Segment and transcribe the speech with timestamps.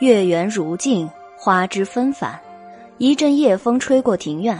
[0.00, 2.38] 月圆如镜，花枝纷繁。
[2.98, 4.58] 一阵夜风吹过庭院，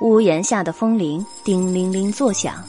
[0.00, 2.62] 屋檐下的风铃叮铃铃作响。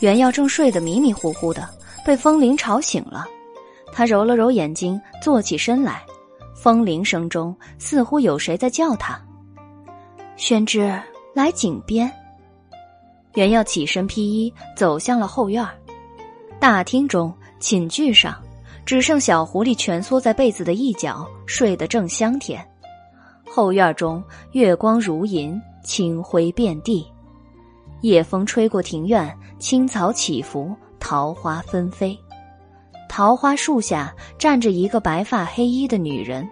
[0.00, 1.68] 袁耀正睡得迷迷糊糊的，
[2.04, 3.26] 被风铃吵醒了。
[3.92, 6.02] 他揉了揉眼睛，坐起身来。
[6.54, 9.20] 风铃声中似乎有谁在叫他
[10.36, 11.00] ：“宣之，
[11.34, 12.10] 来井边。”
[13.34, 15.64] 袁耀起身披衣，走向了后院。
[16.58, 18.36] 大厅中，寝具上
[18.88, 22.66] 只剩小狐狸蜷缩在被子的一角，睡得正香甜。
[23.46, 27.06] 后院中，月光如银，清辉遍地。
[28.00, 32.18] 夜风吹过庭院，青草起伏，桃花纷飞。
[33.10, 36.48] 桃花树下站着一个白发黑衣的女人，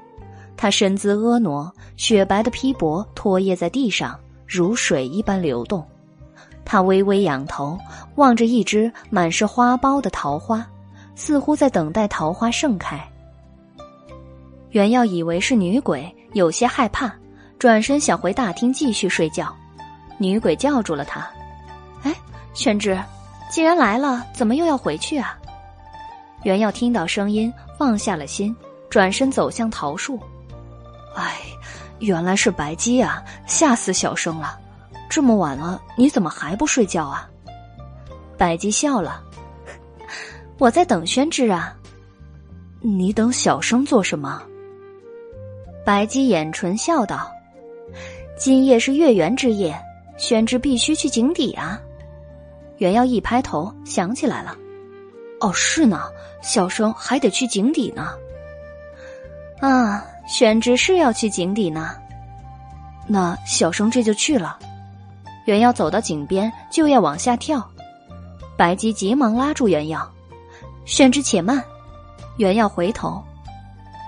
[0.59, 4.15] 她身姿婀娜，雪白的披帛拖曳在地上，
[4.47, 5.83] 如水一般流动。
[6.67, 7.79] 她微微仰头
[8.17, 10.69] 望着一只满是花苞的桃花，
[11.17, 13.05] 似乎在等待桃花盛开。
[14.71, 17.13] 袁耀以为是女鬼，有些害怕，
[17.59, 19.53] 转身想回大厅继续睡觉。
[20.19, 21.27] 女鬼叫住了他
[22.05, 22.15] ：“哎，
[22.55, 22.99] 宣之，
[23.51, 25.37] 既然来了，怎么又要回去啊？”
[26.45, 28.55] 袁耀听到声音，放下了心，
[28.89, 30.21] 转身走向桃树。
[31.15, 31.39] 哎，
[31.99, 34.59] 原来是白姬啊，吓死小生了。
[35.09, 37.29] 这么晚了，你怎么还不睡觉啊？
[38.37, 39.23] 白姬笑了，
[40.59, 41.77] 我在等宣之啊。
[42.81, 44.43] 你等小生做什么？
[45.85, 47.31] 白姬掩唇笑道
[48.39, 49.77] ：“今夜是月圆之夜，
[50.17, 51.81] 宣之必须去井底啊。”
[52.79, 54.57] 袁耀一拍头，想起来了，
[55.41, 56.03] 哦，是呢，
[56.43, 58.13] 小生还得去井底呢。
[59.61, 61.97] 啊，宣之是要去井底呢，
[63.07, 64.59] 那小生这就去了。
[65.47, 67.67] 袁耀走到井边，就要往下跳，
[68.57, 70.07] 白姬急忙拉住袁耀
[70.87, 71.63] ：“宣之且慢。”
[72.39, 73.23] 原要回头，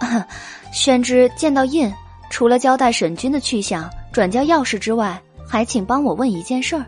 [0.72, 1.90] 宣之见到印，
[2.28, 5.18] 除了交代沈君的去向、转交钥匙之外，
[5.48, 6.84] 还请帮我问一件事儿。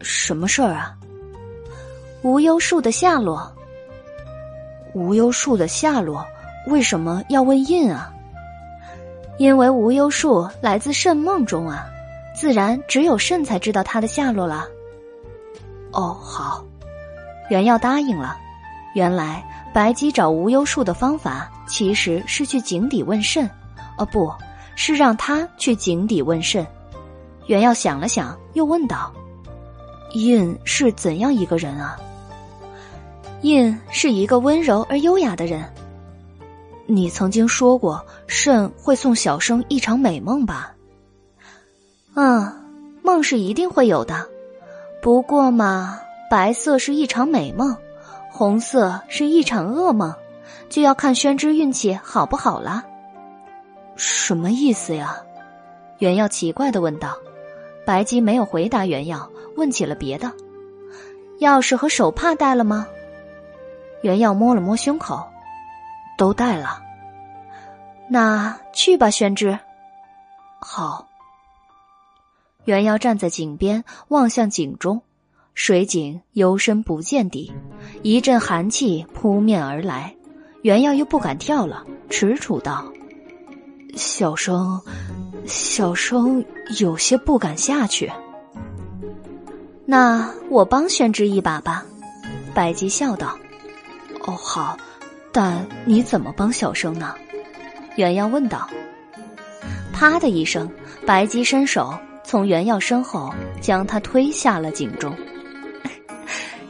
[0.00, 0.94] 什么事儿啊？
[2.22, 3.52] 无忧树的下落。
[4.94, 6.24] 无忧树的下落，
[6.68, 8.12] 为什么要问印啊？
[9.38, 11.86] 因为无忧树来自圣梦中啊。
[12.36, 14.66] 自然只有圣才知道他的下落了。
[15.90, 16.64] 哦，好，
[17.50, 18.38] 原要答应了。
[18.96, 23.46] 原来白姬找无忧树的方法其实是去井底问肾，
[23.98, 24.32] 哦，不
[24.74, 26.66] 是让他去井底问肾。
[27.44, 29.12] 袁耀想了想，又问道
[30.16, 31.94] ：“印是怎样一个人啊？”
[33.42, 35.62] 印是一个温柔而优雅的人。
[36.86, 40.74] 你曾经说过，肾会送小生一场美梦吧？
[42.14, 42.50] 嗯，
[43.02, 44.26] 梦是一定会有的，
[45.02, 47.76] 不过嘛，白色是一场美梦，
[48.36, 50.14] 红色是一场噩梦，
[50.68, 52.84] 就要看宣之运气好不好了。
[53.96, 55.16] 什么意思呀？
[56.00, 57.16] 袁耀奇怪的问道。
[57.86, 60.30] 白姬没有回答袁耀，问起了别的。
[61.40, 62.86] 钥匙和手帕带了吗？
[64.02, 65.26] 袁耀摸了摸胸口，
[66.18, 66.82] 都带了。
[68.06, 69.58] 那去吧，宣之。
[70.60, 71.08] 好。
[72.66, 75.00] 袁耀站在井边，望向井中，
[75.56, 77.50] 水井幽深不见底，
[78.02, 80.14] 一阵寒气扑面而来。
[80.60, 82.84] 袁耀又不敢跳了，踟蹰道
[83.96, 84.78] ：“小生，
[85.46, 86.44] 小生
[86.78, 88.12] 有些不敢下去。”
[89.86, 91.86] 那我帮宣之一把吧。”
[92.54, 93.38] 白姬笑道。
[94.26, 94.76] “哦，好，
[95.32, 97.14] 但你怎么帮小生呢？”
[97.96, 98.68] 袁耀问道。
[99.90, 100.70] 啪的一声，
[101.06, 101.98] 白姬伸手。
[102.22, 105.16] 从袁耀身后将他推下了井中，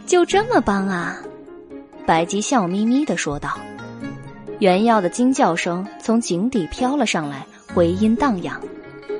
[0.07, 1.19] 就这么帮啊？
[2.07, 3.59] 白姬笑眯眯的说道。
[4.61, 7.45] 袁耀的惊叫声从井底飘了上来，
[7.75, 8.59] 回音荡漾，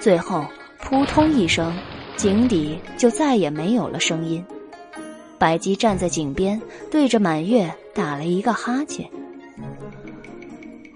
[0.01, 0.47] 最后
[0.81, 1.77] 扑通一声，
[2.17, 4.43] 井底就再也没有了声音。
[5.39, 6.59] 白姬站在井边，
[6.91, 9.07] 对着满月打了一个哈欠。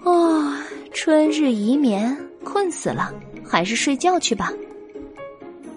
[0.03, 0.51] 哦，
[0.91, 3.13] 春日宜眠，困死了，
[3.45, 4.51] 还是睡觉去吧。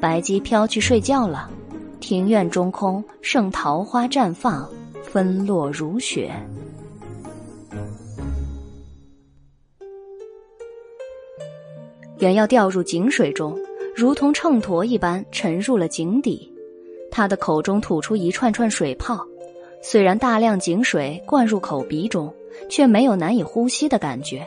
[0.00, 1.50] 白姬飘去睡觉了，
[2.06, 4.68] 庭院中空，剩桃花绽放，
[5.04, 6.30] 纷落如雪。
[12.18, 13.58] 原要掉入井水中，
[13.96, 16.52] 如同秤砣一般沉入了井底。
[17.10, 19.26] 他的口中吐出一串串水泡，
[19.80, 22.30] 虽然大量井水灌入口鼻中，
[22.68, 24.46] 却没有难以呼吸的感觉。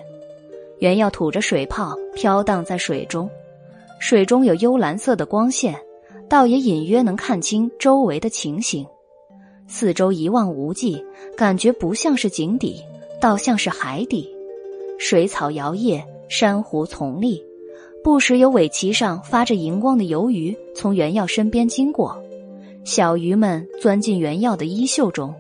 [0.77, 3.27] 原要吐着水泡飘荡在水中。
[4.00, 5.75] 水中有幽蓝色的光线，
[6.29, 8.85] 倒也隐约能看清周围的情形。
[9.68, 11.03] 四周一望无际，
[11.35, 12.81] 感觉不像是井底，
[13.19, 14.33] 倒像是海底。
[14.97, 17.44] 水草摇曳，珊瑚丛立，
[18.03, 22.21] 不时有尾鳍上发着荧光的游鱼从原耀身边经过。
[22.83, 25.35] 小鱼们钻进原耀的衣袖中，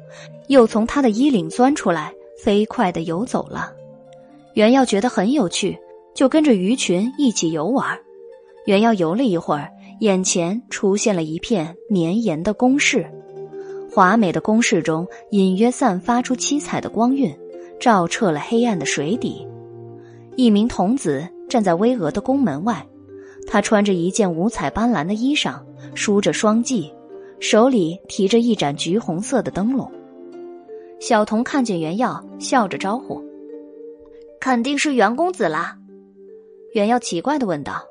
[0.47, 3.73] 又从他的衣领钻出来，飞快地游走了。
[4.53, 5.79] 原耀觉得很有趣，
[6.13, 7.97] 就跟着鱼群一起游玩。
[8.65, 13.09] 原耀游了一会儿，眼前出现了一片绵延的宫室，
[13.91, 17.35] 华美的宫室中隐约散发出七彩的光晕，
[17.79, 19.47] 照彻了黑暗的水底。
[20.35, 22.85] 一名童子站在巍峨的宫门外，
[23.47, 25.59] 他穿着一件五彩斑斓的衣裳，
[25.95, 26.91] 梳着双髻。
[27.39, 29.91] 手里提着一盏橘红色的灯笼，
[30.99, 33.23] 小童看见袁耀，笑着招呼
[34.41, 35.77] ：“肯定是袁公子啦。”
[36.73, 37.83] 袁耀奇怪的问道：“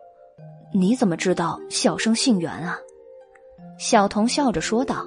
[0.72, 2.78] 你怎么知道小生姓袁啊？”
[3.78, 5.06] 小童笑着说道：“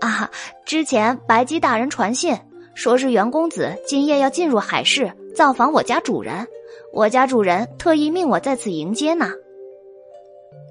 [0.00, 0.30] 啊，
[0.64, 2.36] 之前白姬大人传信，
[2.74, 6.46] 说是袁公子今夜要进入海市造访我家主人，
[6.92, 9.30] 我家主人特意命我在此迎接呢。”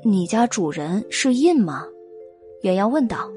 [0.05, 1.85] 你家主人是印吗？
[2.61, 3.29] 袁耀问道：“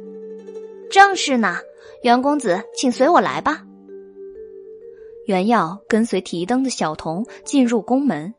[0.90, 1.56] 正是呢，
[2.02, 3.64] 袁公子，请随我来吧。”
[5.26, 8.32] 袁耀跟随提灯的小童进入宫门，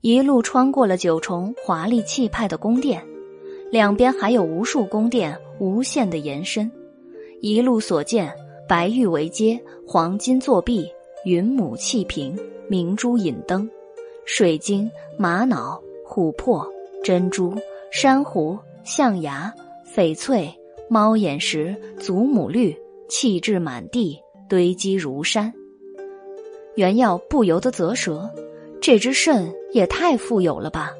[0.00, 3.04] 一路穿过了九重华丽气派的宫殿，
[3.70, 6.70] 两边还有无数宫殿无限的延伸。
[7.40, 8.32] 一路所见，
[8.68, 10.88] 白玉为阶，黄金作壁，
[11.24, 13.68] 云母气瓶，明珠引灯，
[14.24, 16.64] 水晶、玛瑙、琥珀、
[17.02, 17.54] 珍珠、
[17.90, 19.52] 珊瑚、象牙。
[19.96, 20.48] 翡翠、
[20.88, 22.76] 猫眼石、祖母绿，
[23.08, 24.16] 气质满地，
[24.48, 25.52] 堆积如山。
[26.76, 28.30] 原耀不由得啧舌，
[28.80, 30.92] 这只肾也太富有了吧！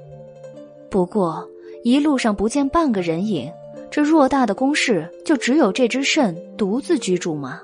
[0.90, 1.48] 不过
[1.84, 3.50] 一路上不见半个人影，
[3.90, 7.60] 这偌大的宫室就只有这只肾独自居住吗？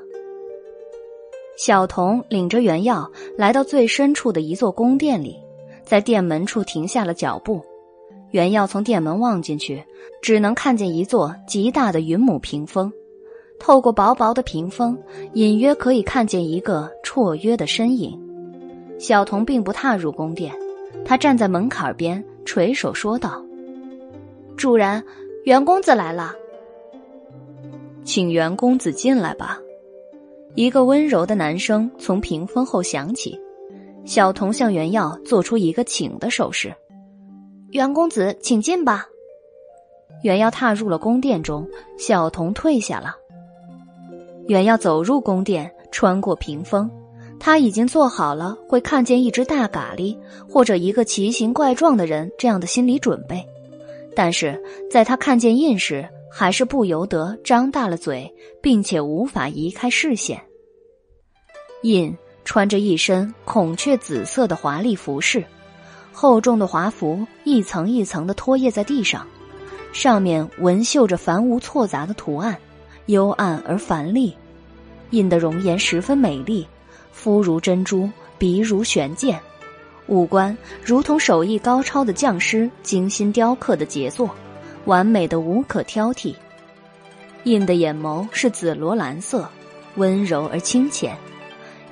[1.57, 5.37] 小童领着原耀来到最深处的一座宫殿里，
[5.85, 7.61] 在殿门处停下了脚步。
[8.31, 9.85] 原耀从殿门望进去，
[10.21, 12.93] 只能看见一座极大的云母屏风。
[13.61, 14.99] 透过薄薄的屏风，
[15.35, 18.24] 隐约可以看见一个绰约的身影。
[19.07, 20.51] 小童并不踏入宫殿，
[21.05, 23.45] 他站在门槛边，垂手说道
[24.57, 25.05] ：“主人，
[25.45, 26.35] 袁公子来了，
[28.03, 29.61] 请袁公子进来吧。”
[30.57, 33.39] 一个温柔的男声从屏风后响起。
[34.07, 36.75] 小童向袁耀做出一个请的手势。
[37.73, 39.05] 袁公子，请进吧。
[40.23, 41.69] 袁耀踏入了宫殿中，
[41.99, 43.15] 小童退下了。
[44.49, 46.91] 袁耀走入宫殿，穿过屏风，
[47.39, 50.17] 他已经做好了会看见一只大蛤蜊
[50.49, 53.47] 或者一个奇形怪状的人这样的心理准备，
[54.17, 58.33] 但是在他看见印时，还是不由得张大了嘴，
[58.63, 60.41] 并且无法移开视线。
[61.83, 65.45] 印穿着一身孔雀紫色的华丽服饰。
[66.17, 69.27] 厚重的华服一层一层的拖曳在地上，
[69.93, 72.57] 上面纹绣着繁无错杂的图案，
[73.07, 74.33] 幽暗而繁丽。
[75.11, 76.65] 印的容颜十分美丽，
[77.15, 79.41] 肤如珍珠，鼻如悬剑，
[80.09, 84.29] 五官如同手艺高超的匠师精心雕刻的杰作，
[84.85, 86.35] 完美的无可挑剔。
[87.45, 89.49] 印的眼眸是紫罗兰色，
[89.95, 91.17] 温柔而清浅。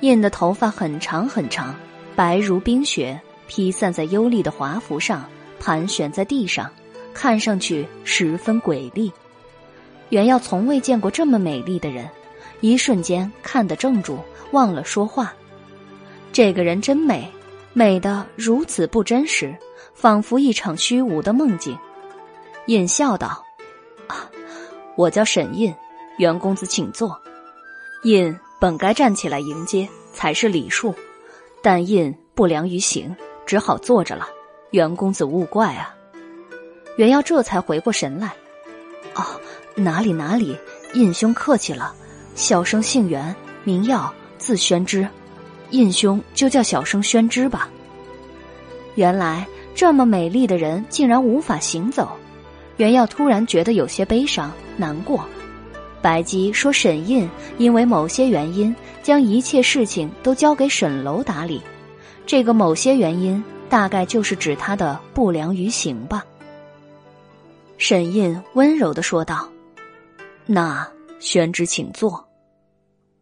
[0.01, 1.73] 印的头发很长很长，
[2.15, 3.19] 白如冰雪。
[3.45, 5.25] 披散在幽丽的华服上，
[5.59, 6.71] 盘旋在地上，
[7.13, 9.11] 看上去十分诡异。
[10.09, 12.07] 袁耀从未见过这么美丽的人，
[12.63, 14.17] 一瞬间看得怔住，
[14.51, 15.33] 忘了说话。
[16.31, 17.29] 这个人真美，
[17.73, 19.53] 美的如此不真实，
[19.93, 21.77] 仿佛一场虚无的梦境。
[22.67, 23.43] 印笑道
[24.07, 24.31] ：“啊，
[24.95, 25.75] 我叫沈印，
[26.17, 27.21] 袁公子请坐。”
[28.05, 30.95] 印本该站起来迎接，才是礼数，
[31.61, 33.13] 但印不良于行。
[33.45, 34.25] 只好坐着了，
[34.71, 35.93] 袁公子勿怪啊。
[36.95, 38.33] 袁耀这才回过神来，
[39.15, 39.21] 哦，
[39.75, 40.57] 哪里哪里，
[40.93, 41.93] 印兄客气了。
[42.35, 45.07] 小生姓袁，名耀，字宣之，
[45.69, 47.69] 印兄就叫小生宣之吧。
[48.95, 52.11] 原来这么美丽的人竟然无法行走，
[52.77, 55.23] 袁耀突然觉得有些悲伤难过。
[56.01, 61.61] 白姬说沈印因为某些原因，将一切事情都交给沈楼打理。
[62.25, 66.25] 这个某些原因，大概就是指他的不良于行吧。
[67.77, 69.47] 沈印温柔的说道
[70.45, 70.87] ：“那
[71.23, 72.27] 宣之，请坐。”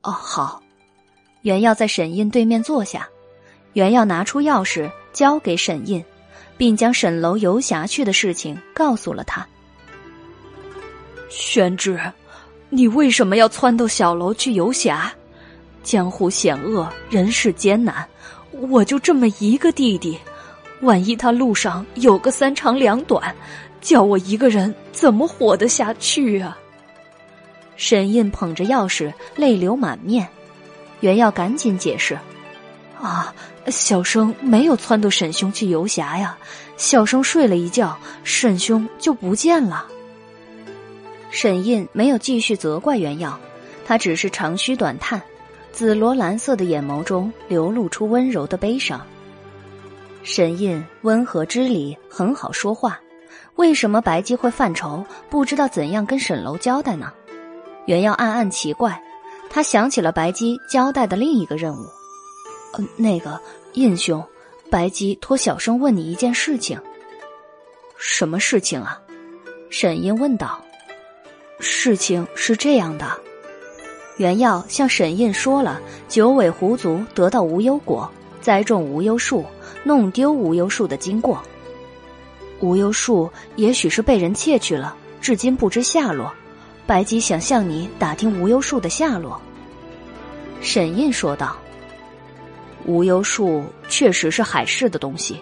[0.02, 0.60] 哦，好。
[1.44, 3.08] 袁耀在沈印对面坐下，
[3.74, 6.04] 袁耀拿出钥匙交给沈印，
[6.58, 9.48] 并将沈楼游侠去的事情告诉了他。
[11.30, 12.00] 宣之，
[12.70, 15.14] 你为什么要撺掇小楼去游侠？
[15.84, 18.08] 江湖险恶，人世艰难。
[18.52, 20.18] 我就这么一个弟弟，
[20.82, 23.36] 万一他路上有个三长两短，
[23.80, 26.58] 叫我一个人怎么活得下去啊？
[27.82, 30.28] 沈印捧着钥匙，泪流满面。
[31.00, 32.16] 袁耀赶紧解释
[33.02, 33.34] ：“啊，
[33.70, 36.38] 小生没有撺掇沈兄去游侠呀，
[36.78, 39.88] 小生睡了一觉，沈兄就不见了。”
[41.32, 43.40] 沈印没有继续责怪袁耀，
[43.84, 45.20] 他只是长吁短叹，
[45.72, 49.02] 紫罗兰色的眼眸中流露出温柔的悲伤。
[50.22, 53.00] 沈印温和知礼，很好说话，
[53.56, 57.12] 为什么白姬会犯愁，不知道怎样跟沈楼交代呢？
[57.86, 59.02] 袁耀暗暗奇怪，
[59.50, 61.86] 他想起了白姬交代的另一个任务。
[62.74, 63.40] 呃，那个
[63.74, 64.24] 印兄，
[64.70, 66.80] 白姬托小生问你一件事情。
[67.98, 69.00] 什么事情啊？
[69.70, 70.60] 沈印问道。
[71.60, 73.06] 事情是这样的，
[74.18, 78.10] 袁耀向沈印说了九尾狐族得到无忧果、
[78.42, 79.46] 栽种无忧树、
[79.84, 81.42] 弄丢无忧树的经过。
[82.60, 86.34] 无忧树也许是被人窃去了，至今不知下落。
[86.92, 89.42] 白姬想向你打听无忧树的下落。
[90.60, 91.56] 沈印说道
[92.84, 95.42] ：“无忧树确实是海市的东西，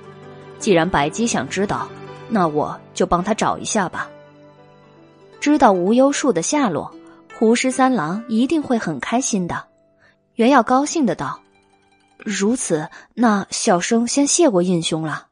[0.59, 1.89] 既然白姬想知道，
[2.29, 4.07] 那我就帮他找一下吧。
[5.39, 6.93] 知道无忧树的下落，
[7.33, 9.65] 胡十三郎一定会很开心的。”
[10.37, 11.41] 袁耀高兴的道
[12.23, 15.29] ：“如此，那小生先谢过印兄了。”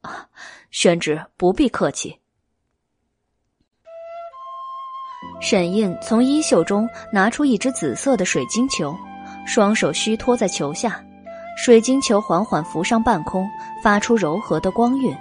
[0.00, 0.26] 啊，
[0.70, 2.18] 宣旨不必客气。
[5.40, 8.94] 沈印从衣袖中拿出一只紫色的水晶球，
[9.46, 11.00] 双手虚托在球下，
[11.56, 13.48] 水晶球缓缓浮上半空，
[13.82, 15.16] 发出柔和的光晕。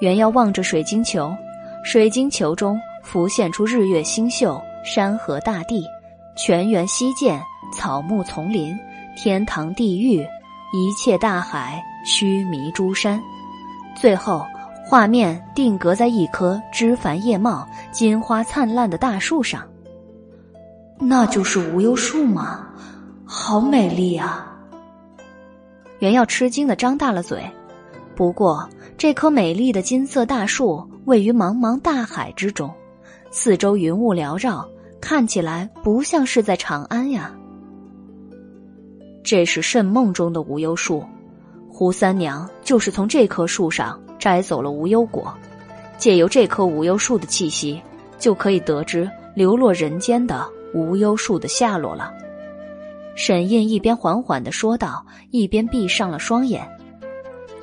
[0.00, 1.34] 袁耀望着水晶球，
[1.82, 5.86] 水晶球中浮现出日月星宿、山河大地、
[6.36, 7.40] 泉源溪涧、
[7.72, 8.78] 草木丛林、
[9.16, 10.20] 天堂地狱、
[10.74, 13.18] 一切大海、须弥诸山，
[13.96, 14.44] 最后。
[14.92, 19.66] 画面定格在一棵枝繁叶茂、金花灿烂的大树上。
[20.98, 22.66] 那就是无忧树吗？
[23.24, 24.54] 好美丽啊！
[26.00, 27.42] 袁耀吃惊的张大了嘴。
[28.14, 28.68] 不过，
[28.98, 32.70] 这棵美丽的金色大树位于茫茫大海之中，
[33.30, 34.68] 四周云雾缭绕，
[35.00, 37.34] 看起来不像是在长安呀。
[39.24, 41.02] 这是圣梦中的无忧树，
[41.70, 43.98] 胡三娘就是从这棵树上。
[44.22, 45.34] 摘走了无忧果，
[45.98, 47.82] 借由这棵无忧树的气息，
[48.20, 52.14] 就可以得知流落人间的无忧树的下落了。
[53.16, 56.62] 沈印一边缓缓的说道，一边闭上了双眼。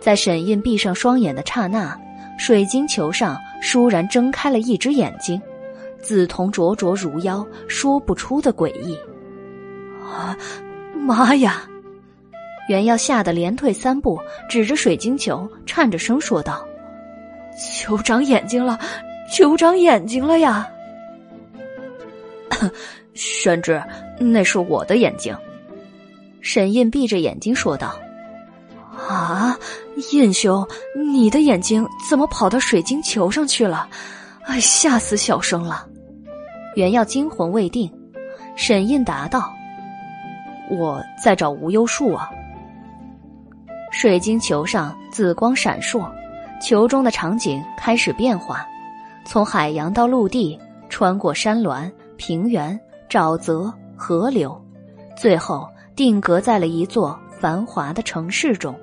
[0.01, 1.97] 在沈印闭上双眼的刹那，
[2.37, 5.41] 水晶球上倏然睁开了一只眼睛，
[6.01, 8.97] 紫瞳灼灼如妖，说不出的诡异。
[10.03, 10.35] 啊，
[10.93, 11.63] 妈呀！
[12.69, 16.63] 袁耀吓得连退三步，指着水晶球，颤着声说道
[17.59, 18.77] ：“球长眼睛了，
[19.33, 20.69] 球长眼睛了呀！”
[23.15, 23.81] 玄之，
[24.19, 25.35] 那是我的眼睛。
[26.41, 27.99] 沈印闭着眼睛说道
[29.09, 29.57] ：“啊，
[30.11, 30.63] 印兄，
[31.11, 33.89] 你的眼睛怎么跑到水晶球上去了？
[34.45, 35.88] 哎，吓死小生了！”
[36.77, 37.91] 袁耀惊魂未定。
[38.55, 39.51] 沈印答道
[40.69, 42.29] ：“我在找无忧树啊。”
[43.91, 46.10] 水晶球上紫光闪烁，
[46.62, 48.65] 球中的场景开始变化，
[49.25, 50.58] 从海洋到陆地，
[50.89, 52.79] 穿过山峦、平原、
[53.10, 54.60] 沼泽、河流，
[55.17, 58.74] 最后定格在了一座繁华的城市中。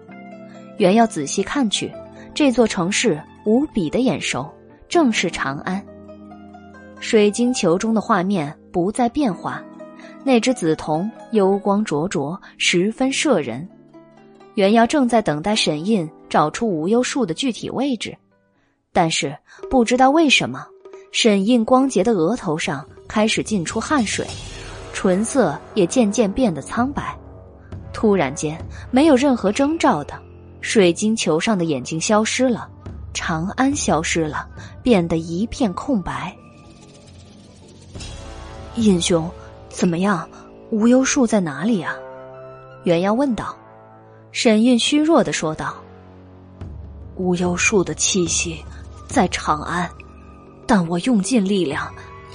[0.76, 1.90] 原要仔细看去，
[2.34, 4.46] 这座城市无比的眼熟，
[4.88, 5.82] 正是长安。
[6.98, 9.62] 水晶球中的画面不再变化，
[10.24, 13.66] 那只紫瞳幽光灼灼，十分摄人。
[14.56, 18.16] 袁耀正在等待沈印找出无忧树的具体位置，
[18.90, 19.36] 但是
[19.68, 20.66] 不知道为什么，
[21.12, 24.26] 沈印光洁的额头上开始浸出汗水，
[24.94, 27.14] 唇色也渐渐变得苍白。
[27.92, 28.58] 突然间，
[28.90, 30.18] 没有任何征兆的，
[30.62, 32.66] 水晶球上的眼睛消失了，
[33.12, 34.48] 长安消失了，
[34.82, 36.34] 变得一片空白。
[38.76, 39.30] 印兄，
[39.68, 40.26] 怎么样？
[40.70, 41.94] 无忧树在哪里呀？
[42.84, 43.54] 袁耀问道。
[44.36, 45.82] 沈印虚弱的说道
[47.16, 48.62] ：“无忧树的气息
[49.08, 49.90] 在长安，
[50.66, 51.90] 但我用尽力量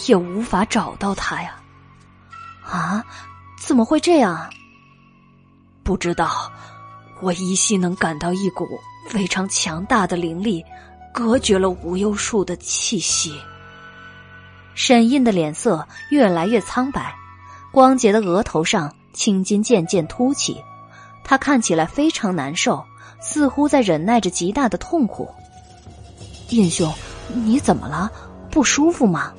[0.08, 1.62] 也无法找到它呀！
[2.65, 3.05] 啊，
[3.60, 4.50] 怎么会这样？
[5.84, 6.51] 不知道，
[7.22, 8.67] 我依稀能感到一股
[9.08, 10.65] 非常强大的灵力，
[11.13, 13.39] 隔绝了无忧树的气息。”
[14.74, 17.13] 沈印的脸色越来越苍白，
[17.72, 20.60] 光洁的额头上青筋渐渐凸起。
[21.24, 22.84] 他看起来非常难受，
[23.20, 25.28] 似乎在忍耐着极大的痛苦。
[26.50, 26.92] 印兄，
[27.34, 28.12] 你怎么了？
[28.50, 29.32] 不舒服吗？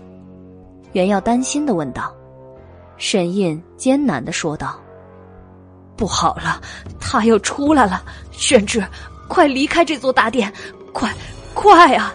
[0.92, 2.14] 袁耀担心的问道。
[2.96, 4.78] 沈印艰难的说道
[5.96, 6.60] ：“不好了，
[7.00, 8.82] 他要出来了，宣之，
[9.28, 10.52] 快离开这座大殿，
[10.92, 11.12] 快，
[11.52, 12.14] 快啊！”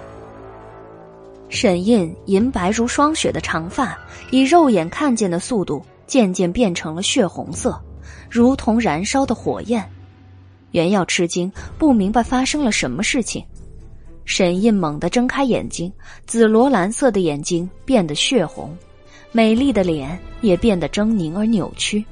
[1.49, 3.97] 沈印银白如霜雪的长发，
[4.31, 7.79] 以肉眼看见的速度，渐渐变成了血红色，
[8.29, 9.87] 如同燃烧的火焰。
[10.71, 13.43] 袁耀吃惊，不明白发生了什么事情。
[14.25, 15.91] 沈印猛地睁开眼睛，
[16.25, 18.77] 紫罗兰色的眼睛变得血红，
[19.31, 22.03] 美丽的脸也变得狰狞而扭曲。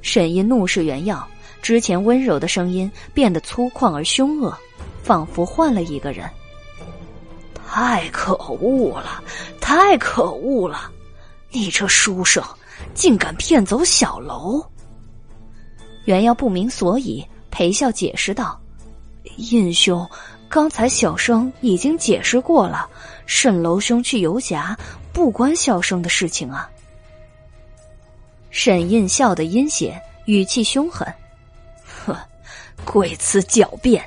[0.00, 1.26] 沈印怒视袁耀，
[1.60, 4.56] 之前温柔的声音变得粗犷而凶恶，
[5.02, 6.30] 仿佛换了一个人。
[7.66, 9.22] 太可恶了！
[9.60, 10.90] 太可恶了！
[11.50, 12.42] 你这书生，
[12.94, 14.64] 竟敢骗走小楼！
[16.04, 18.58] 袁耀不明所以，陪笑解释道
[19.36, 20.08] ：“印兄，
[20.48, 22.88] 刚才小生已经解释过了，
[23.26, 24.76] 沈楼兄去游侠，
[25.12, 26.68] 不关小生的事情啊。”
[28.50, 31.06] 沈印笑得阴险，语气凶狠
[32.04, 32.16] ：“哼，
[32.84, 34.04] 贵此狡辩！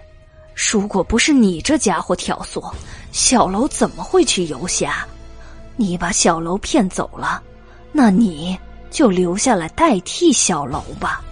[0.54, 2.74] 如果不是你这家伙挑唆。”
[3.14, 5.08] 小楼怎么会去游侠？
[5.76, 7.42] 你把小楼骗走了，
[7.92, 8.58] 那你
[8.90, 11.23] 就留下来代替小楼吧。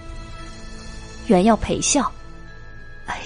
[1.31, 2.11] 袁耀陪笑
[3.07, 3.23] ：“哎呀，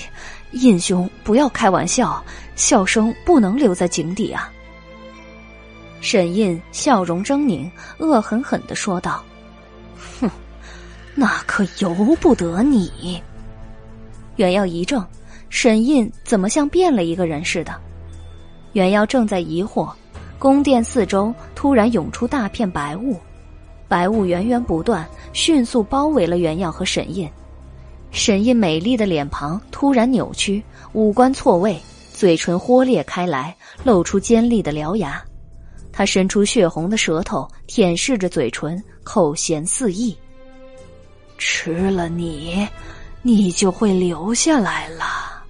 [0.51, 2.23] 印兄不要开玩笑，
[2.55, 4.51] 笑声不能留在井底啊。”
[6.01, 9.23] 沈印笑容狰狞，恶狠狠的说道
[10.21, 10.29] ：“哼，
[11.15, 13.19] 那可由不得你。”
[14.37, 15.03] 袁耀一怔，
[15.49, 17.73] 沈印怎么像变了一个人似的？
[18.73, 19.91] 袁耀正在疑惑，
[20.37, 23.19] 宫殿四周突然涌出大片白雾，
[23.87, 27.27] 白雾源源不断，迅速包围了袁耀和沈印。
[28.15, 31.77] 沈印美丽的脸庞突然扭曲，五官错位，
[32.13, 35.21] 嘴唇豁裂开来，露出尖利的獠牙。
[35.91, 40.17] 他伸出血红的舌头舔舐着嘴唇，口涎四溢。
[41.37, 42.65] 吃了你，
[43.21, 45.43] 你就会留下来了。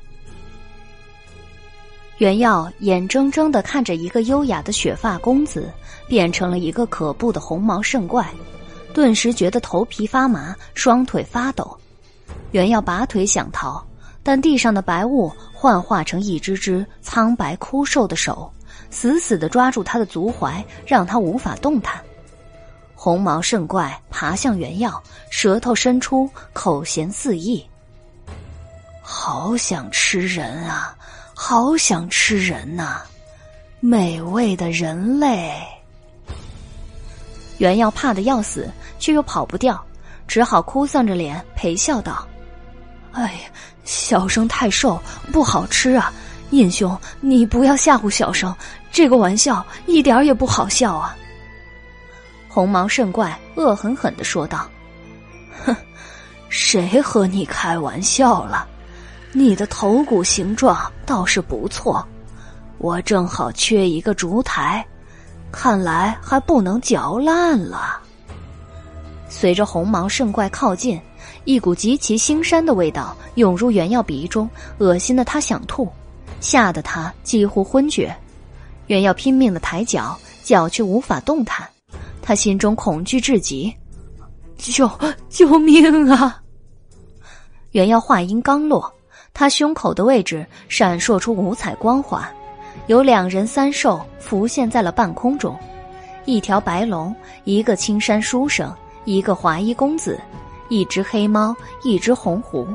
[2.17, 5.71] 袁耀眼睁睁的看着一个优雅的雪发公子
[6.07, 8.27] 变成了一个可怖的红毛圣怪，
[8.91, 11.77] 顿时觉得头皮发麻，双腿发抖。
[12.55, 13.85] 袁耀拔腿想逃，
[14.23, 18.49] 但地上的白雾幻化成一只只苍白枯瘦的手，
[18.89, 22.01] 死死的抓住他的足踝，让他无法动弹。
[22.95, 27.61] 红毛圣怪爬向袁耀，舌头伸出，口涎四溢。
[29.01, 30.95] 好想吃人啊！
[31.33, 33.01] 好想吃人呐，
[33.81, 35.61] 美味的人类！
[37.57, 39.77] 袁耀怕的要死，却又跑不掉，
[40.25, 42.25] 只好哭丧着脸陪笑道
[43.15, 43.39] ：“哎呀，
[43.85, 45.01] 小生太瘦，
[45.31, 46.11] 不好吃啊！
[46.51, 48.53] 印兄，你不要吓唬小生，
[48.91, 51.15] 这个玩笑一点也不好笑啊！”
[52.49, 54.69] 红毛圣怪恶狠狠的说道
[55.65, 55.75] ：“哼，
[56.49, 58.67] 谁和你开玩笑了？”
[59.31, 62.05] 你的头骨形状倒是不错，
[62.77, 64.85] 我正好缺一个烛台，
[65.51, 67.99] 看来还不能嚼烂了。
[69.27, 70.97] 随着红毛圣怪靠近，
[71.45, 75.87] 一股极其腥膻的味道涌入袁耀鼻中，恶心的他想吐，
[76.41, 78.13] 吓得他几乎昏厥。
[78.87, 81.67] 袁耀拼命的抬脚，脚却无法动弹，
[82.21, 83.73] 他心中恐惧至极，
[84.57, 84.89] 救
[85.29, 86.41] 救命啊！
[87.71, 88.91] 袁耀话音刚落。
[89.33, 92.31] 他胸口的位置闪烁出五彩光华，
[92.87, 95.53] 有两人三兽浮现在了半空中，
[96.23, 100.17] 一条白龙，一个青山书生，一个华衣公子，
[100.69, 102.67] 一只黑猫，一只红狐。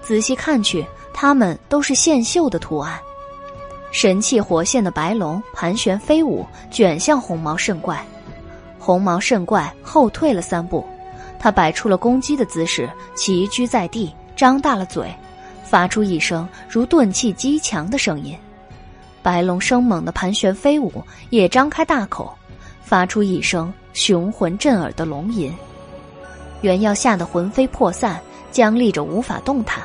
[0.00, 2.98] 仔细看去，它们都是线绣的图案。
[3.90, 8.04] 神气活现的白龙盘旋飞舞，卷向红毛圣怪。
[8.78, 10.84] 红毛圣怪后退了三步，
[11.38, 15.12] 他摆出了攻击的姿势，齐居在地，张大了嘴。
[15.64, 18.36] 发出一声如钝器击墙的声音，
[19.22, 20.92] 白龙生猛的盘旋飞舞，
[21.30, 22.30] 也张开大口，
[22.82, 25.50] 发出一声雄浑震耳的龙吟。
[26.62, 28.18] 元耀吓得魂飞魄散，
[28.50, 29.84] 僵立着无法动弹。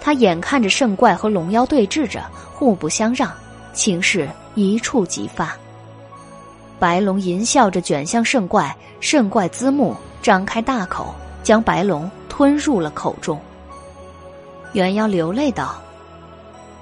[0.00, 3.30] 他眼看着圣怪和龙妖对峙着，互不相让，
[3.72, 5.56] 情势一触即发。
[6.78, 13.38] 白龙淫笑着卷向圣怪，圣怪滋目张开大口，将白龙吞入了口中。
[14.72, 15.74] 元妖流泪道：“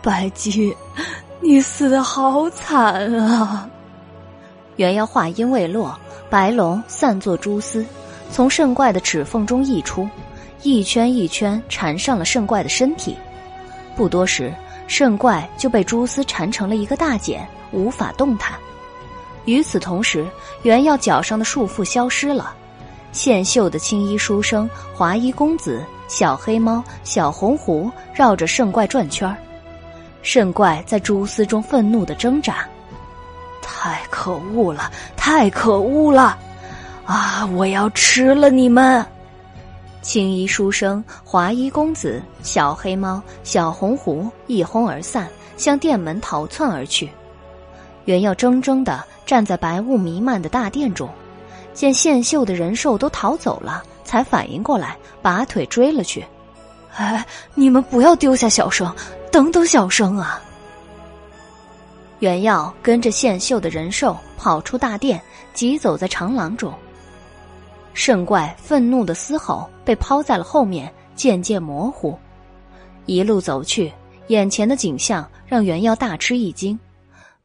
[0.03, 0.77] 白姬，
[1.41, 3.69] 你死的好惨啊！”
[4.77, 7.85] 元妖话音未落，白龙散作蛛丝，
[8.31, 10.09] 从圣怪的齿缝中溢出，
[10.63, 13.17] 一圈一圈缠上了圣怪的身体。
[13.95, 14.53] 不多时，
[14.87, 18.53] 圣怪就被蛛丝缠成了一个大茧，无法动弹。
[19.47, 20.27] 与此同时，
[20.63, 22.55] 原耀脚上的束缚消失了，
[23.13, 29.37] 线绣的青衣书生、华衣公子、小黑猫、小红狐绕着圣怪转圈儿。
[30.23, 32.67] 圣怪在蛛丝中愤怒的挣扎，
[33.63, 36.37] 太可恶了，太可恶了！
[37.07, 39.05] 啊，我要吃了你们！
[40.03, 47.09] 青衣书生、华衣公子、小黑猫、小红狐一哄而散，向殿门逃窜而去。
[48.07, 51.09] 原耀怔怔的站在白雾弥漫的大殿中，
[51.73, 56.25] 见线秀的人兽都逃走了，才反应过来，拔腿追了去。
[56.97, 58.93] 哎，你们不要丢下小生！
[59.31, 60.41] 等等，小生啊！
[62.19, 65.21] 原耀跟着线秀的人兽跑出大殿，
[65.53, 66.73] 急走在长廊中。
[67.97, 72.15] 圣怪愤怒的嘶吼被抛在了后面，渐渐模糊。
[73.07, 73.91] 一路走去，
[74.27, 76.79] 眼前的景象让袁耀大吃一惊：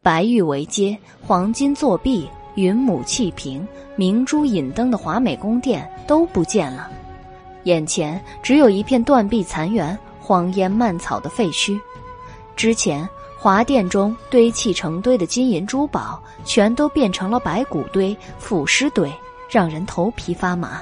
[0.01, 6.91] 白玉为阶，黄金作壁，云母气瓶，明珠引灯的华美宫殿都不见了，
[7.63, 9.97] 眼前只有一片断壁残垣。
[10.19, 11.79] 荒烟蔓草的废墟，
[12.55, 19.11] 之前华殿中堆砌成堆的金银珠宝，全都变成了白骨堆、腐尸堆，
[19.51, 20.81] 让人头皮发麻。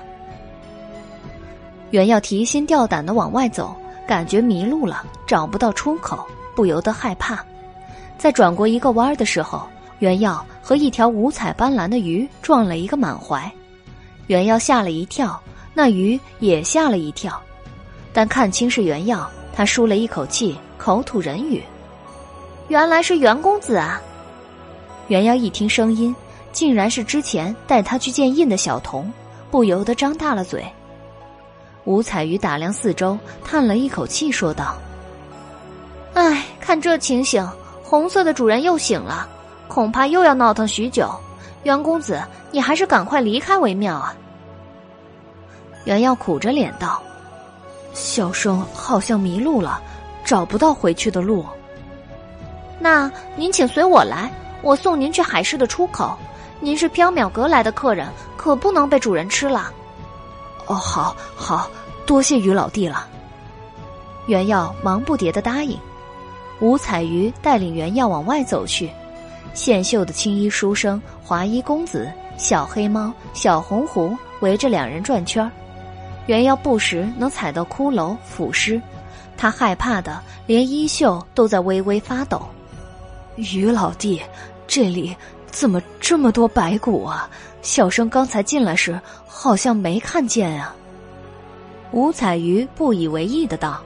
[1.89, 3.75] 原要提心吊胆的往外走，
[4.07, 6.23] 感觉迷路了，找不到出口，
[6.55, 7.43] 不由得害怕。
[8.15, 13.51] 在转过一个弯的时候，原耀和一条五彩斑斓的鱼撞了一个满怀，
[14.27, 15.41] 原耀吓了一跳，
[15.73, 17.41] 那鱼也吓了一跳。
[18.13, 21.63] 但看清是原耀，他舒了一口气，口吐人语
[22.69, 23.99] ：“原来是袁公子啊！”
[25.07, 26.15] 原耀一听声音，
[26.51, 29.11] 竟然是之前带他去见印的小童，
[29.51, 30.65] 不由得张大了嘴。
[31.85, 34.75] 五彩鱼打量四周，叹了一口气，说道
[36.13, 37.47] ：“唉，看这情形，
[37.83, 39.27] 红色的主人又醒了，
[39.67, 41.09] 恐怕又要闹腾许久。
[41.63, 44.15] 袁公子，你还是赶快离开为妙啊！”
[45.85, 47.01] 原耀苦着脸道。
[47.93, 49.81] 小生好像迷路了，
[50.23, 51.43] 找不到回去的路。
[52.79, 54.31] 那您请随我来，
[54.61, 56.17] 我送您去海市的出口。
[56.61, 59.71] 您是缥缈阁来的客人，可不能被主人吃了。
[60.67, 61.69] 哦，好，好
[62.05, 63.07] 多谢于老弟了。
[64.27, 65.77] 袁耀忙不迭的答应。
[66.59, 68.89] 吴彩鱼带领袁耀往外走去，
[69.53, 75.49] 线绣的青衣书生、华衣公子、小黑猫、小红狐围着两人转圈儿。
[76.27, 78.79] 原要不时能踩到骷髅腐尸，
[79.37, 82.41] 他害怕的连衣袖都在微微发抖。
[83.37, 84.21] 于老弟，
[84.67, 85.15] 这里
[85.51, 87.29] 怎么这么多白骨啊？
[87.61, 90.73] 小生刚才进来时好像没看见啊。
[91.91, 93.81] 五彩鱼不以为意的道：“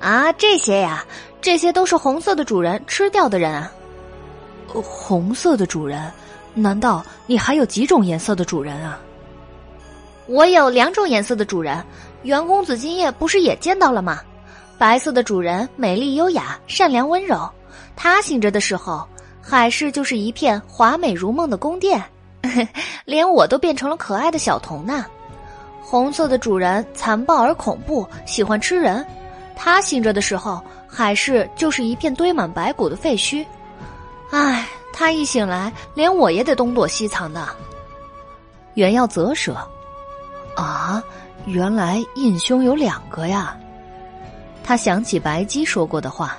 [0.00, 1.04] 啊，这些呀，
[1.40, 3.72] 这些都是红色的主人吃掉的人啊。
[4.68, 6.12] 红色的主人？
[6.54, 9.00] 难道你还有几种颜色的主人啊？”
[10.26, 11.82] 我有两种颜色的主人，
[12.22, 14.20] 袁公子今夜不是也见到了吗？
[14.78, 17.48] 白色的主人美丽优雅、善良温柔，
[17.96, 19.06] 他醒着的时候，
[19.42, 22.02] 海市就是一片华美如梦的宫殿，
[23.04, 25.04] 连我都变成了可爱的小童呢。
[25.82, 29.04] 红色的主人残暴而恐怖，喜欢吃人，
[29.54, 33.44] 他醒着的时候，海市就是一片堆满白骨的废墟。
[34.30, 37.46] 唉，他一醒来，连我也得东躲西藏的。
[38.74, 39.56] 原要啧舌。
[40.54, 41.02] 啊，
[41.46, 43.56] 原来印兄有两个呀！
[44.64, 46.38] 他想起白姬说过的话：“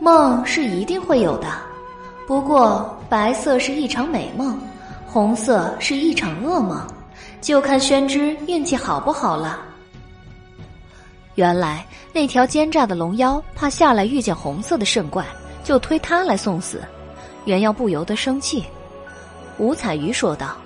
[0.00, 1.48] 梦是一定会有的，
[2.26, 4.58] 不过白色是一场美梦，
[5.06, 6.80] 红色是一场噩梦，
[7.40, 9.60] 就看宣之运气好不好了。”
[11.34, 15.24] 原来那条奸诈的龙妖怕下来遇见红色的圣怪，
[15.64, 16.80] 就推他来送死。
[17.44, 18.64] 原耀不由得生气。
[19.58, 20.56] 五彩鱼说道。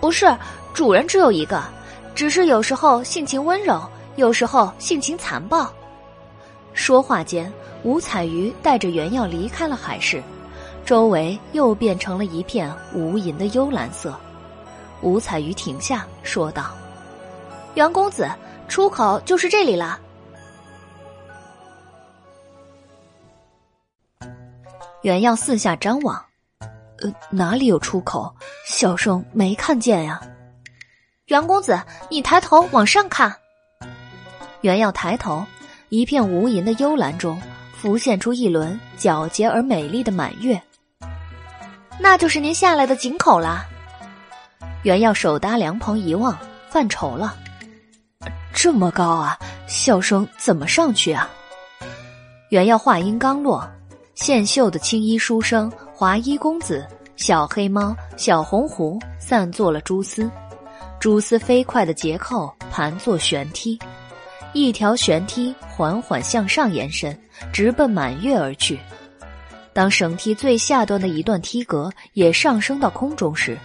[0.00, 0.34] 不是，
[0.72, 1.62] 主人只有一个，
[2.14, 3.82] 只是有时候性情温柔，
[4.16, 5.70] 有时候性情残暴。
[6.72, 7.52] 说话间，
[7.82, 10.22] 五彩鱼带着原药离开了海市，
[10.84, 14.18] 周围又变成了一片无垠的幽蓝色。
[15.02, 16.70] 五彩鱼停下，说道
[17.74, 18.28] ：“袁公子，
[18.68, 19.98] 出口就是这里了。”
[25.02, 26.22] 原药四下张望。
[27.02, 28.30] 呃，哪里有出口？
[28.66, 30.20] 小生没看见呀。
[31.26, 31.80] 袁公子，
[32.10, 33.34] 你抬头往上看。
[34.60, 35.42] 袁耀抬头，
[35.90, 37.40] 一片无垠的幽蓝中
[37.76, 40.60] 浮现出一轮皎洁而美丽的满月。
[41.98, 43.66] 那就是您下来的井口了。
[44.84, 46.38] 袁耀手搭凉棚一望，
[46.70, 47.36] 犯愁了。
[48.54, 49.38] 这么高啊！
[49.66, 51.28] 笑声怎么上去啊？
[52.50, 53.68] 原耀话音刚落，
[54.14, 60.30] 线绣的青衣书生、华衣公子、小黑猫、小红狐散作了蛛丝，
[60.98, 63.78] 蛛丝飞快的结扣盘坐悬梯，
[64.52, 67.16] 一条悬梯缓缓向上延伸，
[67.52, 68.78] 直奔满月而去。
[69.72, 73.56] 当绳梯最下端的一段梯格也上升到空中时，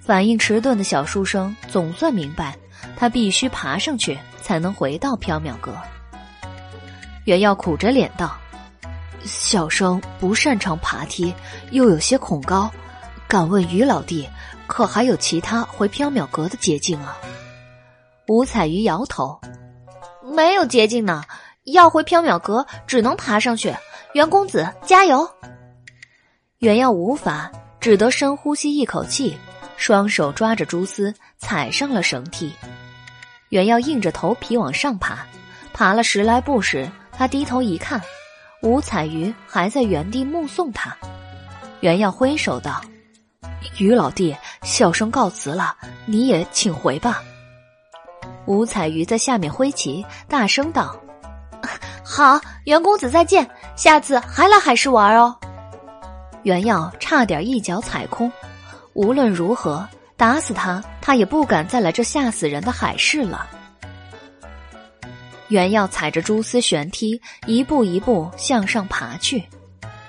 [0.00, 2.56] 反应迟钝的小书生总算明白，
[2.96, 5.76] 他必须爬上去才能回到缥缈阁。
[7.24, 8.36] 袁耀苦着脸道
[9.22, 11.32] ：“小生不擅长爬梯，
[11.70, 12.70] 又有些恐高，
[13.28, 14.26] 敢问于老弟，
[14.66, 17.16] 可还有其他回缥缈阁的捷径啊？”
[18.26, 19.38] 吴彩鱼摇头
[20.32, 21.22] ：“没有捷径呢，
[21.64, 23.74] 要回缥缈阁只能爬上去。
[24.14, 25.28] 袁公子，加油！”
[26.58, 29.36] 袁耀无法，只得深呼吸一口气，
[29.76, 32.52] 双手抓着蛛丝，踩上了绳梯。
[33.48, 35.26] 袁耀硬着头皮往上爬，
[35.72, 38.00] 爬了十来步时，他低头一看，
[38.62, 40.96] 吴彩鱼还在原地目送他。
[41.80, 42.80] 袁耀挥手道
[43.78, 47.22] ：“于老弟，小生告辞了，你也请回吧。”
[48.46, 50.96] 吴彩鱼在下面挥旗，大声道
[52.02, 55.36] ：“好，袁公子再见，下次还来海市玩哦。”
[56.42, 58.30] 袁耀差点一脚踩空，
[58.94, 63.46] 无论如何打死他，他也不敢再来这吓死人的海市了。
[65.48, 69.44] 袁耀踩着蛛丝悬梯，一步一步向上爬去，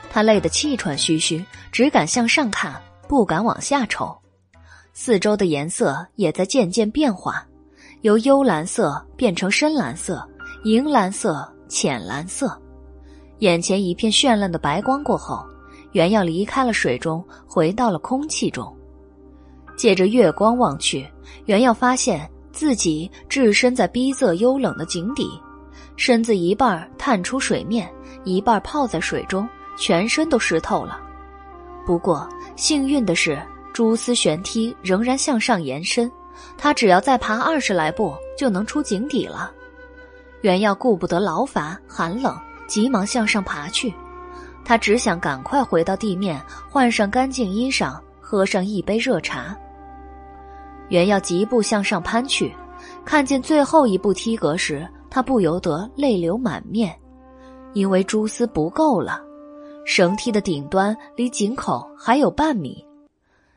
[0.10, 4.18] 他累得气喘吁吁，只敢向上看，不敢往下瞅。
[4.94, 7.46] 四周的颜色也在渐渐变化，
[8.04, 10.22] 由幽蓝色变成深蓝色、
[10.66, 12.62] 银蓝色、浅蓝色，
[13.40, 15.42] 眼前一片绚烂的白光过后。
[15.94, 18.76] 原耀离开了水中，回到了空气中。
[19.78, 21.08] 借着月光望去，
[21.46, 25.40] 原耀发现自己置身在逼仄幽冷的井底，
[25.96, 27.90] 身子一半探出水面，
[28.26, 31.00] 一半泡在水中，全身都湿透了。
[31.86, 36.12] 不过幸运的是，蛛丝悬梯仍然向上延伸，
[36.58, 39.52] 他只要再爬二十来步就能出井底了。
[40.42, 43.94] 原耀顾不得劳乏寒冷，急忙向上爬去。
[44.66, 49.56] 他只想赶快回到地面，换上干净衣裳，喝上一杯热茶。
[50.90, 52.54] 原耀急步向上攀去，
[53.04, 56.94] 看见最后一步梯格时，他不由得泪流满面，
[57.74, 59.22] 因为蛛丝不够了。
[59.86, 62.86] 绳梯的顶端离井口还有半米，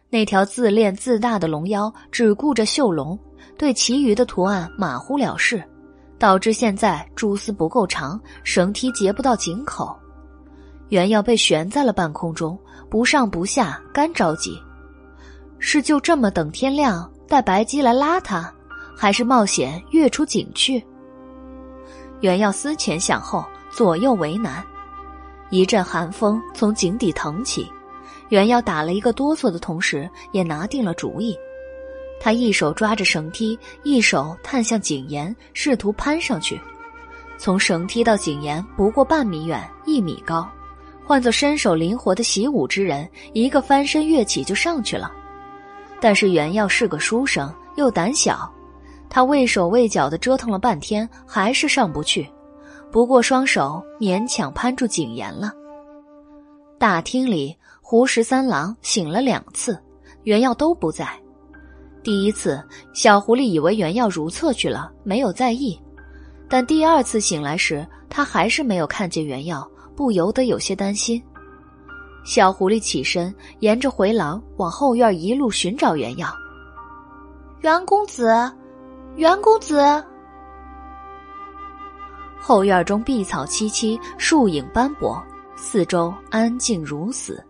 [0.08, 3.18] 那条自恋自大的龙妖只顾着绣龙，
[3.58, 5.62] 对其余的图案马虎了事，
[6.18, 9.94] 导致现在蛛丝不够长，绳梯结不到井口。
[10.90, 12.56] 原要被悬在了半空中，
[12.88, 14.56] 不上不下，干着急。
[15.58, 18.52] 是就这么等天亮，带白鸡来拉他，
[18.96, 20.82] 还是冒险跃出井去？
[22.20, 24.64] 原要思前想后，左右为难。
[25.50, 27.70] 一阵寒风从井底腾起，
[28.28, 31.36] 原耀打了一个哆嗦的同时，也拿定了主意。
[32.18, 36.60] 他一手抓着绳梯，一手探向井沿，试图攀上去。
[37.38, 40.48] 从绳梯到井沿不过半米远，一米高。
[41.04, 45.12] 换做身手灵活的习武之人，一个翻身跃起就上去了。
[46.00, 48.52] 但是袁耀是个书生，又胆小，
[49.08, 52.28] 他畏手畏脚的折腾了半天，还是上不去。
[52.90, 55.52] 不过双手勉强攀住井沿了。
[56.78, 57.56] 大厅里，
[57.88, 59.80] 胡十三郎醒了两次，
[60.24, 61.08] 原药都不在。
[62.02, 62.60] 第一次，
[62.92, 65.80] 小狐狸以为原药如厕去了，没有在意；
[66.48, 69.64] 但第二次醒来时，他还是没有看见原药。
[69.94, 71.22] 不由得有些担心。
[72.24, 76.28] 小狐狸起身，沿着回廊往后院一路寻找原药。
[77.60, 78.52] 袁公子，
[79.14, 79.80] 袁公子。
[82.36, 87.40] 后院中碧草萋萋，树影斑驳，四周安静如死。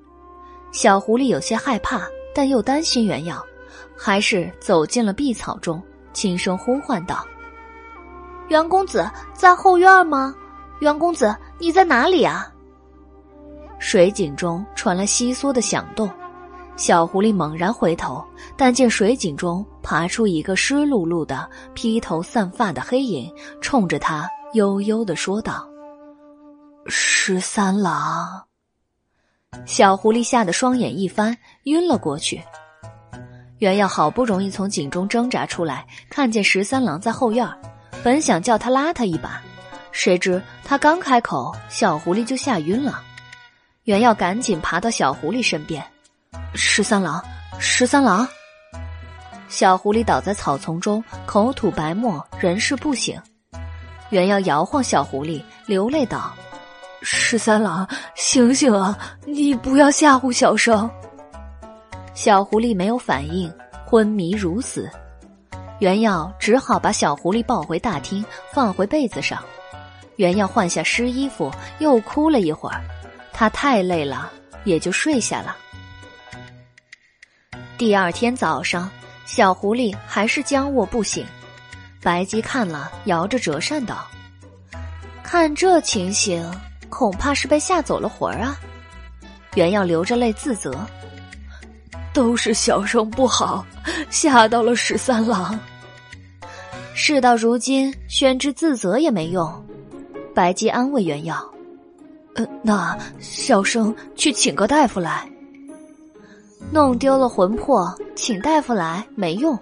[0.76, 3.42] 小狐狸有些害怕，但又担心原药，
[3.96, 7.26] 还是走进了碧草中，轻声呼唤道
[8.48, 10.34] ：“袁公子在后院吗？”
[10.80, 12.52] 袁公子，你在哪里啊？
[13.78, 16.10] 水井中传来窸窣的响动，
[16.76, 18.22] 小狐狸猛然回头，
[18.54, 25.66] 但见水井中爬出一个湿漉漉的、披头散发的黑影，冲着他悠悠的说道
[26.84, 28.42] ：“十三郎。”
[29.64, 32.42] 小狐狸吓得双眼一翻，晕了过去。
[33.58, 37.48] 原耀好不容易从井中挣扎出来，看见十三郎在后院，
[38.04, 39.42] 本想叫他拉他一把。
[39.92, 43.02] 谁知他刚开口，小狐狸就吓晕了。
[43.84, 45.82] 原耀赶紧爬到小狐狸身边
[46.54, 47.24] ：“十三郎，
[47.58, 48.28] 十三郎。”
[49.48, 53.16] 小狐狸倒在草丛中，口吐白沫，人事不省。
[54.10, 56.34] 原要摇晃小狐狸，流泪道
[57.08, 58.98] ：“十三郎，醒醒啊！
[59.24, 60.90] 你不要吓唬小生。”
[62.14, 63.52] 小狐狸没有反应，
[63.84, 64.90] 昏迷如死。
[65.78, 69.40] 原耀只好把小狐狸抱回大厅，放回被子上。
[70.16, 72.82] 原耀换下湿衣服，又哭了一会儿。
[73.32, 74.32] 他太累了，
[74.64, 75.56] 也就睡下了。
[77.78, 78.90] 第二天早上，
[79.26, 81.24] 小狐狸还是僵卧不醒。
[82.02, 84.04] 白鸡看了，摇着折扇道
[85.22, 86.50] ：“看这情形，
[86.88, 88.58] 恐怕是被吓走了魂儿啊。”
[89.54, 90.74] 原耀流着泪自责。
[92.12, 93.62] 都是小生不好，
[94.08, 95.58] 吓到了十三郎。
[96.94, 99.66] 事到如今，宣之自责也没用。
[100.34, 101.36] 白姬安慰袁耀
[102.36, 105.30] ：“呃，那小生去请个大夫来。
[106.70, 109.58] 弄丢了魂魄，请大夫来没用。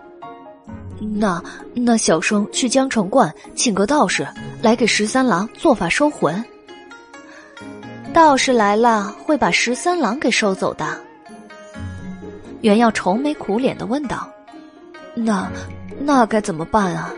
[1.01, 1.43] 那
[1.75, 4.25] 那小生去江城观请个道士
[4.63, 6.43] 来给十三郎做法收魂。
[8.15, 10.87] 道士来了，会把十三郎给收走的。”
[12.63, 14.31] 袁耀愁眉苦脸的问道
[15.15, 15.51] ：“那
[15.99, 17.13] 那该怎么办啊？”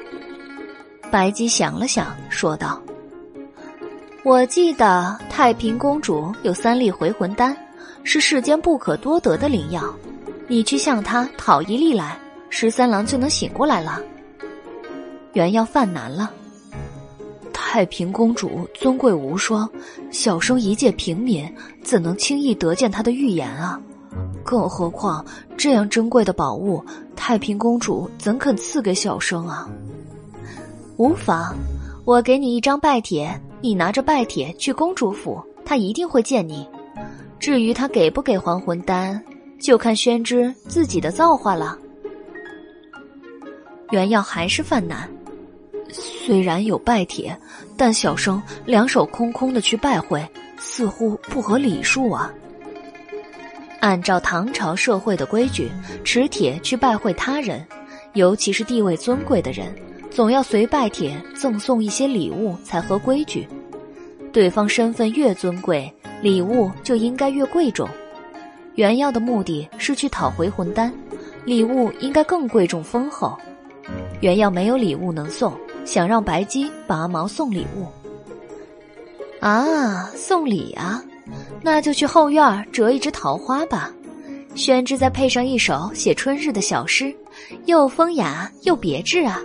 [1.13, 2.81] 白姬想了想，说道
[4.25, 7.55] ：“我记得太平公主有三粒回魂丹，
[8.03, 9.83] 是世间不可多得的灵药。
[10.49, 14.01] 你去向她讨一粒来，十三郎就能醒过来了。”
[15.35, 16.33] 袁耀犯难了
[17.59, 19.69] ：“太平公主尊贵无双，
[20.11, 21.51] 小生一介平民，
[21.83, 23.81] 怎能轻易得见她的预言啊？”
[24.45, 25.25] 更何况
[25.57, 26.85] 这样珍贵的宝物，
[27.17, 29.67] 太平公主怎肯赐给小生啊？
[30.99, 31.57] 无妨，
[32.05, 36.69] 我给你一张拜帖，你拿着拜帖去公主府，她一定会见你。
[37.39, 39.21] 至于她给不给还魂丹，
[39.59, 41.77] 就看宣之自己的造化了。
[43.91, 45.09] 原耀还是犯难，
[45.91, 47.37] 虽然有拜帖，
[47.77, 50.27] 但小生两手空空的去拜会，
[50.59, 52.33] 似乎不合礼数啊。
[53.81, 55.71] 按照唐朝社会的规矩，
[56.03, 57.65] 持帖去拜会他人，
[58.15, 59.73] 尤其是地位尊贵的人，
[60.11, 63.47] 总要随拜帖赠送一些礼物才合规矩。
[64.33, 67.89] 对方身份越尊贵，礼物就应该越贵重。
[68.75, 70.93] 原耀的目的是去讨回魂丹，
[71.45, 73.39] 礼物应该更贵重丰厚。
[74.21, 77.87] 原耀没有礼物能送，想让白姬拔毛送礼物。
[79.41, 81.03] 啊，送礼啊！
[81.63, 83.93] 那就去后院折一枝桃花吧，
[84.55, 87.15] 宣之再配上一首写春日的小诗，
[87.67, 89.41] 又风雅又别致啊！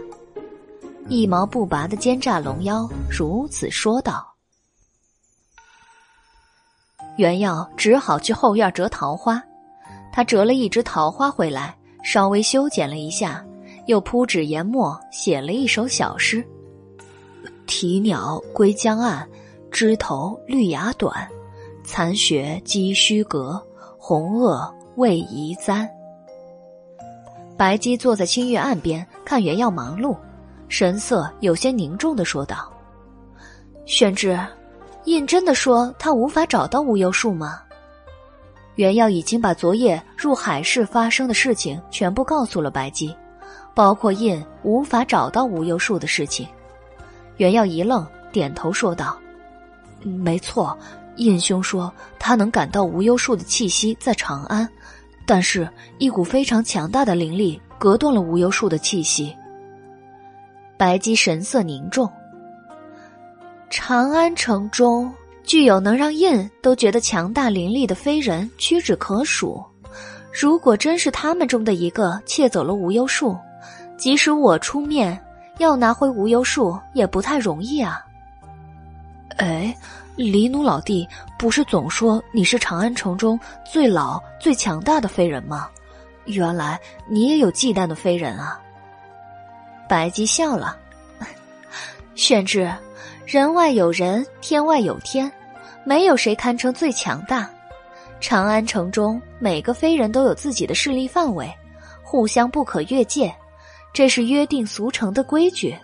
[1.08, 4.28] 一毛不拔的奸诈龙妖如此说道。
[7.18, 9.44] 袁耀只好去后院折桃花，
[10.14, 13.44] 他折了一枝桃花回来，稍微修剪了一下，
[13.92, 16.42] 又铺纸研墨写了一首小诗
[17.68, 19.28] ：“啼鸟归江岸，
[19.70, 21.28] 枝头绿芽短。”
[21.84, 23.62] 残雪积虚阁，
[23.98, 25.90] 红萼未移簪。
[27.58, 30.16] 白姬坐在清月岸边，看袁耀忙碌，
[30.70, 32.72] 神色有些凝重的说道
[33.86, 34.40] ：“宣之，
[35.04, 37.62] 印真的说他无法找到无忧树吗？”
[38.76, 43.14] 袁耀已经把昨夜入海市发生的事情全部告诉了白姬，
[43.74, 46.48] 包括印无法找到无忧树的事情。
[47.38, 49.18] 袁耀一愣，点头说道
[50.02, 50.78] ：“没错。”
[51.18, 54.68] 印兄说，他能感到无忧树的气息在长安，
[55.26, 59.36] 但是，一股非常强大的灵力隔断了无忧树的气息。
[60.78, 62.10] 白姬神色凝重。
[63.70, 69.64] 长安城中具有能让印都觉得强大灵力的非人屈指可数，
[70.34, 73.38] 如果真是他们中的一个窃走了无忧树，
[74.02, 75.16] 即使我出面
[75.60, 78.04] 要拿回无忧树，也不太容易啊。
[79.38, 79.78] 哎。
[80.18, 81.08] 黎奴老弟，
[81.40, 85.68] 不是总说你是长安城中最老、最强大的飞人吗？
[86.26, 88.60] 原来你也有忌惮的飞人啊！
[89.88, 90.78] 白姬笑了，
[92.14, 92.72] 宣之，
[93.26, 95.32] 人外有人，天外有天，
[95.86, 97.50] 没有谁堪称最强大。
[98.20, 101.52] 长安城中每个飞人都有自己的势力范围，
[102.04, 103.34] 互相不可越界，
[103.94, 105.78] 这是约定俗成的规矩。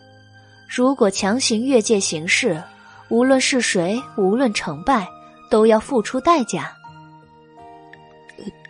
[0.68, 2.62] 如果强行越界行事，
[3.10, 5.08] 无论是谁，无论成败，
[5.50, 6.72] 都要付出代价。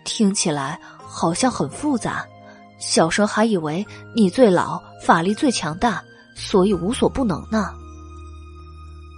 [0.04, 2.26] 听起来好像很复杂，
[2.80, 3.86] 小生还以为
[4.16, 6.04] 你最老，法力最强大，
[6.36, 7.74] 所以无所不能呢。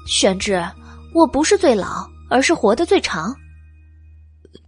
[0.08, 0.66] 玄之，
[1.14, 3.36] 我不是最老，而是活得最长。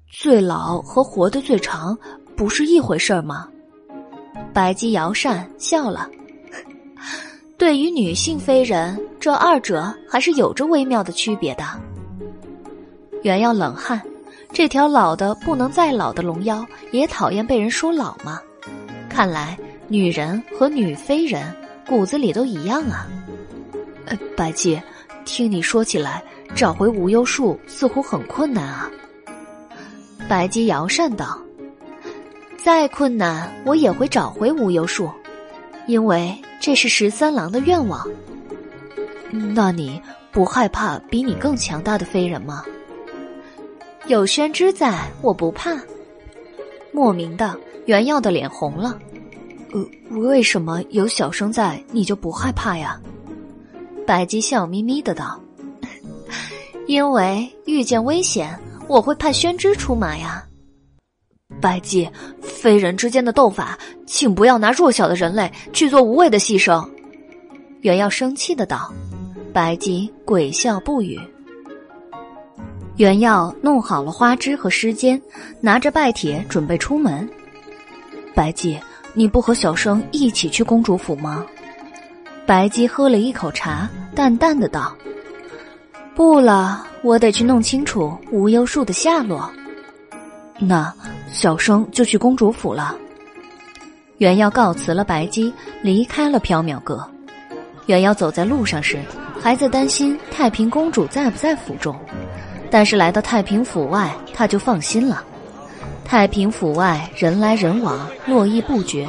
[0.10, 1.98] 最老和活得最长
[2.36, 3.48] 不是一回事儿吗？
[4.54, 6.10] 白姬摇扇笑了。
[7.58, 11.64] 对于女性非人，这二者还是有着微妙的区别的。
[13.24, 14.02] 原耀冷汗，
[14.52, 18.42] 这条老的不能再老的龙妖也讨厌被人说老吗？
[19.08, 23.08] 看来女人和女非人骨子里都一样啊。
[24.06, 24.82] 呃，白姬，
[25.24, 26.24] 听你说起来，
[26.56, 28.90] 找回无忧树似乎很困难啊。
[30.28, 31.40] 白姬摇扇道
[32.64, 35.10] ：“再困难，我也会找回无忧树，
[35.88, 38.08] 因为这是十三郎的愿望。
[39.32, 40.00] 那你
[40.32, 42.64] 不害怕比你更强大的飞人吗？
[44.06, 45.72] 有宣之在，我不怕。”
[46.94, 49.00] 莫名的，袁耀的脸红了。
[49.72, 53.02] 呃，为什么有小生在，你就不害怕呀？
[54.06, 55.42] 白姬笑眯眯的道
[56.86, 58.56] ：“因为遇见危险。”
[58.88, 60.46] 我会派宣之出马呀，
[61.62, 62.10] 白姬，
[62.42, 66.86] 非人之间的斗法，请不要拿弱小的人类去做无谓的牺牲。
[67.82, 68.92] 袁耀生气的道。
[69.54, 71.20] 白姬鬼笑不语。
[72.96, 75.22] 袁耀弄好了花枝和诗笺，
[75.60, 77.28] 拿着拜帖准备出门。
[78.34, 78.80] 白姬，
[79.14, 81.46] 你不和小生一起去公主府吗？
[82.46, 84.96] 白姬喝了一口茶，淡淡的道。
[86.16, 89.52] 不了，我得去弄清楚无忧树的下落。
[90.60, 90.94] 那
[91.32, 92.96] 小生就去公主府了。
[94.18, 95.52] 元耀告辞了白姬，
[95.82, 97.08] 离开了缥缈阁。
[97.88, 99.00] 元耀走在路上时，
[99.42, 101.96] 还在担心太平公主在不在府中，
[102.70, 105.24] 但是来到太平府外，他就放心了。
[106.06, 109.08] 太平府外人来人往，络绎不绝，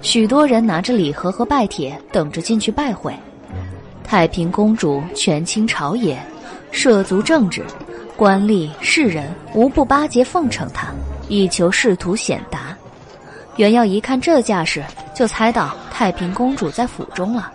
[0.00, 3.14] 许多人拿着礼盒和拜帖，等着进去拜会。
[4.02, 6.18] 太平公主权倾朝野。
[6.72, 7.64] 涉足政治，
[8.16, 10.86] 官吏士人无不巴结奉承他，
[11.30, 12.76] 以求仕途显达。
[13.56, 17.50] 袁耀一看这架势，就猜到太平公主在府中了，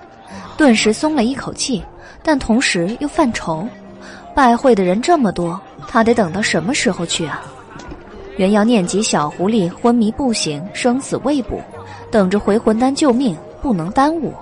[0.58, 1.84] 顿时松了一口气，
[2.24, 3.68] 但同时又犯愁：
[4.34, 7.44] 拜会的人这么多，他得等到什么时候去啊？
[8.38, 11.62] 袁耀念及小狐狸昏迷不醒，生死未卜，
[12.10, 14.34] 等着回魂丹救命，不能耽误，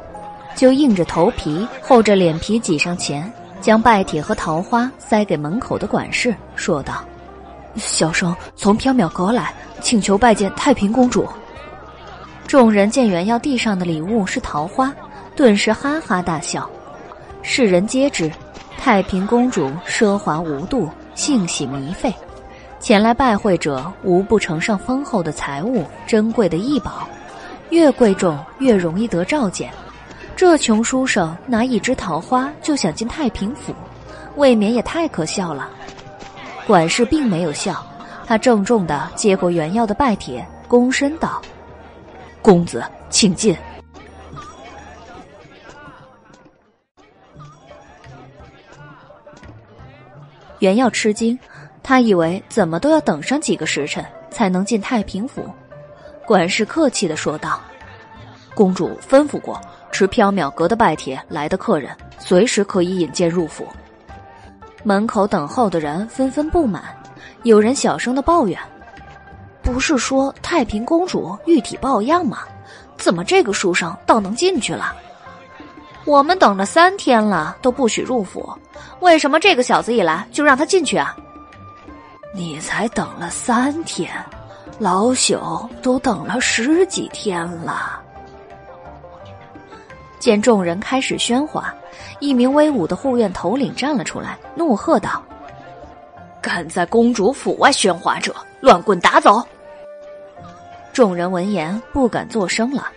[0.55, 3.31] 就硬着头皮，厚着脸皮挤上前。
[3.61, 7.01] 将拜帖和桃花塞给门口的管事，说道
[7.75, 11.27] ：“小生从缥缈阁来，请求拜见太平公主。”
[12.47, 14.93] 众人见袁耀递上的礼物是桃花，
[15.35, 16.69] 顿时哈哈大笑。
[17.41, 18.31] 世人皆知，
[18.77, 22.13] 太平公主奢华无度，性喜靡费，
[22.79, 27.07] 前来拜会者无不呈上丰厚的财物、珍贵的异宝，
[27.69, 29.71] 越贵重越容易得召见。
[30.35, 33.73] 这穷书生拿一枝桃花就想进太平府，
[34.35, 35.69] 未免也太可笑了。
[36.65, 37.85] 管事并没有笑，
[38.25, 41.41] 他郑重的接过袁耀的拜帖，躬身道
[42.41, 43.55] ：“公子，请进。”
[50.59, 51.37] 袁耀吃惊，
[51.83, 55.45] 他以为怎么都要等上几个时辰才能进太平府。
[56.25, 57.59] 管事客气的说道
[58.55, 59.59] ：“公主吩咐过。”
[59.93, 63.67] 持缥缈阁的拜帖来的客人，随时可以引荐入府。
[64.83, 66.83] 门口等候的人纷纷不满，
[67.43, 68.59] 有人小声的抱怨
[69.63, 72.39] ：“不是说太平公主玉体抱恙吗？
[72.97, 74.93] 怎么这个书生倒能进去了？
[76.05, 78.53] 我们等了三天了，都不许入府，
[78.99, 81.15] 为什么这个小子一来就让他进去啊？”
[82.35, 84.11] 你才等了三天，
[84.79, 88.01] 老朽都等了十几天了。
[90.23, 91.75] 见众人开始喧哗，
[92.21, 95.21] 一名威武的护院头领站了出来，怒喝道
[96.41, 99.43] ：“敢在公主府外喧哗者，乱棍打走！”
[100.93, 102.89] 众人闻言不敢作声了。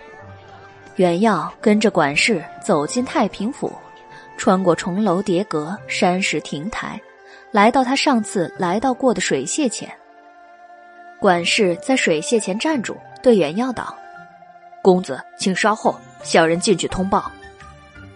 [0.94, 3.72] 袁耀跟着管事走进太平府，
[4.36, 7.00] 穿过重楼叠阁、山石亭台，
[7.50, 9.92] 来到他上次来到过的水榭前。
[11.18, 13.92] 管事在水榭前站住，对袁耀道
[14.80, 17.30] ：“公子，请稍后。”小人进去通报。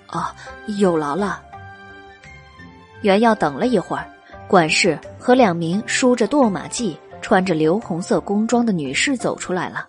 [0.07, 0.35] 啊，
[0.79, 1.43] 有劳了。
[3.03, 4.07] 原耀等了一会儿，
[4.49, 9.87] 管事和两名梳着堕马髻、穿着流红色宫装的女士走出来了。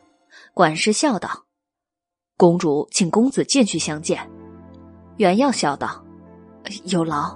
[0.54, 1.30] 管事笑道
[2.38, 4.20] ：“公主，请公子进去相见。”
[5.18, 6.02] 原耀笑道
[6.86, 7.36] ：“有劳。”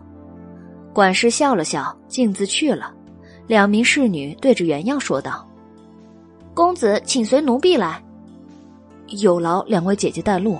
[0.94, 2.94] 管事笑了笑，径自去了。
[3.48, 5.46] 两名侍女对着原耀说道
[6.54, 8.02] ：“公子，请随奴婢来。”
[9.10, 10.58] 有劳两位姐姐带路。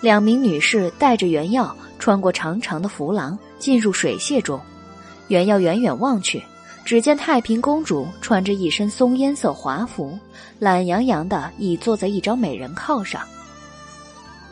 [0.00, 4.58] 两名女士带着原药穿过长长的扶廊，进入水榭中。
[5.28, 6.42] 原药远远望去，
[6.84, 10.18] 只见太平公主穿着一身松烟色华服，
[10.58, 13.22] 懒洋洋的倚坐在一张美人靠上。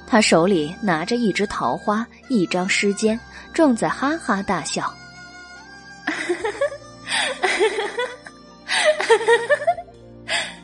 [0.06, 3.18] 她手里拿着一枝桃花，一张诗笺，
[3.52, 4.92] 正在哈哈大笑。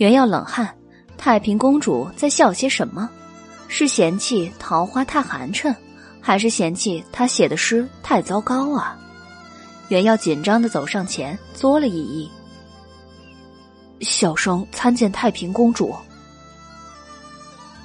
[0.00, 0.74] 原耀冷汗，
[1.18, 3.10] 太平公主在笑些什么？
[3.68, 5.76] 是嫌弃桃花太寒碜，
[6.22, 8.98] 还是嫌弃他写的诗太糟糕啊？
[9.88, 12.30] 原耀紧张的走上前，作了一揖
[14.00, 15.94] ：“小生参见太平公主。”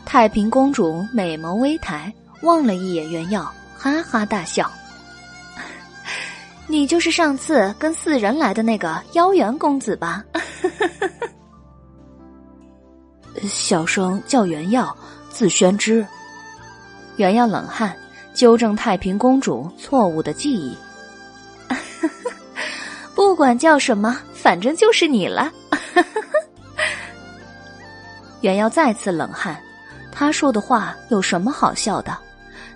[0.06, 2.14] 太平公主美眸微抬，
[2.44, 3.44] 望了一眼原耀，
[3.78, 4.72] 哈哈大笑。
[6.66, 10.24] 你就是上次跟四人来的那个妖元公子吧？
[13.44, 14.96] 小生叫袁耀，
[15.30, 16.06] 字宣之。
[17.18, 17.96] 袁耀冷汗，
[18.34, 20.78] 纠正太平公主错误的记忆。
[23.16, 25.52] 不管叫什么，反正就是你了。
[28.42, 29.60] 袁耀再次冷汗，
[30.12, 32.18] 他说的话有什么好笑的？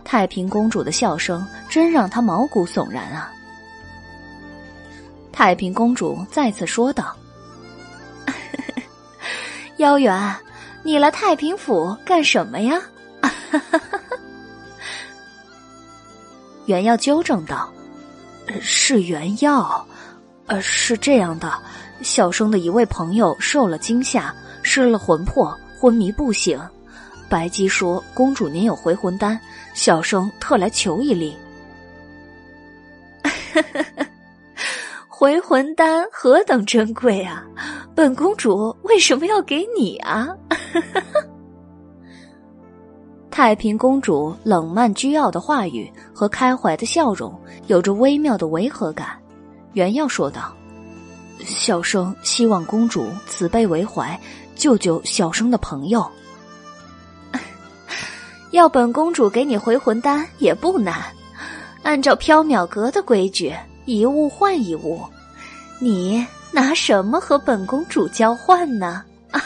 [0.03, 3.31] 太平公主的笑声真让他毛骨悚然啊！
[5.31, 7.15] 太平公主再次说道
[9.77, 10.35] ：“妖元，
[10.83, 12.81] 你来太平府干什么呀？”
[16.65, 17.69] 原耀纠正道
[18.61, 19.85] ：“是原药，
[20.45, 21.51] 呃，是这样的，
[22.01, 26.59] 小生的一位朋友受了惊吓，失了魂魄，昏迷不醒。
[27.27, 29.39] 白姬说公主您有回魂丹，
[29.73, 31.35] 小生特来求一粒。”
[35.19, 37.43] 回魂丹何等珍贵啊！
[37.93, 40.29] 本公主为什么要给你啊？
[43.29, 49.09] 太平公主冷慢倨傲的话语和开怀的笑容，有着微妙的违和感。
[49.73, 50.55] 原耀说道
[51.43, 54.17] ：“小生希望公主慈悲为怀，
[54.55, 56.09] 救救小生的朋友。
[58.51, 61.03] 要本公主给你回魂丹也不难，
[61.83, 63.53] 按照缥缈阁的规矩。”
[63.89, 65.03] 一物换一物，
[65.79, 69.03] 你拿什么和本公主交换呢？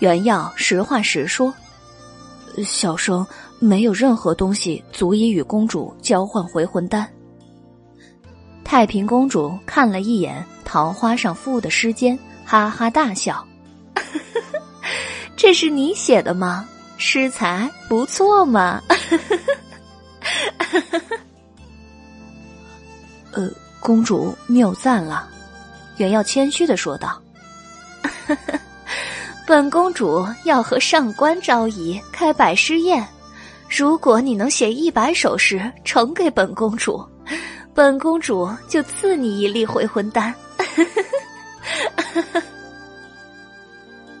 [0.00, 1.52] 原耀实话实说，
[2.64, 3.26] 小生
[3.58, 7.06] 没有任何东西足以与公主交换回魂丹。
[8.64, 13.46] 太平公主看了一眼桃花上附的诗笺，哈哈大笑
[15.36, 16.66] ：“这是你写的吗？
[16.96, 18.82] 诗才不错嘛！”
[23.32, 25.28] 呃，公主谬赞了，
[25.96, 27.20] 原耀谦虚的说道
[29.46, 33.06] ：“本公主要和上官昭仪开百诗宴，
[33.68, 37.04] 如果你能写一百首诗呈给本公主，
[37.74, 40.34] 本公主就赐你一粒回魂丹。”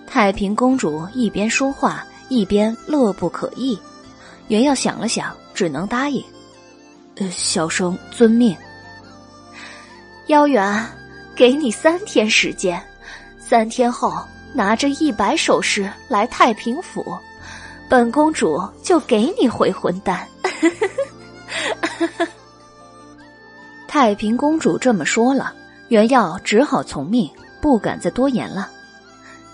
[0.06, 3.78] 太平公主一边说话一边乐不可抑，
[4.48, 6.24] 原耀想了想，只能答应
[7.16, 8.56] ：“呃，小生遵命。”
[10.30, 10.86] 妖元，
[11.34, 12.80] 给你三天时间，
[13.36, 14.14] 三天后
[14.52, 17.04] 拿着一百首诗来太平府，
[17.88, 20.24] 本公主就给你回魂丹。
[23.88, 25.52] 太平公主这么说了，
[25.88, 27.28] 原耀只好从命，
[27.60, 28.70] 不敢再多言了。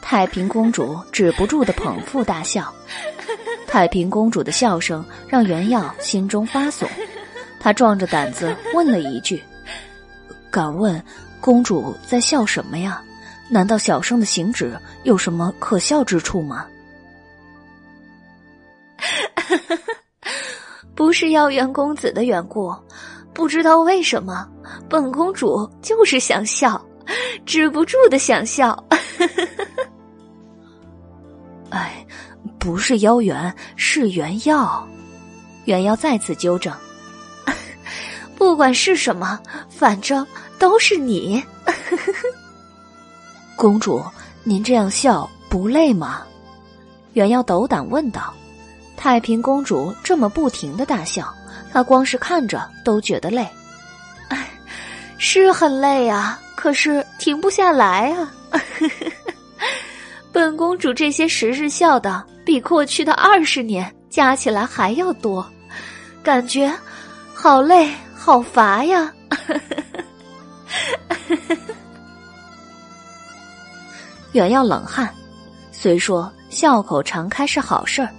[0.02, 2.70] 太平公主止不住的捧腹大笑，
[3.66, 6.86] 太平公主的笑声让原耀心中发悚，
[7.58, 9.42] 他壮着胆子问了一句。
[10.50, 11.02] 敢问
[11.40, 13.02] 公主在笑什么呀？
[13.48, 16.66] 难道小生的行止有什么可笑之处吗？
[20.96, 22.74] 不是妖元公子的缘故，
[23.32, 24.48] 不知道为什么，
[24.88, 26.84] 本公主就是想笑，
[27.44, 28.84] 止不住的想笑。
[31.70, 32.04] 哎，
[32.58, 34.88] 不是妖元，是原药。
[35.66, 36.72] 原药再次纠正。
[38.36, 40.26] 不管是什么，反正。
[40.58, 41.44] 都是你，
[43.56, 44.02] 公主，
[44.42, 46.22] 您这样笑不累吗？
[47.12, 48.32] 原耀斗胆问道。
[48.96, 51.30] 太平公主这么不停的大笑，
[51.70, 53.46] 她光是看着都觉得累。
[54.28, 54.48] 哎，
[55.18, 58.32] 是很累啊，可是停不下来啊。
[60.32, 65.46] 本公主这些时日笑的比过去的二十年加起来还要多，
[66.22, 66.74] 感觉
[67.34, 67.92] 好累
[68.26, 69.12] 好乏呀。
[74.32, 75.08] 原要冷汗，
[75.70, 78.10] 虽说笑口常开是好事儿，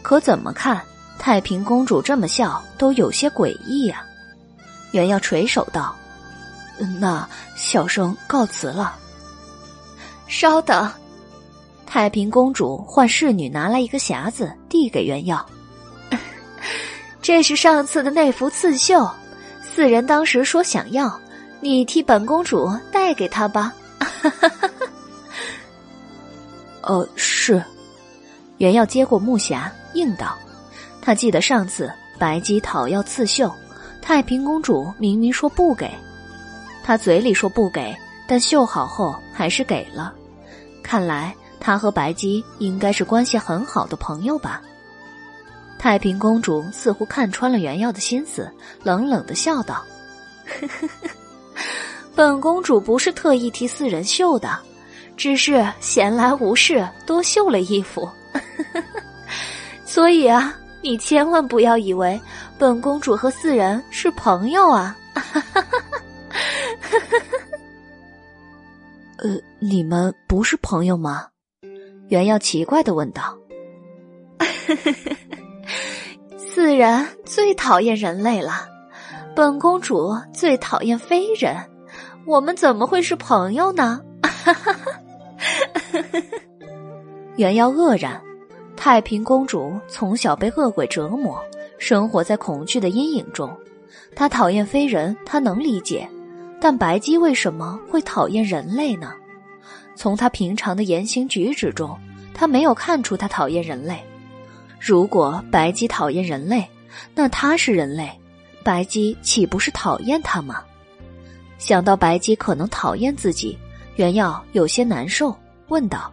[0.00, 0.80] 可怎么看
[1.18, 4.04] 太平公主这么笑都有些诡异呀。
[4.92, 5.92] 原耀垂手道
[7.00, 8.94] ：“那小生告辞了。”
[10.28, 10.88] 稍等。
[11.84, 15.44] 太平公主唤侍女拿来一个匣子，递给原耀
[17.20, 19.10] ：“这是上次的那幅刺绣，
[19.78, 21.08] 四人当时说想要，
[21.60, 23.72] 你替本公主带给他吧。
[26.82, 27.62] ”“呃，是。”
[28.58, 30.36] 原耀接过木匣，应道
[31.00, 33.54] ：“他记得上次白姬讨要刺绣，
[34.02, 35.88] 太平公主明明说不给，
[36.82, 40.12] 他嘴里说不给，但绣好后还是给了。
[40.82, 44.60] 看来。”他和白姬应该是关系很好的朋友吧？
[45.78, 48.50] 太平公主似乎看穿了袁耀的心思，
[48.82, 49.84] 冷冷的笑道
[52.14, 54.58] ：“本公主不是特意替四人绣的，
[55.16, 58.08] 只是闲来无事多绣了一幅。
[59.86, 62.20] 所以啊，你千万不要以为
[62.58, 64.96] 本公主和四人是朋友啊！”
[69.18, 71.26] 呃，你们不是朋友吗？
[72.08, 73.36] 袁耀奇怪的问道
[76.36, 78.68] ：“四人最讨厌人类了，
[79.34, 81.56] 本公主最讨厌非人，
[82.26, 84.00] 我们怎么会是朋友呢？”
[87.36, 88.20] 袁耀愕然，
[88.76, 91.40] 太平公主从小被恶鬼折磨，
[91.78, 93.56] 生活在恐惧的阴影中。
[94.16, 96.08] 她讨厌非人，她能理解，
[96.60, 99.12] 但白姬为什么会讨厌人类呢？
[99.94, 101.96] 从她平常的言行举止中，
[102.34, 104.04] 她没有看出她讨厌人类。
[104.80, 106.66] 如果白姬讨厌人类，
[107.14, 108.10] 那他是人类，
[108.62, 110.62] 白姬岂不是讨厌他吗？
[111.58, 113.58] 想到白姬可能讨厌自己，
[113.96, 115.36] 袁耀有些难受，
[115.68, 116.12] 问道：“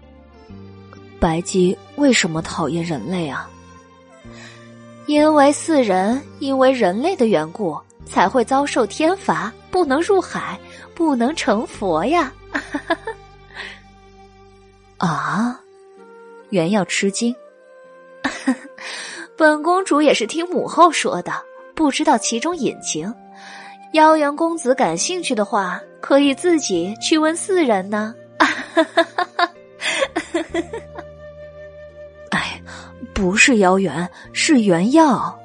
[1.19, 3.49] 白姬为什么讨厌人类啊？”
[5.05, 10.59] 因为四人因为人类的缘故才会遭受天罚，不能入海，
[10.95, 12.33] 不能成佛呀。
[14.97, 15.59] 啊！
[16.49, 17.35] 原耀吃惊，
[19.37, 21.31] 本公主也是听母后说的，
[21.75, 23.13] 不知道其中隐情。
[23.93, 28.13] 妖元公子感兴趣的话，可以自己去问四人呢。
[32.31, 32.61] 哎，
[33.13, 35.39] 不是妖元，是原药。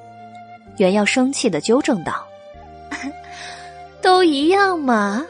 [0.78, 2.26] 原药生气的纠正道
[4.02, 5.24] ：“都一样嘛。”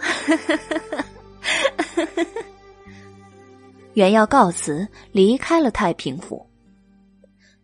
[3.95, 6.47] 原药告辞，离开了太平府。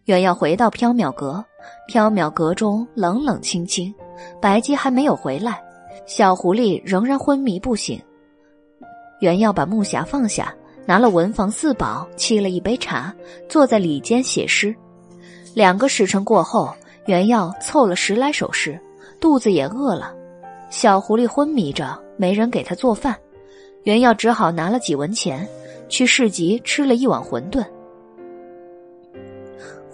[0.07, 1.45] 袁耀回到缥缈阁，
[1.93, 3.93] 缥缈阁中冷冷清清，
[4.41, 5.61] 白姬还没有回来，
[6.07, 8.01] 小狐狸仍然昏迷不醒。
[9.19, 10.55] 袁耀把木匣放下，
[10.87, 13.13] 拿了文房四宝，沏了一杯茶，
[13.49, 14.73] 坐在里间写诗。
[15.55, 16.73] 两个时辰过后，
[17.07, 18.81] 袁耀凑了十来首诗，
[19.21, 20.15] 肚子也饿了。
[20.71, 23.17] 小狐狸昏迷着，没人给他做饭，
[23.83, 25.49] 袁耀只好拿了几文钱。
[25.89, 27.65] 去市集吃了一碗馄饨，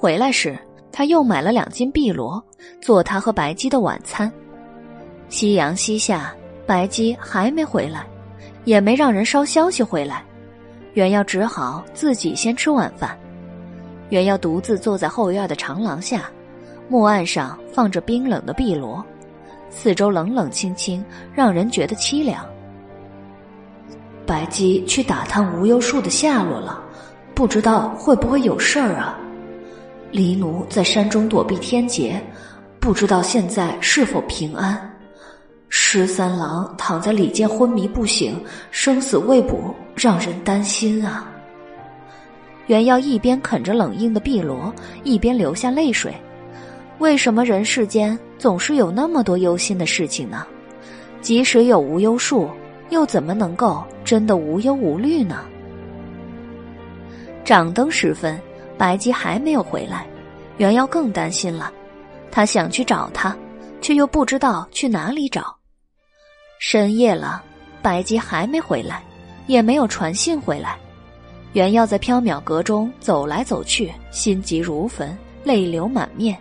[0.03, 0.59] 回来时
[0.91, 2.43] 他又买了两斤碧螺，
[2.81, 4.29] 做他和白姬的晚餐。
[5.29, 6.35] 夕阳西下，
[6.67, 8.05] 白姬还没回来，
[8.65, 10.25] 也没让人捎消息回来，
[10.95, 13.17] 袁耀只好自己先吃晚饭。
[14.09, 16.29] 袁耀独自坐在后院的长廊下，
[16.89, 19.05] 木案上放着冰冷的碧螺，
[19.71, 22.45] 四周冷冷清清，让人觉得凄凉。
[24.27, 26.83] 白姬去打探无忧树的下落了，
[27.37, 29.17] 不知道会不会有事儿啊？
[30.13, 32.23] 黎奴在山中躲避天劫，
[32.79, 34.79] 不知道现在是否平安。
[35.71, 38.39] 十三郎躺在里间昏迷不醒，
[38.71, 41.29] 生死未卜，让人担心啊。
[42.67, 46.15] 袁耀一边啃着冷硬的碧螺，一边流下泪水。
[46.99, 50.47] 为什么人世间总是有那么多忧心的事情呢？
[51.23, 52.49] 即使有无忧树。
[52.91, 55.47] 又怎么能够真的无忧无虑呢？
[57.43, 58.39] 掌灯时分，
[58.83, 60.05] 白姬还没有回来，
[60.57, 61.73] 袁耀更担心了。
[62.33, 63.37] 他想去找他，
[63.81, 65.57] 却又不知道去哪里找。
[66.59, 67.41] 深夜了，
[67.81, 69.01] 白姬还没回来，
[69.47, 70.77] 也没有传信回来。
[71.53, 76.37] 袁耀在缥缈阁中走来走去，心急如焚，泪流满面。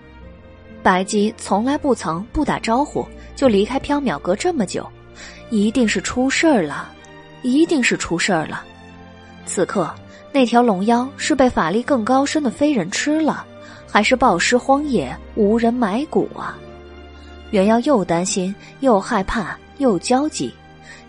[0.81, 4.83] 白姬从来不曾不打招呼就离开缥缈阁这么久。
[5.51, 6.91] 一定是出事儿了，
[7.43, 8.65] 一定是出事儿了。
[9.45, 9.93] 此刻，
[10.33, 13.45] 那条龙妖是被法力更高深的飞人吃了，
[13.87, 16.57] 还是暴尸荒野无人埋骨啊？
[17.51, 20.53] 元耀又担心，又害怕，又焦急，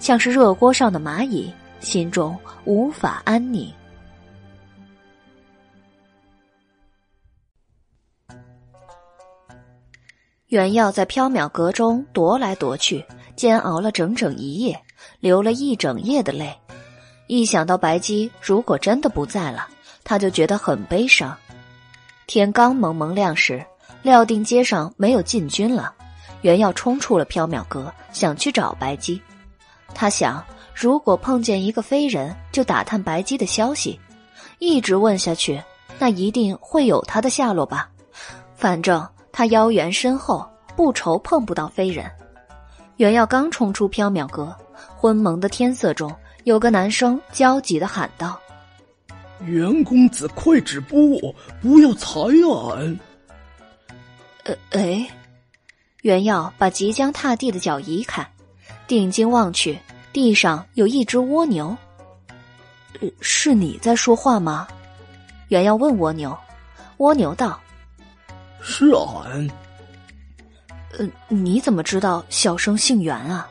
[0.01, 3.73] 像是热锅上的蚂蚁，心中无法安宁。
[10.49, 13.03] 原药在缥缈阁中踱来踱去，
[13.37, 14.79] 煎熬了整整一夜，
[15.21, 16.53] 流了一整夜的泪。
[17.35, 19.67] 一想到白姬如果真的不在了，
[20.05, 21.35] 他就觉得很悲伤。
[22.27, 23.65] 天刚蒙蒙亮时，
[24.03, 25.95] 料定街上没有禁军了，
[26.43, 29.19] 原耀冲出了缥缈阁，想去找白姬。
[29.95, 33.99] 他想，如果碰见一个飞人，就打探白姬的消息，
[34.59, 35.59] 一直问下去，
[35.99, 37.89] 那一定会有他的下落吧。
[38.55, 42.05] 反正他腰圆身厚，不愁碰不到飞人。
[42.99, 44.55] 原耀刚冲出缥缈阁，
[44.95, 46.15] 昏蒙的天色中，
[46.45, 48.39] 有个男生焦急的喊道。
[49.45, 51.35] 袁公子，快止步！
[51.61, 52.99] 不要踩俺！
[54.45, 55.09] 呃，哎，
[56.03, 58.29] 袁耀把即将踏地的脚移开，
[58.87, 59.79] 定睛望去，
[60.13, 61.77] 地上有一只蜗牛。
[63.01, 64.69] 呃，是你在说话吗？
[65.49, 66.37] 袁耀问蜗牛。
[66.99, 67.61] 蜗牛道
[68.63, 69.51] ：“是俺。”
[70.97, 73.49] 呃，你怎么知道小生姓袁啊？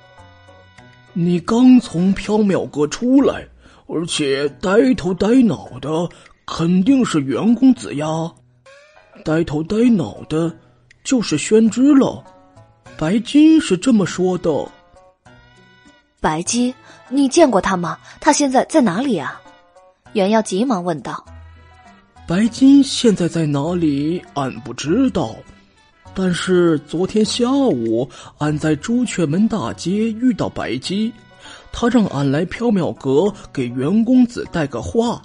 [1.13, 3.47] 你刚从缥缈阁出来。
[3.93, 6.07] 而且呆头呆脑的，
[6.45, 8.07] 肯定是袁公子呀。
[9.25, 10.55] 呆头呆脑的，
[11.03, 12.23] 就是宣之了。
[12.97, 14.49] 白姬是这么说的。
[16.21, 16.73] 白姬，
[17.09, 17.97] 你见过他吗？
[18.21, 19.41] 他现在在哪里啊？
[20.13, 21.25] 袁耀急忙问道。
[22.25, 24.23] 白姬现在在哪里？
[24.35, 25.35] 俺不知道。
[26.13, 28.07] 但是昨天下午，
[28.37, 31.11] 俺在朱雀门大街遇到白姬。
[31.71, 35.21] 他让俺来缥缈阁给袁公子带个话，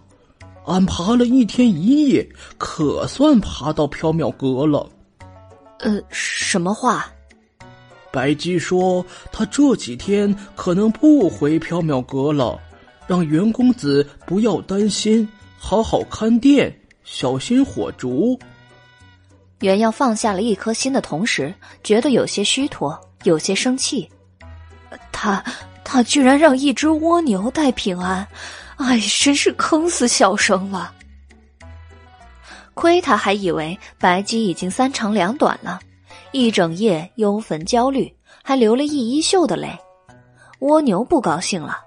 [0.64, 4.89] 俺爬了一天一夜，可算爬到缥缈阁了。
[5.80, 7.07] 呃，什么话？
[8.12, 12.59] 白姬说他这几天可能不回缥缈阁了，
[13.07, 15.28] 让袁公子不要担心，
[15.59, 18.39] 好好看店，小心火烛。
[19.61, 24.09] 袁耀放下了一颗心的同时，觉得有些虚脱，有些生气。
[25.13, 25.43] 他。
[25.89, 28.27] 他居然让一只蜗牛带平安，
[28.75, 30.93] 哎，真是坑死小生了。
[32.75, 35.79] 亏他还以为白姬已经三长两短了，
[36.33, 39.79] 一整夜忧愤焦虑，还流了一衣袖的泪。
[40.59, 41.79] 蜗牛不高兴了。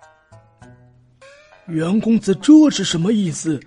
[1.67, 3.59] 袁公子这是什么意思？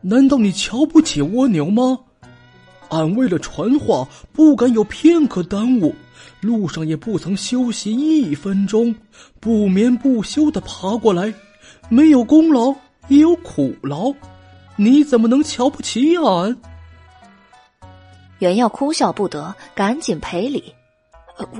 [0.00, 1.98] 难道你瞧不起蜗牛吗？
[2.90, 5.94] 俺为了传话，不敢有片刻耽误。
[6.40, 8.94] 路上也不曾休息一分钟，
[9.40, 11.32] 不眠不休的爬过来，
[11.88, 12.74] 没有功劳
[13.08, 14.12] 也有苦劳，
[14.76, 16.56] 你怎么能瞧不起俺？
[18.38, 20.74] 袁耀哭笑不得，赶紧赔礼：“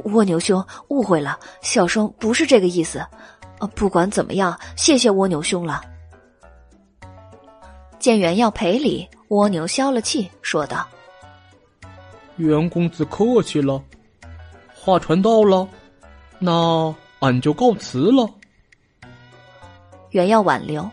[0.05, 3.05] 蜗牛兄误会了，小生不是这个意思。
[3.74, 5.83] 不管怎么样，谢谢蜗牛兄了。”
[8.01, 10.89] 见袁耀赔礼，蜗牛消了气，说道
[12.41, 13.82] ：“袁公子客气了。”
[14.74, 15.68] 话传到了，
[16.38, 18.28] 那俺就告辞了。
[20.11, 20.91] 原要挽留，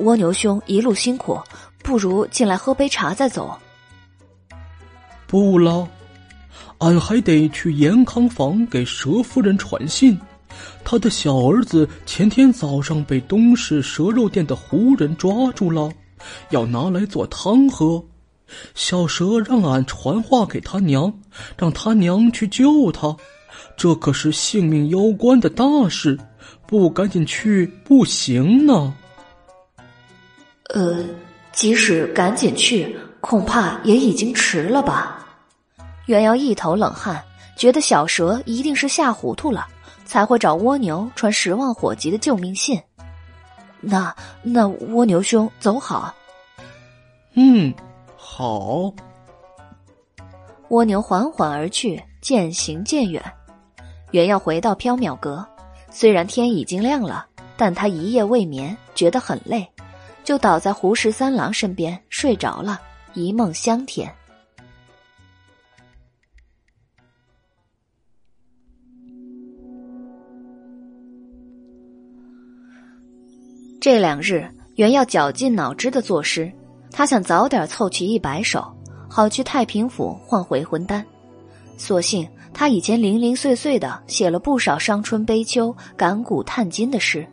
[0.00, 1.40] 蜗牛兄一路辛苦，
[1.82, 3.58] 不如进来喝杯茶再走。
[5.26, 5.88] 不了，
[6.78, 10.18] 俺还得去延康坊给蛇夫人传信。
[10.84, 15.90] 他的小儿子前天早上被东市蛇肉店的胡人抓住了，
[16.50, 18.04] 要拿来做汤喝。
[18.74, 21.12] 小蛇让俺传话给他娘，
[21.56, 23.16] 让他娘去救他，
[23.76, 26.18] 这可是性命攸关的大事，
[26.66, 28.94] 不赶紧去不行呢。
[30.74, 31.04] 呃，
[31.52, 35.26] 即使赶紧去，恐怕也已经迟了吧？
[36.06, 37.22] 袁瑶一头冷汗，
[37.56, 39.66] 觉得小蛇一定是吓糊涂了，
[40.04, 42.80] 才会找蜗牛传十万火急的救命信。
[43.80, 46.14] 那那蜗牛兄走好。
[47.34, 47.72] 嗯。
[48.30, 48.92] 好，
[50.68, 53.20] 蜗牛缓缓而去，渐行渐远。
[54.12, 55.44] 原要回到缥缈阁，
[55.90, 57.26] 虽然天已经亮了，
[57.56, 59.68] 但他一夜未眠，觉得很累，
[60.22, 62.80] 就倒在胡十三郎身边睡着了，
[63.12, 64.14] 一梦香甜。
[73.80, 76.52] 这两日，原要绞尽脑汁的作诗。
[76.90, 78.64] 他想早点凑齐一百首，
[79.08, 81.04] 好去太平府换回魂丹。
[81.76, 87.24] 所幸他以前零零碎碎的写了不少伤春悲秋、感古叹今的诗，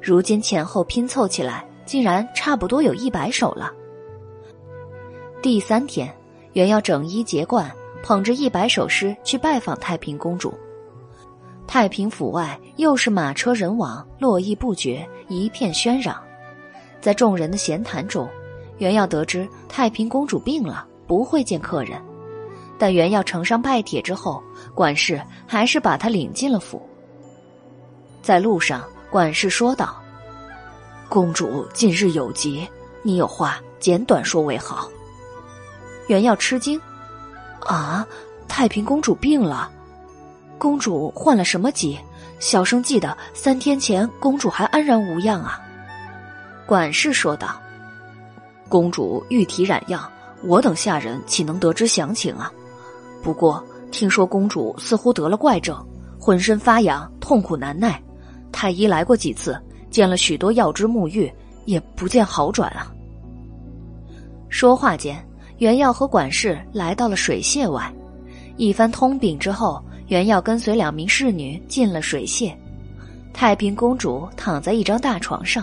[0.00, 3.70] 如今前后拼凑起来，竟然差不多有一百首了。
[5.42, 6.10] 第三天，
[6.54, 7.70] 原要整衣结冠，
[8.02, 10.54] 捧着一百首诗去拜访太平公主。
[11.66, 16.18] 太平府外又是马车人往，络绎不绝，一片喧嚷。
[17.00, 18.26] 在众人的闲谈中。
[18.82, 22.02] 原要得知太平公主病了，不会见客人。
[22.76, 24.42] 但袁耀呈上拜帖之后，
[24.74, 26.82] 管事还是把他领进了府。
[28.22, 30.02] 在路上，管事说道
[31.08, 32.68] ：“公主近日有疾，
[33.02, 34.90] 你有话简短说为好。”
[36.08, 36.80] 袁耀吃惊
[37.64, 38.04] ：“啊，
[38.48, 39.70] 太平公主病了？
[40.58, 41.96] 公主患了什么疾？
[42.40, 45.60] 小生记得三天前公主还安然无恙啊。”
[46.66, 47.61] 管事说道
[48.72, 50.10] ：“公主玉体染恙，
[50.44, 52.50] 我等下人岂能得知详情啊？
[53.22, 55.76] 不过听说公主似乎得了怪症，
[56.18, 58.02] 浑身发痒，痛苦难耐。
[58.50, 59.60] 太医来过几次，
[59.90, 61.30] 见了许多药汁沐浴，
[61.66, 62.90] 也不见好转啊。”
[64.48, 65.22] 说话间，
[65.58, 67.92] 袁耀和管事来到了水榭外，
[68.56, 72.50] 一番通禀之后，袁耀跟随两名侍女进了水榭。
[73.34, 75.62] 太平公主躺在一张大床上。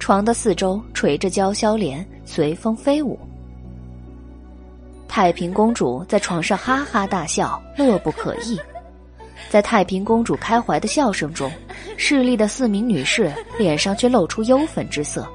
[0.00, 3.18] 床的四周垂着娇绡帘，随风飞舞。
[5.08, 8.58] 太平公主在床上哈哈大笑，乐不可抑。
[9.50, 11.50] 在太平公主开怀的笑声中，
[11.96, 15.26] 侍立的四名女士脸上却露出忧愤之色。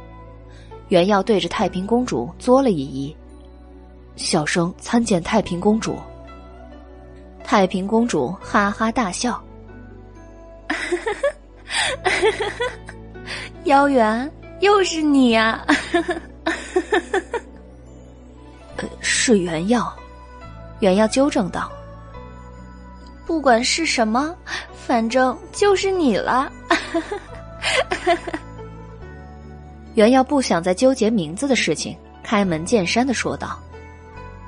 [0.87, 3.15] 原耀对着太平公主作了一揖
[4.15, 5.97] ：“小生参见太平公主。”
[7.43, 9.39] 太平公主哈哈大笑
[13.65, 15.63] ：“妖元。”又是你呀！
[18.99, 19.93] 是原药，
[20.79, 21.71] 原药纠正道
[23.25, 24.35] ：“不管是什么，
[24.85, 26.51] 反正就是你了。
[29.95, 33.59] ”原药不想再纠结名字的事情，开门见山的说道：“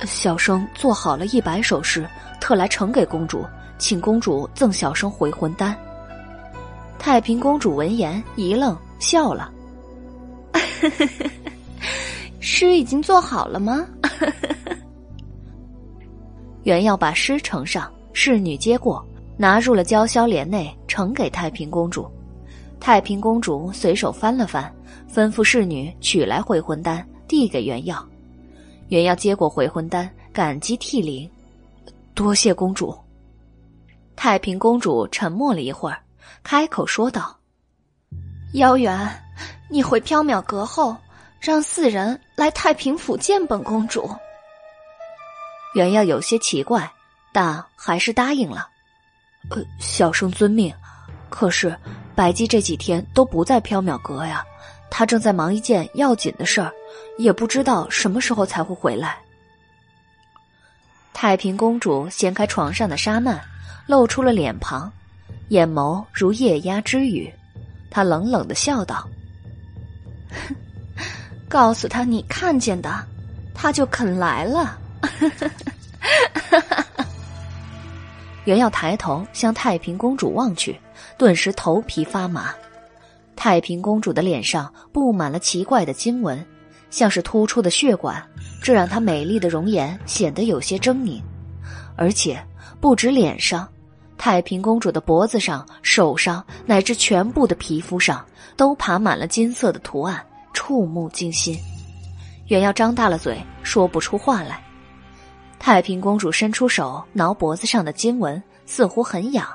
[0.06, 2.08] 小生做好了一百首诗，
[2.40, 3.46] 特来呈给公主，
[3.78, 5.76] 请公主赠小生回魂丹。”
[7.00, 9.52] 太平公主闻言一愣，笑了。
[12.40, 13.86] 诗已经做好了吗？
[16.64, 19.06] 原要把诗呈上，侍女接过，
[19.38, 22.10] 拿入了娇绡帘内，呈给太平公主。
[22.80, 24.74] 太平公主随手翻了翻，
[25.14, 28.06] 吩咐侍女取来回魂丹，递给原耀。
[28.88, 31.30] 原耀接过回魂丹，感激涕零
[32.16, 32.98] ：“多谢公主。”
[34.16, 36.00] 太平公主沉默了一会儿，
[36.44, 37.36] 开口说道
[38.54, 39.10] ：“妖元。”
[39.72, 40.98] 你回缥缈阁后，
[41.40, 44.10] 让四人来太平府见本公主。
[45.76, 46.92] 原要有些奇怪，
[47.32, 48.68] 但还是答应了。
[49.50, 50.74] 呃，小生遵命。
[51.30, 51.78] 可是
[52.16, 54.44] 白姬这几天都不在缥缈阁呀，
[54.90, 56.74] 她正在忙一件要紧的事儿，
[57.18, 59.18] 也不知道什么时候才会回来。
[61.14, 63.40] 太平公主掀开床上的纱幔，
[63.86, 64.92] 露出了脸庞，
[65.50, 67.32] 眼眸如夜鸦之羽，
[67.92, 69.08] 她冷冷的笑道。
[70.32, 70.56] 哼
[71.50, 73.04] 告诉他你看见的，
[73.56, 74.78] 他就肯来了。
[78.46, 80.80] 原要抬头向太平公主望去，
[81.18, 82.54] 顿时头皮发麻。
[83.36, 86.46] 太平公主的脸上布满了奇怪的金纹，
[86.92, 88.24] 像是突出的血管，
[88.62, 91.20] 这让她美丽的容颜显得有些狰狞。
[91.96, 92.40] 而且
[92.80, 93.68] 不止脸上，
[94.18, 98.24] 太平公主的脖子上、手上乃至全部的皮肤上。
[98.58, 100.22] 都爬满了金色的图案，
[100.54, 101.60] 触目惊心。
[102.48, 104.62] 原要张大了嘴，说不出话来。
[105.60, 109.48] 太平公主伸出手挠脖子上的经文，似乎很痒。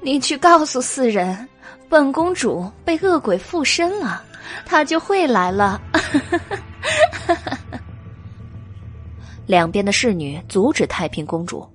[0.00, 1.48] 你去告诉四人，
[1.88, 4.22] 本公主被恶鬼附身了，
[4.64, 5.80] 她就会来了。
[9.46, 11.68] 两边的侍女阻止太平公主：“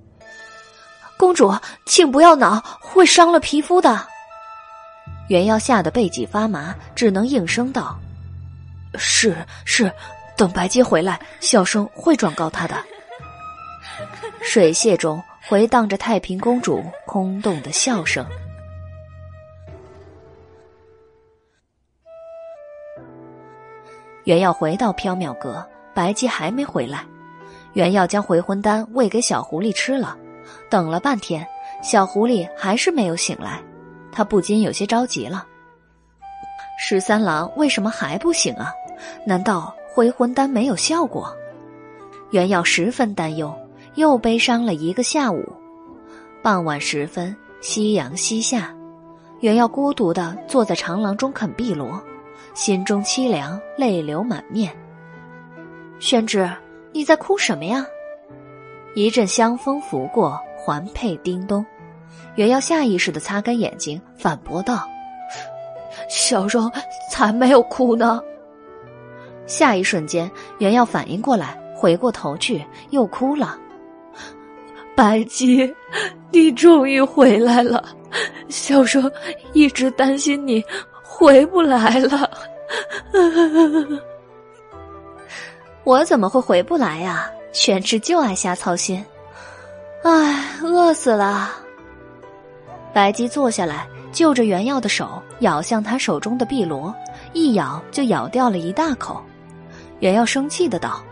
[1.16, 1.54] 公主，
[1.86, 4.04] 请不要挠，会伤了皮肤的。”
[5.28, 7.98] 元耀吓得背脊发麻，只能应声道
[8.94, 9.92] ：“是是，
[10.36, 12.76] 等白姬回来，小生会转告他的。”
[14.40, 18.24] 水榭中回荡着太平公主空洞的笑声。
[24.24, 27.04] 原要回到缥缈阁，白姬还没回来。
[27.72, 30.16] 原要将回魂丹喂给小狐狸吃了，
[30.70, 31.46] 等了半天，
[31.82, 33.60] 小狐狸还是没有醒来。
[34.12, 35.46] 他不禁有些着急了。
[36.78, 38.72] 十三郎为什么还不醒啊？
[39.24, 41.34] 难道回魂丹没有效果？
[42.30, 43.54] 袁耀十分担忧，
[43.94, 45.44] 又悲伤了一个下午。
[46.42, 48.74] 傍晚时分，夕阳西下，
[49.40, 52.00] 袁耀孤独的坐在长廊中啃碧螺，
[52.54, 54.72] 心中凄凉，泪流满面。
[55.98, 56.48] 宣之，
[56.92, 57.84] 你在哭什么呀？
[58.94, 61.64] 一阵香风拂过，环佩叮咚。
[62.36, 64.88] 袁耀下意识的擦干眼睛，反驳道
[66.08, 66.70] ：“小生
[67.10, 68.22] 才没有哭呢。”
[69.48, 73.58] 下一瞬间，袁耀反应过来，回过头去，又哭了。
[74.94, 75.74] 白姬，
[76.30, 77.84] 你终于回来了。
[78.48, 79.10] 小生
[79.52, 80.64] 一直担心你
[81.02, 82.30] 回不来了。
[85.84, 87.30] 我怎么会回不来呀？
[87.52, 89.04] 玄之就爱瞎操心。
[90.04, 91.50] 唉，饿死了。
[92.92, 96.94] 白姬坐下来，就着原药的手咬向他手中的碧螺，
[97.32, 99.22] 一咬就咬掉了一大口。
[100.00, 101.02] 原药生气的道：“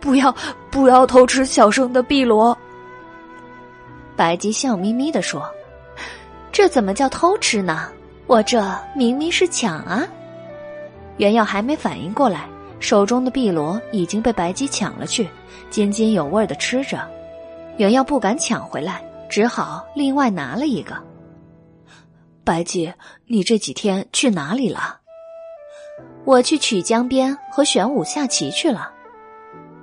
[0.00, 0.34] 不要，
[0.70, 2.56] 不要偷吃小生的碧螺。”
[4.16, 5.48] 白姬笑眯眯的说
[6.52, 7.88] ：“这怎么叫偷吃呢？
[8.26, 10.06] 我这明明是抢啊！”
[11.18, 12.48] 原药还没反应过来，
[12.80, 15.28] 手中的碧螺已经被白姬抢了去，
[15.70, 17.08] 津津有味的吃着。
[17.78, 20.96] 原药不敢抢回来，只好另外拿了一个。
[22.44, 22.92] 白姬，
[23.26, 25.00] 你这几天去哪里了？
[26.26, 28.90] 我去曲江边和玄武下棋去了。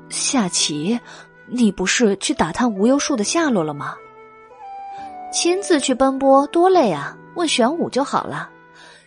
[0.09, 0.99] 下棋？
[1.47, 3.95] 你不是去打探无忧树的下落了吗？
[5.31, 7.17] 亲自去奔波多累啊！
[7.35, 8.49] 问玄武就好了。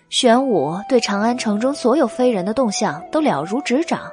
[0.09, 4.11] 玄武对长安城中所有非人的动向都了如指掌，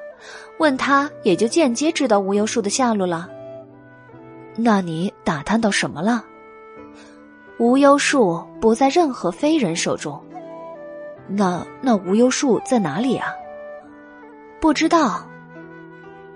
[0.57, 3.29] 问他也就间接知道无忧树的下落了。
[4.57, 6.23] 那你打探到什么了？
[7.57, 10.21] 无忧树不在任何非人手中。
[11.27, 13.27] 那那无忧树在哪里啊？
[14.59, 15.25] 不知道。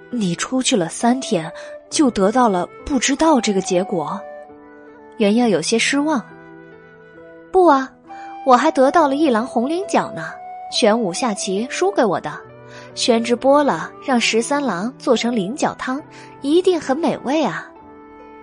[0.09, 1.51] 你出去了三天，
[1.89, 4.19] 就得到了不知道这个结果。
[5.17, 6.23] 原耀有些失望。
[7.51, 7.91] 不啊，
[8.45, 10.29] 我还得到了一篮红菱角呢。
[10.71, 12.33] 玄武下棋输给我的，
[12.95, 16.01] 宣之剥了，让十三郎做成菱角汤，
[16.41, 17.69] 一定很美味啊。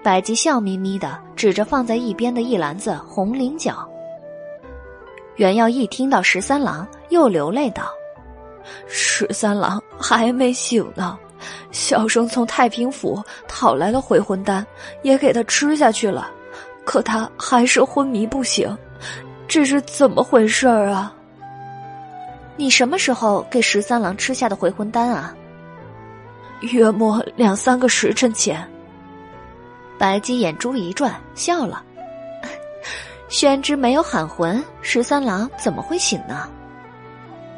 [0.03, 3.89] 白姬笑眯眯的指着放在一边的一篮子红菱角。
[5.37, 7.91] 袁耀一听到十三郎，又流泪道
[8.87, 11.19] ：“十三郎还没醒呢，
[11.73, 14.65] 小生从太平府讨来了回魂丹，
[15.03, 16.31] 也给他吃下去了，
[16.85, 18.77] 可他还是昏迷不醒，
[19.49, 21.13] 这是怎么回事儿啊？”
[22.57, 25.35] 你什么时候给十三郎吃下的回魂丹啊？
[26.61, 28.65] 约莫两三个时辰前。
[29.99, 31.83] 白姬眼珠一转，笑了。
[33.35, 36.49] 宣之没有喊魂，十三郎怎么会醒呢？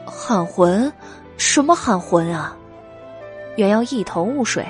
[0.07, 0.91] 喊魂？
[1.37, 2.57] 什么喊魂啊？
[3.57, 4.67] 原要一头雾水。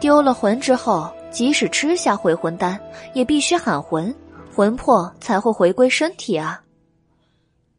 [0.00, 2.76] 丢了魂之后，即使吃下回魂丹，
[3.14, 4.12] 也必须喊魂，
[4.52, 6.60] 魂魄才会回归身体啊。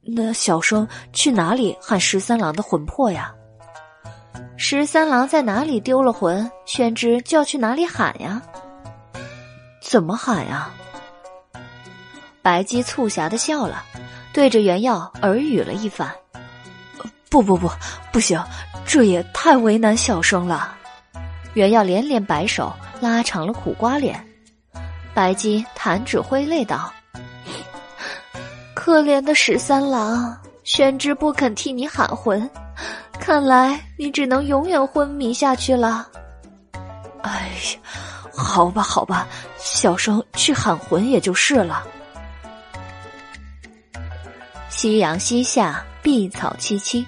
[0.01, 3.35] 那小生去哪里喊十三郎的魂魄呀？
[4.55, 8.41] 十三郎在哪里丢了魂，宣之就要去哪里喊呀？
[9.83, 10.71] 怎么喊呀？
[12.49, 13.83] 白姬促狭的笑了，
[14.33, 16.11] 对着原耀耳语了一番。
[17.29, 17.69] 不不不，
[18.11, 18.43] 不行，
[18.87, 20.75] 这也太为难小生了。
[21.53, 24.19] 原耀连连摆手，拉长了苦瓜脸。
[25.13, 26.91] 白姬弹指挥泪道
[28.73, 32.49] ：“可怜的十三郎，宣之不肯替你喊魂。”
[33.21, 36.07] 看来你只能永远昏迷下去了。
[37.21, 37.79] 哎呀，
[38.33, 39.27] 好吧，好吧，
[39.59, 41.85] 小生去喊魂也就是了。
[44.79, 47.05] 夕阳西下，碧草萋萋，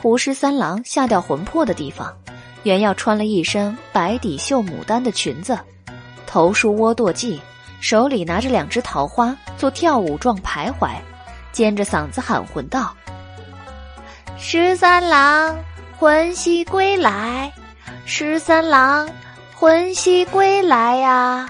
[0.00, 2.10] 胡十三郎下掉魂魄的地方，
[2.62, 5.58] 原要穿了一身白底绣牡丹的裙子，
[6.26, 7.38] 头梳窝堕髻，
[7.82, 10.94] 手里拿着两只桃花做跳舞状徘徊，
[11.52, 12.96] 尖着嗓子喊魂道。
[14.38, 15.54] 十三郎，
[15.98, 17.52] 魂兮归来！
[18.06, 19.06] 十三郎，
[19.54, 21.46] 魂兮归来呀！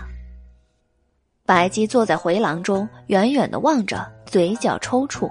[1.47, 5.31] 白姬坐在回廊中，远远的望着，嘴角抽搐。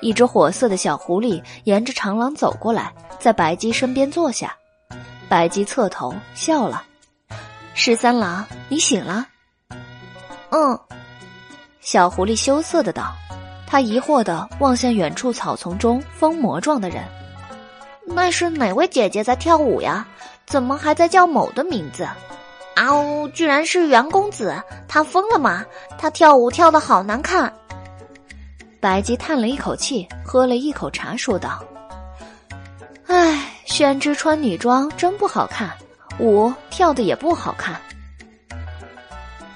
[0.00, 4.54] 一只火色的小狐狸沿着长廊走过来，在白姬身边坐下。
[5.28, 6.84] 白姬侧头笑了
[7.74, 9.26] ：“十三郎，你醒了
[10.50, 10.78] ？”“嗯。”
[11.80, 13.14] 小狐狸羞涩的道。
[13.70, 17.04] 他疑惑的望向远处草丛中疯魔状的人，
[18.06, 20.06] 那是哪位姐姐在跳舞呀？
[20.46, 22.08] 怎么还在叫某的名字？
[22.74, 23.28] 啊呜！
[23.28, 24.56] 居然是袁公子，
[24.88, 25.66] 他疯了吗？
[25.98, 27.52] 他跳舞跳的好难看。
[28.80, 31.62] 白姬叹了一口气，喝了一口茶，说道
[33.08, 35.70] ：“唉，宣之穿女装真不好看，
[36.18, 37.80] 舞跳的也不好看。”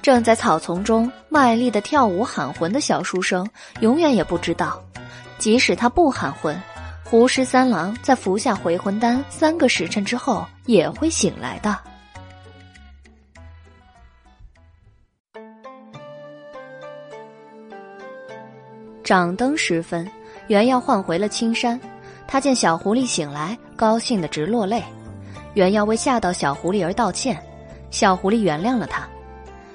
[0.01, 3.47] 正在草丛中卖力的跳舞喊魂的小书生，
[3.79, 4.83] 永远也不知道，
[5.37, 6.61] 即使他不喊魂，
[7.05, 11.79] 胡十三郎在服下回魂丹三个时辰之后也会醒来的。
[19.03, 20.09] 掌灯时分，
[20.47, 21.77] 原耀换回了青山，
[22.25, 24.81] 他见小狐狸醒来，高兴的直落泪。
[25.55, 27.37] 原耀为吓到小狐狸而道歉。
[27.91, 29.05] 小狐狸原谅了他。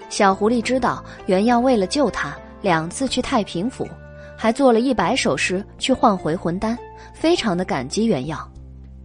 [0.09, 3.87] 小狐狸知道原耀为了救他，两次去太平府，
[4.35, 6.77] 还做了一百首诗去换回魂丹，
[7.13, 8.49] 非常的感激原耀。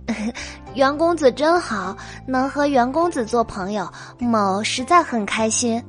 [0.73, 1.95] 袁公子真好，
[2.25, 3.87] 能和袁公子做朋友，
[4.19, 5.83] 某实在很开心。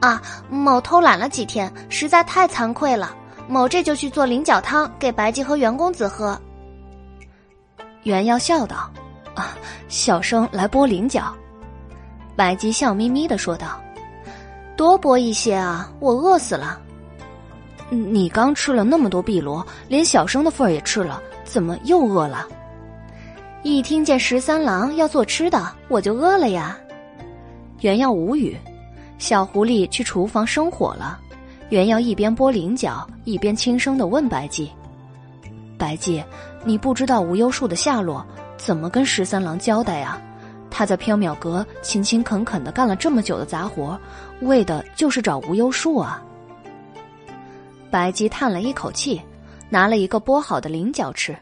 [0.00, 3.14] 啊，某偷懒了几天，实在太惭愧了。
[3.52, 6.40] 某这就去做菱角汤给白姬和袁公子喝。
[8.04, 8.90] 袁耀笑道
[9.36, 9.54] ：“啊，
[9.88, 11.34] 小生来剥菱角。”
[12.34, 13.78] 白姬笑眯眯的说道
[14.74, 16.80] ：“多剥一些啊，我饿死了。
[17.90, 22.48] 你刚吃了那么多碧螺，连小生的份儿也吃了，怎么又饿了？”
[23.62, 26.78] 一听见十三郎要做吃的，我就饿了呀。
[27.82, 28.56] 袁耀无语。
[29.18, 31.20] 小狐狸去厨房生火了，
[31.72, 34.70] 袁耀一边剥菱角，一边轻声的问白姬
[35.78, 36.22] ：“白姬，
[36.66, 38.22] 你不知道无忧树的下落，
[38.58, 40.20] 怎么跟十三郎交代呀？
[40.70, 43.98] 他在缥缈阁勤勤恳恳的干了这么久的杂活，
[44.42, 46.22] 为的就是找无忧树啊。”
[47.90, 49.18] 白姬叹了一口气，
[49.70, 51.34] 拿了一个剥好的菱角吃。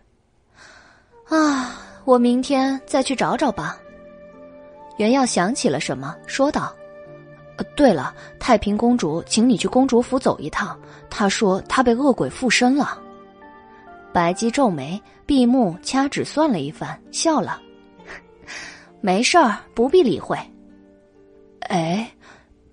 [1.29, 3.77] 啊，我明天再去找找吧。
[4.97, 6.73] 袁耀想起了什么，说道。
[7.77, 10.79] 对了，太平公主请你去公主府走一趟。
[11.09, 12.99] 她说她被恶鬼附身了。
[14.13, 17.61] 白姬皱眉，闭目掐指算了一番，笑了
[19.01, 20.37] ：“没事儿，不必理会。”
[21.69, 22.11] 哎，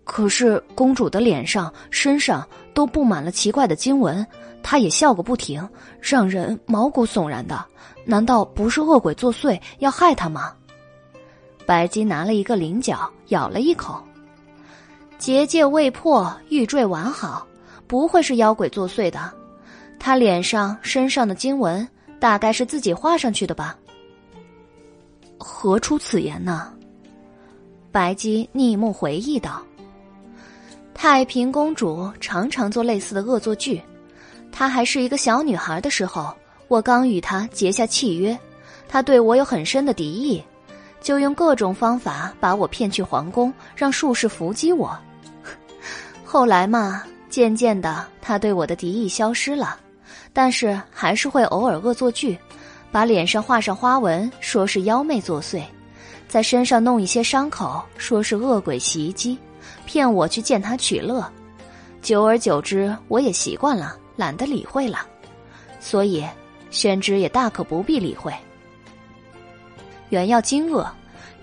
[0.04, 4.26] 可是公主的脸上、身上都布满了奇怪的经文，
[4.64, 5.68] 她也笑个不停，
[6.02, 7.64] 让人毛骨悚然的。
[8.04, 10.54] 难道不是恶鬼作祟要害她吗？
[11.66, 14.02] 白姬拿了一个菱角，咬了一口。
[15.18, 17.46] 结界未破，玉坠完好，
[17.88, 19.32] 不会是妖鬼作祟的。
[20.00, 21.86] 他脸上、身上的经文，
[22.20, 23.76] 大概是自己画上去的吧？
[25.40, 26.72] 何出此言呢？
[27.92, 29.64] 白姬逆目回忆道
[30.94, 33.82] ：“太平公主常常做类似的恶作剧。
[34.52, 36.32] 她还是一个小女孩的时候，
[36.68, 38.38] 我刚与她结下契约，
[38.88, 40.44] 她对我有很深的敌意，
[41.02, 44.96] 就用各种方法把我骗去皇宫，让术士伏击我。”
[46.30, 49.80] 后来嘛，渐渐的，他对我的敌意消失了，
[50.34, 52.38] 但是还是会偶尔恶作剧，
[52.92, 55.64] 把脸上画上花纹，说是妖媚作祟，
[56.28, 59.38] 在身上弄一些伤口，说是恶鬼袭击，
[59.86, 61.26] 骗我去见他取乐。
[62.02, 65.08] 久而久之，我也习惯了，懒得理会了，
[65.80, 66.26] 所以
[66.72, 68.34] 宣之也大可不必理会。
[70.10, 70.86] 原要惊愕，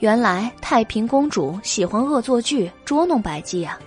[0.00, 3.80] 原来太平公主喜欢恶作剧捉弄白姬啊。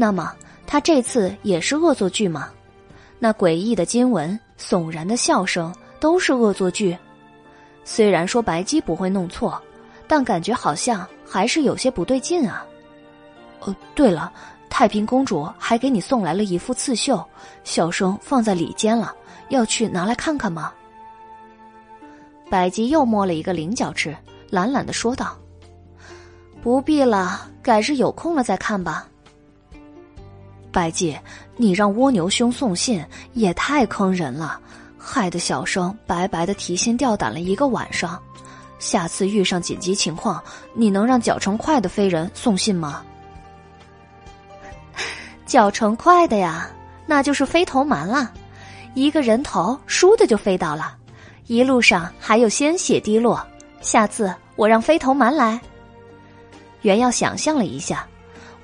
[0.00, 0.32] 那么
[0.66, 2.48] 他这次也是恶作剧吗？
[3.18, 6.96] 那诡异的经文、悚然的笑声都是恶作剧。
[7.84, 9.60] 虽然说白姬不会弄错，
[10.08, 12.64] 但感觉好像还是有些不对劲啊。
[13.60, 14.32] 哦，对了，
[14.70, 17.22] 太平公主还给你送来了一副刺绣，
[17.62, 19.14] 小生放在里间了，
[19.50, 20.72] 要去拿来看看吗？
[22.48, 24.16] 白姬又摸了一个菱角吃，
[24.48, 25.36] 懒懒的说道
[26.62, 29.06] ：“不必了，改日有空了再看吧。”
[30.70, 31.16] 白姬，
[31.56, 33.04] 你让蜗牛兄送信
[33.34, 34.58] 也太坑人了，
[34.98, 38.20] 害得小生白白的提心吊胆了一个晚上。
[38.78, 40.42] 下次遇上紧急情况，
[40.72, 43.02] 你能让脚程快的飞人送信吗？
[45.44, 46.70] 脚程快的呀，
[47.06, 48.32] 那就是飞头蛮了，
[48.94, 50.96] 一个人头倏的就飞到了，
[51.46, 53.46] 一路上还有鲜血滴落。
[53.82, 55.60] 下次我让飞头蛮来。
[56.82, 58.06] 原要想象了一下，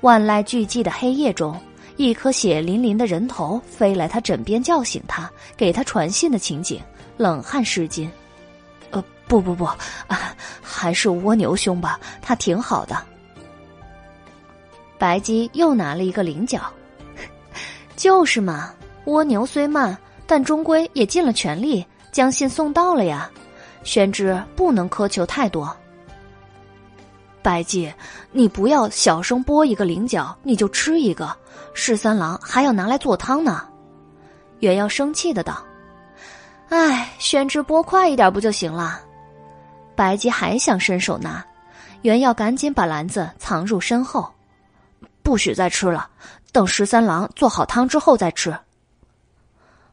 [0.01, 1.55] 万籁俱寂的黑夜中。
[1.97, 6.79] 一颗血淋淋的人头飞来他枕边叫醒他，给他传信的情景，
[7.17, 8.07] 冷汗湿巾。
[8.91, 13.03] 呃，不不不，啊，还是蜗牛兄吧，他挺好的。
[14.99, 16.61] 白姬又拿了一个菱角，
[17.97, 18.73] 就是嘛，
[19.05, 23.29] 蜗牛虽慢，但终归也尽了全力将信送到了呀。
[23.83, 25.75] 宣之不能苛求太多。
[27.41, 27.91] 白姬，
[28.31, 31.35] 你不要小声剥一个菱角，你就吃一个。
[31.73, 33.67] 十三郎还要拿来做汤呢。
[34.59, 35.63] 袁耀生气的道
[36.69, 39.01] ：“哎，宣之剥快一点不就行了？”
[39.95, 41.45] 白姬还想伸手拿，
[42.01, 44.31] 袁耀赶紧把篮子藏入身后，
[45.23, 46.09] 不许再吃了，
[46.51, 48.51] 等十三郎做好汤之后再吃。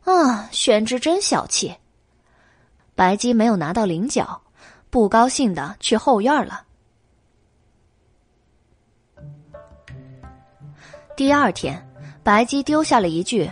[0.05, 1.75] 啊，宣之真小气。
[2.95, 4.43] 白姬没有拿到菱角，
[4.91, 6.64] 不高兴的去后院了。
[11.17, 11.81] 第二天，
[12.25, 13.49] 白姬丢下了一句：“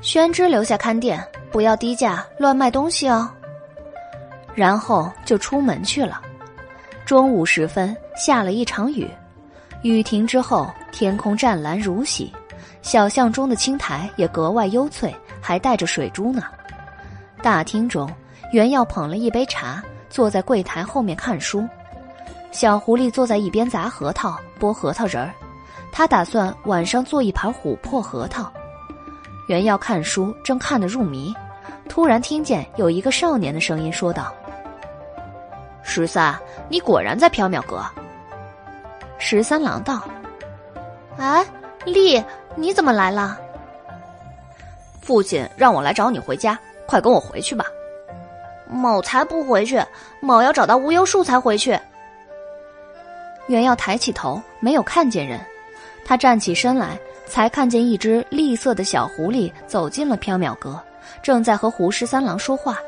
[0.00, 1.20] 宣之留下看店，
[1.50, 3.28] 不要低价乱卖东西哦。”
[4.54, 6.22] 然后就出门去了。
[7.04, 9.10] 中午时分，下了一场雨，
[9.82, 12.32] 雨停之后，天空湛蓝如洗，
[12.82, 16.44] 小巷中的青苔也格外幽翠，还带着水珠呢。
[17.42, 18.08] 大厅中，
[18.52, 21.66] 袁耀捧了一杯茶，坐在柜台后面看书。
[22.52, 25.34] 小狐狸坐在一边砸核桃、剥核桃仁儿，
[25.92, 28.50] 他打算晚上做一盘琥珀核桃。
[29.46, 31.32] 袁耀看书正看得入迷，
[31.88, 34.34] 突然听见有一个少年的声音说道
[35.84, 36.34] ：“十三，
[36.68, 37.84] 你果然在缥缈阁。”
[39.18, 40.02] 十三郎道
[41.18, 41.44] ：“哎，
[41.84, 42.24] 丽，
[42.56, 43.38] 你怎么来了？
[45.00, 47.64] 父亲让我来找你回家。”快跟我回去吧！
[48.68, 49.82] 某才不回去，
[50.20, 51.78] 某要找到无忧树才回去。
[53.46, 55.40] 袁耀抬起头，没有看见人。
[56.04, 60.80] 他站起身来，才看见一只栗色的小狐狸走进了缥缈阁，
[61.22, 62.78] 正在和胡十三郎说话。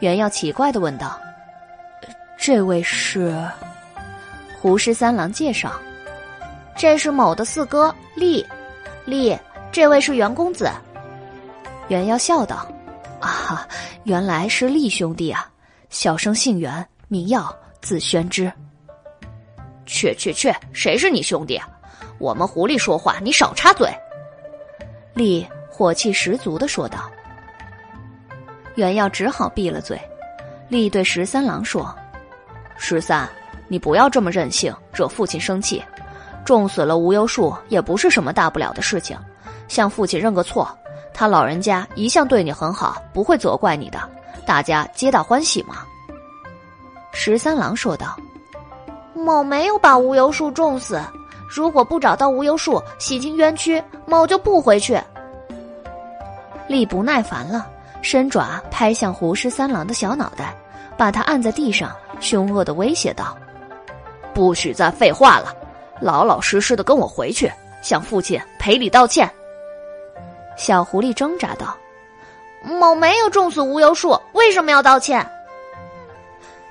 [0.00, 1.20] 袁耀奇怪的问道
[2.38, 3.44] ：“这位是？”
[4.60, 5.72] 胡十三郎介绍
[6.76, 8.44] ：“这是某的四哥栗，
[9.04, 9.38] 栗，
[9.70, 10.70] 这位是袁公子。”
[11.88, 12.66] 袁耀笑道。
[13.20, 13.68] 啊，
[14.04, 15.46] 原来是厉兄弟啊！
[15.90, 18.50] 小生姓袁，名耀，字宣之。
[19.84, 21.68] 去去去，谁是你兄弟啊？
[22.20, 23.88] 我们狐狸说话，你少插嘴。
[25.14, 27.10] 厉火气十足的说道。
[28.74, 29.98] 袁耀只好闭了嘴。
[30.68, 31.92] 厉对十三郎说
[32.76, 33.26] ：“十三，
[33.68, 35.82] 你不要这么任性，惹父亲生气。
[36.44, 39.18] 种死了无忧树也不是什么大不了的事情，
[39.66, 40.70] 向父亲认个错。”
[41.14, 43.98] 他老人家一向对你很好，不会责怪你的，
[44.46, 45.78] 大家皆大欢喜嘛。
[47.12, 48.14] 十三郎说道
[49.12, 51.02] ：“某没有把无忧树种死，
[51.52, 54.96] 如果不找到无忧树，洗清冤屈，某就不回去。”
[56.68, 57.68] 力不耐烦了，
[58.00, 60.56] 伸爪拍向胡十三郎的小脑袋，
[60.96, 61.90] 把他按在地上，
[62.20, 63.36] 凶恶的威胁道
[64.32, 65.52] ：“不许再废话了，
[66.00, 67.50] 老老实实的跟我回去，
[67.82, 69.28] 向父亲赔礼道歉。”
[70.56, 71.76] 小狐狸挣扎道
[72.62, 75.28] ：“某没有种死无忧树，为什么要道歉？”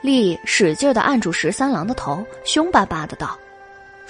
[0.01, 3.37] 力使劲的按住十三郎的头，凶巴巴的道：“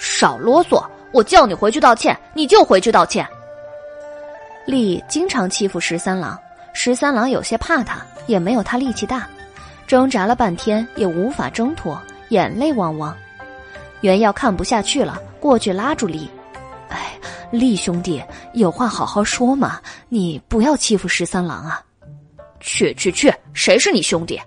[0.00, 0.82] 少啰嗦！
[1.12, 3.26] 我叫你回去道歉，你就回去道歉。”
[4.66, 6.38] 力经常欺负十三郎，
[6.72, 9.28] 十三郎有些怕他，也没有他力气大，
[9.86, 12.00] 挣扎了半天也无法挣脱，
[12.30, 13.14] 眼泪汪汪。
[14.00, 16.30] 袁耀看不下去了，过去拉住力。
[17.50, 18.22] 厉兄弟，
[18.52, 19.80] 有话好好说嘛！
[20.08, 21.82] 你不要欺负十三郎啊！
[22.60, 24.40] 去去去，谁是你兄弟？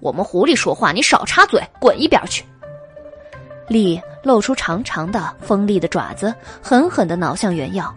[0.00, 2.44] 我们狐狸说话，你少插嘴，滚一边去！
[3.72, 7.92] 厉露出长长的锋利的爪子，狠狠的挠向袁耀。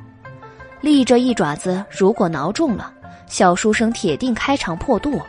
[0.79, 2.91] 利这一爪子如果挠中了，
[3.27, 5.21] 小书生铁定开肠破肚。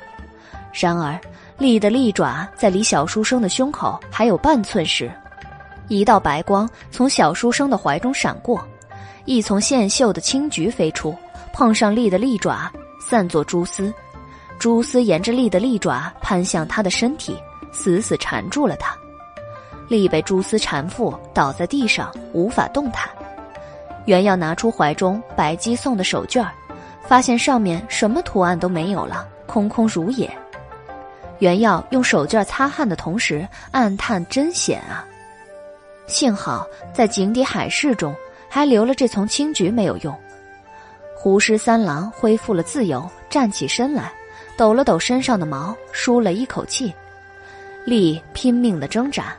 [0.72, 1.18] 然而，
[1.58, 5.10] 利的利爪在离小书生的胸口还有半寸时，
[5.88, 8.64] 一道白光从小书生的怀中闪过。
[9.24, 11.12] 一丛线绣的青菊飞出，
[11.52, 12.70] 碰上利的利爪，
[13.00, 13.92] 散作蛛丝。
[14.58, 17.36] 蛛丝沿着利的利爪攀向他的身体，
[17.72, 18.96] 死死缠住了他。
[19.88, 23.08] 力被蛛丝缠缚，倒在地上，无法动弹。
[24.04, 26.48] 袁耀拿出怀中白姬送的手绢，
[27.02, 30.30] 发现上面什么图案都没有了，空空如也。
[31.38, 35.04] 袁耀用手绢擦汗的同时，暗叹真险啊！
[36.06, 38.14] 幸好在井底海市中。
[38.48, 40.18] 还留了这丛青菊没有用。
[41.14, 44.12] 胡十三郎恢复了自由，站起身来，
[44.56, 46.94] 抖了抖身上的毛，舒了一口气。
[47.84, 49.36] 力拼命的挣扎，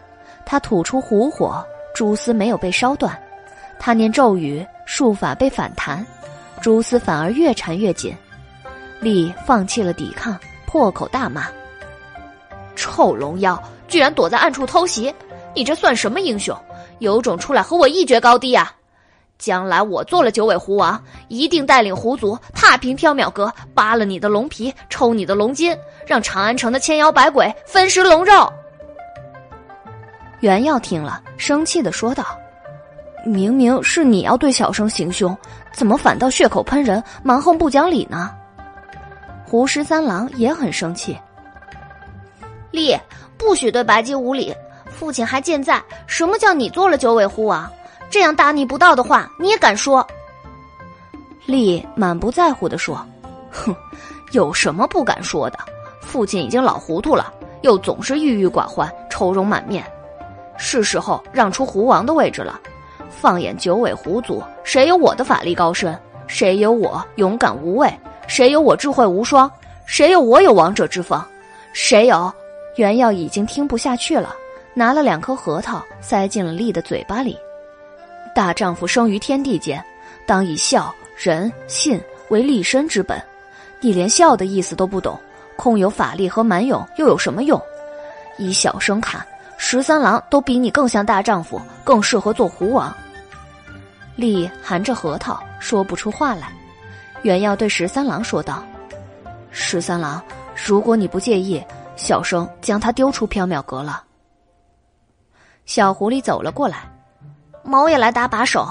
[0.49, 1.61] 他吐出狐火，
[1.93, 3.21] 蛛丝没有被烧断。
[3.77, 6.03] 他念咒语，术法被反弹，
[6.61, 8.15] 蛛丝反而越缠越紧。
[9.01, 11.47] 力放弃了抵抗，破口大骂
[12.77, 15.13] ：“臭龙妖，居然躲在暗处偷袭！
[15.53, 16.57] 你这算什么英雄？
[16.99, 18.71] 有种出来和我一决高低呀！”
[19.37, 28.49] 将来我做了九尾狐王，一定带领狐族踏平缥缈阁，扒了你的龙皮，抽你的龙筋，让长安城的千妖百鬼分食龙肉。
[30.39, 32.23] 袁耀听了，生气的说道
[33.25, 35.35] ：“明明是你要对小生行凶，
[35.71, 38.31] 怎么反倒血口喷人，蛮横不讲理呢？”
[39.43, 41.17] 胡十三郎也很生气
[42.69, 42.95] ：“丽，
[43.37, 44.53] 不许对白姬无礼！
[44.89, 47.69] 父亲还健在，什么叫你做了九尾狐王？”
[48.09, 50.05] 这样大逆不道的话，你也敢说？
[51.45, 53.05] 丽满不在乎的说
[53.51, 53.75] ：“哼，
[54.31, 55.57] 有什么不敢说的？
[55.99, 57.33] 父亲已经老糊涂了，
[57.63, 59.85] 又总是郁郁寡欢、愁容满面，
[60.57, 62.59] 是时候让出狐王的位置了。
[63.09, 65.97] 放眼九尾狐族，谁有我的法力高深？
[66.27, 67.91] 谁有我勇敢无畏？
[68.27, 69.49] 谁有我智慧无双？
[69.85, 71.23] 谁有我有王者之风？
[71.73, 72.31] 谁有？”
[72.75, 74.35] 原耀已经听不下去了，
[74.75, 77.35] 拿了两颗核桃塞进了丽的嘴巴里。
[78.35, 79.83] 大丈夫生于天地间，
[80.27, 83.19] 当以孝、仁、信为立身之本。
[83.79, 85.19] 你连孝的意思都不懂，
[85.55, 87.59] 空有法力和蛮勇又有什么用？
[88.37, 89.25] 依小生看，
[89.57, 92.95] 十三郎都比你更像大丈夫，更适合做狐王。
[94.15, 96.51] 丽含着核桃说不出话来。
[97.23, 98.63] 原耀对十三郎说道
[99.51, 100.21] ：“十三郎，
[100.55, 101.61] 如果你不介意，
[101.95, 104.03] 小生将他丢出缥缈阁了。”
[105.65, 106.89] 小狐狸走了过来，
[107.63, 108.67] 猫也来搭把手。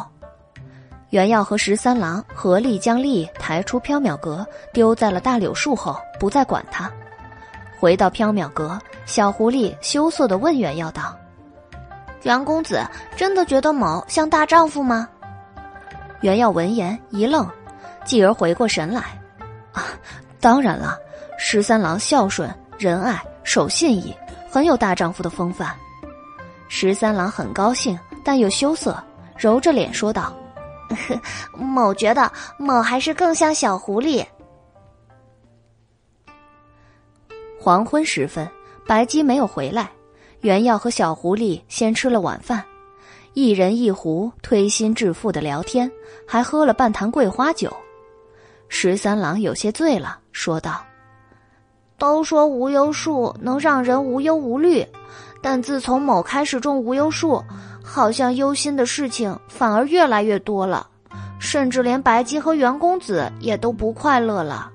[1.11, 6.91] 原耀和十三郎合力将丽抬出缥缈阁，丢在了大柳树后，不再管他。
[7.79, 11.15] 回到缥缈阁，小狐狸羞涩的问原耀道
[12.25, 12.83] ：“袁公子
[13.17, 15.09] 真的觉得某像大丈夫吗？”
[16.23, 17.49] 原耀闻言一愣，
[18.05, 19.03] 继而回过神来
[19.73, 19.85] ：“啊，
[20.41, 20.97] 当然了，
[21.39, 24.17] 十三郎孝顺仁爱，守信义，
[24.51, 25.75] 很有大丈夫的风范。”
[26.69, 29.01] 十三郎很高兴，但又羞涩，
[29.37, 30.33] 揉着脸说道
[31.53, 34.25] ：“某觉得某还是更像小狐狸。”
[37.67, 38.49] 黄昏时分，
[38.87, 39.91] 白姬没有回来，
[40.43, 42.63] 原耀和小狐狸先吃了晚饭，
[43.35, 45.91] 一人一壶推心置腹的聊天，
[46.29, 47.77] 还喝了半坛桂花酒。
[48.69, 50.81] 十三郎有些醉了，说道
[51.99, 54.87] ：“都说无忧树能让人无忧无虑。”
[55.43, 57.43] 但自从某开始种无忧树，
[57.83, 60.87] 好像忧心的事情反而越来越多了，
[61.41, 64.71] 甚至连白姬和袁公子也都不快乐了。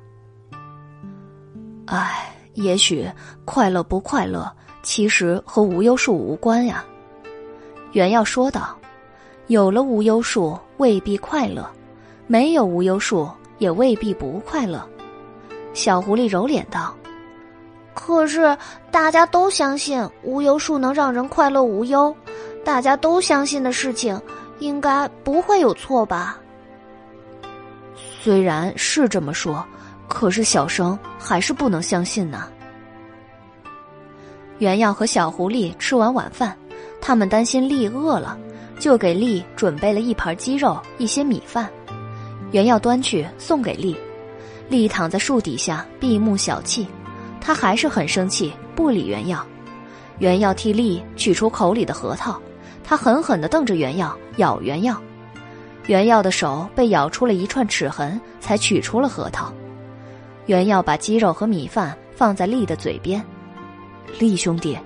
[1.85, 3.09] 唉，也许
[3.45, 4.51] 快乐不快乐，
[4.83, 6.83] 其实和无忧树无关呀。
[7.93, 8.77] 袁耀说道
[9.47, 11.69] ：“有了无忧树未必快乐，
[12.27, 14.87] 没有无忧树也未必不快乐。”
[15.73, 16.95] 小狐狸揉脸道。
[17.93, 18.57] 可是
[18.89, 22.15] 大家都相信无忧树能让人快乐无忧，
[22.63, 24.19] 大家都相信的事情，
[24.59, 26.37] 应该不会有错吧？
[28.21, 29.65] 虽然是这么说，
[30.13, 32.49] 可是小生还是不能相信呢。
[34.59, 36.55] 原耀和小狐狸吃完晚饭，
[36.99, 38.37] 他们担心丽饿了，
[38.77, 41.67] 就给丽准备了一盘鸡肉、一些米饭。
[42.51, 43.95] 原耀端去送给丽，
[44.67, 46.85] 丽躺在树底下闭目小憩。
[47.39, 49.43] 他还是很生气，不理原药。
[50.19, 52.39] 原药替丽取出口里的核桃，
[52.83, 55.01] 他狠狠地瞪着原药，咬原药。
[55.87, 59.51] 原药的手被咬出了一串齿痕，才取出了核桃。
[60.47, 63.23] 原药把鸡肉和米饭放在丽的嘴边
[64.19, 64.77] ：“丽兄弟，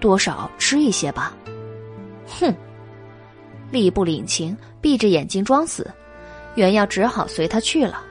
[0.00, 1.36] 多少吃一些吧。”
[2.26, 2.54] 哼！
[3.70, 5.90] 丽不领情，闭着眼睛装死。
[6.56, 8.04] 原药只好随他去了。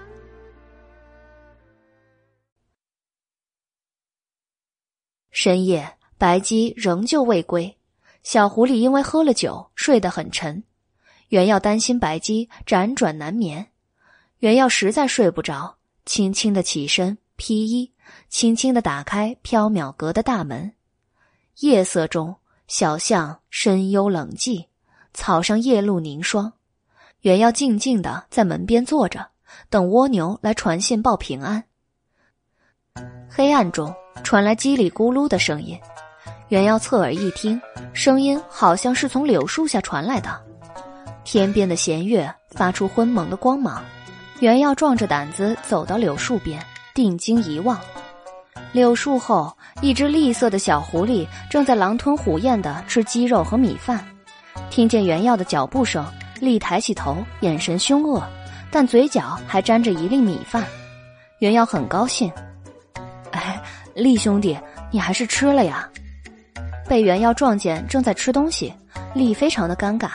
[5.32, 7.78] 深夜，白姬仍旧未归。
[8.22, 10.64] 小狐狸因为喝了酒，睡得很沉。
[11.30, 13.72] 原耀担心白姬辗转难眠，
[14.40, 17.92] 原耀实在睡不着，轻轻的起身披衣，
[18.30, 20.74] 轻轻的打开缥缈阁的大门。
[21.60, 22.36] 夜色中，
[22.68, 24.68] 小巷深幽冷寂，
[25.14, 26.54] 草上夜露凝霜。
[27.22, 29.28] 原要静静的在门边坐着，
[29.70, 31.64] 等蜗牛来传信报平安。
[33.30, 33.94] 黑暗中。
[34.24, 35.78] 传来叽里咕噜的声音，
[36.48, 37.60] 原要侧耳一听，
[37.94, 40.42] 声音好像是从柳树下传来的。
[41.26, 43.84] 天边的弦月发出昏蒙的光芒，
[44.44, 46.62] 原要壮着胆子走到柳树边，
[46.94, 47.80] 定睛一望，
[48.74, 54.06] 柳树后一只栗色的小狐狸正在狼吞虎咽地吃鸡肉和米饭。
[54.70, 56.06] 听见原耀的脚步声，
[56.42, 58.22] 栗抬起头，眼神凶恶，
[58.70, 60.62] 但嘴角还沾着一粒米饭。
[61.40, 62.30] 原耀很高兴。
[63.32, 63.58] 哎，
[63.96, 64.60] 栗兄弟，
[64.92, 65.88] 你还是吃了呀？
[66.86, 68.74] 被原耀撞见正在吃东西，
[69.14, 70.10] 厉非常的尴尬，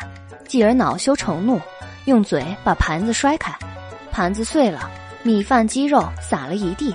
[0.47, 1.59] 继而恼羞成怒，
[2.05, 3.57] 用嘴把盘子摔开，
[4.10, 4.90] 盘子碎了，
[5.22, 6.94] 米饭鸡肉撒了一地。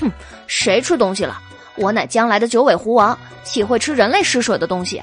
[0.00, 0.10] 哼，
[0.46, 1.40] 谁吃东西了？
[1.76, 4.98] 我乃将来的九尾狐王，岂会吃人类施舍的东西？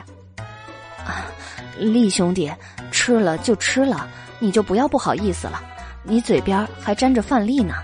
[1.06, 1.26] 啊，
[1.78, 2.52] 厉兄弟，
[2.92, 4.08] 吃了就吃了，
[4.40, 5.62] 你就不要不好意思了，
[6.04, 7.76] 你嘴边还沾着饭粒呢。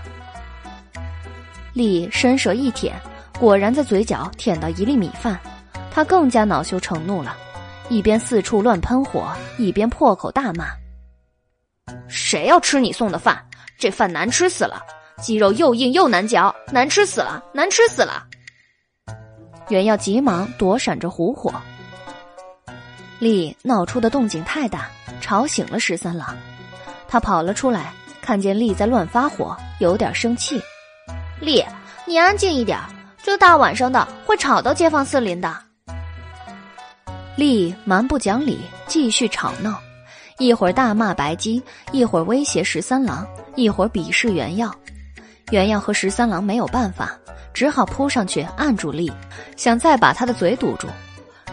[1.72, 2.94] 丽伸舌一舔，
[3.38, 5.38] 果然在嘴角舔到一粒米饭，
[5.90, 7.34] 他更加恼羞成怒了，
[7.88, 10.66] 一边四处乱喷火，一边破口大骂
[12.08, 13.44] ：“谁要吃你送的饭？
[13.78, 14.80] 这饭难吃死了，
[15.20, 18.24] 鸡肉又硬又难嚼，难吃死了，难吃死了！”
[19.68, 21.52] 原耀急忙躲闪着虎火，
[23.18, 24.88] 丽闹出的动静太大，
[25.20, 26.36] 吵醒了十三郎，
[27.08, 30.60] 他跑了出来，看见丽在乱发火，有点生气。
[31.40, 31.64] 丽，
[32.06, 32.78] 你安静一点，
[33.22, 35.56] 这大晚上的会吵到街坊四邻的。
[37.36, 39.80] 丽蛮不讲理，继续吵闹，
[40.38, 44.74] 一会儿大骂白姬，一会儿威胁十三郎，一会儿鄙视原耀。
[45.50, 47.12] 原耀和十三郎没有办法，
[47.52, 49.12] 只好扑上去按住丽，
[49.56, 50.88] 想再把他的嘴堵住。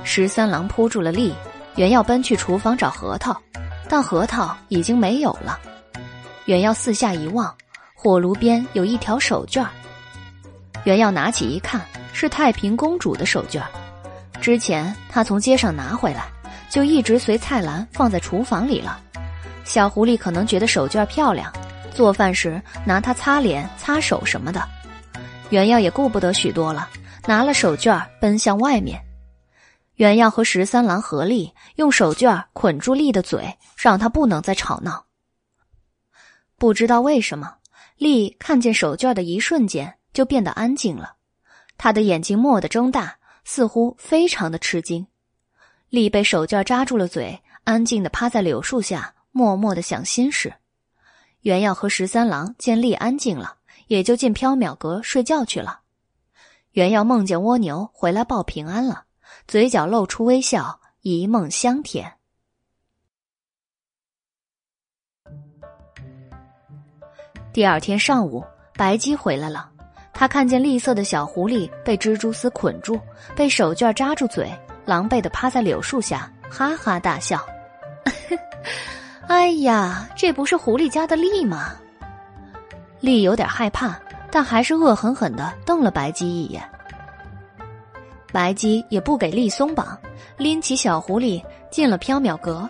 [0.03, 1.34] 十三郎扑住了丽，
[1.76, 3.39] 原耀奔去厨房找核桃，
[3.89, 5.60] 但核桃已经没有了。
[6.45, 7.53] 原耀四下一望，
[7.93, 9.69] 火炉边有一条手绢儿。
[10.85, 11.81] 原耀拿起一看，
[12.14, 13.61] 是太平公主的手绢。
[14.39, 16.26] 之前他从街上拿回来，
[16.69, 19.01] 就一直随菜篮放在厨房里了。
[19.63, 21.51] 小狐狸可能觉得手绢漂亮，
[21.93, 24.67] 做饭时拿它擦脸、擦手什么的。
[25.49, 26.87] 原耀也顾不得许多了，
[27.25, 29.01] 拿了手绢奔向外面。
[29.95, 35.05] 原耀和十三郎合力用手绢捆住丽的嘴，让她不能再吵闹。
[36.57, 37.55] 不知道为什么，
[37.97, 41.13] 丽看见手绢的一瞬间就变得安静了，
[41.77, 43.15] 她的眼睛蓦地睁大。
[43.45, 45.07] 似乎非常的吃惊，
[45.89, 50.53] 丽被手绢扎住了嘴，安静的趴在柳树下，默默的想心事。
[51.41, 53.55] 原耀和十三郎见丽安静了，
[53.87, 55.79] 也就进缥缈阁睡觉去了。
[56.73, 59.05] 原耀梦见蜗牛回来报平安了，
[59.47, 62.13] 嘴角露出微笑，一梦香甜。
[67.51, 68.43] 第二天上午，
[68.75, 69.71] 白姬回来了。
[70.13, 72.99] 他看见栗色的小狐狸被蜘蛛丝捆住，
[73.35, 74.51] 被手绢扎住嘴，
[74.89, 77.39] 狼狈的趴在柳树下，哈哈大笑。
[79.27, 81.73] 哎呀，这不是狐狸家的栗吗？
[82.99, 83.95] 丽有点害怕，
[84.31, 86.67] 但还是恶狠狠的瞪了白姬一眼。
[88.31, 89.95] 白姬也不给栗松绑，
[90.37, 91.39] 拎起小狐狸
[91.69, 92.67] 进了缥缈阁。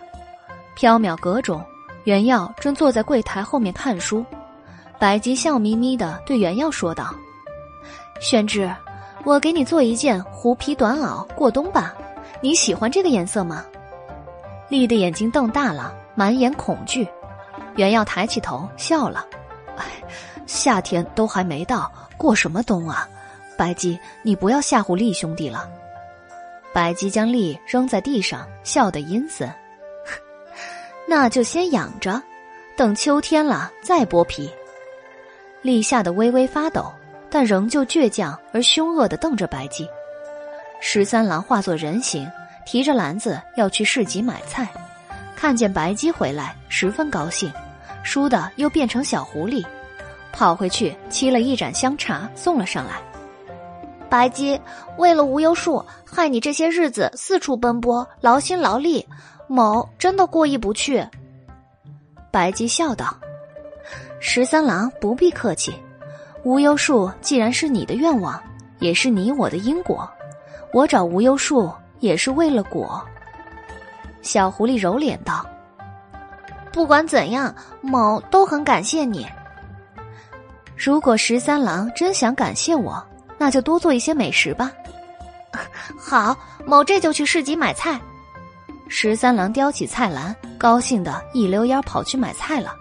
[0.76, 1.64] 缥缈阁中，
[2.04, 4.22] 原耀正坐在柜台后面看书，
[4.98, 7.14] 白姬笑眯眯的对原耀说道。
[8.20, 8.70] 宣之，
[9.24, 11.94] 我给你做一件狐皮短袄过冬吧，
[12.40, 13.64] 你喜欢这个颜色吗？
[14.68, 17.06] 丽的眼睛瞪大了，满眼恐惧。
[17.76, 19.26] 原耀抬起头笑了，
[19.76, 19.84] 哎，
[20.46, 23.08] 夏天都还没到，过什么冬啊？
[23.56, 25.68] 白姬，你不要吓唬丽兄弟了。
[26.72, 29.52] 白姬将丽扔在地上，笑得阴森。
[31.06, 32.22] 那就先养着，
[32.76, 34.50] 等秋天了再剥皮。
[35.62, 36.92] 丽吓得微微发抖。
[37.32, 39.88] 但仍旧倔强而凶恶的瞪着白姬。
[40.80, 42.28] 十三郎化作人形，
[42.64, 44.66] 提着篮子要去市集买菜，
[45.36, 47.52] 看见白姬回来，十分高兴，
[48.02, 49.64] 输的又变成小狐狸，
[50.32, 52.94] 跑回去沏了一盏香茶送了上来。
[54.08, 54.60] 白姬，
[54.96, 59.06] 为了无忧树，害你这些日子四处奔波，劳心劳力，
[59.46, 61.06] 某真的过意不去。
[62.30, 63.16] 白姬笑道
[64.18, 65.74] ：“十三郎不必客气。”
[66.42, 68.42] 无忧树既然是你的愿望，
[68.78, 70.10] 也是你我的因果。
[70.72, 73.02] 我找无忧树也是为了果。
[74.22, 75.44] 小狐狸揉脸道
[76.72, 79.26] ：“不管怎样，某都很感谢你。
[80.76, 83.02] 如果十三郎真想感谢我，
[83.36, 84.70] 那就多做一些美食吧。
[85.98, 88.00] 好，某这就去市集买菜。”
[88.88, 92.74] 十三郎叼起菜篮，高兴的一溜烟跑去买菜了。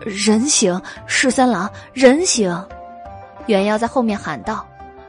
[0.00, 2.66] 人形十三郎，人形，
[3.46, 4.66] 原耀在后面喊道。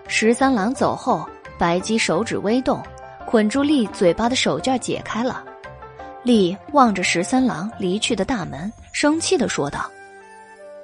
[0.08, 1.28] 十三郎走后，
[1.58, 2.82] 白姬手指微动，
[3.26, 5.44] 捆住丽嘴巴的手绢解开了。
[6.24, 9.90] 丽望着十三郎离去的大门，生气的说道：“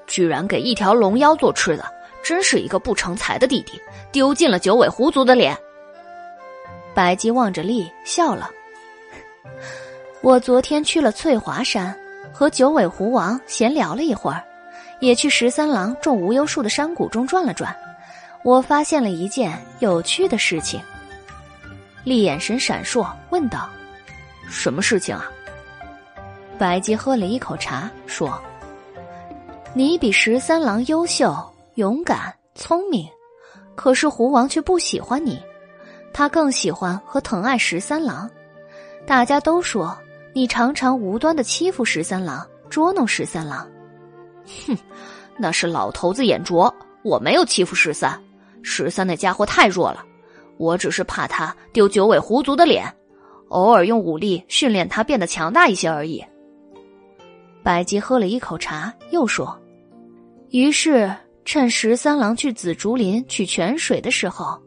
[0.07, 1.85] 居然给一条龙妖做吃的，
[2.23, 3.79] 真是一个不成才的弟弟，
[4.11, 5.57] 丢尽了九尾狐族的脸。”
[6.93, 8.49] 白姬望着丽笑了。
[10.21, 11.95] 我昨天去了翠华山。
[12.33, 14.41] 和九尾狐王闲聊了一会儿，
[14.99, 17.75] 也去十三郎种无忧树的山谷中转了转。
[18.43, 20.81] 我发现了一件有趣的事情。
[22.03, 23.69] 丽眼神闪烁，问道
[24.49, 25.31] ：“什么事情啊？”
[26.57, 28.41] 白姬喝了一口茶，说
[29.73, 31.35] ：“你比十三郎优秀、
[31.75, 33.07] 勇敢、聪明，
[33.75, 35.41] 可是狐王却不喜欢你，
[36.13, 38.29] 他更喜欢和疼爱十三郎。
[39.05, 39.97] 大家都说。”
[40.33, 43.69] 你常常无端的欺负十三郎，捉弄十三郎。
[44.65, 44.77] 哼，
[45.37, 46.73] 那是老头子眼拙，
[47.03, 48.17] 我没有欺负十三。
[48.63, 50.03] 十三那家伙太弱了，
[50.57, 52.85] 我只是怕他丢九尾狐族的脸，
[53.49, 56.23] 偶尔用武力训练他变得强大一些而已。
[57.63, 59.59] 白姬喝了一口茶，又说
[60.49, 61.13] ：“于是
[61.45, 64.59] 趁十三郎去紫竹林取泉水的时候，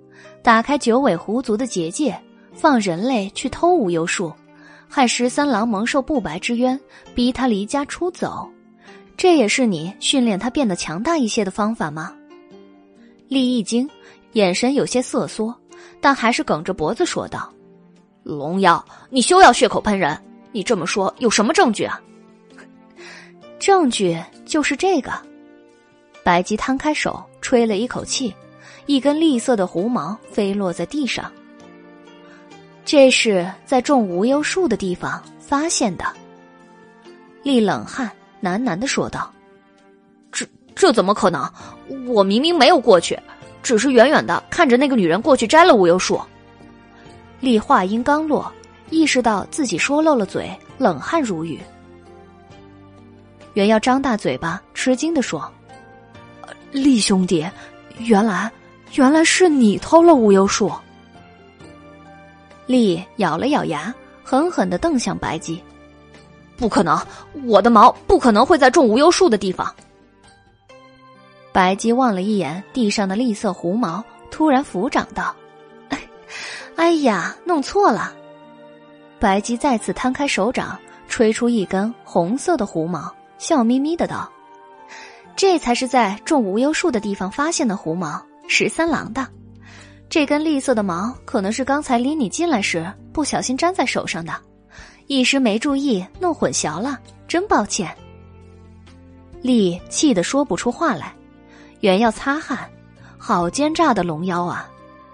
[0.43, 2.17] 打开九尾狐族的结界，
[2.53, 4.33] 放人类去偷无忧树。”
[4.87, 6.79] 害十三郎蒙受不白之冤，
[7.17, 8.49] 逼他离家出走，
[9.17, 12.15] 这也是你训练他变得强大一些的方法吗？
[13.29, 13.89] 厉一惊，
[14.33, 15.55] 眼神有些瑟缩，
[16.01, 17.53] 但还是梗着脖子说道
[18.23, 20.19] ：“龙妖，你休要血口喷人！
[20.53, 22.01] 你这么说有什么证据啊？
[23.59, 25.11] 证据就是这个。
[26.23, 28.35] 白姬摊开手，吹了一口气，
[28.87, 31.31] 一根栗色的狐毛飞落在地上。
[32.85, 36.05] 这是在种无忧树的地方发现的。
[37.43, 38.11] 厉冷汗
[38.43, 39.33] 喃喃的说道
[40.33, 41.51] ：“这这怎么可能？
[42.07, 43.19] 我明明没有过去，
[43.63, 46.21] 只是远远的看着那个女人过去摘了无忧树。”
[47.41, 48.51] 厉话音刚落，
[48.91, 51.61] 意识到自己说漏了嘴，冷汗如雨。
[53.53, 55.51] 袁耀张大嘴巴，吃惊的说。
[56.73, 57.47] 厉兄弟，
[57.99, 58.51] 原来
[58.95, 60.73] 原来是你偷了无忧树。
[62.67, 63.95] 厉咬了咬牙，
[64.25, 65.63] 狠狠的瞪向白姬
[66.57, 66.99] ：“不可能，
[67.45, 69.73] 我的毛不可能会在种无忧树的地方。”
[71.55, 75.33] 白姬望了一眼地上的栗色狐毛，突然抚掌道
[76.75, 78.13] ：“哎呀，弄错了。”
[79.21, 80.77] 白姬再次摊开手掌，
[81.07, 83.09] 吹出一根红色的狐毛，
[83.39, 84.29] 笑眯眯的道。
[85.37, 89.25] 这才是在种无忧树的地方发现的狐毛，十三郎的。
[90.09, 94.35] 这根栗色的毛可能是刚才离你进来时不小心粘在手上的，
[95.07, 96.99] 一时没注意弄混淆了，
[97.29, 97.97] 真抱歉。
[99.41, 101.15] 丽气得说不出话来，
[101.81, 102.69] 原要擦汗，
[103.19, 104.69] 好奸诈的龙妖啊，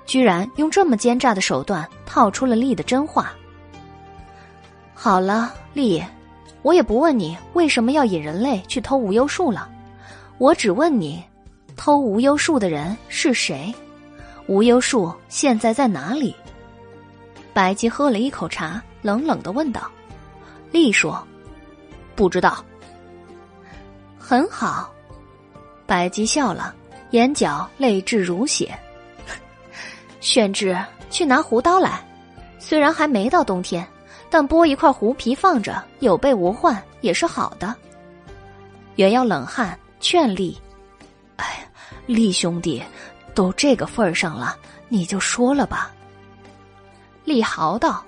[0.07, 3.32] 居然用这么奸诈的手段套出了丽的真话。
[4.95, 6.03] 好了，丽，
[6.62, 9.69] 我也不问你为什么要引人类去偷无忧树了。
[10.39, 11.23] 我只问你，
[11.77, 13.74] 偷无忧树的人是谁？
[14.47, 16.35] 无忧树现在在哪里？
[17.53, 19.91] 白姬喝了一口茶，冷冷的问道。
[20.70, 21.27] 丽说
[22.15, 22.65] ：“不知道。”
[24.19, 24.93] 很好，
[25.91, 26.73] 白姬笑了，
[27.11, 28.73] 眼角泪至如血。
[30.21, 30.79] 宣之，
[31.11, 32.01] 去拿胡刀来。
[32.61, 33.85] 虽然还没到冬天，
[34.31, 37.75] 但剥一块狐皮放着，有备无患也是好的。
[38.95, 39.77] 原要冷汗。
[39.99, 40.57] 劝力，
[41.37, 41.69] 哎，
[42.07, 42.83] 厉兄弟，
[43.35, 44.57] 都这个份儿上了，
[44.89, 45.91] 你就说了吧。
[47.25, 48.03] 厉豪道：“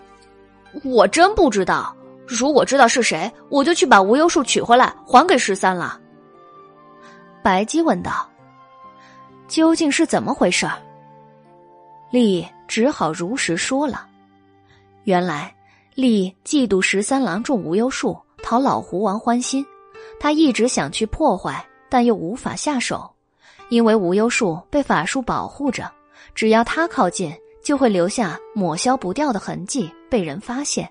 [0.84, 1.94] 我真不知道，
[2.26, 5.98] 如果知道是谁，我就去把无忧树取回来还给十三了。”
[7.42, 8.28] 白姬问道
[9.48, 10.66] ：“究竟是怎么回事？”
[12.10, 14.06] 丽只好如实说了。
[15.04, 15.54] 原来，
[15.94, 19.66] 丽嫉妒十三郎种无忧树，讨老狐王欢心，
[20.20, 21.66] 他一直想去破坏。
[21.88, 23.12] 但又无法下手，
[23.68, 25.92] 因为无忧树被法术保护着，
[26.34, 27.30] 只要他靠近，
[27.62, 30.90] 就会留下抹消不掉的痕迹，被人发现。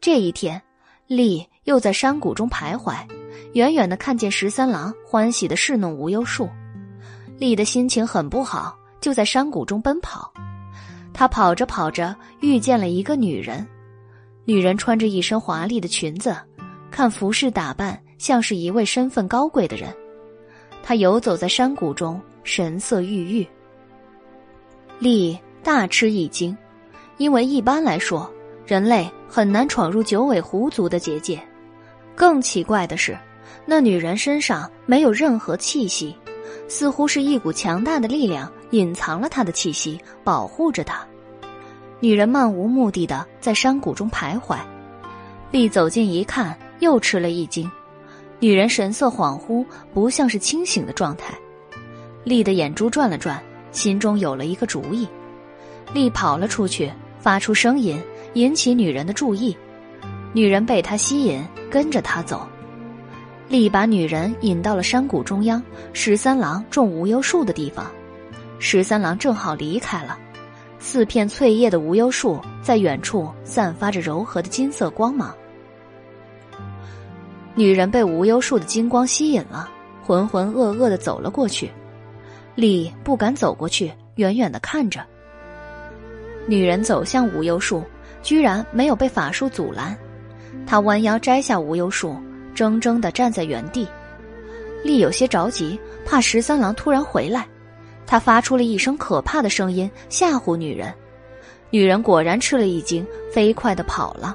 [0.00, 0.62] 这一天，
[1.06, 3.06] 丽又在山谷中徘徊，
[3.52, 6.48] 远远的看见十三郎欢喜的侍弄无忧树，
[7.38, 10.32] 丽的心情很不好，就在山谷中奔跑。
[11.12, 13.66] 他跑着跑着，遇见了一个女人，
[14.44, 16.36] 女人穿着一身华丽的裙子，
[16.90, 18.00] 看服饰打扮。
[18.18, 19.94] 像是一位身份高贵的人，
[20.82, 23.46] 他游走在山谷中，神色郁郁。
[24.98, 26.58] 丽大吃一惊，
[27.18, 28.28] 因为一般来说，
[28.66, 31.40] 人类很难闯入九尾狐族的结界。
[32.16, 33.16] 更奇怪的是，
[33.70, 36.16] 那女人身上没有任何气息，
[36.68, 41.06] 似乎是一股强大的力量隐藏了她的气息，保护着她。
[42.00, 44.56] 女人漫无目的的在山谷中徘徊，
[45.50, 47.70] 丽走近一看，又吃了一惊。
[48.40, 51.34] 女人神色恍惚，不像是清醒的状态。
[52.24, 53.38] 丽的眼珠转了转，
[53.70, 55.06] 心中有了一个主意。
[55.92, 56.90] 丽跑了出去，
[57.20, 59.54] 发出声音，引起女人的注意。
[60.32, 62.48] 女人被他吸引，跟着他走。
[63.48, 65.62] 丽把女人引到了山谷中央，
[65.94, 67.86] 十三郎种无忧树的地方。
[68.58, 70.18] 十三郎正好离开了，
[70.78, 75.34] 四片翠叶的无忧树在远处散发着柔和的金色光芒。
[77.54, 79.70] 女人被无忧树的金光吸引了，
[80.04, 81.70] 浑浑噩噩的走了过去。
[82.54, 85.00] 丽不敢走过去，远远的看着。
[86.46, 87.82] 女人走向无忧树，
[88.22, 89.96] 居然没有被法术阻拦。
[90.66, 92.16] 她弯腰摘下无忧树，
[92.58, 93.86] 怔怔的站在原地。
[94.82, 97.46] 丽有些着急，怕十三郎突然回来。
[98.06, 100.92] 他发出了一声可怕的声音，吓唬女人。
[101.70, 104.34] 女人果然吃了一惊，飞快的跑了。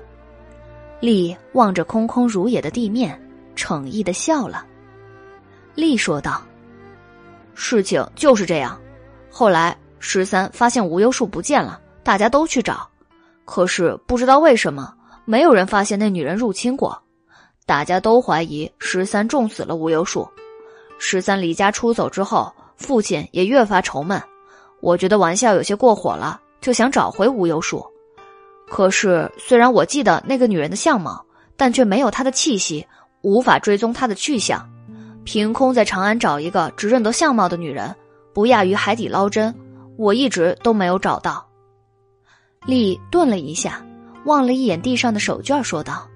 [1.00, 3.20] 丽望着空空如也的地面，
[3.56, 4.66] 逞意的笑了。
[5.76, 6.42] 丽说道
[7.56, 8.80] ：“事情就是这样。
[9.32, 12.88] 后来十三发现无忧树不见了，大家都去找，
[13.44, 14.94] 可是不知道为什么，
[15.26, 17.03] 没有人发现那女人入侵过。
[17.66, 20.28] 大家都怀疑十三种死了无忧树。
[21.00, 24.22] 十三离家出走之后，父亲也越发愁闷。
[24.82, 27.86] 我觉得玩笑有些过火了，就想找回无忧树。
[28.68, 31.26] 可是虽然我记得那个女人的相貌，
[31.56, 32.86] 但却没有她的气息，
[33.22, 34.70] 无法追踪她的去向。
[35.24, 37.96] 凭空在长安找一个只认得相貌的女人，
[38.34, 39.54] 不亚于海底捞针。
[39.98, 41.48] 我一直都没有找到。
[42.66, 43.86] 丽顿了一下，
[44.26, 46.08] 望了一眼地上的手绢，说道：“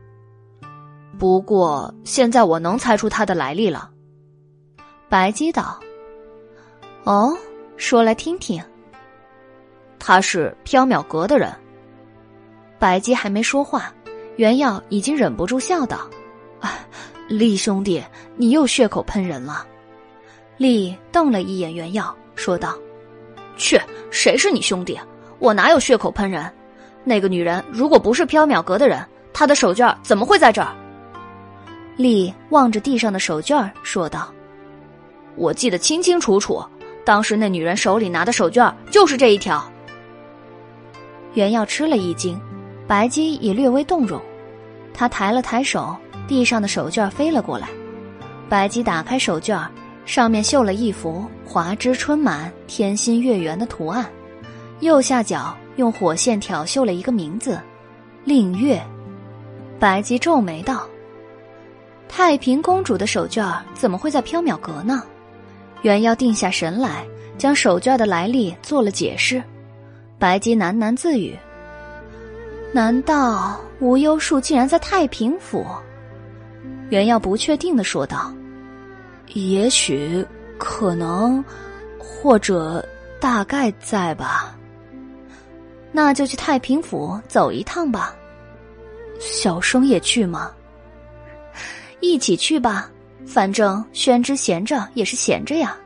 [1.18, 3.90] 不过现在我能猜出他的来历了。”
[5.10, 5.80] 白姬道
[7.06, 7.36] ：“哦，
[7.78, 8.62] 说来听听。”
[10.00, 11.52] 他是缥缈阁的人。
[12.80, 13.92] 白姬还没说话，
[14.36, 16.08] 袁耀已经忍不住笑道
[16.62, 16.80] ：“啊，
[17.28, 18.04] 厉兄弟，
[18.36, 19.66] 你又血口喷人了。”
[20.58, 22.78] 厉瞪了一眼袁耀，说道
[23.58, 23.80] ：“去，
[24.12, 25.00] 谁是你兄弟？
[25.40, 26.52] 我哪有血口喷人？
[27.04, 29.04] 那个女人如果不是缥缈阁的人，
[29.34, 30.76] 她的手绢怎么会在这儿？”
[31.98, 34.32] 丽望着地上的手绢说道
[35.36, 36.64] ：“我记得清清楚楚，
[37.04, 39.70] 当时那女人手里拿的手绢就是这一条。”
[41.34, 42.40] 袁耀吃了一惊。
[42.88, 44.22] 白姬也略微动容，
[44.94, 45.94] 他抬了抬手，
[46.26, 47.68] 地上的手绢飞了过来。
[48.48, 49.68] 白姬打开手绢，
[50.06, 54.10] 上面绣了一幅“华枝春满，天心月圆”的图案，
[54.80, 57.60] 右下角用火线挑绣了一个名字
[58.24, 58.82] “令月”。
[59.78, 60.88] 白姬皱眉道
[62.08, 65.04] ：“太平公主的手绢怎么会在缥缈阁呢？”
[65.84, 67.06] 袁耀定下神来，
[67.38, 69.42] 将手绢的来历做了解释。
[70.18, 71.38] 白姬喃喃自语。
[72.74, 75.66] 难道无忧树竟然在太平府？
[76.90, 78.34] 袁耀不确定的说道
[79.34, 80.26] ：“也许，
[80.58, 81.44] 可能，
[81.98, 82.84] 或者
[83.20, 84.56] 大概在吧。
[85.92, 88.16] 那就去太平府走一趟吧。
[89.20, 90.52] 小生也去吗？
[92.00, 92.90] 一起去吧，
[93.26, 95.78] 反正宣之闲着也是闲着呀。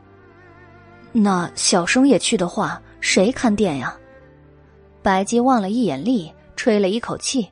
[1.12, 3.96] 那小生也去的话，谁看店呀？”
[5.02, 6.32] 白姬望了一眼丽。
[6.54, 7.48] 吹了一口气，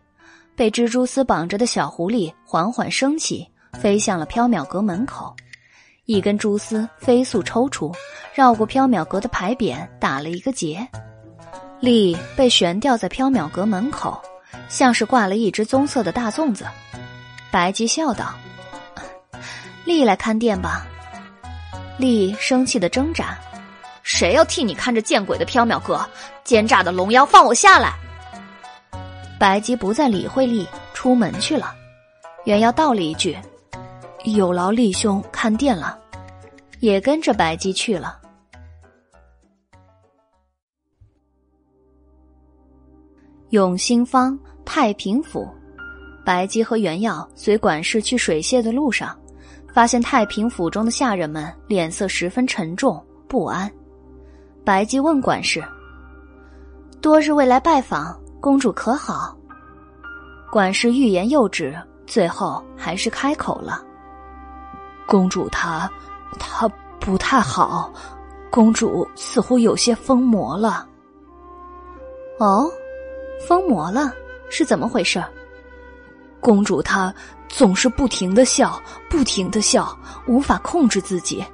[0.55, 5.35] 被蜘蛛丝绑着的小狐狸缓缓升起，飞向了缥缈阁门口。
[6.05, 7.93] 一根蛛丝飞速抽出，
[8.33, 10.87] 绕过缥缈阁的牌匾，打了一个结。
[11.81, 14.23] 丽被悬吊在缥缈阁门口，
[14.69, 16.65] 像是挂了一只棕色的大粽子。
[17.51, 18.33] 白姬笑道
[19.91, 20.87] ：“丽来看店吧。”
[21.99, 23.37] 丽生气的挣扎
[24.03, 26.09] ：“谁要替你看着见鬼的缥缈阁？
[26.45, 27.95] 奸诈的龙妖，放我下来！”
[29.39, 31.75] 白姬不再理会丽，出门去了。
[32.45, 33.37] 袁耀道了一句
[34.25, 35.99] ：“有劳丽兄看店了。”
[36.81, 38.19] 也跟着白姬去了。
[43.51, 45.47] 永兴坊太平府，
[46.25, 49.20] 白姬和袁耀随管事去水榭的路上，
[49.73, 53.71] 发现太平府中的下人们脸色十分沉重不安。
[54.65, 55.65] 白姬问管事
[57.01, 59.37] ：“多日未来拜访。”公主可好？
[60.51, 63.85] 管事欲言又止，最后还是开口了
[65.07, 65.91] ：“公主她，
[66.39, 66.67] 她
[66.99, 67.93] 不太好。
[68.51, 70.89] 公主似乎有些疯魔了。”
[72.41, 72.67] 哦，
[73.47, 74.11] 疯魔了
[74.49, 75.23] 是怎么回事？
[76.41, 77.15] 公主她
[77.51, 79.95] 总是不停的笑，不停的笑，
[80.27, 81.45] 无法控制自己。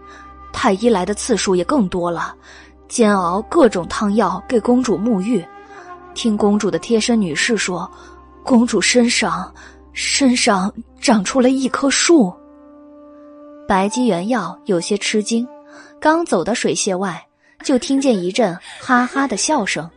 [0.53, 2.35] 太医来的次数也更多了，
[2.87, 5.45] 煎熬各种汤药给公主沐浴。
[6.15, 7.91] 听公主的贴身女士说，
[8.45, 9.53] 公主身上
[9.93, 12.33] 身上长出了一棵树。
[13.67, 15.47] 白姬原耀有些吃惊，
[16.01, 17.27] 刚走到水榭外，
[17.65, 19.91] 就听见一阵哈哈的笑声。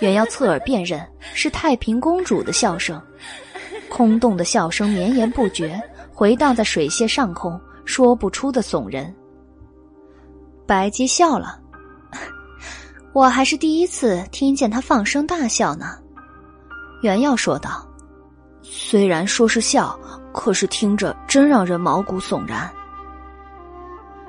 [0.00, 3.00] 原耀侧耳辨认，是太平公主的笑声。
[3.88, 5.80] 空洞的笑声绵延不绝，
[6.12, 9.14] 回荡在水榭上空，说不出的耸人。
[10.66, 11.60] 白姬笑了。
[13.12, 15.96] 我还是第一次听见他放声大笑呢，
[17.00, 17.86] 袁耀说道
[18.60, 19.98] ：“虽然说是笑，
[20.34, 22.70] 可是听着真让人毛骨悚然。”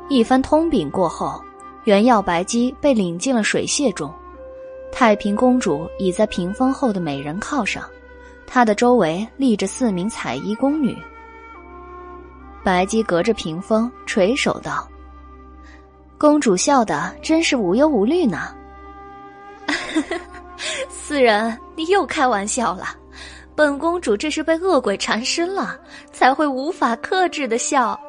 [0.07, 1.41] 一番通禀过后，
[1.83, 4.09] 袁耀、白姬被领进了水榭中。
[4.89, 7.83] 太平公主倚在屏风后的美人靠上，
[8.47, 10.97] 她的周围立着四名彩衣宫女。
[12.63, 14.87] 白姬隔着屏风垂手道
[16.17, 18.55] ：“公主笑的真是无忧无虑呢。
[20.89, 22.87] ”四人，你又开玩笑了。
[23.55, 25.79] 本公主这是被恶鬼缠身了，
[26.11, 27.99] 才会无法克制的笑。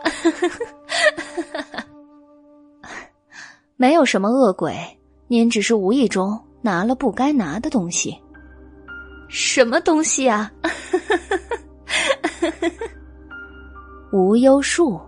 [3.76, 4.76] 没有什么恶鬼，
[5.26, 8.20] 您只是无意中拿了不该拿的东西。
[9.28, 10.50] 什么东西啊？
[14.10, 15.00] 无忧树。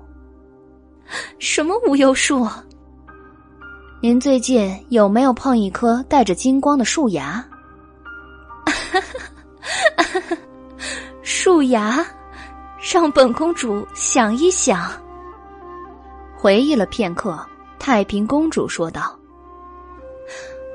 [1.38, 2.46] 什么无忧树？
[4.02, 7.44] 您最近有没有碰一棵带着金光的树芽？
[11.22, 12.04] 树芽，
[12.92, 14.90] 让本公主想一想。
[16.36, 17.38] 回忆了片刻，
[17.78, 19.18] 太平公主说道：“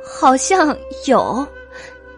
[0.05, 0.75] 好像
[1.07, 1.47] 有，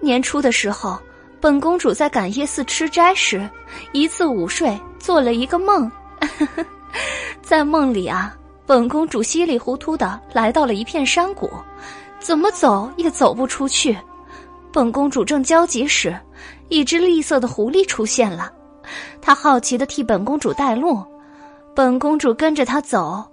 [0.01, 0.99] 年初的时候，
[1.47, 3.49] 本公主在感业寺吃斋时，
[3.93, 5.89] 一次午睡，做了一个梦。
[7.41, 11.49] 在梦里啊，本公主稀里糊涂的来到了一片山谷，
[12.19, 13.97] 怎么走也走不出去。
[14.73, 16.13] 本公主正焦急时，
[16.67, 18.51] 一只栗色的狐狸出现了，
[19.21, 21.01] 他好奇的替本公主带路，
[21.73, 23.25] 本公主跟着他走。”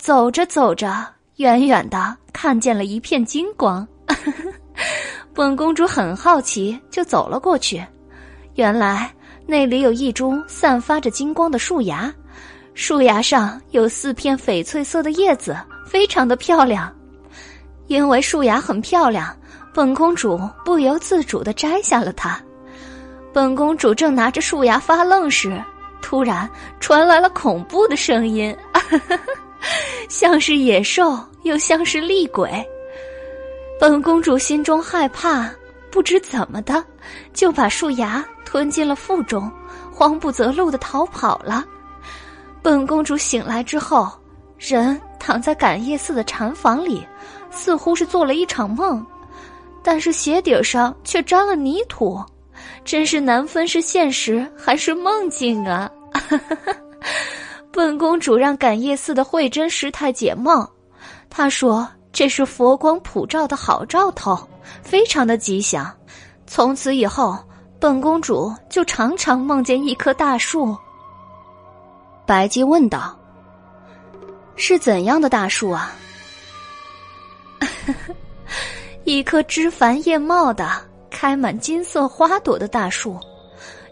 [0.00, 3.86] 走着走着，远远的看见了一片金光，
[5.38, 7.80] 本公主很好奇，就走了过去。
[8.56, 9.08] 原来
[9.46, 12.12] 那里有一株散发着金光的树芽，
[12.74, 15.56] 树芽上有四片翡翠色的叶子，
[15.86, 16.92] 非常的漂亮。
[17.86, 19.32] 因为树芽很漂亮，
[19.72, 22.36] 本公主不由自主的摘下了它。
[23.32, 25.62] 本公主正拿着树芽发愣时，
[26.02, 26.50] 突然
[26.80, 28.52] 传来了恐怖的声音。
[30.10, 32.50] 像是野兽，又像是厉鬼。
[33.80, 35.48] 本公主心中害怕，
[35.88, 36.84] 不知怎么的，
[37.32, 39.50] 就把树芽吞进了腹中，
[39.92, 41.64] 慌不择路的逃跑了。
[42.60, 44.10] 本公主醒来之后，
[44.58, 47.06] 人躺在感业寺的禅房里，
[47.52, 49.06] 似乎是做了一场梦，
[49.80, 52.20] 但是鞋底上却沾了泥土，
[52.84, 55.88] 真是难分是现实还是梦境啊！
[57.70, 60.68] 本公主让感业寺的慧真师太解梦，
[61.30, 64.38] 她说这是佛光普照的好兆头，
[64.82, 65.94] 非常的吉祥。
[66.46, 67.38] 从此以后，
[67.78, 70.76] 本公主就常常梦见一棵大树。
[72.26, 73.16] 白姬问道
[74.56, 75.92] ：“是怎样的大树啊？”
[79.04, 80.70] 一棵枝繁叶茂的、
[81.10, 83.18] 开满金色花朵的大树。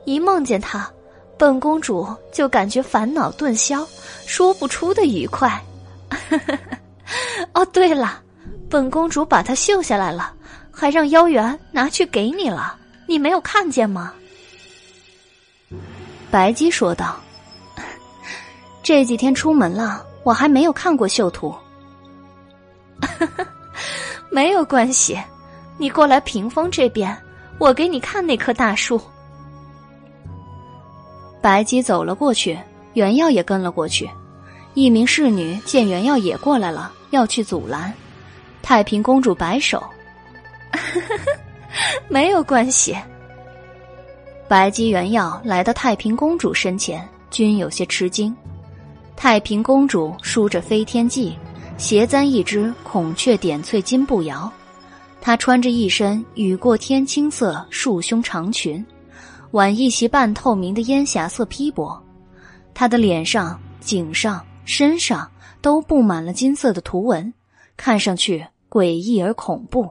[0.04, 0.90] 一梦见它。
[1.38, 3.86] 本公主就感觉烦恼顿消，
[4.24, 5.62] 说不出的愉快。
[7.54, 8.22] 哦，对了，
[8.68, 10.32] 本公主把它绣下来了，
[10.70, 12.76] 还让妖元拿去给你了，
[13.06, 14.12] 你没有看见吗？
[16.30, 17.16] 白姬说道
[18.82, 21.54] ：“这几天出门了，我还没有看过绣图。
[24.30, 25.18] 没有关系，
[25.78, 27.16] 你过来屏风这边，
[27.58, 29.00] 我给你看那棵大树。”
[31.40, 32.58] 白姬走了过去，
[32.94, 34.10] 原耀也跟了过去。
[34.74, 37.92] 一名侍女见原耀也过来了，要去阻拦。
[38.62, 39.82] 太平公主摆手
[42.08, 42.96] ：“没有关系。”
[44.48, 48.34] 白姬、原要来到太平公主身前，均有些吃惊。
[49.16, 51.34] 太平公主梳着飞天髻，
[51.76, 54.52] 斜簪一只孔雀点翠金步摇，
[55.20, 58.84] 她穿着一身雨过天青色束胸长裙。
[59.52, 61.98] 挽一袭半透明的烟霞色披帛，
[62.74, 65.28] 她的脸上、颈上、身上
[65.66, 67.34] 都布满了金色的图纹，
[67.76, 69.84] 看上去诡异而恐怖。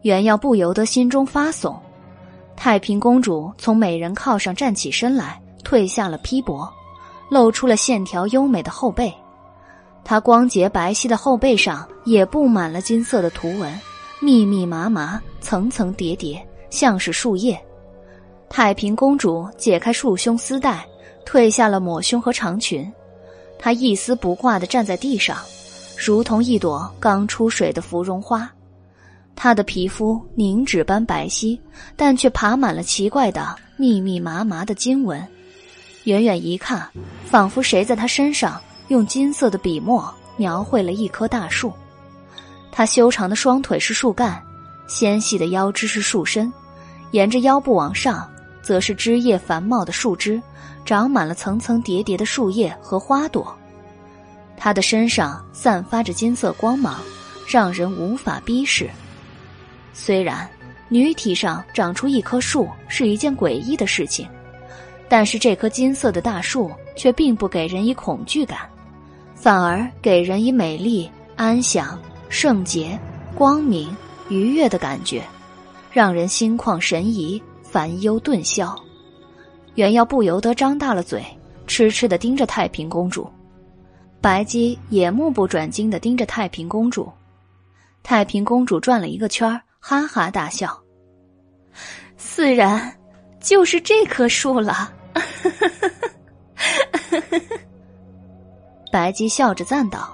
[0.00, 1.76] 袁耀不由得心中发悚。
[2.56, 6.66] 太平公主从美人靠上站起身来，褪下了披帛，
[7.28, 9.12] 露出了线条优美的后背。
[10.02, 13.78] 她光洁白皙的后背上也布满了金色的图纹，
[14.22, 17.62] 密密麻麻，层层叠叠，像是树叶。
[18.48, 20.82] 太平公主解开束胸丝带，
[21.26, 22.90] 褪下了抹胸和长裙，
[23.58, 25.38] 他一丝不挂的站在地上，
[25.96, 28.50] 如同一朵刚出水的芙蓉花。
[29.34, 31.58] 他的皮肤凝脂般白皙，
[31.96, 35.24] 但却爬满了奇怪的密密麻麻的金纹。
[36.04, 36.88] 远远一看，
[37.24, 41.72] 仿佛谁在他身上用金色的笔墨描绘了一棵大树。
[42.72, 44.40] 他修长的双腿是树干，
[44.86, 46.52] 纤细的腰肢是树身，
[47.10, 48.28] 沿着腰部往上。
[48.60, 50.42] 则是枝叶繁茂的树枝，
[50.88, 53.54] 长满了层层叠叠的树叶和花朵。
[54.56, 56.98] 它的身上散发着金色光芒，
[57.46, 58.88] 让人无法逼视。
[59.92, 60.48] 虽然
[60.88, 64.26] 女体上长出一棵树是一件诡异的事情，
[65.10, 68.60] 但是这棵金色的大树却并不给人以恐惧感，
[69.34, 72.00] 反而给人以美丽、安详、
[72.30, 72.98] 圣洁、
[73.34, 73.94] 光明、
[74.30, 75.22] 愉悦的感觉，
[75.92, 77.42] 让人心旷神怡。
[77.62, 78.74] 烦忧顿消，
[79.78, 81.24] 袁耀不由得张大了嘴，
[81.68, 83.30] 痴痴的盯着太平公主。
[84.20, 87.08] 白姬也目不转睛的盯着太平公主。
[88.02, 89.48] 太平公主转了一个圈
[89.78, 90.76] 哈哈大笑。
[92.16, 92.92] 自然，
[93.38, 94.92] 就是这棵树了。
[98.90, 100.12] 白姬笑着赞道：“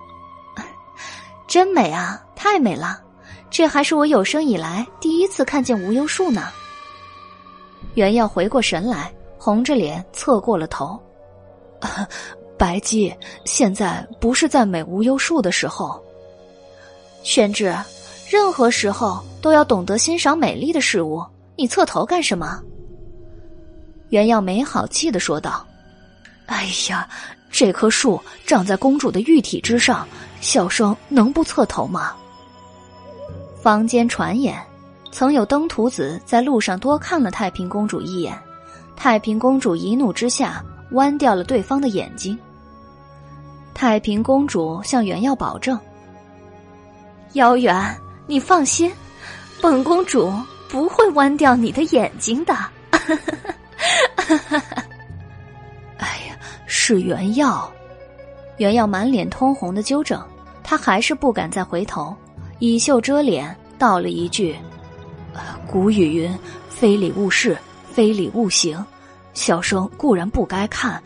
[1.49, 3.03] 真美啊，太美了！
[3.49, 6.51] 这还是我有生以来第一次看见无忧树呢。”
[7.97, 9.11] 袁耀回过神来，
[9.45, 10.99] 红着脸侧过了头。
[12.57, 13.15] 白姬，
[13.45, 16.03] 现在不是赞美无忧树的时候。
[17.23, 17.77] 宣之，
[18.27, 21.23] 任何时候都要懂得欣赏美丽的事物。
[21.57, 22.59] 你侧头干什么？
[24.09, 25.63] 袁耀没好气的说道
[26.47, 27.07] ：“哎呀，
[27.51, 30.09] 这棵树长在公主的玉体之上，
[30.41, 32.17] 小生能不侧头吗？”
[33.61, 34.59] 坊间传言，
[35.13, 38.35] 曾有登徒子在路上多看了太平公主一眼，
[38.97, 42.39] 太平公主一怒之下剜掉了对方的眼睛。
[43.75, 45.79] 太平公主向袁耀保证
[47.35, 47.75] ：“姚远，
[48.27, 48.91] 你放心，
[49.61, 50.33] 本公主
[50.69, 52.55] 不会剜掉你的眼睛的。
[55.99, 57.69] ”哎呀，是袁耀！
[58.59, 60.23] 袁耀满脸通红的纠正，
[60.63, 62.15] 他还是不敢再回头。
[62.61, 64.57] 以袖遮脸，道了一句
[65.67, 66.39] ：“古语云，
[66.69, 67.59] 非礼勿视，
[67.95, 68.85] 非礼勿行。
[69.33, 71.03] 小生固然不该看，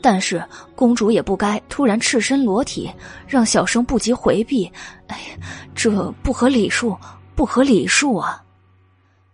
[0.00, 0.44] 但是
[0.74, 2.90] 公主也不该突然赤身裸体，
[3.26, 4.70] 让小生不及回避。
[5.08, 5.36] 哎呀，
[5.74, 6.96] 这不合礼数，
[7.34, 8.42] 不合礼数啊！”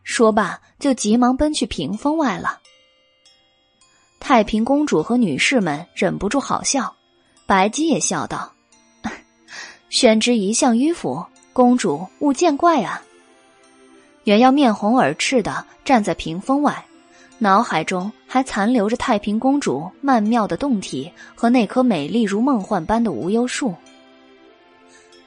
[0.03, 2.61] 说罢，就急忙奔去屏风外了。
[4.21, 6.95] 太平公主和女士们忍不住好笑，
[7.47, 8.53] 白姬也笑道
[9.89, 13.03] ：“宣之一向迂腐。”公主勿见怪啊！
[14.25, 16.85] 袁耀面红耳赤的站在屏风外，
[17.39, 23.75] 脑海中还残留着太平公主曼妙的动体和那棵美丽如梦幻般的无忧树。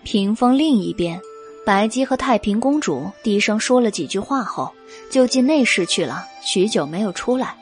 [0.04, 1.22] 屏风另一边，
[1.66, 4.72] 白姬和太平公主低声说了几句话后，
[5.12, 6.26] 就进内室去了。
[6.42, 7.56] 许久没有出来，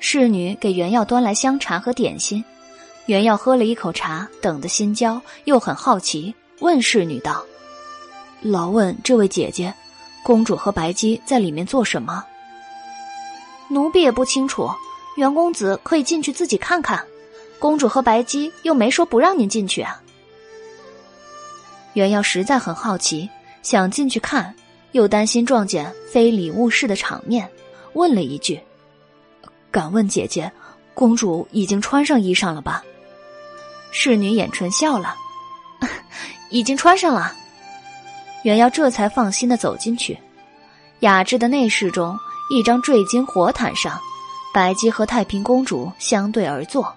[0.00, 2.42] 侍女给袁耀端来香茶和点心。
[3.04, 7.44] 袁耀喝了一口茶，等得心焦，又很好奇，问侍女道。
[8.40, 9.74] 劳问这位姐姐，
[10.22, 12.24] 公主和白姬在里面做什么？
[13.68, 14.70] 奴婢也不清楚。
[15.16, 17.04] 袁公子可以进去自己看看。
[17.58, 20.02] 公主和白姬又没说不让您进去啊。
[21.94, 23.30] 袁耀实在很好奇，
[23.62, 24.54] 想进去看，
[24.92, 27.50] 又担心撞见非礼勿视的场面，
[27.94, 28.60] 问了一句
[29.72, 30.52] ：“敢问姐姐，
[30.92, 32.84] 公主已经穿上衣裳了吧？”
[33.90, 35.16] 侍女掩唇笑了
[36.50, 37.32] ：“已经穿上了。”
[38.44, 40.18] 袁耀这才放心的走进去，
[41.00, 42.18] 雅致的内室中，
[42.48, 44.00] 一张坠金火毯上，
[44.52, 46.94] 白姬和太平公主相对而坐，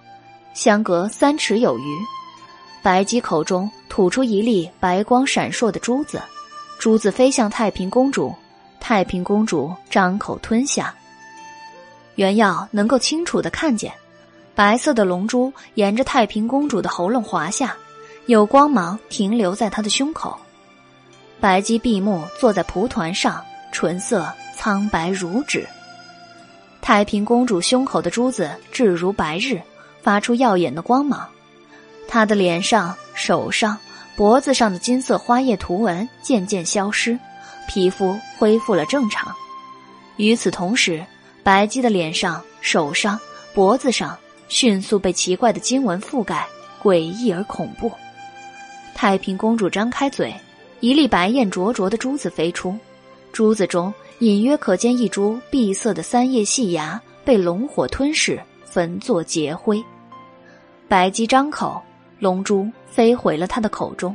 [0.54, 1.98] 相隔三尺有余。
[2.82, 6.22] 白姬口中吐出一粒白光闪烁的珠子，
[6.78, 8.32] 珠子飞向太平公主，
[8.78, 10.94] 太平公主张口吞下。
[12.14, 13.92] 原耀能够清楚的看见，
[14.54, 17.74] 白色的龙珠沿着太平公主的喉咙滑下，
[18.26, 20.38] 有光芒停留在她的胸口。
[21.40, 24.26] 白姬闭目坐在蒲团上，唇色
[24.62, 25.66] 苍白如纸。
[26.82, 29.58] 太平公主胸口的珠子质如白日，
[30.02, 31.26] 发出耀眼的光芒。
[32.06, 33.78] 她的脸上、手上、
[34.16, 37.18] 脖子上的金色花叶图纹渐渐消失，
[37.66, 39.34] 皮肤恢复了正常。
[40.18, 41.02] 与此同时，
[41.42, 43.18] 白姬的脸上、手上、
[43.54, 44.18] 脖子上
[44.50, 46.46] 迅速被奇怪的经文覆盖，
[46.82, 47.90] 诡异而恐怖。
[48.94, 50.34] 太平公主张开嘴。
[50.80, 52.74] 一粒白焰灼灼的珠子飞出，
[53.32, 59.82] 珠子中隐约可见一株碧色的三叶细芽被龙火吞噬，焚作劫灰。
[60.86, 61.80] 白姬张口，
[62.18, 64.14] 龙珠飞回了他的口中。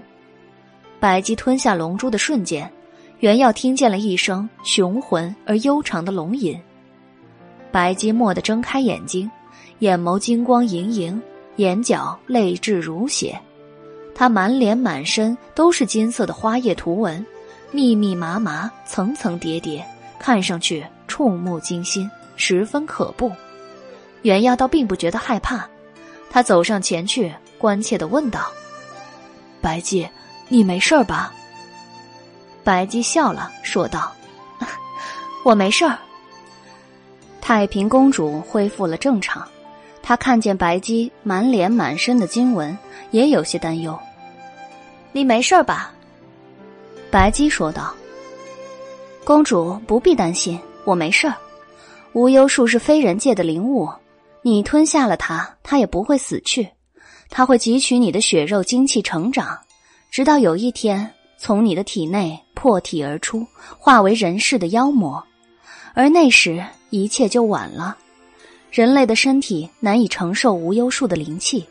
[0.99, 2.71] 白姬吞下龙珠的瞬间，
[3.19, 6.55] 原要听见了一声雄浑而悠长的龙吟。
[7.71, 9.29] 白姬蓦地睁开眼睛，
[9.79, 11.19] 眼眸金光盈盈，
[11.55, 13.35] 眼角泪痣如血。
[14.13, 17.25] 她满脸满身都是金色的花叶图纹，
[17.71, 19.83] 密密麻麻，层层叠叠，
[20.25, 23.31] 看上去触目惊心，十分可怖。
[24.23, 25.69] 袁耀倒并不觉得害怕，
[26.31, 28.47] 他走上前去，关切的问道
[29.61, 30.09] ：“白姬，
[30.47, 31.31] 你没事吧？”
[32.65, 34.11] 白姬笑了，说道
[35.45, 35.95] ：“我没事儿。”
[37.39, 39.47] 太平公主恢复了正常，
[40.01, 42.75] 她看见白姬满脸满身的金纹。
[43.11, 43.97] 也有些担忧，
[45.11, 45.91] 你没事吧？
[47.11, 47.93] 白姬说道
[49.25, 51.33] ：“公主不必担心，我没事儿。
[52.13, 53.89] 无忧树是非人界的灵物，
[54.43, 56.69] 你吞下了它，它也不会死去，
[57.31, 59.57] 它会汲取你的血肉精气成长，
[60.11, 63.43] 直到有一天从你的体内破体而出，
[63.79, 65.21] 化为人世的妖魔，
[65.95, 67.97] 而那时一切就晚了。
[68.69, 71.65] 人类的身体难以承受无忧树的灵气。”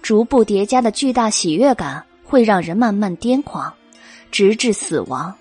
[0.00, 3.70] 逐步叠加的巨大喜悦感会让人慢慢癫狂，
[4.30, 5.34] 直至死亡。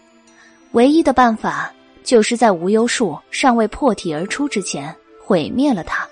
[0.75, 1.71] 唯一的办法
[2.03, 4.93] 就是在无忧树尚未破体而出之前
[5.23, 6.05] 毁灭了它。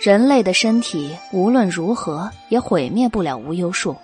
[0.00, 3.96] 人类的身体无论如何也毁灭不了无忧树，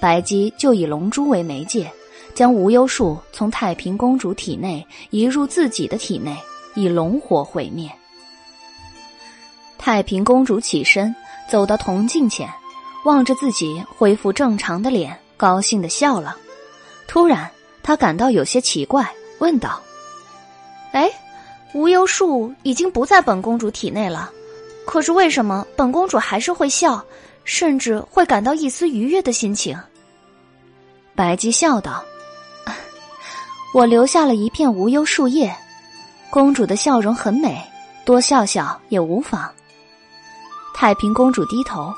[0.00, 1.88] 白姬就以龙珠为媒介，
[2.34, 6.36] 将无忧树从太平公主体内移入自己的体内，
[6.74, 7.88] 以龙火毁灭。
[9.78, 11.14] 太平公主起身
[11.48, 12.50] 走到铜镜前，
[13.04, 16.36] 望着自己恢复正常的脸，高兴的笑了。
[17.06, 17.48] 突然，
[17.82, 19.10] 她感到有些奇怪。
[19.40, 19.80] 问道
[20.92, 21.10] ：“哎，
[21.72, 24.30] 无忧树已经不在本公主体内了，
[24.86, 27.02] 可是为什么本公主还是会笑，
[27.44, 29.80] 甚至会感到一丝愉悦的心情？”
[31.16, 32.04] 白姬笑道
[33.72, 35.56] ：“我留下了一片无忧树叶，
[36.28, 37.62] 公主的笑容很美，
[38.04, 39.50] 多笑笑也无妨。”
[40.76, 41.90] 太平公主低头，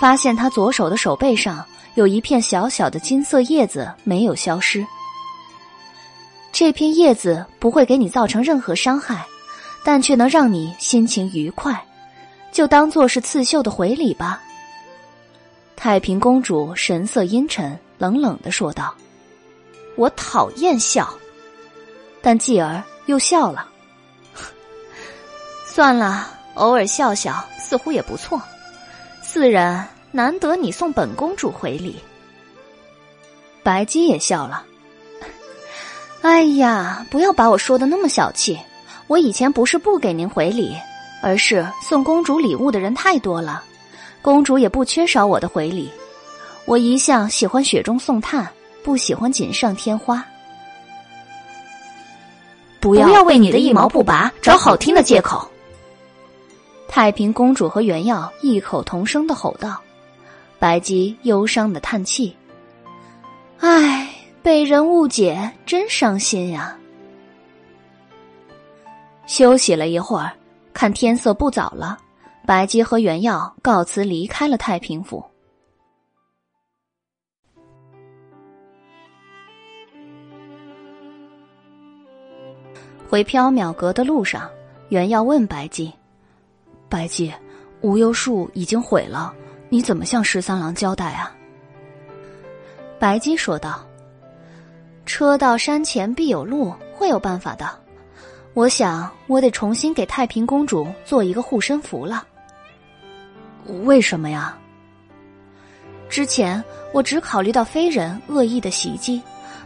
[0.00, 1.64] 发现她左手的手背上
[1.96, 4.86] 有一片小小的金色叶子没有消失。
[6.54, 9.26] 这片叶子不会给你造成任何伤害，
[9.82, 11.84] 但却能让你心情愉快，
[12.52, 14.40] 就当做是刺绣的回礼吧。
[15.74, 18.94] 太平公主神色阴沉，冷冷的说道
[19.98, 21.12] ：“我讨厌笑。”
[22.22, 23.68] 但继而又笑了。
[25.66, 28.40] 算了，偶尔笑笑似乎也不错。
[29.20, 31.96] 四人难得你送本公主回礼。
[33.64, 34.64] 白姬也笑了。
[36.24, 38.58] 哎呀，不要把我说的那么小气。
[39.08, 40.74] 我以前不是不给您回礼，
[41.22, 43.62] 而是送公主礼物的人太多了，
[44.22, 45.92] 公主也不缺少我的回礼。
[46.64, 48.50] 我一向喜欢雪中送炭，
[48.82, 50.24] 不喜欢锦上添花。
[52.80, 55.46] 不要为你的一毛不拔找好听的借口。
[56.88, 59.78] 太平公主和原耀异口同声的吼道。
[60.58, 62.34] 白姬忧伤的叹气
[63.60, 64.08] ：“唉。”
[64.44, 66.78] 被人误解，真伤心呀！
[69.24, 70.30] 休息了一会儿，
[70.74, 71.96] 看天色不早了，
[72.44, 75.24] 白姬和原耀告辞离开了太平府。
[83.08, 84.50] 回缥缈阁的路上，
[84.90, 85.90] 原耀问白姬
[86.90, 87.32] ：“白姬，
[87.80, 89.34] 无忧树已经毁了，
[89.70, 91.34] 你怎么向十三郎交代啊？”
[93.00, 93.82] 白姬说道。
[95.06, 97.68] 车到山前必有路，会有办法的。
[98.54, 102.24] 我想，我得重新给太平公主做一个护身符了。
[103.84, 104.56] 为什么呀？
[106.08, 106.62] 之前
[106.92, 109.20] 我只考虑到非人恶意的袭击，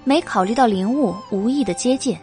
[0.04, 2.16] 没考虑到灵物无意的接近。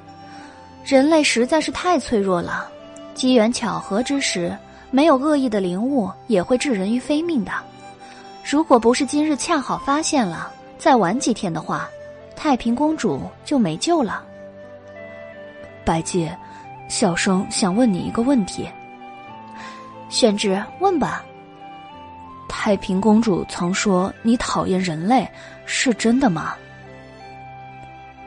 [0.84, 2.68] 人类实在是太脆弱了，
[3.14, 4.58] 机缘巧合之时，
[4.90, 7.52] 没有恶意的灵物也会置人于非命的。
[8.44, 11.88] 如果不是今日恰好发现了，再晚几天的话。
[12.36, 14.24] 太平公主就没救了。
[15.84, 16.30] 白姬，
[16.88, 18.70] 小生想问你一个问题。
[20.10, 21.24] 宣之，问吧。
[22.48, 25.28] 太平公主曾说你讨厌人类，
[25.66, 26.56] 是真的吗？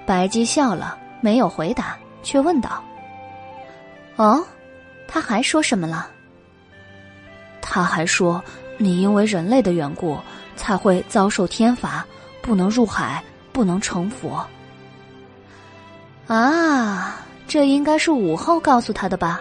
[0.07, 2.83] 白姬笑了，没有回答，却问道
[4.17, 4.45] ：“哦，
[5.07, 6.09] 他还说什么了？”
[7.61, 8.43] 他还说
[8.77, 10.19] 你因为人类的缘故
[10.57, 12.07] 才会遭受天罚，
[12.41, 13.23] 不能入海。
[13.59, 14.47] 不能成佛
[16.29, 17.17] 啊！
[17.49, 19.41] 这应该是武后告诉他的吧？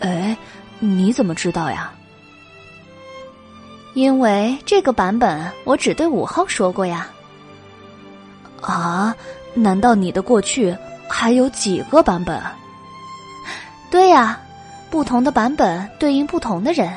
[0.00, 0.34] 哎，
[0.78, 1.92] 你怎么知道呀？
[3.92, 7.06] 因为这个版本我只对武后说过呀。
[8.62, 9.14] 啊？
[9.52, 10.74] 难道你的过去
[11.06, 12.40] 还有几个版本？
[13.90, 14.40] 对呀，
[14.88, 16.90] 不同的版本对应不同的人。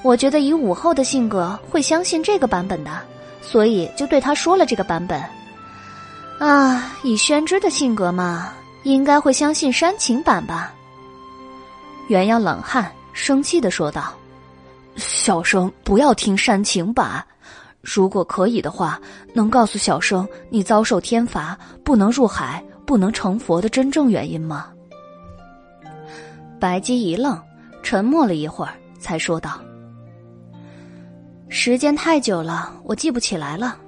[0.00, 3.02] 我觉得以武后的性格会相信这个版本的。
[3.44, 5.22] 所以就对他说了这个版本，
[6.40, 8.52] 啊，以宣之的性格嘛，
[8.82, 10.72] 应该会相信煽情版吧。
[12.08, 14.12] 原耀冷汗，生气的说道
[14.96, 17.24] ：“小生不要听煽情版，
[17.80, 19.00] 如果可以的话，
[19.32, 24.68] 能告诉小生你遭受天罚，不能入海，不能成佛的真正原因吗？”
[26.58, 27.40] 白姬一愣，
[27.82, 29.60] 沉默了一会儿，才说道。
[31.48, 33.78] 时间太久了，我记不起来了。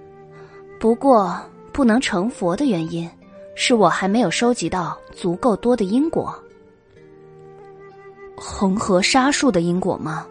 [0.78, 1.40] 不过，
[1.72, 3.10] 不能成佛的原因，
[3.54, 6.34] 是我还没有收集到足够多的因果。
[8.36, 10.26] 恒河沙数的因果吗？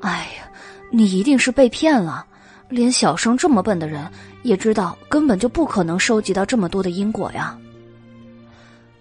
[0.00, 0.50] 哎呀，
[0.90, 2.26] 你一定是被骗了。
[2.68, 4.10] 连小生这么笨的人，
[4.42, 7.58] 也知道根本就不可能收集到这么多的因果呀。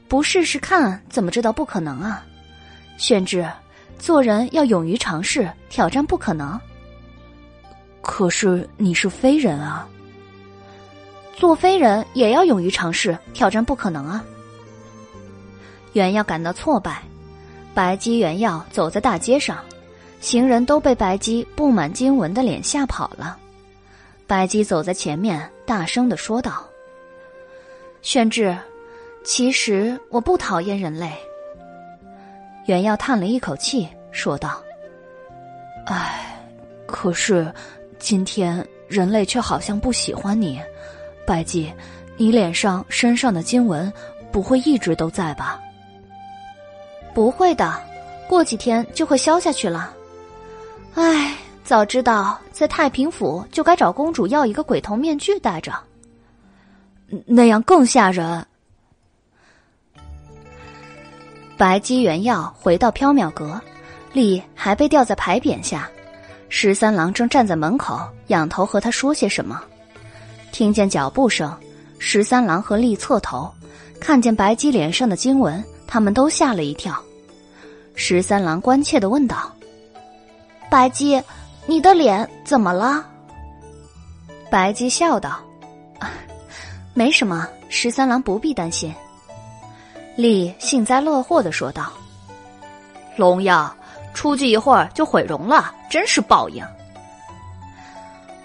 [0.10, 2.26] 不试试看，怎么知道不可能啊？
[2.98, 3.48] 玄之，
[3.98, 6.60] 做人要勇于尝试，挑战不可能。
[8.02, 9.88] 可是你是非人啊，
[11.36, 14.24] 做非人也要勇于尝试，挑战不可能啊。
[15.94, 17.02] 袁耀感到挫败。
[17.74, 19.64] 白姬、袁耀走在大街上，
[20.20, 23.38] 行人都被白姬布满经文的脸吓跑了。
[24.28, 26.66] 白姬走在前面，大声的说道
[28.04, 28.58] ：“宣志，
[29.24, 31.14] 其实我不讨厌人类。”
[32.68, 34.62] 袁耀叹了一口气，说道
[35.88, 36.46] ：“唉，
[36.86, 37.54] 可是
[38.02, 40.60] 今天人类却好像不喜欢你，
[41.26, 41.72] 白姬，
[42.18, 43.92] 你脸上、身上的经文
[44.32, 45.60] 不会一直都在吧？”
[47.14, 47.80] 不会的，
[48.28, 49.94] 过几天就会消下去了。
[50.96, 55.74] 唉，早知道在太平府就该找公主要一个鬼头面具戴着，
[57.26, 58.46] 那样更吓人。
[61.58, 63.62] 白姬原药回到缥缈阁，
[64.14, 65.90] 丽还被吊在牌匾下，
[66.54, 67.98] 十三郎正站在门口，
[68.28, 69.64] 仰头和他说些什么。
[70.52, 71.58] 听见脚步声，
[71.98, 73.50] 十三郎和丽侧头，
[74.02, 75.64] 看见白姬脸上的经文。
[75.88, 76.94] 他们都吓了一跳，
[77.96, 79.50] 十三郎关切的问道
[80.70, 81.22] ：“白姬，
[81.66, 83.06] 你的脸怎么了？”
[84.52, 85.40] 白姬笑道
[86.94, 88.94] ：“没什么，十三郎不必担心。”
[90.18, 91.94] 丽幸灾乐祸的说道
[93.16, 93.74] ：“龙药
[94.14, 96.64] 出去一会儿就毁容了，真是报应。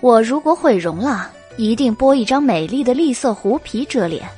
[0.00, 4.28] 我如果毁容了，一定剥一张美丽的栗色狐皮遮脸。”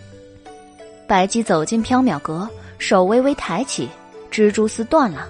[1.07, 2.49] 白姬走进缥缈阁。
[2.81, 3.89] 手微微抬起，
[4.31, 5.29] 蜘蛛丝断了，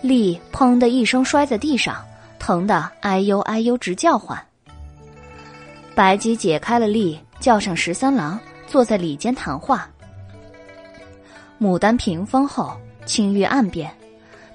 [0.00, 2.04] 丽砰的一声摔在地上，
[2.36, 4.36] 疼得哎呦哎呦直叫唤。
[5.94, 8.36] 白姬解开了丽，叫上十三郎，
[8.66, 9.88] 坐在里间谈话。
[11.60, 12.76] 牡丹屏风后，
[13.06, 13.88] 青玉岸边，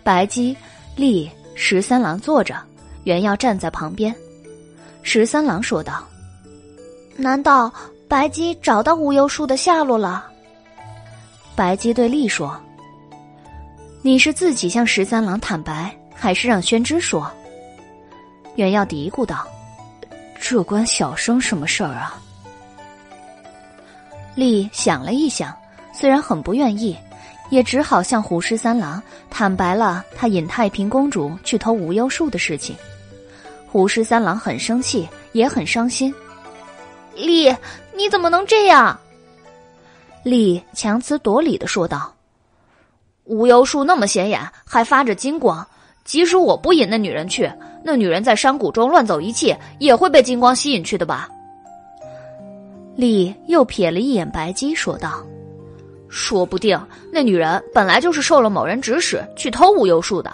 [0.03, 0.57] 白姬、
[0.95, 2.55] 丽、十三郎坐着，
[3.03, 4.15] 原要站在旁边。
[5.01, 6.03] 十三郎说道
[7.17, 7.71] ：“难道
[8.07, 10.25] 白姬找到无忧树的下落了？”
[11.55, 12.57] 白姬对丽说
[14.01, 17.29] ：“你是自己向十三郎坦白，还是让宣之说？”
[18.55, 19.45] 袁耀嘀咕道
[20.39, 22.19] ：“这关小生什么事儿啊？”
[24.33, 25.55] 丽想了一想，
[25.93, 26.97] 虽然很不愿意，
[27.49, 32.75] 也只好向胡十三郎坦白了他引太平公主去偷无忧树的事情。
[33.67, 36.13] 胡十三郎很生气，也很伤心。
[37.15, 37.53] 丽，
[37.95, 38.99] 你怎么能这样？
[40.23, 42.13] 丽强词夺理的说道
[43.25, 45.65] ：“无忧树那么显眼，还发着金光，
[46.03, 47.51] 即使我不引那女人去，
[47.83, 51.29] 那女人在山谷中乱走一气，也会被金光吸引去的吧？”
[52.95, 55.21] 丽又瞥了一眼白姬，说道
[56.17, 56.81] ：“说不定
[57.11, 60.31] 那女人本来就是受了某人指使去偷无忧树的。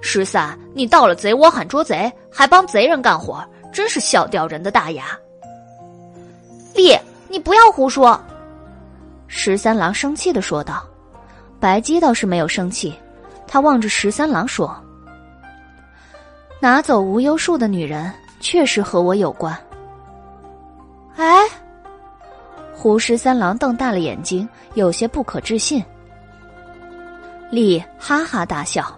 [0.00, 5.04] 十三，你到了贼窝喊捉贼，还帮贼人干活，真是笑掉人的大牙。”
[6.74, 6.96] 丽，
[7.28, 8.18] 你不要胡说。
[9.26, 10.82] 十三郎生气的说道
[11.60, 12.94] ：“白姬倒是没有生气，
[13.46, 14.74] 他望着十三郎说
[16.58, 18.10] ：‘拿走无忧树的女人
[18.40, 19.54] 确实和我有关。’”
[21.16, 21.42] 哎，
[22.80, 25.82] 胡十三郎瞪大了眼睛，有些不可置信。
[27.50, 28.96] 丽哈哈大笑：“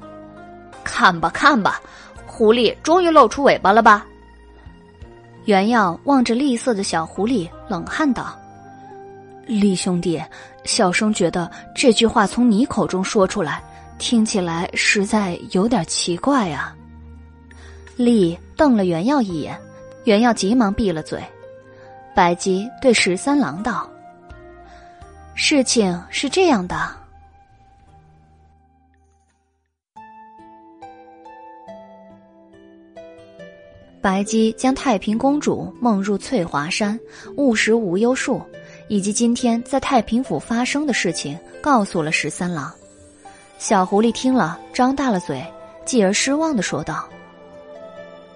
[0.84, 1.80] 看吧看吧，
[2.26, 4.06] 狐狸终于露出尾巴了吧？”
[5.46, 8.38] 原耀望着栗色的小狐狸，冷汗道。
[9.46, 10.22] 李兄弟，
[10.64, 13.62] 小生觉得这句话从你口中说出来，
[13.96, 16.76] 听起来实在有点奇怪啊。
[17.96, 19.58] 李瞪了袁耀一眼，
[20.04, 21.18] 袁耀急忙闭了嘴。
[22.14, 23.88] 白姬对十三郎道
[25.34, 26.76] ：“事情是这样的。”
[34.02, 36.98] 白姬将太平公主梦入翠华山，
[37.36, 38.42] 误食无忧树。
[38.88, 42.74] 以及今天在太平府发生的事情，告诉了十三郎。
[43.56, 45.40] 小狐狸听了，张大了嘴，
[45.84, 47.08] 继而失望的说道：“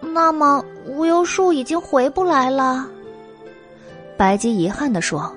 [0.01, 2.88] 那么无忧树已经回不来了。”
[4.16, 5.34] 白姬遗憾的说：“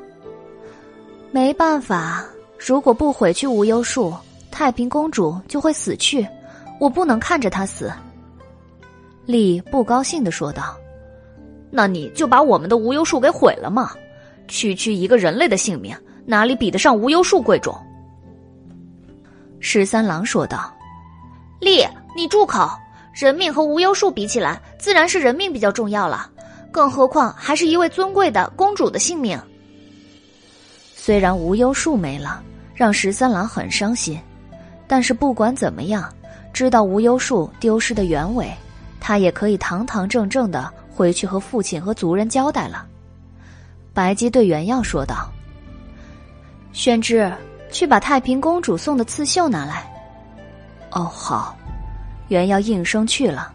[1.31, 2.23] 没办法，
[2.57, 4.13] 如果不毁去无忧树，
[4.51, 6.27] 太平公主就会死去，
[6.79, 7.91] 我不能看着她死。”
[9.25, 10.77] 丽不高兴的说道
[11.71, 13.91] ：“那你就把我们的无忧树给毁了嘛！”
[14.47, 15.95] 区区一个人类的性命，
[16.25, 17.75] 哪里比得上无忧树贵重？
[19.59, 20.71] 十三郎说道
[21.59, 21.85] ：“丽，
[22.15, 22.69] 你住口！
[23.13, 26.29] 人命和无忧树比起来，自然是人命比较重要了。
[26.77, 29.35] 更何况还是一位尊贵的公主的性命。
[30.95, 32.43] 虽然无忧树没了，
[32.75, 34.21] 让十三郎很伤心，
[34.85, 36.07] 但是不管怎么样，
[36.53, 38.53] 知道无忧树丢失的原委，
[38.99, 42.85] 他也可以堂堂正正的回去和父亲和族人交代了。”
[43.91, 45.31] 白姬对袁耀说道
[46.73, 47.33] ：“宣之，
[47.71, 49.91] 去把太平公主送的刺绣拿来。”
[50.93, 51.57] 哦，好。
[52.27, 53.51] 袁耀应声去了，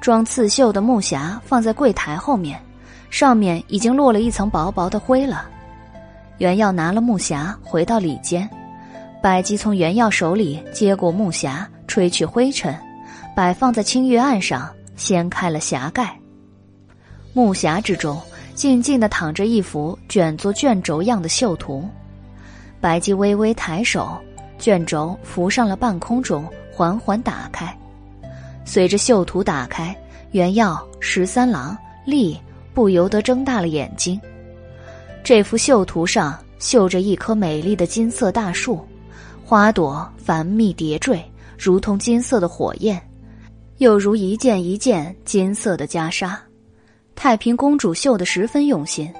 [0.00, 2.60] 装刺绣的木匣放在柜台后面，
[3.10, 5.48] 上面已经落了一层薄薄的灰了。
[6.38, 8.48] 袁耀拿了木匣回到里间，
[9.20, 12.72] 百吉从袁耀手里接过木匣，吹去灰尘，
[13.34, 16.16] 摆放在青玉案上，掀开了匣盖。
[17.32, 18.20] 木匣之中
[18.54, 21.88] 静静的躺着一幅卷作卷轴样的绣图，
[22.80, 24.16] 白姬微微抬手，
[24.58, 27.77] 卷轴浮上了半空中，缓缓打开。
[28.68, 29.96] 随着绣图打开，
[30.32, 31.74] 原耀、十三郎、
[32.04, 32.38] 丽
[32.74, 34.20] 不由得睁大了眼睛。
[35.24, 38.86] 这幅绣图上绣着一棵美丽的金色大树，
[39.42, 41.18] 花朵繁密叠缀，
[41.58, 43.00] 如同金色的火焰，
[43.78, 46.36] 又如一件一件金色的袈裟。
[47.14, 49.10] 太平公主绣得十分用心，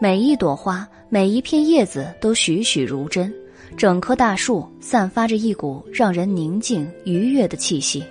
[0.00, 3.30] 每一朵花、每一片叶子都栩栩如真，
[3.76, 8.02] 整棵大树散发着一股让人宁静愉悦的气息。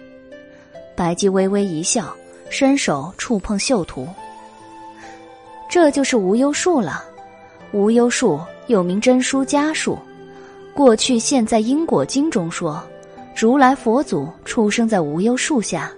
[0.95, 2.15] 白姬微微一笑，
[2.49, 4.07] 伸手触碰绣图。
[5.69, 7.03] 这就是无忧树了。
[7.71, 9.97] 无忧树又名真书家树，
[10.73, 12.81] 过去、现在因果经中说，
[13.35, 15.91] 如来佛祖出生在无忧树下。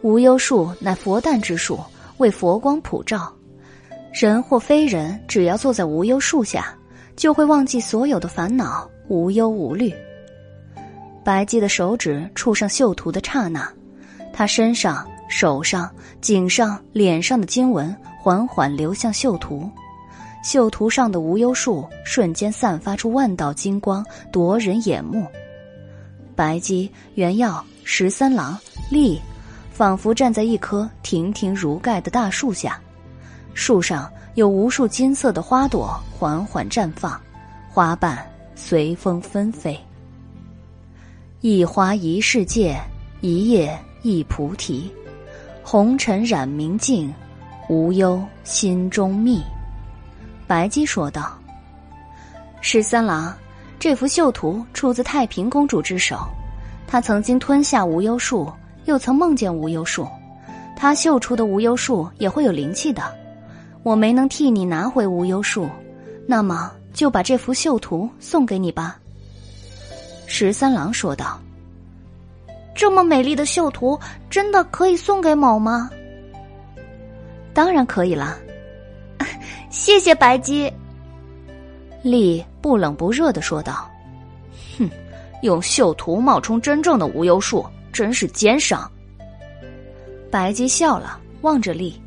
[0.00, 1.78] 无忧树乃佛诞之树，
[2.16, 3.30] 为佛光普照。
[4.14, 6.74] 人或非人，只要坐在无忧树下，
[7.16, 9.92] 就会忘记所有的烦恼，无忧无虑。
[11.22, 13.70] 白姬的手指触上绣图的刹那。
[14.40, 15.90] 他身上、手上、
[16.22, 19.70] 颈上、脸上的经文缓缓流向绣图，
[20.42, 24.02] 绣图上的无忧树瞬间散发出万道金光，
[24.32, 25.26] 夺人眼目。
[26.34, 28.58] 白姬、元耀、十三郎、
[28.90, 29.20] 丽，
[29.70, 32.80] 仿佛站在一棵亭亭如盖的大树下，
[33.52, 37.20] 树上有无数金色的花朵缓缓绽放，
[37.68, 39.78] 花瓣随风纷飞。
[41.42, 42.80] 一花一世界，
[43.20, 43.78] 一叶。
[44.02, 44.90] 一菩提，
[45.62, 47.12] 红尘染明镜，
[47.68, 49.42] 无忧心中觅。
[50.46, 51.38] 白姬说道
[52.62, 53.36] ：“十三郎，
[53.78, 56.18] 这幅绣图出自太平公主之手。
[56.86, 58.50] 她曾经吞下无忧树，
[58.86, 60.08] 又曾梦见无忧树。
[60.74, 63.02] 她绣出的无忧树也会有灵气的。
[63.82, 65.68] 我没能替你拿回无忧树，
[66.26, 68.98] 那么就把这幅绣图送给你吧。”
[70.26, 71.38] 十三郎说道。
[72.74, 73.98] 这么美丽的绣图，
[74.28, 75.90] 真的可以送给某吗？
[77.52, 78.38] 当然可以了，
[79.70, 80.72] 谢谢白姬。
[82.02, 83.90] 丽不冷不热的说道
[84.78, 84.88] ：“哼，
[85.42, 88.90] 用绣图冒充真正的无忧树，真是奸商。”
[90.30, 92.00] 白姬笑了，望着丽。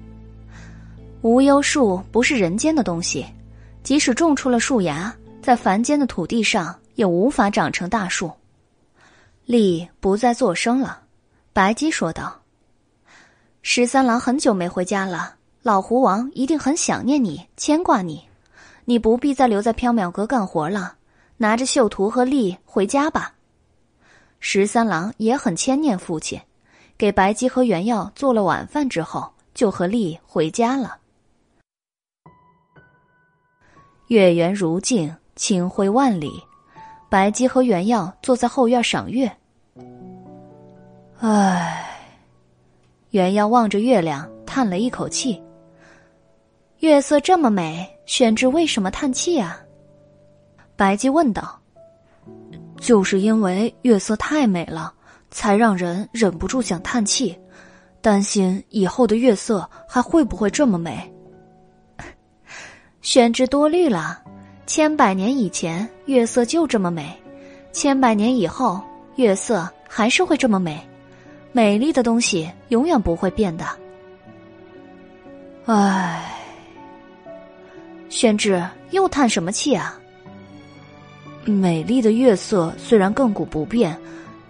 [1.21, 3.25] 无忧树不是人间的东西，
[3.83, 8.31] 即使种出了树芽，在凡间的土地上也无法长成大树。
[9.45, 11.03] 丽不再作声了，
[11.51, 12.41] 白姬说道
[13.61, 18.25] ：“十三郎很久没回家了，老狐王一定很想念你，牵挂你。
[18.85, 20.95] 你不必再留在缥缈阁干活了，
[21.35, 23.33] 拿着绣图和丽回家吧。”
[24.39, 26.39] 十三郎也很牵念父亲，
[26.97, 30.97] 给白姬和原耀做了晚饭之后，就和丽回家了。
[34.07, 36.41] 月圆如镜，清辉万里。
[37.13, 39.31] 白姬和原样坐在后院赏月。
[41.19, 41.87] 唉，
[43.11, 45.39] 原样望着月亮，叹了一口气。
[46.79, 49.59] 月色这么美，宣之为什么叹气啊？
[50.75, 51.55] 白姬问道。
[52.77, 54.91] 就是因为月色太美了，
[55.29, 57.39] 才让人忍不住想叹气，
[58.01, 61.13] 担心以后的月色还会不会这么美。
[63.03, 64.23] 宣之多虑了。
[64.65, 67.03] 千百年以前，月色就这么美；
[67.71, 68.81] 千百年以后，
[69.17, 70.81] 月色还是会这么美。
[71.51, 73.65] 美丽的东西永远不会变的。
[75.65, 76.33] 唉，
[78.09, 79.99] 宣之又叹什么气啊？
[81.45, 83.95] 美丽的月色虽然亘古不变，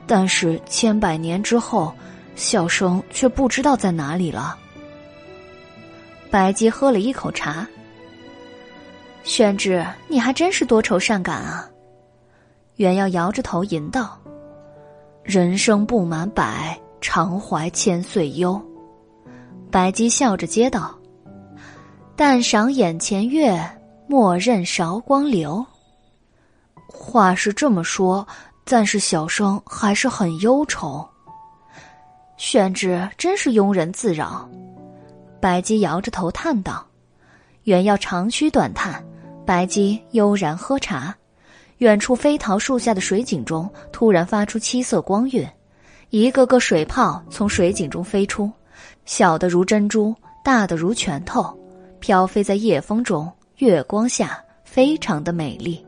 [0.05, 1.93] 但是千百年之后，
[2.35, 4.57] 笑声却不知道在哪里了。
[6.29, 7.67] 白姬喝了一口茶。
[9.23, 11.67] 宣之，你还真是多愁善感啊！
[12.75, 14.19] 袁耀摇着头吟道
[15.23, 18.61] ：“人生不满百，常怀千岁忧。”
[19.71, 20.93] 白姬笑着接道
[22.17, 23.59] ：“但赏眼前月，
[24.07, 25.65] 莫任韶光流。”
[26.91, 28.27] 话是这么说，
[28.65, 31.07] 但是小生还是很忧愁。
[32.35, 34.47] 宣之真是庸人自扰。
[35.39, 36.85] 白姬摇着头叹道
[37.63, 39.01] ：“袁耀长吁短叹。”
[39.45, 41.15] 白姬悠然喝茶，
[41.77, 45.47] 远处飞桃树下的水井中突然发出七色光晕，
[46.09, 48.51] 一个个水泡从水井中飞出，
[49.05, 51.57] 小的如珍珠，大的如拳头，
[51.99, 55.85] 飘飞在夜风中、月光下，非常的美丽。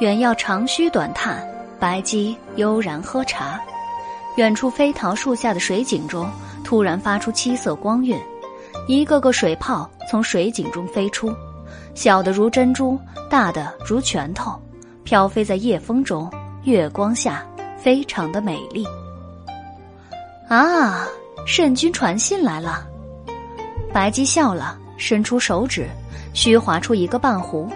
[0.00, 1.46] 远要长吁短叹，
[1.78, 3.60] 白姬悠然喝茶。
[4.36, 6.26] 远处飞桃树下的水井中
[6.64, 8.18] 突然发出七色光晕，
[8.88, 11.30] 一个个水泡从水井中飞出，
[11.94, 12.98] 小的如珍珠，
[13.28, 14.58] 大的如拳头，
[15.04, 16.30] 飘飞在夜风中、
[16.64, 17.44] 月光下，
[17.76, 18.86] 非常的美丽。
[20.48, 21.06] 啊，
[21.46, 22.86] 圣君传信来了！
[23.92, 25.86] 白姬笑了，伸出手指，
[26.32, 27.68] 虚划出一个半弧。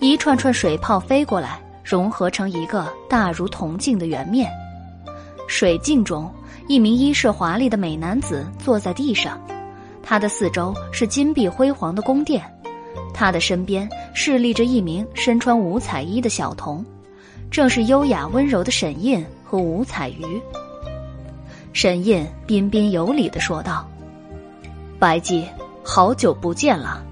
[0.00, 4.48] 一串串水泡飞过来，融合成一个大如铜镜的圆面。
[5.48, 6.32] 水镜中，
[6.68, 9.40] 一名衣饰华丽的美男子坐在地上，
[10.00, 12.42] 他的四周是金碧辉煌的宫殿，
[13.12, 16.84] 他的身边侍立着一名身穿五彩衣的小童，
[17.50, 20.40] 正是优雅温柔的沈印和五彩鱼。
[21.72, 23.84] 沈印彬彬有礼的说道
[24.96, 25.44] ：“白姬，
[25.82, 27.02] 好久不见了。”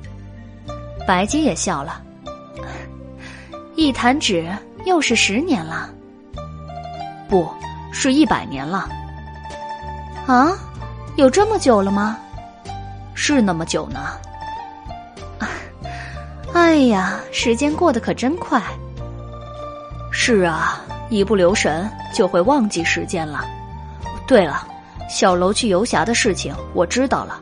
[1.05, 2.03] 白姬也笑了。
[3.77, 4.51] 一弹指，
[4.87, 5.91] 又是十年了。
[7.29, 7.47] 不
[7.93, 8.89] 是一百年了。
[10.27, 10.57] 啊，
[11.17, 12.17] 有这么久了吗？
[13.15, 14.01] 是那么久呢。
[16.55, 18.63] 哎呀，时间过得可真快。
[20.11, 20.81] 是啊，
[21.11, 23.45] 一不留神就会忘记时间了。
[24.27, 24.67] 对了，
[25.07, 27.39] 小楼去游侠的事情我知道了，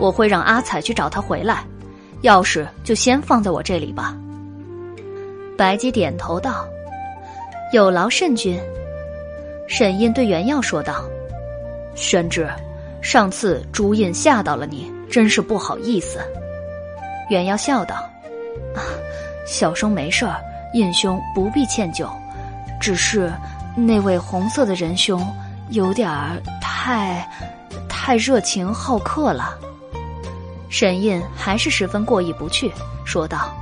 [0.00, 1.64] 我会让阿彩去找他回来，
[2.22, 4.16] 钥匙就先放在我这里吧。
[5.56, 6.68] 白姬点头道
[7.72, 8.60] ：“有劳圣君。”
[9.66, 11.04] 沈印对袁耀说道
[11.96, 12.48] ：“宣之，
[13.00, 16.20] 上次朱印吓到了你，真是不好意思。”
[17.30, 17.96] 袁耀笑道：“，
[19.46, 20.36] 小生没事儿，
[20.74, 22.08] 印兄不必歉疚，
[22.80, 23.32] 只是
[23.74, 25.26] 那位红色的仁兄
[25.70, 27.28] 有点儿太，
[27.88, 29.58] 太热情好客了。”
[30.70, 32.70] 沈印还是十分过意不去，
[33.04, 33.52] 说道。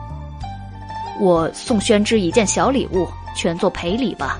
[1.21, 4.39] 我送宣之一件小礼物，全做赔礼吧。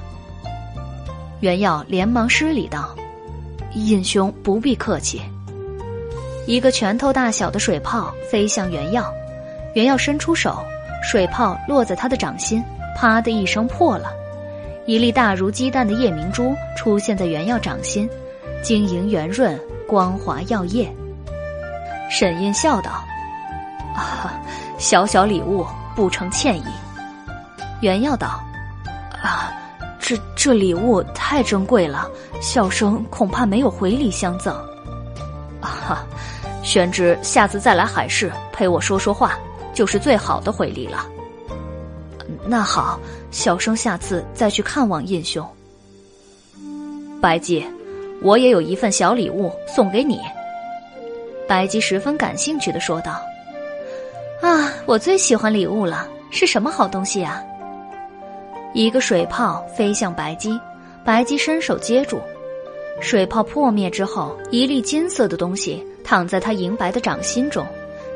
[1.41, 2.95] 袁耀连忙施礼道
[3.75, 5.21] ：“印兄不必客气。”
[6.47, 9.13] 一个拳头大小的水泡飞向袁耀，
[9.75, 10.63] 袁耀伸出手，
[11.03, 12.63] 水泡落在他的掌心，
[12.97, 14.11] 啪的一声破了，
[14.85, 18.09] 一粒大如鸡蛋的夜明珠出现在袁耀掌心，
[18.63, 20.91] 晶莹圆润，光滑耀夜。
[22.11, 22.91] 沈印笑道
[23.97, 24.41] ：“啊，
[24.79, 25.65] 小小礼物。”
[25.95, 26.65] 不成歉意，
[27.81, 28.43] 袁耀道
[29.23, 29.53] ：“啊，
[29.99, 32.11] 这这礼物太珍贵了，
[32.41, 34.55] 小生恐怕没有回礼相赠。”
[35.63, 36.05] 啊，
[36.63, 39.39] 宣之下次再来海市陪我说说话，
[39.73, 41.07] 就是最好的回礼了。
[42.47, 42.99] 那好，
[43.31, 45.47] 小生下次再去看望印兄。
[47.21, 47.67] 白姬，
[48.21, 50.21] 我也有一份小礼物送给你。
[51.49, 53.21] 白姬十分感兴趣的说道。
[54.45, 57.43] 啊，我最喜欢礼物了，是什么好东西啊？
[58.75, 60.61] 一个水泡飞向白姬，
[61.03, 62.21] 白姬伸手接住，
[63.01, 67.67] 水泡破灭之后，一粒金色的东西躺在他银白的掌心中，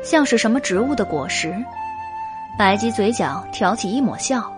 [0.03, 1.51] 像是什么植物的果实。
[2.59, 4.53] 白姬嘴角挑起一抹笑。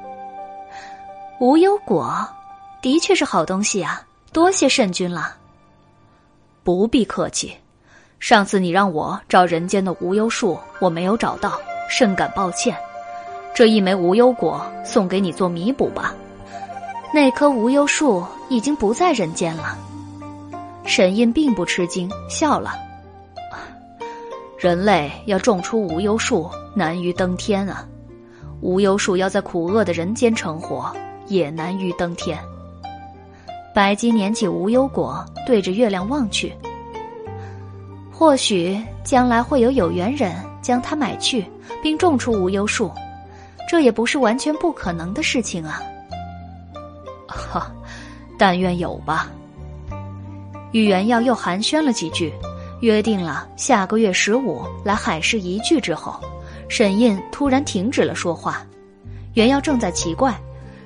[1.39, 2.27] 无忧果，
[2.81, 5.38] 的确是好东西啊，多谢圣君了。
[6.65, 7.56] 不必客气。
[8.22, 12.77] 上次你让我找人间的无忧树，我没有找到，甚感抱歉。
[13.52, 16.14] 这一枚无忧果送给你做弥补吧。
[17.11, 19.76] 那棵无忧树已经不在人间了。
[20.85, 22.76] 沈印并不吃惊，笑了。
[24.60, 27.84] 人类要种出无忧树，难于登天啊。
[28.61, 30.95] 无忧树要在苦厄的人间成活，
[31.26, 32.38] 也难于登天。
[33.73, 36.53] 白姬捻起无忧果，对着月亮望去。
[38.22, 40.31] 或许将来会有有缘人
[40.61, 41.43] 将它买去，
[41.81, 42.91] 并种出无忧树，
[43.68, 45.81] 这也不是完全不可能的事情啊！
[47.26, 47.72] 哈，
[48.38, 49.27] 但愿有吧。
[50.72, 52.31] 与袁耀又寒暄了几句，
[52.81, 56.19] 约定了下个月十五来海市一聚之后，
[56.69, 58.61] 沈印突然停止了说话。
[59.34, 60.39] 袁耀正在奇怪，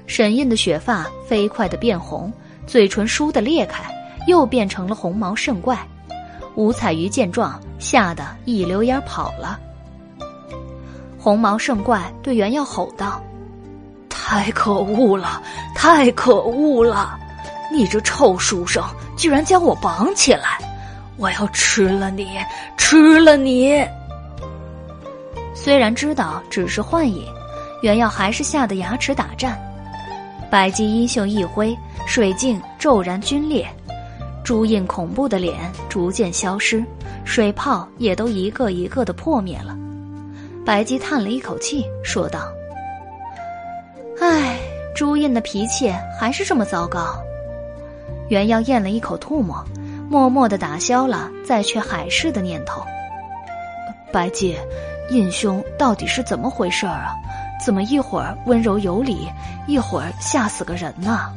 [0.08, 2.32] 沈印的雪发飞快的变红，
[2.66, 3.84] 嘴唇倏地裂开，
[4.26, 5.78] 又变成了红毛圣怪。
[6.56, 9.60] 五彩鱼见状，吓得一溜烟跑了。
[11.20, 13.22] 红毛圣怪对原耀吼道
[14.10, 15.42] ：“太可恶了，
[15.76, 17.18] 太可恶了！
[17.72, 18.84] 你这臭书生，
[19.18, 20.60] 居然将我绑起来！
[21.18, 22.38] 我要吃了你，
[22.78, 23.84] 吃了你！
[25.54, 27.26] 虽然知道只是幻影，
[27.82, 29.60] 原耀还是吓得牙齿打颤。
[30.50, 31.76] 白姬衣袖一挥，
[32.06, 33.68] 水镜骤然皲裂，
[34.46, 35.56] 朱印恐怖的脸
[35.90, 36.86] 逐渐消失，
[37.26, 39.76] 水泡也都一个一个的破灭了。
[40.64, 42.48] 白姬叹了一口气，说道
[44.22, 44.60] ：“唉，
[44.96, 47.18] 朱印的脾气还是这么糟糕。”
[48.30, 49.66] 袁耀咽了一口唾沫，
[50.08, 52.84] 默默的打消了再去海市的念头。
[54.14, 54.56] 白姬，
[55.10, 57.16] 印兄到底是怎么回事儿啊？
[57.66, 59.28] 怎么一会儿温柔有礼，
[59.66, 61.34] 一会儿吓死个人呢？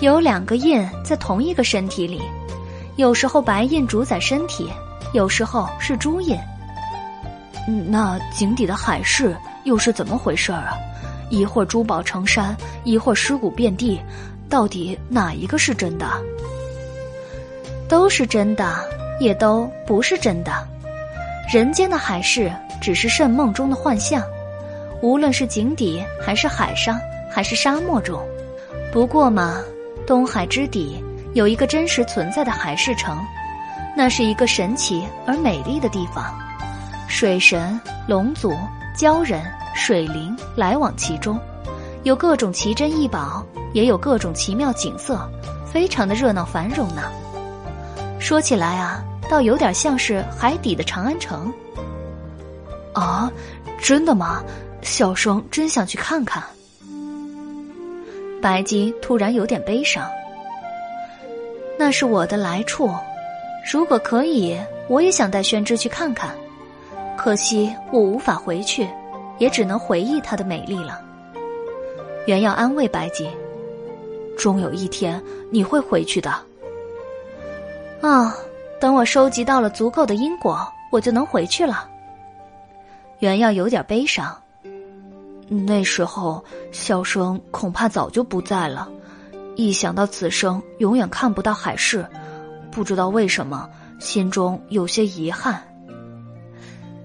[0.00, 2.20] 有两个印在同一个身体里，
[2.96, 4.70] 有时候白印主宰身体，
[5.14, 6.38] 有时候是朱印。
[7.88, 10.74] 那井底的海市又是怎么回事儿啊？
[11.30, 14.00] 一会儿珠宝成山，一会儿尸骨遍地，
[14.48, 16.06] 到底哪一个是真的？
[17.88, 18.76] 都是真的，
[19.18, 20.52] 也都不是真的。
[21.52, 24.22] 人间的海市只是圣梦中的幻象，
[25.00, 27.00] 无论是井底，还是海上，
[27.30, 28.20] 还是沙漠中。
[28.92, 29.56] 不过嘛，
[30.06, 31.02] 东海之底
[31.34, 33.18] 有一个真实存在的海市城，
[33.96, 36.32] 那是一个神奇而美丽的地方。
[37.08, 38.54] 水神、龙族、
[38.96, 41.38] 鲛人、水灵来往其中，
[42.04, 45.28] 有各种奇珍异宝，也有各种奇妙景色，
[45.70, 47.02] 非常的热闹繁荣呢。
[48.20, 51.52] 说起来啊，倒有点像是海底的长安城。
[52.92, 53.30] 啊，
[53.82, 54.42] 真的吗？
[54.82, 56.42] 小生真想去看看。
[58.40, 60.08] 白姬突然有点悲伤。
[61.78, 62.90] 那是我的来处，
[63.70, 64.58] 如果可以，
[64.88, 66.34] 我也想带宣之去看看。
[67.16, 68.88] 可惜我无法回去，
[69.38, 71.00] 也只能回忆她的美丽了。
[72.26, 73.28] 原要安慰白姬，
[74.38, 76.30] 终有一天你会回去的。
[78.00, 78.36] 啊，
[78.80, 81.88] 等我收集到了足够的因果，我就能回去了。
[83.18, 84.36] 原要有点悲伤，
[85.48, 88.88] 那时候小生恐怕早就不在了。
[89.54, 92.06] 一想到此生永远看不到海市，
[92.70, 93.68] 不知道为什么
[93.98, 95.62] 心中有些遗憾。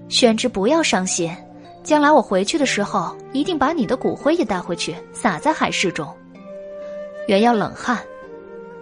[0.08, 1.34] 宣之，不要伤心。
[1.82, 6.06] 将来我回去的时候，一定把你的骨灰也带回去，撒在海市中。
[7.26, 7.96] 原要冷汗，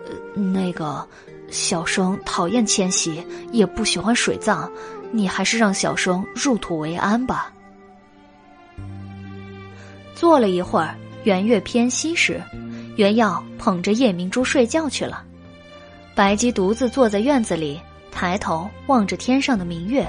[0.06, 1.06] 呃那个
[1.50, 4.70] 小生讨厌迁徙，也不喜欢水葬，
[5.12, 7.52] 你还是让小生入土为安吧。
[10.20, 10.94] 坐了一会儿，
[11.24, 12.42] 圆月偏西时，
[12.96, 15.24] 原耀捧着夜明珠睡觉去了。
[16.14, 17.80] 白姬独自坐在院子里，
[18.12, 20.06] 抬头望着天上的明月。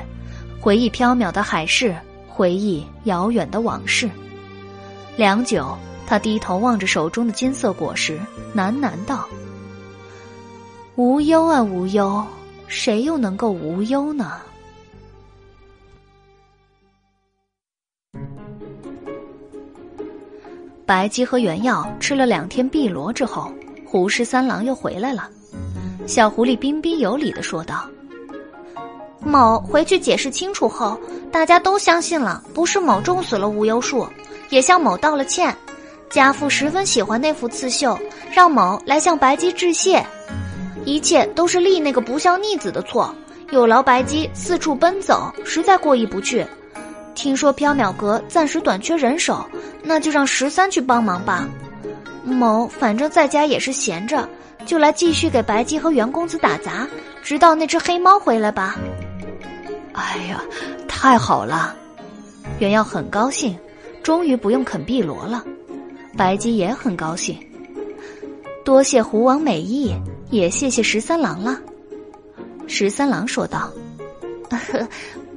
[0.59, 1.95] 回忆缥缈的海市，
[2.27, 4.09] 回忆遥远的往事。
[5.15, 8.19] 良久，他低头望着手中的金色果实，
[8.53, 9.25] 喃喃道
[10.97, 12.21] ：“无忧啊，无忧，
[12.67, 14.41] 谁又能够无忧呢？”
[20.91, 23.49] 白姬和原耀吃了两天碧螺之后，
[23.85, 25.29] 胡十三郎又回来了。
[26.05, 27.87] 小狐狸彬彬有礼的说道。
[29.21, 30.99] 某回去解释清楚后，
[31.31, 34.05] 大家都相信了，不是某种死了无忧树，
[34.49, 35.55] 也向某道了歉。
[36.09, 37.97] 家父十分喜欢那幅刺绣，
[38.29, 40.05] 让某来向白姬致谢。
[40.83, 43.15] 一切都是丽那个不孝逆子的错，
[43.51, 46.45] 有劳白姬四处奔走，实在过意不去。
[47.13, 49.45] 听说缥缈阁暂时短缺人手，
[49.83, 51.47] 那就让十三去帮忙吧。
[52.23, 54.27] 某反正在家也是闲着，
[54.65, 56.87] 就来继续给白姬和袁公子打杂，
[57.23, 58.77] 直到那只黑猫回来吧。
[59.93, 60.41] 哎呀，
[60.87, 61.75] 太好了！
[62.59, 63.57] 袁耀很高兴，
[64.01, 65.43] 终于不用啃碧螺了。
[66.17, 67.37] 白姬也很高兴。
[68.63, 69.93] 多谢狐王美意，
[70.29, 71.59] 也谢谢十三郎了。
[72.67, 73.69] 十三郎说道
[74.49, 74.87] ：“呵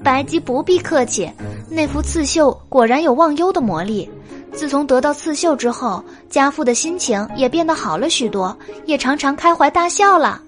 [0.05, 1.33] 白姬不必客气，
[1.71, 4.09] 那幅刺绣果然有忘忧的魔力。
[4.53, 10.41] 自从得到刺绣之后，家父的心情也变得好了许多，也常常开怀大笑了。”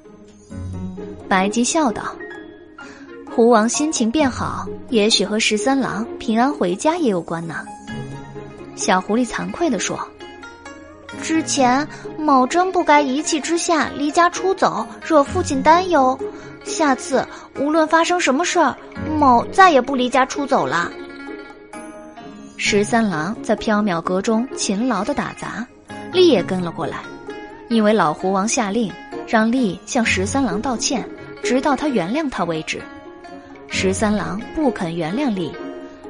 [1.26, 2.02] 白姬笑道。
[3.34, 7.64] 狐王心情变好，也许和十三郎平安回家也有关呢。
[8.76, 9.98] 小狐狸惭愧地说
[11.22, 11.86] ：“之前
[12.18, 16.18] 某真不该一气之下离家出走，惹父亲担忧。
[16.64, 17.26] 下次
[17.58, 18.76] 无论发生什么事儿，
[19.18, 20.90] 某再也不离家出走了。”
[22.58, 25.66] 十三郎在缥缈阁中勤劳的打杂，
[26.12, 26.98] 丽也跟了过来，
[27.68, 28.90] 因为老狐王下令
[29.26, 31.06] 让丽向十三郎道歉，
[31.42, 32.80] 直到他原谅他为止。
[33.68, 35.52] 十三郎不肯原谅丽，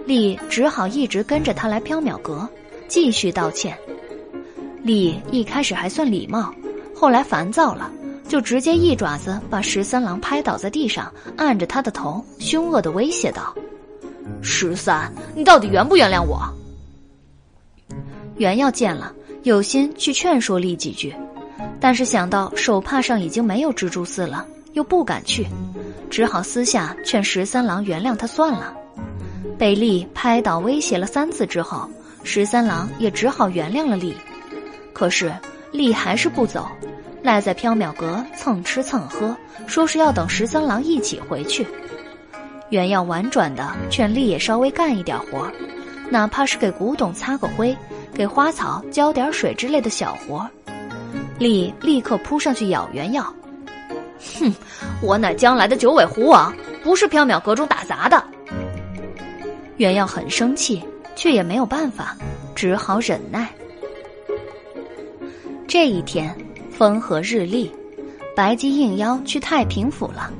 [0.04, 2.48] 丽只好一直跟着他来缥缈阁，
[2.86, 3.76] 继续道歉。
[4.86, 6.54] 丽一开始还算礼貌，
[6.94, 7.90] 后来烦躁了，
[8.28, 13.52] 就直接一爪子把十三郎拍倒在地上，按着他的头，凶恶的威胁道
[14.40, 16.40] ：“十三，你到底原不原谅我？”
[18.38, 21.12] 原要见了，有心去劝说丽几句，
[21.80, 25.48] 但是想到手帕上已经没有蜘蛛丝了，又不敢去，
[26.08, 28.72] 只好私下劝十三郎原谅他算了。
[29.58, 31.90] 被丽拍倒威胁了三次之后，
[32.22, 34.14] 十三郎也只好原谅了丽。
[34.96, 35.30] 可是
[35.72, 36.66] 丽还是不走，
[37.22, 39.36] 赖在缥缈阁蹭吃蹭喝，
[39.66, 41.66] 说是要等十三郎一起回去。
[42.70, 45.52] 袁耀婉转的劝丽也稍微干一点活，
[46.08, 47.76] 哪怕是给古董擦个灰。
[48.14, 50.48] 给花草浇点水之类的小活，
[51.38, 53.22] 丽立刻扑上去咬原药。
[54.40, 54.50] 哼，
[55.02, 56.50] 我乃将来的九尾狐王，
[56.82, 58.24] 不是缥缈阁中打杂的。
[59.76, 60.82] 原药很生气，
[61.14, 62.16] 却也没有办法，
[62.54, 63.46] 只好忍耐。
[65.68, 66.32] 这一天
[66.70, 67.70] 风和日丽，
[68.36, 70.30] 白姬应邀去太平府了。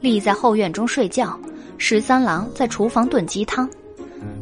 [0.00, 1.38] 立在后院中睡觉，
[1.78, 3.70] 十三郎在厨房炖鸡汤，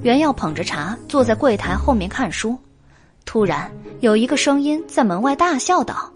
[0.03, 2.57] 原耀捧着茶坐在柜台后面看书。
[3.27, 6.11] 突然，有一个声音在门外大笑道：“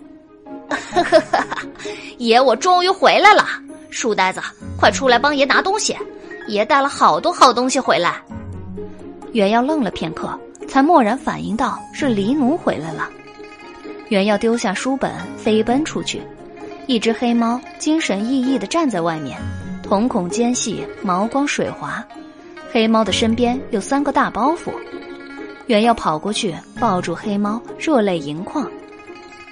[2.17, 3.45] 爷，我终于回来了！
[3.91, 4.41] 书呆子，
[4.79, 5.95] 快出来帮爷拿东西，
[6.49, 8.17] 爷带了好多好东西回来。”
[9.33, 10.37] 袁耀愣了片刻，
[10.67, 13.11] 才蓦然反应到是黎奴回来了。
[14.09, 16.23] 原耀丢下书本，飞奔出去。
[16.87, 19.37] 一只黑猫精神奕奕地站在外面，
[19.83, 22.05] 瞳孔尖细，毛光水滑。
[22.70, 24.70] 黑猫的身边有三个大包袱。
[25.66, 28.70] 原要跑过去抱住黑猫，热泪盈眶。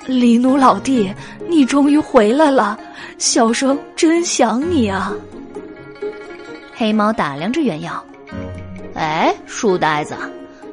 [0.06, 1.12] 李奴老弟，
[1.48, 2.78] 你终于回来了，
[3.18, 5.12] 小生真想你啊！
[6.74, 8.04] 黑猫打量着原耀，
[8.94, 10.14] 哎，书呆子，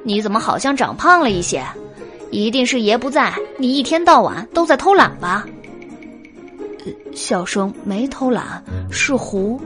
[0.04, 1.64] 你怎么好像长胖了一些？
[2.32, 5.46] 一定是爷不在，你一天到晚都在偷懒吧？
[7.14, 9.60] 小生没偷懒，是胡。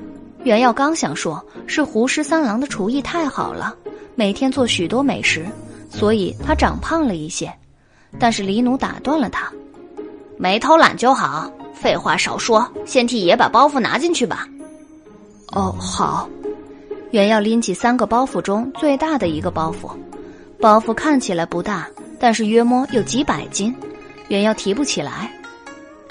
[0.44, 3.76] 原耀刚想说，是胡十三郎的厨艺太好了，
[4.16, 5.46] 每天做许多美食。
[5.90, 7.54] 所以他长胖了一些，
[8.20, 9.50] 但是李奴打断了他
[10.38, 14.46] ：“没偷懒就好，废话少说，先替爷把包袱拿进去吧。”
[15.54, 16.28] 哦，好。
[17.12, 19.90] 原要拎起三个包袱中最大的一个包袱，
[20.60, 21.88] 包袱看起来不大，
[22.26, 23.72] 但是约摸有几百斤，
[24.30, 25.32] 原要提不起来。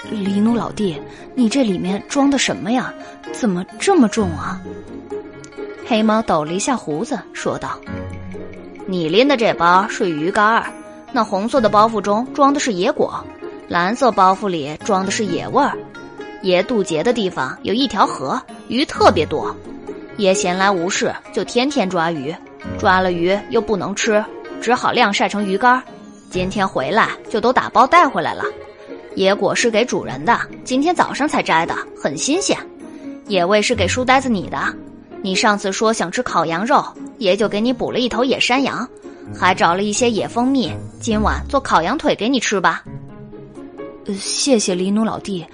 [0.09, 0.97] 李奴老弟，
[1.33, 2.93] 你这里面装的什么呀？
[3.33, 4.61] 怎么这么重啊？
[5.85, 7.77] 黑猫抖了一下胡子，说道。
[8.87, 10.71] 你拎的这包是鱼干儿，
[11.11, 13.21] 那红色的包袱中装的是野果，
[13.67, 15.77] 蓝色包袱里装的是野味儿。
[16.43, 19.53] 爷渡劫的地方有一条河，鱼特别多。
[20.15, 22.33] 爷闲来无事就天天抓鱼，
[22.79, 24.23] 抓了鱼又不能吃，
[24.61, 25.83] 只好晾晒成鱼干儿。
[26.35, 28.43] 今天回来就都打包带回来了。
[29.15, 32.57] 野果是给主人的，今天早上才摘的，很新鲜。
[33.27, 34.57] 野味是给书呆子你的。
[35.21, 36.83] 你上次说想吃烤羊肉，
[37.19, 38.85] 爷就给你补了一头野山羊，
[39.33, 42.83] 还找了一些野蜂蜜，今晚做烤羊腿给你吃吧。
[44.13, 45.45] 谢谢李奴老弟，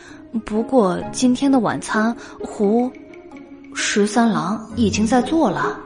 [0.43, 2.11] 不过今天的晚餐
[2.43, 2.91] 胡
[3.75, 5.79] 十三郎已经在做了。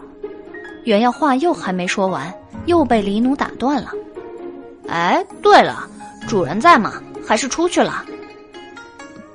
[0.86, 2.34] 原要话又还没说完，
[2.66, 3.92] 又被李奴打断了。
[4.88, 5.88] 哎，对了，
[6.28, 6.94] 主人在吗？
[7.28, 8.06] 还是出去了？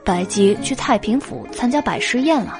[0.04, 2.58] 白姬去太平府参加百师宴了。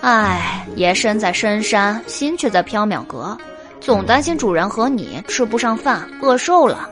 [0.00, 3.36] 唉，爷身在深山，心却在缥缈阁，
[3.80, 6.88] 总担心主人和你吃不上饭，饿瘦了。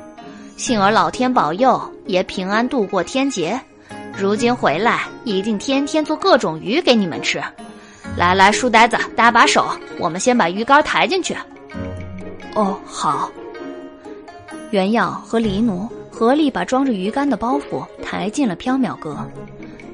[0.57, 3.61] 幸而老天保佑，爷平安度过天劫。
[4.17, 7.43] 如今回来，一定天天做各种鱼给你们吃。
[8.17, 9.67] 来来，书呆子，搭把手，
[9.99, 11.37] 我们先把鱼竿抬进去。
[12.55, 13.31] 哦，好。
[14.73, 19.25] 原耀和黎奴合力把装着鱼竿的包袱抬进了缥缈阁。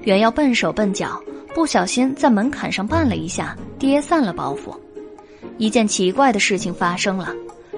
[0.05, 1.23] 原耀笨手笨脚。
[1.55, 4.79] 不小心在门槛上绊了一下，跌散了包袱。
[5.57, 7.35] 一件奇怪的事情发生了，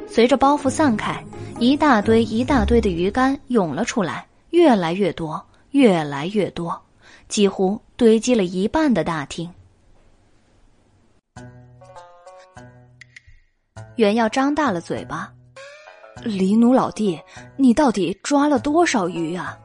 [0.07, 1.25] 随着包袱散开，
[1.59, 6.79] 一大堆一大堆的鱼竿涌了出来，越来越多，越来越多，
[7.27, 9.51] 几乎堆积了一半的大厅。
[13.97, 15.33] 原耀张大了嘴巴
[16.23, 17.21] ：“黎奴老弟，
[17.57, 19.57] 你到底抓了多少鱼啊？”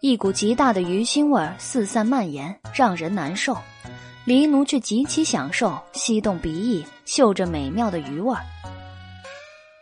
[0.00, 3.56] 一股极大的鱼腥味四散蔓延，让人难受。
[4.24, 8.40] 黎奴却极其享受，吸动鼻翼，嗅着美妙的鱼味儿。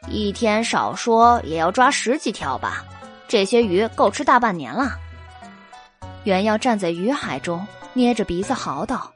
[0.08, 2.84] 一天少说也要抓十几条吧，
[3.26, 4.92] 这些鱼够吃大半年了。
[6.24, 9.12] 原要站在鱼海中，捏着鼻子嚎道：“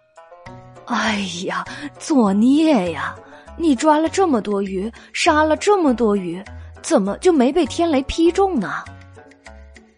[0.87, 1.65] 哎呀，
[1.99, 3.15] 作孽呀！
[3.61, 6.43] 你抓了这么多鱼，杀了这么多鱼，
[6.81, 8.83] 怎么就没被天雷劈中呢？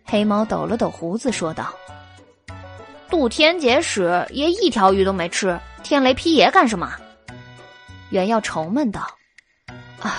[0.05, 1.73] 黑猫抖了抖胡子说道
[3.09, 6.93] ：“渡天劫时爷一条鱼都没吃，天雷劈爷干什么？”
[8.11, 9.07] 袁耀愁闷道
[10.03, 10.11] ：“唉，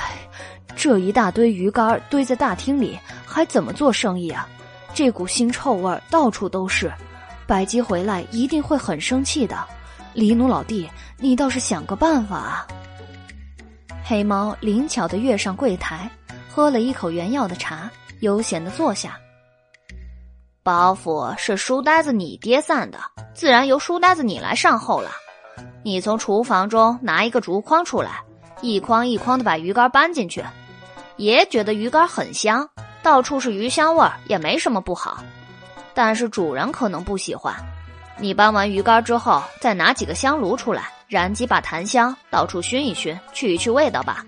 [0.74, 4.48] 这一大堆鱼竿堆在大厅里，还怎么做生意啊？
[4.94, 6.90] 这股腥臭味到处都是，
[7.46, 9.58] 白姬回来一定会很生气的。
[10.14, 12.66] 黎奴老弟，你倒是想个办法啊！”
[14.06, 16.10] 黑猫灵巧的跃上柜台，
[16.54, 17.90] 喝了一口原药的茶，
[18.20, 19.18] 悠闲的坐下。
[20.62, 23.00] 包袱是书呆子你爹散的，
[23.34, 25.10] 自然由书呆子你来善后了。
[25.84, 28.22] 你从厨房中拿一个竹筐出来，
[28.62, 30.44] 一筐一筐的把鱼竿搬进去。
[31.16, 32.68] 爷觉得鱼竿很香，
[33.02, 35.24] 到处是鱼香味儿，也没什么不好。
[35.94, 37.56] 但是主人可能不喜欢。
[38.18, 44.26] 你搬完鱼竿之后，再拿几个香炉出来，燃几把檀香，到处熏一熏，去一去味道吧。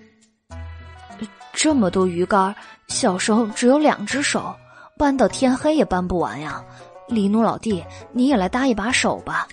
[1.52, 2.54] 这么多鱼竿，
[2.86, 4.54] 小生只有两只手。
[4.96, 6.64] 搬到天黑也搬不完呀，
[7.08, 9.48] 黎奴老弟，你也来搭一把手吧。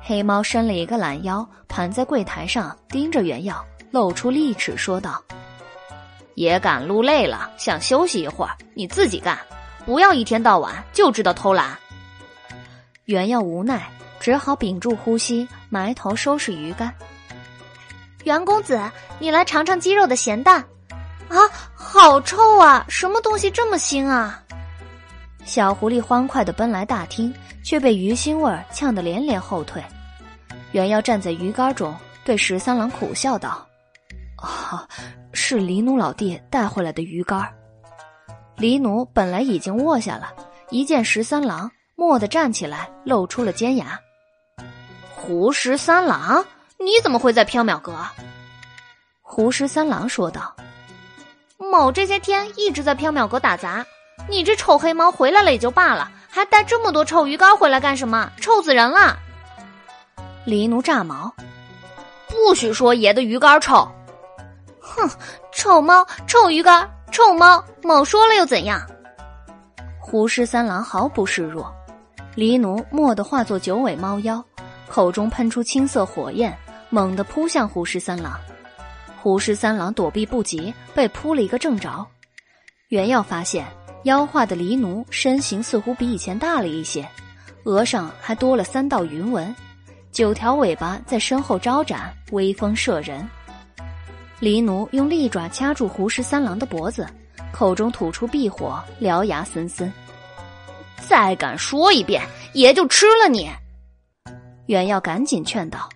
[0.00, 3.60] 黑猫伸了一个懒腰，盘在柜台上，盯着原药，
[3.90, 5.20] 露出利齿，说道
[6.36, 9.36] ：“也赶路累了，想休息一会儿，你自己干，
[9.84, 11.76] 不要一天到晚就知道偷懒。”
[13.06, 13.90] 原药无奈，
[14.26, 16.92] 只好屏住呼吸，埋头收拾鱼竿。
[18.24, 18.76] 袁公子，
[19.20, 20.58] 你来尝尝鸡肉的咸淡。
[21.28, 21.38] 啊，
[21.76, 22.84] 好臭啊！
[22.88, 24.42] 什么东西这么腥啊？
[25.44, 27.32] 小狐狸欢快的奔来大厅，
[27.62, 29.80] 却被鱼腥味呛得连连后退。
[30.72, 31.94] 原要站在鱼竿中，
[32.24, 33.64] 对十三郎苦笑道
[34.42, 34.88] ：“啊，
[35.32, 37.48] 是黎奴老弟带回来的鱼竿。”
[38.58, 40.32] 黎奴本来已经卧下了，
[40.70, 43.96] 一见十三郎，蓦地站起来，露出了尖牙。
[45.18, 46.44] 胡十三郎，
[46.78, 47.96] 你怎么会在缥缈阁？
[49.22, 50.54] 胡十三郎说道。
[51.58, 53.84] 某这些天一直在缥缈阁打杂，
[54.28, 58.30] 你这臭黑猫回来了也就罢了，还带这么多臭鱼干回来干什么？
[58.40, 59.16] 臭死人了！
[60.44, 61.34] 黎奴炸毛，
[62.28, 63.90] 不许说爷的鱼干臭！
[64.80, 65.10] 哼，
[65.50, 68.86] 臭猫，臭鱼干，臭猫，某说了又怎样？
[69.98, 71.74] 胡十三郎毫不示弱，
[72.34, 74.44] 黎奴蓦地化作九尾猫妖，
[74.88, 76.56] 口中喷出青色火焰，
[76.90, 78.38] 猛地扑向胡十三郎。
[79.20, 82.06] 胡十三郎躲避不及，被扑了一个正着。
[82.88, 83.66] 原耀发现
[84.04, 87.08] 妖化的狸奴身形似乎比以前大了一些，
[87.64, 89.54] 额上还多了三道云纹，
[90.12, 93.28] 九条尾巴在身后招展，威风慑人。
[94.40, 97.08] 狸奴用利爪掐住胡十三郎的脖子，
[97.52, 99.92] 口中吐出碧火，獠牙森森。
[101.08, 103.50] 再敢说一遍，爷就吃了你！
[104.66, 105.88] 袁耀赶紧劝道。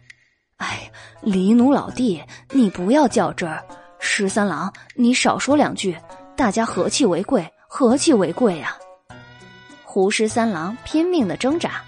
[0.57, 0.91] 哎，
[1.21, 3.65] 黎奴老弟，你不要较真儿。
[3.99, 5.97] 十三郎，你少说两句，
[6.37, 8.77] 大家和气为贵，和气为贵呀！
[9.85, 11.83] 胡十三郎拼命的挣扎，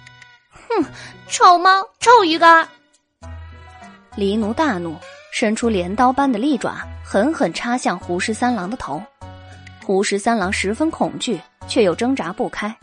[0.51, 0.85] 哼，
[1.28, 1.70] 臭猫，
[2.01, 2.69] 臭鱼干！
[4.17, 4.97] 黎奴大怒，
[5.33, 9.02] 伸出镰刀般的利爪，狠狠插向胡十三郎的头。
[9.85, 12.75] 胡十三郎十分恐惧，却又挣扎不开。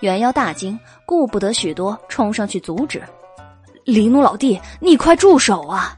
[0.00, 3.02] 原妖大惊，顾不得许多，冲上去阻止。
[3.84, 5.96] 黎奴老弟，你快住手啊！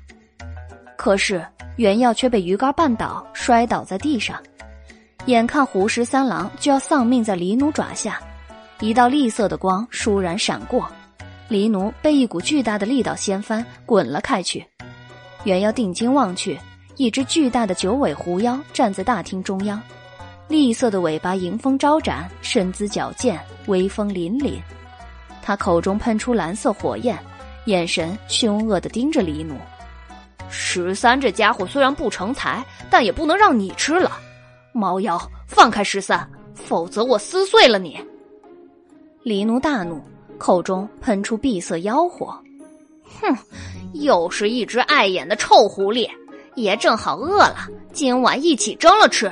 [0.97, 1.45] 可是
[1.77, 4.41] 原耀却被鱼竿绊倒，摔倒在地上。
[5.27, 8.19] 眼看胡十三郎就要丧命在黎奴爪下，
[8.81, 10.89] 一道栗色的光倏然闪过，
[11.49, 14.65] 黎奴被一股巨大的力道掀翻，滚了开去。
[15.45, 16.59] 原耀定睛望去，
[16.97, 19.81] 一只巨大的九尾狐妖站在大厅中央，
[20.51, 23.39] 栗色的尾巴迎风招展，身姿矫健，
[23.69, 24.61] 威风凛凛。
[25.41, 27.17] 他口中喷出蓝色火焰。
[27.67, 29.55] 眼神凶恶的盯着黎奴，
[30.49, 34.19] 十三这家伙虽然不成才，但也不能让你吃了。
[34.73, 38.01] 猫妖，放开十三，否则我撕碎了你！
[39.23, 40.03] 黎奴大怒，
[40.37, 42.35] 口中喷出碧色妖火。
[43.21, 43.37] 哼，
[43.93, 46.11] 又是一只碍眼的臭狐狸！
[46.57, 49.31] 爷正好饿了，今晚一起蒸了吃。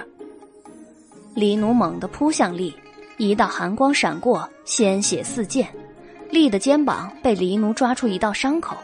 [1.38, 2.74] 黎奴猛地扑向丽，
[3.16, 5.72] 一道寒光闪过，鲜血四溅。
[6.30, 8.76] 丽的肩膀被黎奴抓出一道伤口，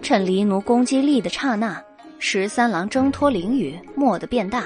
[0.00, 1.78] 趁黎奴攻击丽的刹那，
[2.18, 4.64] 十三郎挣脱灵雨，蓦地变大，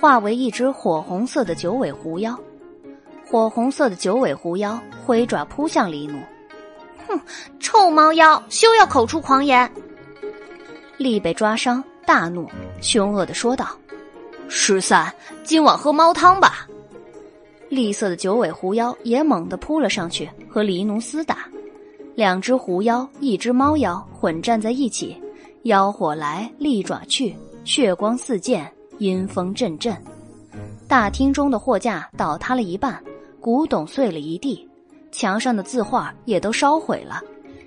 [0.00, 2.34] 化为一只火红色的九尾狐妖。
[3.26, 6.18] 火红色的九尾狐妖挥爪扑向黎奴，
[7.06, 7.20] 哼，
[7.60, 9.70] 臭猫妖，休要口出狂言！
[10.96, 12.48] 丽被抓伤，大怒，
[12.80, 13.68] 凶恶的说道
[14.48, 15.12] ：“十三，
[15.44, 16.66] 今晚喝猫汤吧。”
[17.68, 21.46] 栗色的九尾狐妖也猛地扑了上去，和黎奴厮打。
[22.14, 25.16] 两只狐妖，一只猫妖混战在一起，
[25.64, 28.66] 妖火来，利爪去，血光四溅，
[28.98, 29.96] 阴风阵阵。
[30.88, 33.00] 大厅中的货架倒塌了一半，
[33.40, 34.66] 古董碎了一地，
[35.12, 37.20] 墙上的字画也都烧毁了，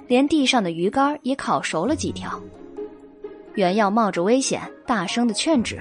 [0.07, 2.41] 连地上的鱼干也烤熟了几条。
[3.53, 5.79] 袁耀冒着危险，大声的劝止：“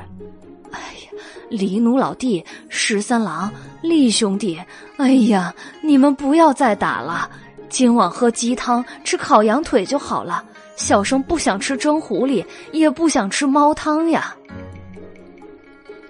[0.70, 1.10] 哎呀，
[1.48, 4.60] 黎奴老弟，十三郎，厉兄弟，
[4.96, 7.30] 哎呀，你们不要再打了，
[7.68, 10.44] 今晚喝鸡汤，吃烤羊腿就好了。
[10.76, 14.34] 小生不想吃蒸狐狸，也不想吃猫汤呀。”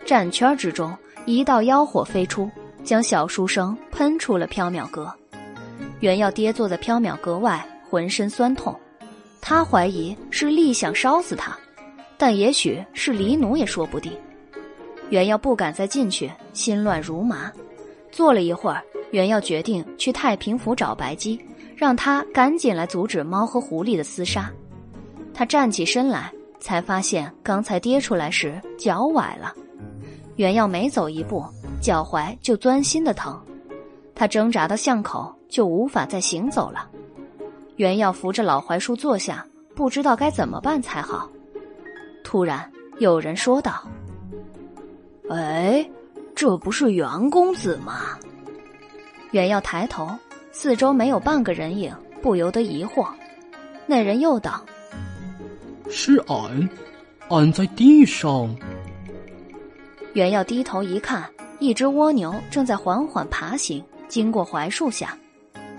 [0.07, 2.51] 战圈之中，一道妖火飞出，
[2.85, 5.13] 将小书生喷出了缥缈阁。
[6.01, 8.75] 袁耀跌坐在缥缈阁外，浑身酸痛。
[9.41, 11.57] 他怀疑是厉想烧死他，
[12.17, 14.13] 但也许是黎奴也说不定。
[15.11, 17.53] 袁耀不敢再进去，心乱如麻。
[18.11, 21.39] 坐了一会儿，袁耀决定去太平府找白姬，
[21.77, 24.51] 让他赶紧来阻止猫和狐狸的厮杀。
[25.35, 29.53] 他站起身来，才发现刚才跌出来时脚崴了。
[30.37, 31.45] 袁耀每走一步，
[31.83, 33.39] 脚踝就钻心的疼。
[34.15, 36.89] 他挣扎到巷口，就无法再行走了。
[37.77, 41.29] 袁耀扶着老槐树坐下，不知道该怎么办才好。
[42.23, 43.83] 突然有人说道
[45.31, 45.89] ：“哎，
[46.35, 48.19] 这不是袁公子吗？”
[49.31, 50.11] 袁耀抬头，
[50.51, 53.07] 四周没有半个人影，不由得疑惑。
[53.87, 54.61] 那人又道
[55.89, 56.69] ：“是俺，
[57.29, 58.55] 俺在地上。”
[60.15, 61.25] 袁耀低头一看，
[61.61, 65.17] 一只蜗牛正在缓缓爬行，经过槐树下。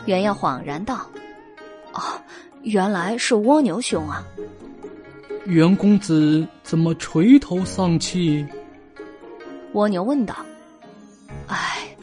[0.06, 1.06] 袁耀恍然道。
[1.92, 2.02] 哦，
[2.62, 4.26] 原来是蜗牛兄啊！
[5.46, 8.46] 袁公子怎么垂头丧气？
[9.74, 10.36] 蜗牛问道。
[11.48, 11.96] 唉，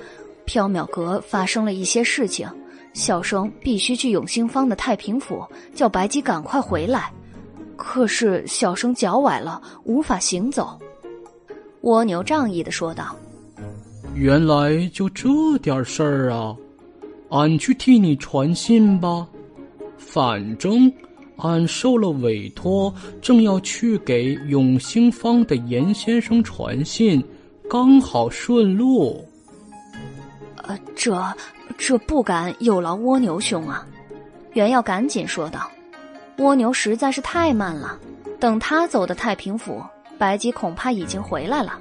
[0.46, 2.48] 缥缈阁发生了一些事情，
[2.92, 7.12] 小生必须去永兴坊的太平府，叫白姬赶快回来。
[7.76, 10.78] 可是小生脚崴了，无法行走。
[11.82, 13.14] 蜗牛仗义的说道
[14.16, 15.28] ：“原来就这
[15.62, 16.56] 点事儿啊，
[17.30, 19.26] 俺去替你传信吧。”
[19.96, 20.92] 反正，
[21.36, 27.22] 俺受了委托，正要去给永兴坊的严先生传信，
[27.68, 29.22] 刚好顺路。
[30.56, 31.22] 呃，这
[31.76, 33.86] 这不敢有劳蜗牛兄啊！
[34.54, 35.70] 袁耀赶紧说道
[36.38, 37.98] ：“蜗牛实在是太慢了，
[38.40, 39.82] 等他走的太平府，
[40.16, 41.78] 白吉恐怕已经回来了。”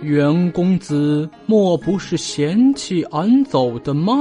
[0.00, 4.16] 袁公子莫不是嫌弃俺走的慢？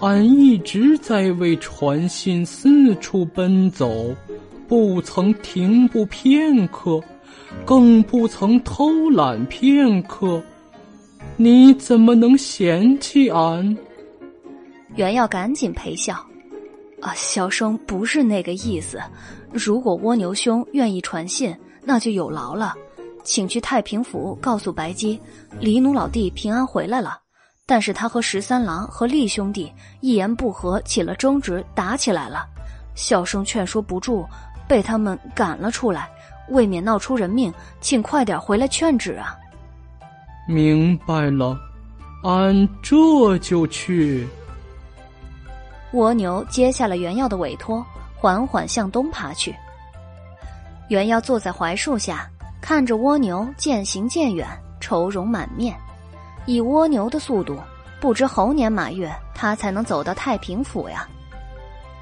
[0.00, 4.14] 俺一直在为传信四处奔走，
[4.68, 7.00] 不曾停步片刻，
[7.64, 10.42] 更不曾偷懒片刻。
[11.36, 13.76] 你怎么能嫌弃俺？
[14.96, 16.14] 袁耀赶紧陪笑
[17.00, 19.00] ：“啊，小生不是那个意思。
[19.52, 22.74] 如果蜗牛兄愿意传信，那就有劳了，
[23.24, 25.18] 请去太平府告诉白姬，
[25.58, 27.18] 黎奴老弟平安回来了。”
[27.66, 32.44] 但是他和十三郎和厉兄弟一言不合起了争执，打起来了。
[32.96, 34.26] 小生劝说不住，
[34.66, 36.10] 被他们赶了出来。
[36.50, 39.36] 未免闹出人命，请快点回来劝止啊！
[40.46, 41.58] 明白了，
[42.22, 44.28] 俺这就去。
[45.92, 49.54] 蜗牛接下了原耀的委托，缓缓向东爬去。
[50.88, 52.28] 原耀坐在槐树下，
[52.60, 54.46] 看着蜗牛渐行渐远，
[54.80, 55.76] 愁容满面。
[56.46, 57.56] 以蜗牛的速度，
[58.00, 61.08] 不知猴年马月他才能走到太平府呀。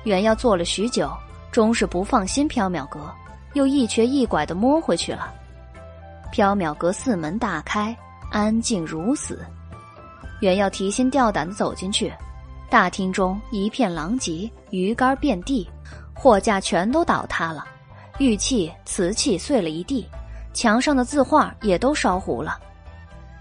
[0.05, 1.11] 原耀坐了许久，
[1.51, 3.13] 终是不放心缥缈阁，
[3.55, 5.33] 又一瘸一拐的摸回去了。
[6.33, 7.97] 缥缈阁四门大开，
[8.31, 9.45] 安静如死。
[10.41, 12.13] 原要提心吊胆的走进去，
[12.71, 15.69] 大厅中一片狼藉，鱼竿遍地，
[16.15, 17.67] 货架全都倒塌了，
[18.19, 20.07] 玉器、瓷器碎了一地，
[20.53, 22.59] 墙上的字画也都烧糊了。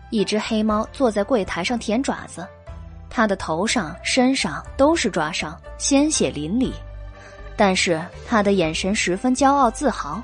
[0.10, 2.48] 一只黑猫坐在柜台上舔爪子，
[3.10, 6.72] 它的头上、身上都是抓伤，鲜血淋漓。
[7.58, 10.22] 但是他的眼神十分骄傲自豪，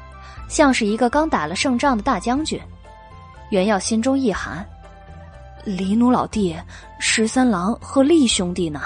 [0.48, 2.62] 像是一个刚打了胜仗的大将军。
[3.50, 4.66] 袁耀心中一寒：
[5.66, 6.56] 黎奴老弟，
[7.00, 8.82] 十三郎和厉兄弟呢？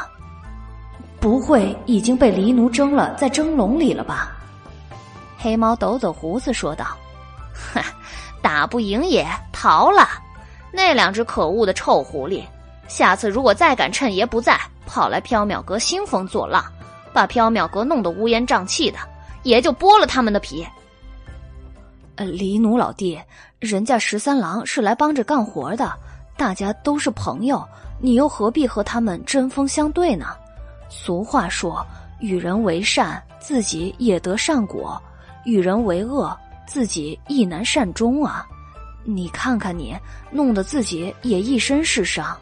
[1.20, 4.32] 不会已经被黎奴蒸了，在蒸笼里了吧？
[5.38, 6.86] 黑猫抖抖胡子说道
[7.74, 7.82] ：“哼，
[8.42, 10.08] 打不赢也逃了。”
[10.72, 12.44] 那两只可恶的臭狐狸，
[12.88, 16.64] 下次如果再敢趁爷不在跑来缥缈阁兴风作浪，
[17.14, 18.98] 把缥缈阁弄得乌烟瘴气的，
[19.44, 20.66] 爷就剥了他们的皮。
[22.16, 23.20] 呃，黎奴老弟，
[23.60, 25.94] 人家十三郎是来帮着干活的，
[26.36, 27.64] 大家都是朋友，
[28.02, 30.28] 你又何必和他们针锋相对呢？
[30.90, 31.86] 俗话说，
[32.20, 35.00] 与人为善，自己也得善果；
[35.46, 38.48] 与人为恶，自己亦难善终啊。
[39.04, 39.96] 你看看你，
[40.32, 42.36] 弄得自己也一身是伤。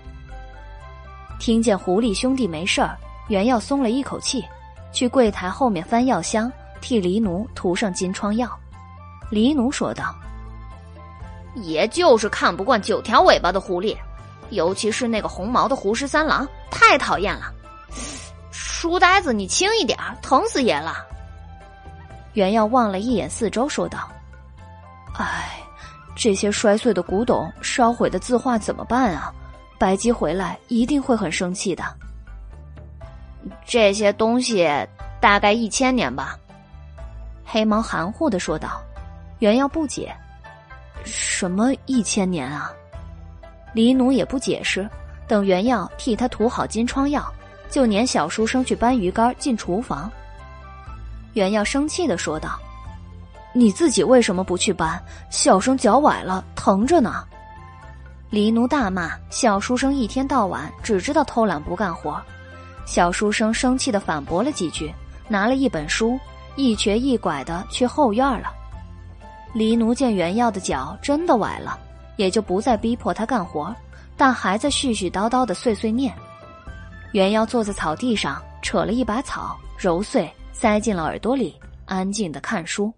[1.37, 4.43] 听见狐狸兄弟没事儿，袁耀松了一口气，
[4.95, 6.49] 去柜台后面翻药箱，
[6.79, 8.49] 替黎奴涂上金疮药。
[9.29, 10.15] 黎奴说道
[11.61, 13.93] ：“爷就是看不惯九条尾巴的狐狸，
[14.51, 17.51] 尤其是那个红毛的胡十三郎，太讨厌了。
[18.51, 20.95] 书呆子，你轻一点，疼死爷了。”
[22.31, 24.09] 袁耀望了一眼四周，说道
[25.19, 25.59] ：“哎，
[26.15, 29.29] 这些摔碎的古董、烧毁的字画怎么办啊？”
[29.77, 31.83] 白姬回来一定会很生气的。
[33.65, 34.67] 这些东西
[35.19, 36.37] 大概一千年吧。
[37.45, 38.81] 黑毛含糊的说道。
[39.39, 40.15] 原耀不解
[41.03, 42.71] ：“什么一千年啊？”
[43.75, 44.89] 黎奴也不解释。
[45.27, 47.29] 等原耀替他涂好金疮药，
[47.69, 50.09] 就撵小书生去搬鱼竿进厨房。
[51.33, 52.57] 袁耀生气的说道
[53.51, 55.03] ：“你自己为什么不去搬？
[55.29, 57.25] 小生脚崴了，疼着呢。”
[58.31, 62.21] 黎奴大骂小书生一天到晚只知道偷懒不干活，
[62.85, 64.93] 小书生生气的反驳了几句，
[65.27, 66.19] 拿了一本书，
[66.55, 68.53] 一瘸一拐的去后院了。
[69.53, 71.79] 黎奴见袁耀的脚真的崴了，
[72.17, 73.73] 也就不再逼迫他干活，
[74.15, 76.13] 但还在絮絮叨叨的碎碎念。
[77.11, 81.55] 袁耀坐在草地上，扯了一把草，揉碎塞进了耳朵里，
[81.85, 82.93] 安静的看书。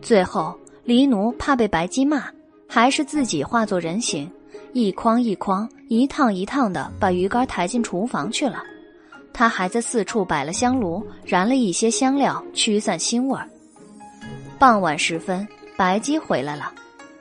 [0.00, 2.24] 最后，黎奴怕被白姬骂。
[2.70, 4.30] 还是自己化作人形，
[4.72, 8.62] 一筐一筐、一趟一趟的把鱼竿抬进厨房去了。
[9.32, 13.48] 他还在四处摆了香炉，燃了一些香料，驱散腥味儿。
[14.58, 16.72] 傍晚时分，白姬回来了，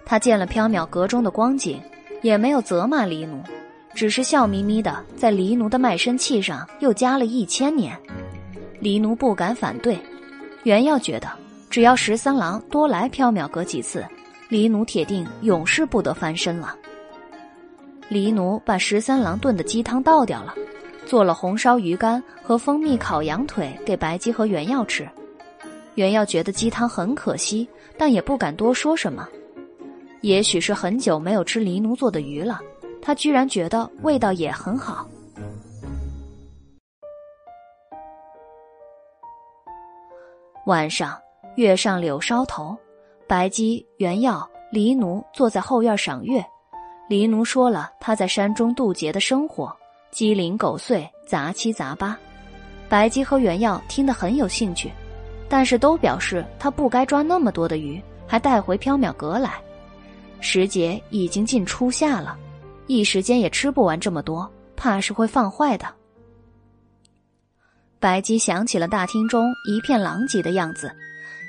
[0.05, 1.79] 他见了缥缈阁中的光景，
[2.21, 3.41] 也没有责骂黎奴，
[3.93, 7.95] 只是笑眯眯的在黎奴的卖身契上又加了一千年。
[8.79, 9.97] 黎奴不敢反对，
[10.63, 11.29] 原要觉得
[11.69, 14.05] 只要十三郎多来缥缈阁几次。
[14.49, 16.73] 黎奴铁定永世不得翻身了。
[18.09, 20.53] 黎奴把十三郎炖的鸡汤倒掉了，
[21.05, 25.07] 做了红烧鱼干和蜂蜜烤羊腿给白姬和原耀吃。
[25.95, 29.27] 原耀觉得鸡汤很可惜，但也不敢多说什么。
[30.21, 32.61] 也许是很久没有吃黎奴做的鱼了，
[33.01, 35.05] 他居然觉得味道也很好。
[40.65, 41.17] 晚上，
[41.55, 42.77] 月上柳梢头。
[43.27, 46.41] 白姬、原耀、黎奴坐在后院赏月。
[47.07, 49.73] 黎奴说了他在山中渡劫的生活，
[50.11, 52.17] 鸡零狗碎，杂七杂八。
[52.89, 54.91] 白姬和原耀听得很有兴趣，
[55.47, 59.53] 但是都表示他不该抓那么多的鱼，还带回缥缈阁来。
[60.41, 62.37] 时节已经近初夏了，
[62.87, 65.87] 一时间也吃不完这么多，怕是会放坏的。
[67.99, 70.91] 白姬想起了大厅中一片狼藉的样子。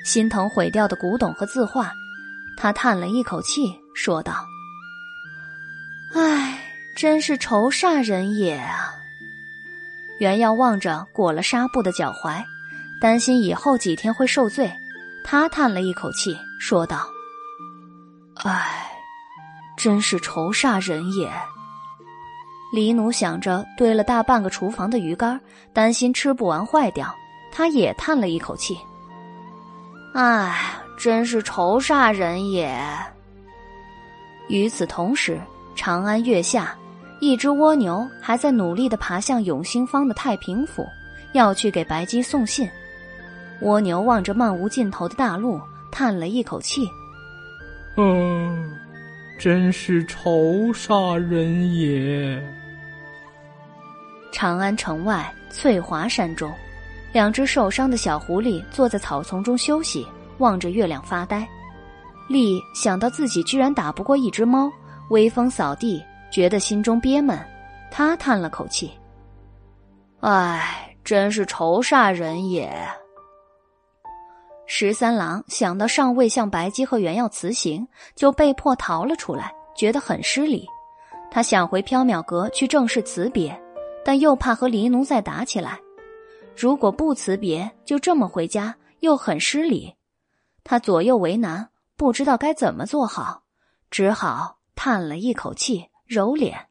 [0.05, 1.91] 心疼毁掉的古董和字画，
[2.57, 4.33] 他叹了一口气，说道
[6.13, 6.59] ：“唉，
[6.95, 8.93] 真是愁煞人也啊。”
[10.19, 12.43] 原耀望着裹了纱布的脚踝，
[12.99, 14.71] 担心以后几天会受罪，
[15.23, 17.07] 他叹了一口气，说道
[18.43, 18.91] ：“唉，
[19.77, 21.31] 真是愁煞人也。”
[22.73, 25.39] 李奴想着堆了大半个厨房的鱼干，
[25.73, 27.15] 担心吃不完坏掉，
[27.51, 28.77] 他也叹了一口气。
[30.13, 32.77] 唉，真是愁煞人也。
[34.49, 35.39] 与此同时，
[35.79, 36.75] 长安月下，
[37.21, 40.85] 一只蜗牛还在努力的爬向永兴坊的太平府，
[41.31, 42.69] 要去给白姬送信。
[43.61, 45.57] 蜗牛望着漫无尽头的大路，
[45.89, 46.85] 叹了一口气
[47.95, 48.77] ：“嗯，
[49.39, 50.29] 真是愁
[50.73, 52.43] 煞人也。”
[54.33, 56.51] 长安城外，翠华山中。
[57.13, 60.05] 两只受伤的小狐狸坐在草丛中休息，
[60.39, 61.47] 望着月亮发呆。
[62.27, 64.69] 丽想到自己居然打不过一只猫，
[65.09, 67.37] 微风扫地，觉得心中憋闷。
[67.91, 68.91] 他叹了口气
[70.21, 72.71] ：“唉，真是愁煞人也。”
[74.67, 80.67] 十三郎想到尚未向白姬和原耀辞行，就被迫逃了出来，觉得很失礼。
[81.31, 83.59] 他想回缥缈阁去正式辞别，
[84.05, 85.79] 但又怕和黎奴再打起来。
[86.55, 89.95] 如果不辞别，就这么回家，又很失礼。
[90.63, 93.41] 他左右为难，不知道该怎么做好，
[93.89, 96.67] 只好叹了一口气，揉脸。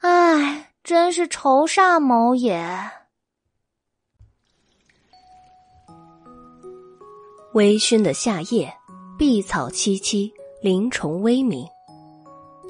[0.00, 2.66] 唉，真是愁煞某也。
[7.52, 8.74] 微醺的夏夜，
[9.18, 11.62] 碧草萋萋，灵虫微鸣。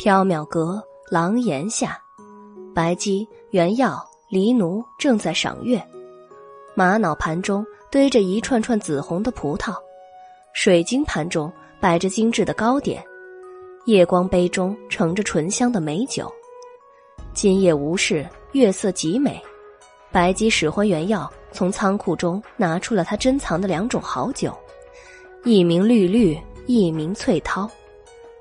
[0.00, 1.96] 缥缈阁，廊檐下，
[2.74, 4.04] 白姬、原耀。
[4.28, 5.80] 黎奴正在赏月，
[6.74, 9.76] 玛瑙盘中堆着一串串紫红的葡萄，
[10.54, 13.04] 水晶盘中摆着精致的糕点，
[13.84, 16.32] 夜光杯中盛着醇香的美酒。
[17.34, 19.42] 今夜无事，月色极美。
[20.12, 24.56] 白姬使唤原药从仓库中拿出了他珍藏的两种好酒，
[25.44, 27.68] 一名绿绿，一名翠涛。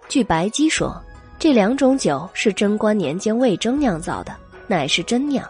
[0.08, 0.96] 据白姬说，
[1.40, 4.36] 这两种酒是贞观年间魏征酿造的，
[4.68, 5.44] 乃是真酿。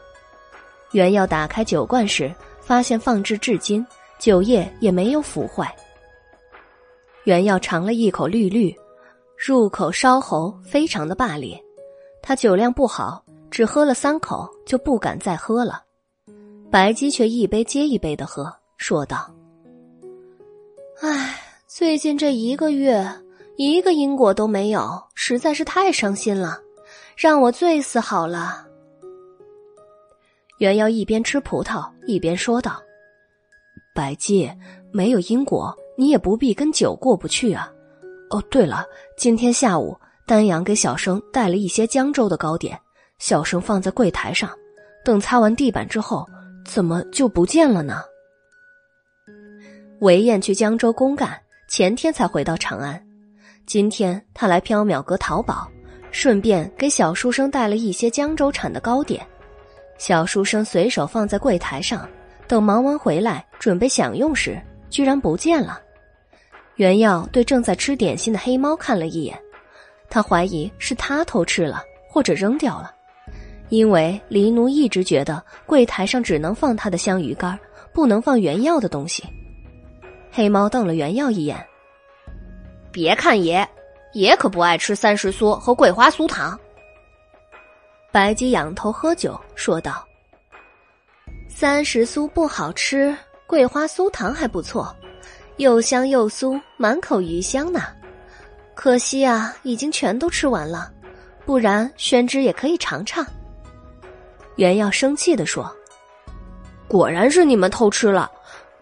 [0.94, 3.86] 原药打开酒罐时，发现放置至今，
[4.20, 5.76] 酒液也没有腐坏。
[7.26, 8.74] 原药尝了一口绿绿，
[9.44, 11.60] 入口烧喉，非常的霸烈。
[12.22, 13.24] 他酒量不好。
[13.50, 15.84] 只喝了三口，就不敢再喝了。
[16.72, 19.30] 白姬却一杯接一杯的喝，说道
[21.03, 21.38] ：“唉，
[21.68, 23.06] 最近这一个月，
[23.58, 26.61] 一个因果都没有，实在是太伤心了，
[27.18, 28.66] 让我醉死好了。”
[30.60, 32.82] 袁瑶一边吃葡萄一边说道
[33.94, 34.50] ：“白姬，
[34.94, 37.70] 没有因果，你也不必跟酒过不去啊。
[38.32, 38.85] 哦，对了，
[39.16, 39.95] 今天下午
[40.26, 42.77] 丹阳给小生带了一些江州的糕点。”
[43.19, 44.50] 小生放在柜台上，
[45.06, 46.26] 等擦完地板之后，
[46.66, 48.01] 怎么就不见了呢？
[50.00, 53.00] 韦燕去江州公干，前天才回到长安，
[53.68, 55.69] 今天他来缥缈阁淘宝，
[56.10, 59.24] 顺便给小书生带了一些江州产的糕点。
[60.00, 62.10] 小书生随手放在柜台上，
[62.48, 65.80] 等忙完回来准备享用时，居然不见了。
[66.75, 69.40] 袁耀对正在吃点心的黑猫看了一眼，
[70.09, 72.93] 他怀疑是他偷吃了，或者扔掉了。
[73.69, 77.58] 因为黎奴一直觉得柜台上只能放他的香鱼干，
[77.93, 79.24] 不能放原药的东西。
[80.32, 81.64] 黑猫瞪了原药一眼
[82.91, 83.67] ：“别看爷，
[84.14, 86.59] 爷可不爱吃三十酥和桂花酥糖。”
[88.11, 90.06] 白姬仰头喝酒说道
[91.48, 93.16] ：“三十酥不好吃，
[93.48, 94.93] 桂花酥糖还不错，
[95.57, 97.81] 又香又酥，满口余香呢。
[98.73, 100.91] 可惜啊，已经全都吃完了，
[101.45, 103.25] 不然宣之也可以尝尝。”
[104.57, 105.71] 袁耀生气地说
[106.88, 108.30] ：“果然是你们偷吃了。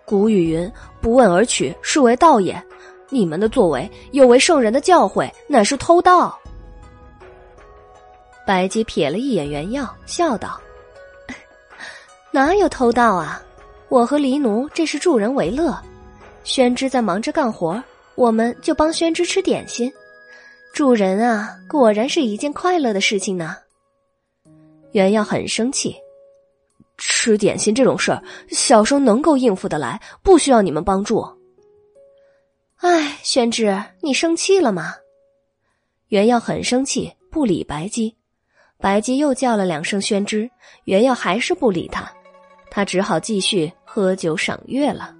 [0.05, 2.61] 古语云：‘不问而取，是为盗也。’
[3.09, 6.37] 你们的作为有违圣人的教诲，乃是偷盗。”
[8.45, 10.59] 白姬瞥了一眼袁耀，笑道
[12.31, 13.41] ：“哪有偷盗啊？
[13.89, 15.75] 我和黎奴这是助人为乐。
[16.43, 17.81] 宣之在忙着干活，
[18.15, 19.91] 我们就帮宣之吃点心。
[20.73, 23.57] 助人啊，果然是一件快乐的事情呢。”
[24.93, 25.95] 袁耀很生气，
[26.97, 31.23] 吃点心这种事儿，小生能够应付得来，不需要你们帮助。
[32.77, 34.95] 哎，宣之，你生气了吗？
[36.07, 38.15] 袁耀很生气，不理白姬。
[38.79, 40.49] 白姬又叫了两声宣之，
[40.85, 42.09] 袁耀还是不理他，
[42.71, 45.13] 他只好继续喝酒赏月了。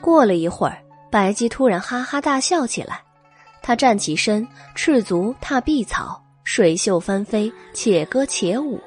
[0.00, 3.00] 过了一会儿，白姬突然哈哈大笑起来，
[3.62, 6.22] 他站起身，赤足踏碧草。
[6.42, 8.80] 水袖翻飞，且歌且舞。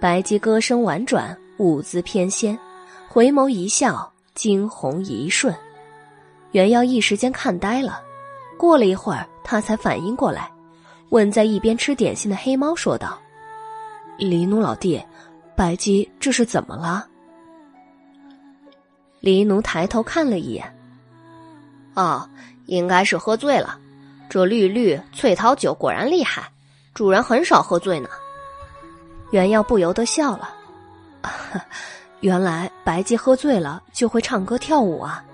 [0.00, 2.56] 白姬歌声婉转，舞姿翩跹，
[3.08, 5.54] 回眸一笑，惊鸿一瞬。
[6.52, 8.00] 袁耀一时间看呆了。
[8.56, 10.50] 过了一会儿，他才反应过来，
[11.10, 13.18] 问在一边吃点心的黑猫说道
[14.16, 15.02] ：“黎奴老弟，
[15.54, 17.06] 白姬这是怎么了？”
[19.26, 20.72] 黎奴抬头看了一眼，
[21.94, 22.30] 哦，
[22.66, 23.76] 应该是喝醉了。
[24.28, 26.48] 这绿绿翠桃酒果然厉害，
[26.94, 28.08] 主人很少喝醉呢。
[29.32, 30.54] 袁耀不由得笑了，
[32.22, 35.24] 原来白姬喝醉了就会唱歌跳舞啊，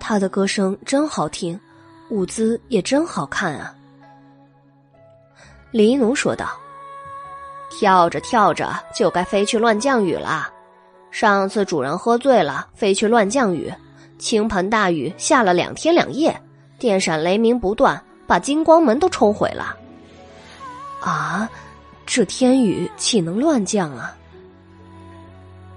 [0.00, 1.60] 她的歌声真好听，
[2.10, 3.72] 舞姿也真好看啊。
[5.70, 6.50] 黎奴说道
[7.70, 10.52] ：“跳着跳着就该飞去乱降雨了。
[11.10, 13.72] 上次主人喝醉了，飞去乱降雨，
[14.18, 16.40] 倾盆大雨下了两天两夜，
[16.78, 19.74] 电闪雷鸣不断。”把金光门都冲毁了，
[21.00, 21.48] 啊！
[22.04, 24.14] 这天雨岂能乱降啊？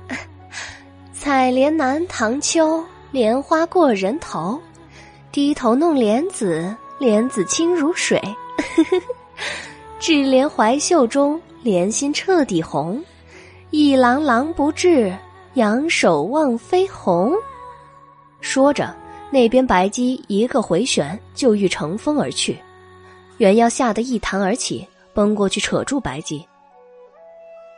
[1.14, 4.60] 采莲南塘秋，莲花过人头，
[5.32, 8.22] 低头弄莲子，莲子清如水。
[9.98, 13.02] 智莲怀袖中，莲心彻底红。
[13.72, 15.18] 一郎郎不至，
[15.54, 17.34] 仰首望飞鸿。
[18.42, 18.94] 说着。
[19.34, 22.60] 那边白姬一个回旋就欲乘风而去，
[23.38, 26.46] 袁耀吓得一弹而起，奔过去扯住白姬。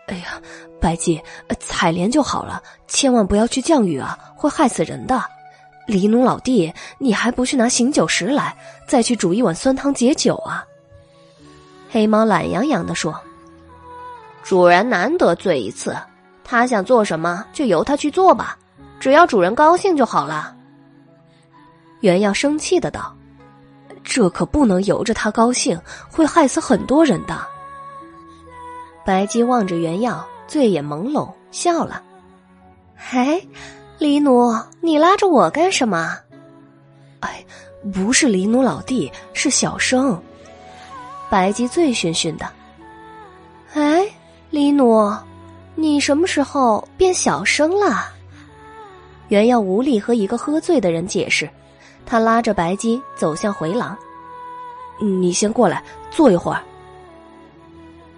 [0.07, 0.41] 哎呀，
[0.81, 1.21] 白姬，
[1.59, 5.23] 采莲就好了，千万不要去降雨啊，会害死人的。
[5.85, 8.57] 黎奴老弟，你还不去拿醒酒石来，
[8.87, 10.65] 再去煮一碗酸汤解酒啊？
[11.91, 13.13] 黑猫懒洋洋地说
[14.43, 15.95] ：“主人难得醉一次，
[16.43, 18.57] 他想做什么就由他去做吧，
[18.99, 20.55] 只要主人高兴就好了。”
[22.01, 23.15] 袁耀生气的道
[24.03, 25.79] ：“这可不能由着他高兴，
[26.11, 27.39] 会害死很多人的。”
[29.05, 32.03] 白姬望着袁耀，醉眼朦胧，笑了
[33.11, 33.41] ：“哎，
[33.97, 36.17] 黎奴，你拉着我干什么
[37.21, 37.45] ？”“哎，
[37.93, 40.21] 不是黎奴老弟，是小生。”
[41.29, 42.45] 白姬醉醺醺的。
[43.73, 44.05] “哎，
[44.53, 45.11] 黎奴，
[45.73, 48.05] 你什么时候变小声了？”
[49.29, 51.49] 袁耀无力和一个喝醉的人解释，
[52.05, 53.97] 他拉着白姬走向回廊。
[55.01, 56.61] “你先过来坐一会儿。”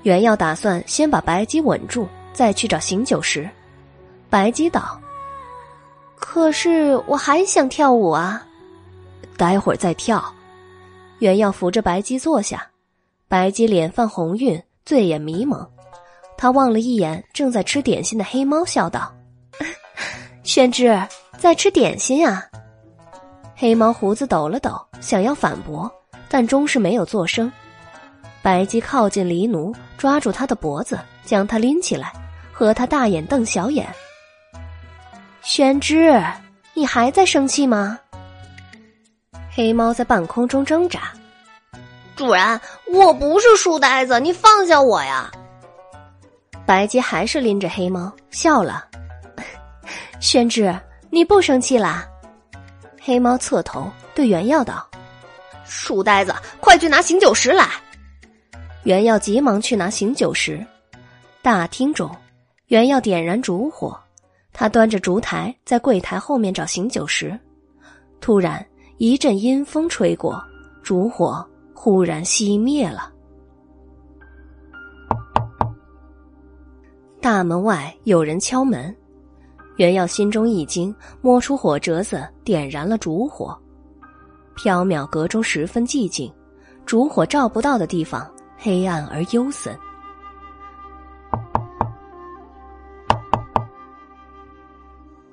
[0.04, 3.50] 袁耀打算先把白姬稳住，再去找醒酒石。
[4.30, 5.00] 白姬道
[6.20, 8.46] ：“可是我还想跳舞啊，
[9.38, 10.22] 待会儿再跳。”
[11.20, 12.68] 袁耀扶着白姬坐下，
[13.30, 15.66] 白姬脸泛红晕，醉眼迷蒙。
[16.46, 19.12] 他望了一眼正在吃点心的黑猫，笑道
[20.46, 20.96] ：“宣之
[21.40, 22.46] 在吃点心啊。”
[23.58, 25.92] 黑猫胡子抖了抖，想要反驳，
[26.30, 27.52] 但终是没有作声。
[28.44, 32.14] 白姬靠近黎奴，抓住他的脖子，将他拎起来，
[32.52, 33.88] 和他大眼瞪小眼。
[35.42, 36.24] 宣之，
[36.76, 38.00] 你还在生气吗？
[39.50, 41.12] 黑猫在半空中挣扎。
[42.16, 42.62] 主人，
[42.94, 45.32] 我不是书呆子，你放下我呀！
[46.66, 48.86] 白姬还是拎着黑猫笑了。
[50.20, 50.74] 宣之，
[51.10, 52.08] 你不生气啦？
[53.02, 54.88] 黑猫侧头对袁耀道
[55.64, 57.70] ：“书呆子，快去拿醒酒石来。”
[58.84, 60.66] 袁耀急忙去拿醒酒石，
[61.42, 62.10] 大厅中，
[62.68, 63.96] 袁耀点燃烛火，
[64.52, 67.38] 他端着烛台在柜台后面找醒酒石。
[68.22, 68.66] 突然
[68.98, 70.44] 一阵阴风吹过，
[70.82, 73.12] 烛火忽然熄灭了。
[77.26, 78.96] 大门外有人敲门，
[79.78, 83.60] 袁耀心中一惊，摸出火折子点燃了烛火。
[84.56, 86.32] 缥缈阁中十分寂静，
[86.86, 88.32] 烛火照不到的地方。
[88.60, 89.76] 黑暗而幽森。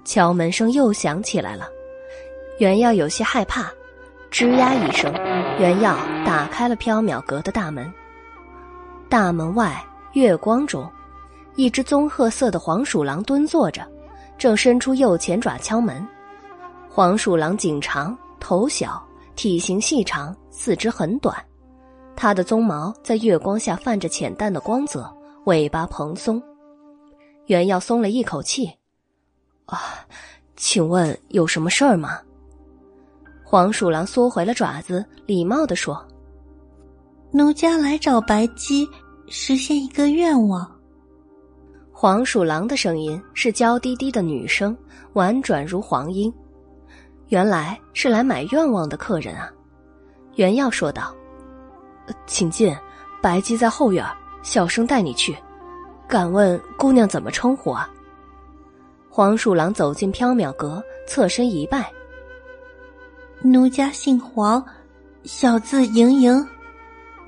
[0.02, 1.66] 敲门声又响起来了，
[2.58, 3.70] 袁耀有些害怕，
[4.30, 5.12] 吱呀一声，
[5.58, 7.92] 袁耀打开了缥缈阁的大门。
[9.10, 10.90] 大门外月光中，
[11.54, 13.86] 一只棕褐色的黄鼠狼蹲坐着，
[14.38, 16.06] 正伸出右前爪敲门。
[16.88, 19.02] 黄鼠狼颈长，头小，
[19.36, 21.36] 体型细长，四肢很短。
[22.14, 25.10] 它的鬃毛在月光下泛着浅淡的光泽，
[25.44, 26.42] 尾巴蓬松。
[27.46, 28.70] 袁耀松了一口气，
[29.66, 29.78] 啊，
[30.56, 32.20] 请问有什么事儿吗？
[33.44, 36.02] 黄鼠狼缩回了爪子，礼貌的说
[37.32, 38.88] ：“奴家来找白鸡，
[39.28, 40.70] 实现一个愿望。”
[42.02, 44.76] 黄鼠狼的声音是娇滴滴的女声，
[45.12, 46.34] 婉转如黄莺。
[47.28, 49.48] 原来是来买愿望的客人啊！
[50.34, 51.14] 袁耀说道。
[52.26, 52.76] 请进，
[53.22, 54.04] 白姬在后院，
[54.42, 55.32] 小生带你去。
[56.08, 57.88] 敢问姑娘怎么称呼啊？
[59.08, 61.88] 黄鼠狼走进缥缈阁，侧身一拜。
[63.44, 64.60] 奴家姓黄，
[65.22, 66.44] 小字盈盈，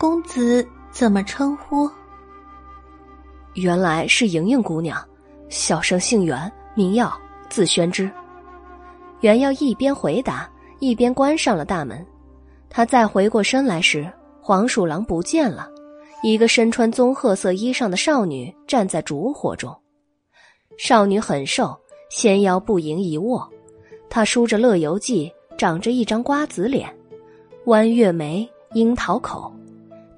[0.00, 1.88] 公子怎么称呼？
[3.54, 5.02] 原来是莹莹姑娘，
[5.48, 7.12] 小生姓袁，名耀，
[7.48, 8.10] 字宣之。
[9.20, 10.50] 袁耀一边回答，
[10.80, 12.04] 一边关上了大门。
[12.68, 14.12] 他再回过身来时。
[14.46, 15.70] 黄鼠狼不见了，
[16.22, 19.74] 一个身穿棕褐色衣裳的少女站在烛火中。
[20.76, 21.74] 少女很瘦，
[22.10, 23.48] 纤腰不盈一握，
[24.10, 26.94] 她梳着乐游髻，长着一张瓜子脸，
[27.64, 29.50] 弯月眉，樱桃口。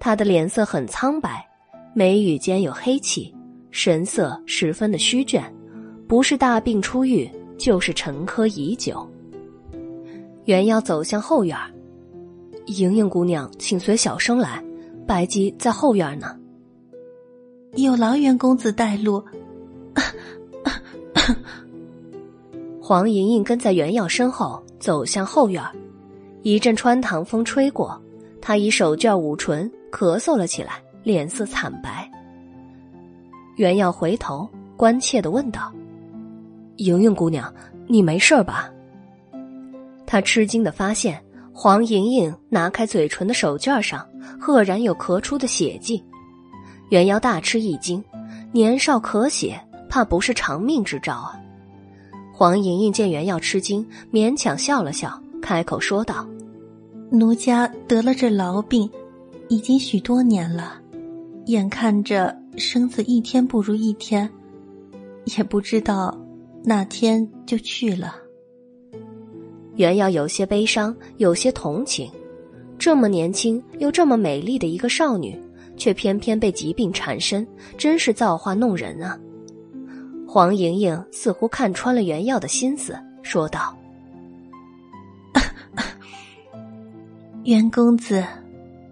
[0.00, 1.45] 她的脸色很苍白，
[1.98, 3.34] 眉宇间有黑气，
[3.70, 5.44] 神色十分的虚倦，
[6.06, 7.26] 不是大病初愈，
[7.56, 9.08] 就是沉疴已久。
[10.44, 11.56] 原要走向后院。
[12.66, 14.62] 莹莹姑娘，请随小生来。
[15.06, 16.36] 白姬在后院呢。
[17.76, 19.24] 有劳袁公子带路。
[22.78, 25.64] 黄莹莹跟在袁耀身后走向后院，
[26.42, 27.98] 一阵穿堂风吹过，
[28.42, 32.10] 她以手绢捂唇，咳嗽了起来，脸色惨白。
[33.54, 35.72] 袁耀回头关切的问道
[36.78, 37.54] ：“莹莹姑娘，
[37.86, 38.68] 你没事吧？”
[40.04, 41.22] 他吃惊的发现。
[41.58, 44.06] 黄莹莹拿开嘴唇的手绢上，
[44.38, 46.04] 赫然有咳出的血迹。
[46.90, 48.04] 袁耀大吃一惊，
[48.52, 51.40] 年少咳血，怕不是长命之兆啊！
[52.30, 56.26] 黄莹莹见袁耀吃惊，勉强笑了笑，开口说道
[57.10, 58.90] ：“奴家得了这痨病，
[59.48, 60.74] 已经许多年了，
[61.46, 64.28] 眼看着生子一天不如一天，
[65.36, 66.16] 也不知道
[66.62, 68.16] 哪天就去了。”
[69.76, 72.10] 袁耀有些悲伤，有些同情。
[72.78, 75.38] 这么年轻又这么美丽的一个少女，
[75.76, 77.46] 却偏偏被疾病缠身，
[77.78, 79.18] 真是造化弄人啊！
[80.26, 83.76] 黄莹莹似乎看穿了袁耀的心思，说道：
[87.44, 88.24] “袁公子，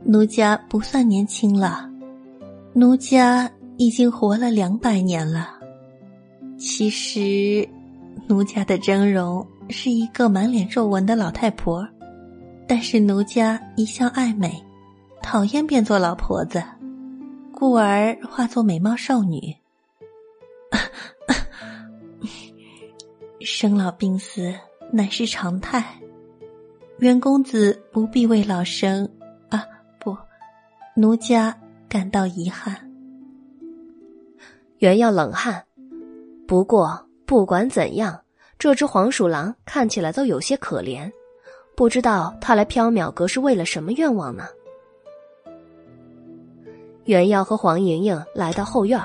[0.05, 1.91] 奴家不算年轻了，
[2.77, 5.49] 奴家已经活了两百年了。
[6.59, 7.69] 其实，
[8.27, 11.87] 奴家的真容是一个满脸皱纹的老太婆。”
[12.67, 14.61] 但是奴家一向爱美，
[15.23, 16.65] 讨厌变作老婆子，
[17.53, 19.55] 故而化作美貌少女。
[23.41, 24.53] 生老病死
[24.91, 25.85] 乃是常态，
[26.99, 29.09] 袁公子不必为老生
[29.51, 29.65] 啊
[30.01, 30.17] 不，
[30.97, 31.57] 奴家
[31.95, 32.75] 感到遗憾。
[34.79, 35.63] 袁耀冷汗，
[36.45, 38.21] 不过不管怎样，
[38.59, 41.09] 这只黄鼠狼看起来都有些可怜。
[41.77, 44.49] 不知道他来缥缈阁是为了什么愿望呢？
[47.05, 49.01] 袁耀和黄莹莹来到后院，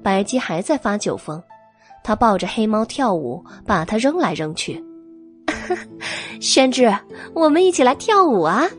[0.00, 1.42] 白姬还在发酒疯，
[2.04, 4.80] 他抱着黑猫跳舞，把它扔来扔去。
[6.40, 6.88] 宣之，
[7.34, 8.64] 我们一起来跳舞啊！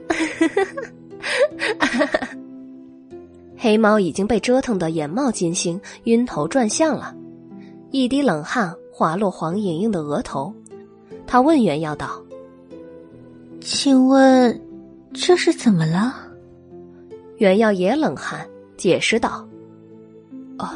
[3.62, 7.14] 黑猫已经被折腾得眼冒金星，晕头转向了，
[7.92, 10.54] 一滴冷汗滑落黄莹莹的额头，
[11.28, 12.22] 他问袁耀道。
[13.60, 14.58] 请问，
[15.14, 16.16] 这是怎么了？
[17.36, 18.48] 袁耀也冷汗，
[18.78, 19.46] 解释道
[20.58, 20.70] ：“哦，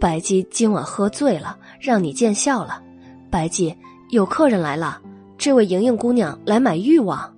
[0.00, 2.82] 白姬今晚喝醉了，让你见笑了。
[3.30, 3.76] 白姬，
[4.08, 4.98] 有客人来了，
[5.36, 7.30] 这位莹莹姑娘来买欲望。”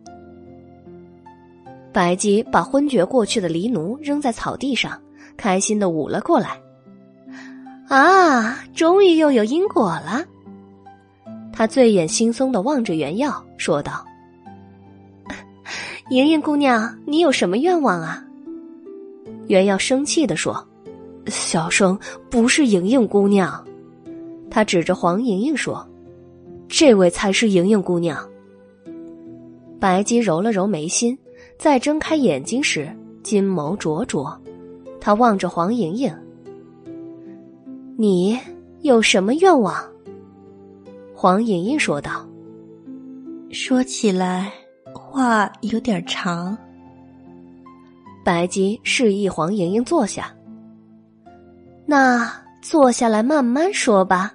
[1.94, 5.00] 白姬把昏厥过去的黎奴扔在草地上，
[5.36, 6.60] 开心的舞了过来。
[7.88, 10.24] 啊，终于又有因果了！
[11.52, 14.04] 他醉眼惺忪的望着袁耀，说道。
[16.10, 18.24] 莹莹姑娘，你有什么愿望啊？
[19.46, 20.66] 袁耀生气的说
[21.28, 21.96] ：“小生
[22.28, 23.64] 不是莹莹姑娘。”
[24.50, 25.88] 他指着黄莹莹说
[26.66, 28.18] ：“这位才是莹莹姑娘。”
[29.78, 31.16] 白姬揉了揉眉心，
[31.64, 34.38] 再睁开眼睛时，金眸灼灼。
[35.00, 36.14] 他望着黄莹莹
[37.96, 38.38] ：“你
[38.82, 39.74] 有什么愿望？”
[41.16, 42.28] 黄莹莹说道
[43.50, 44.52] ：“说起来。”
[44.94, 46.54] 话有点长。
[48.22, 50.30] 白姬示意黄莹莹坐下。
[51.86, 54.34] 那坐下来慢慢说吧。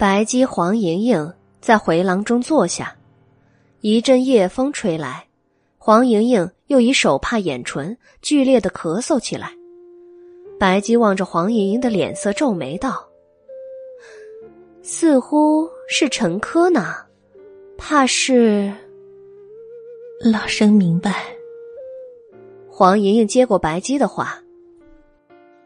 [0.00, 1.30] 白姬、黄莹莹
[1.60, 2.96] 在回廊中坐下，
[3.82, 5.26] 一阵夜风吹来，
[5.76, 9.52] 黄莹莹又以手帕掩唇，剧烈的咳嗽起来。
[10.58, 13.06] 白姬望着黄莹莹的脸色，皱眉道
[14.80, 16.94] ：“似乎是陈科呢，
[17.76, 18.72] 怕是……”
[20.24, 21.26] 老生明白。
[22.70, 24.42] 黄莹莹接过白姬的话：“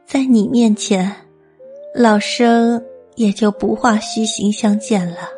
[0.04, 1.14] 在你面前，
[1.94, 2.84] 老生
[3.16, 5.28] 也就不画虚形相见了。”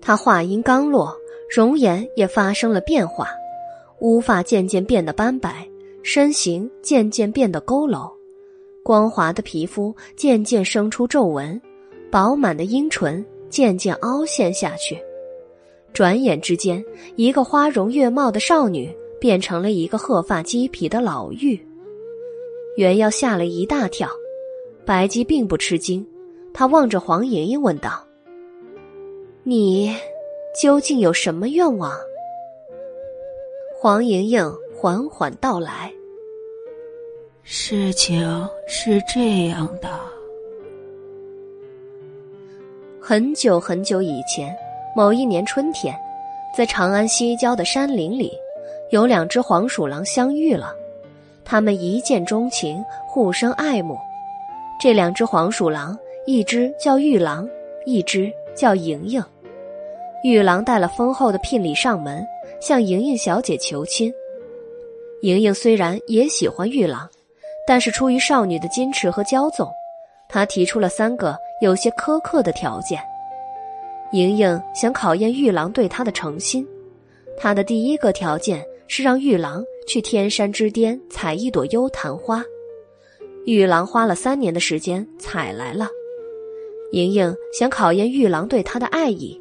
[0.00, 1.16] 他话音刚落，
[1.54, 3.28] 容颜也发生了变化，
[4.00, 5.68] 乌发渐渐变得斑白。
[6.04, 8.10] 身形渐渐变得佝偻，
[8.82, 11.62] 光滑的皮肤渐渐生出皱纹，
[12.10, 15.00] 饱满的阴唇渐渐凹陷下去。
[15.92, 16.84] 转眼之间，
[17.14, 21.56] 一个花容月貌的少女变成了一个鹤发鸡皮的老妪。
[22.76, 24.10] 袁耀吓了一大跳，
[24.84, 26.06] 白姬并不吃惊，
[26.52, 28.04] 她望着黄莹莹问道
[29.44, 29.96] ：“你
[30.60, 31.92] 究竟有什么愿望？”
[33.80, 34.52] 黄莹莹。
[34.74, 35.92] 缓缓道来。
[37.44, 39.88] 事情是这样的：
[43.00, 44.52] 很久很久以前，
[44.96, 45.94] 某一年春天，
[46.58, 48.32] 在长安西郊的山林里，
[48.90, 50.74] 有两只黄鼠狼相遇了。
[51.44, 53.96] 他们一见钟情，互生爱慕。
[54.82, 55.96] 这两只黄鼠狼，
[56.26, 57.48] 一只叫玉狼，
[57.86, 59.24] 一只叫莹莹。
[60.24, 62.26] 玉狼带了丰厚的聘礼上门，
[62.60, 64.12] 向莹莹小姐求亲。
[65.20, 67.08] 莹莹虽然也喜欢玉郎，
[67.64, 69.70] 但是出于少女的矜持和骄纵，
[70.28, 73.00] 她提出了三个有些苛刻的条件。
[74.10, 76.66] 莹莹想考验玉郎对她的诚心，
[77.38, 82.42] 她的第一个条件是让玉郎去天山之巅采一朵幽昙花。
[83.44, 85.88] 玉郎花了三年的时间采来了。
[86.92, 89.40] 莹莹想考验玉郎对她的爱意，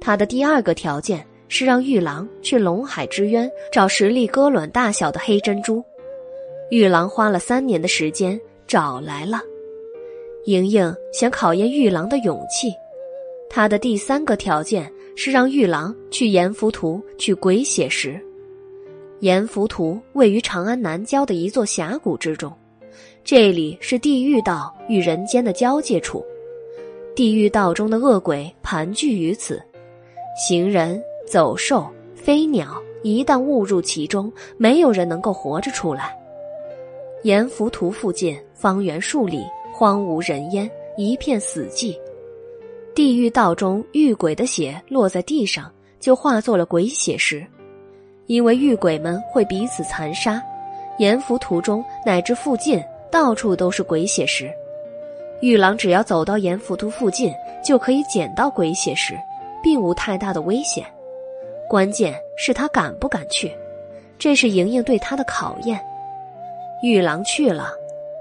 [0.00, 1.26] 她的第二个条件。
[1.54, 5.84] 是让玉郎去龙海之渊找十粒哥卵大小的黑珍珠，
[6.70, 9.42] 玉郎花了三年的时间找来了。
[10.46, 12.72] 莹莹想考验玉郎的勇气，
[13.50, 18.18] 她的第三个条件是让玉郎去阎浮屠取鬼血石。
[19.20, 22.50] 阎浮屠位于长安南郊的一座峡谷之中，
[23.24, 26.24] 这里是地狱道与人间的交界处，
[27.14, 29.62] 地狱道中的恶鬼盘踞于此，
[30.36, 31.86] 行人、走兽、
[32.16, 36.16] 飞鸟一旦误入其中，没有人能够活着出来。
[37.22, 39.42] 阎浮屠附近方圆数里。
[39.74, 41.96] 荒无人烟，一片死寂。
[42.94, 47.44] 地狱道中遇鬼的血落在地上，就化作了鬼血石。
[48.26, 50.40] 因为遇鬼们会彼此残杀，
[50.98, 52.80] 阎浮途中乃至附近
[53.12, 54.52] 到处都是鬼血石。
[55.40, 57.32] 玉郎只要走到阎浮屠附近，
[57.62, 59.16] 就可以捡到鬼血石，
[59.62, 60.84] 并无太大的危险。
[61.68, 63.56] 关键是他敢不敢去，
[64.18, 65.80] 这是莹莹对他的考验。
[66.82, 67.70] 玉郎去了，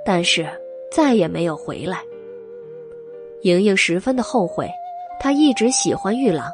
[0.06, 0.48] 但是。
[0.94, 2.00] 再也没有回来。
[3.44, 4.70] 莹莹十分的后悔，
[5.22, 6.52] 她一直喜欢玉郎，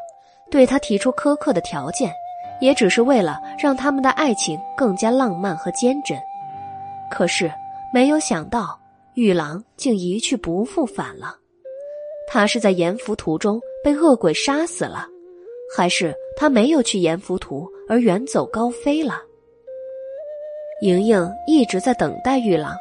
[0.52, 2.14] 对他提出苛刻的条件，
[2.62, 6.16] 也只是为了让他们的爱情更加浪漫和坚贞。
[7.10, 7.52] 可是
[7.98, 8.80] 没有想到，
[9.16, 11.36] 玉郎竟一去不复返了。
[12.28, 15.08] 他是在阎浮途中被恶鬼杀死了，
[15.76, 19.20] 还是他没有去阎浮途而远走高飞了？
[20.82, 22.76] 莹莹一直在等待玉郎。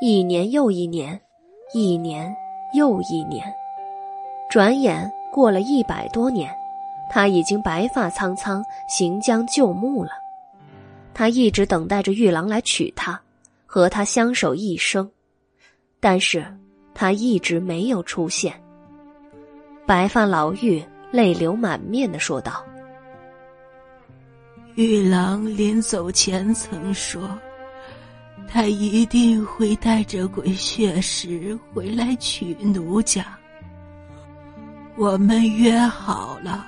[0.00, 1.20] 一年又一年，
[1.74, 2.34] 一年
[2.74, 3.44] 又一年，
[4.48, 6.50] 转眼过了一百多年，
[7.10, 10.12] 他已经白发苍苍，行将就木了。
[11.12, 13.20] 他一直等待着玉郎来娶她，
[13.74, 15.10] 和他相守一生，
[15.98, 16.46] 但是
[16.94, 18.54] 他一直没有出现。
[19.84, 20.80] 白发老妪
[21.10, 22.64] 泪流满面的说道
[24.76, 27.28] ：“玉郎临走前曾说。”
[28.46, 33.36] 他一定会带着鬼血石回来娶奴家。
[34.96, 36.64] 我们约好了，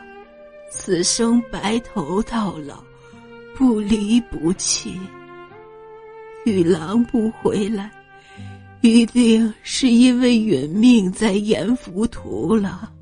[0.73, 2.83] 此生白头到老，
[3.57, 4.99] 不离不弃。
[6.47, 7.91] 玉郎不回来，
[8.81, 12.93] 一定是因为殒命在阎浮屠了。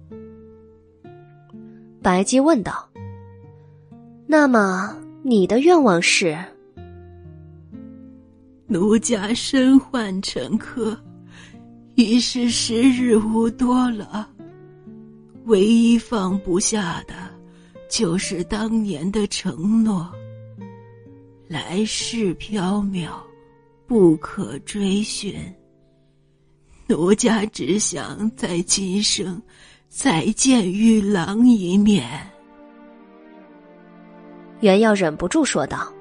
[2.01, 2.89] 白姬问道
[4.27, 6.35] ：“那么你的愿望是？”
[8.67, 10.97] 奴家身患沉疴，
[11.97, 14.27] 已是时日无多了。
[15.45, 17.13] 唯一放不下的，
[17.91, 20.11] 就是当年的承诺。
[21.47, 23.11] 来世缥缈，
[23.87, 25.35] 不可追寻。
[26.87, 29.41] 奴家只想在今生
[29.89, 32.05] 再见玉郎一面。
[34.61, 35.93] 袁耀忍不住说道。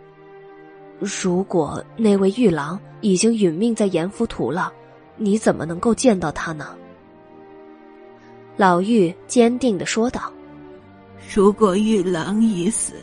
[0.99, 4.71] 如果那位玉郎已经殒命在阎浮屠了，
[5.17, 6.75] 你怎么能够见到他呢？
[8.55, 10.31] 老妪坚定的说道
[11.33, 12.93] ：“如果玉郎已死，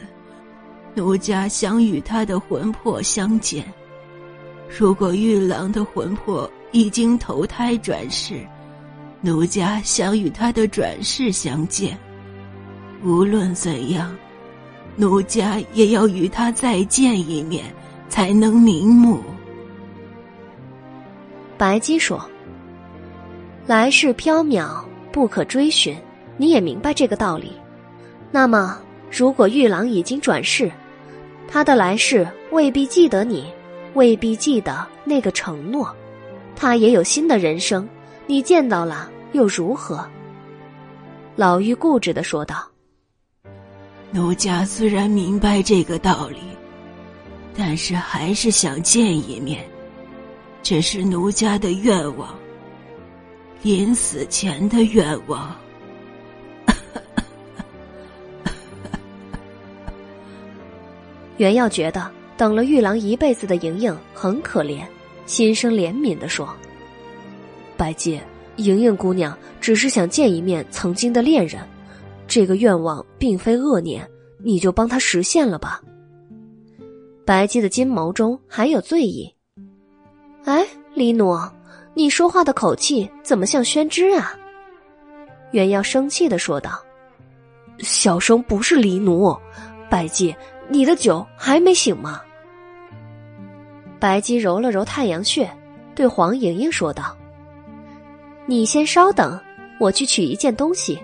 [0.95, 3.63] 奴家想与他的魂魄相见；
[4.79, 8.47] 如果玉郎的魂魄已经投胎转世，
[9.21, 11.99] 奴家想与他的转世相见。
[13.03, 14.17] 无论怎样，
[14.97, 17.65] 奴家也要与他再见一面。”
[18.11, 19.23] 才能瞑目。
[21.57, 22.29] 白姬说
[23.69, 24.83] ：“来世缥缈，
[25.13, 25.97] 不可追寻。
[26.37, 27.53] 你也明白这个道理。
[28.33, 28.77] 那么，
[29.13, 30.69] 如果玉郎已经转世，
[31.47, 33.47] 他的来世未必记得你，
[33.95, 35.95] 未必记得那个承诺。
[36.57, 37.89] 他也有新的人生，
[38.27, 40.07] 你见到了又如何？”
[41.37, 42.69] 老妪固执的说道
[44.13, 46.39] ：“奴家虽然明白这个道理。”
[47.57, 49.69] 但是还是想见一面，
[50.63, 52.35] 这是奴家的愿望。
[53.61, 55.55] 临死前的愿望。
[61.37, 62.11] 袁耀觉得
[62.41, 64.83] 等了玉郎一辈子的莹莹很可怜，
[65.27, 66.49] 心生怜悯的说
[67.77, 68.19] ：“白姬，
[68.57, 71.61] 莹莹姑娘只是想见一面曾经的恋人，
[72.27, 74.09] 这个愿望并非恶念，
[74.43, 75.83] 你就帮她实现了吧。”
[77.27, 79.31] 白姬的金眸中还有醉意。
[80.47, 81.39] 哎，李奴，
[81.93, 84.35] 你说话的口气怎么像宣之啊？
[85.51, 86.83] 袁耀生气的说道
[87.81, 89.37] ：“小生不是李奴，
[89.91, 90.35] 白姬，
[90.71, 92.23] 你的酒还没醒吗？”
[94.01, 95.49] 白姬揉了揉太阳穴，
[95.95, 97.15] 对黄莹莹说道
[98.47, 99.39] ：“你先稍等，
[99.79, 100.99] 我去取一件东西。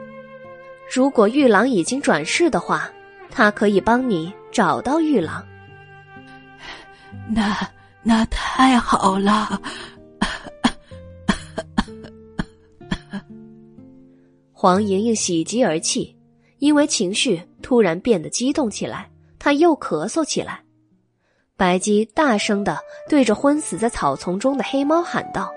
[0.93, 2.91] 如果玉郎已经转世的话，
[3.31, 5.45] 他可以帮你找到玉郎。”
[7.29, 7.57] 那
[8.03, 9.61] 那太好了。
[14.53, 16.17] 黄莹莹喜极而泣，
[16.59, 20.63] 因为情绪突然变得激动起来，她又咳嗽起来。
[21.57, 22.79] 白姬大声的
[23.09, 25.51] 对着昏死在草丛中的黑猫喊道：“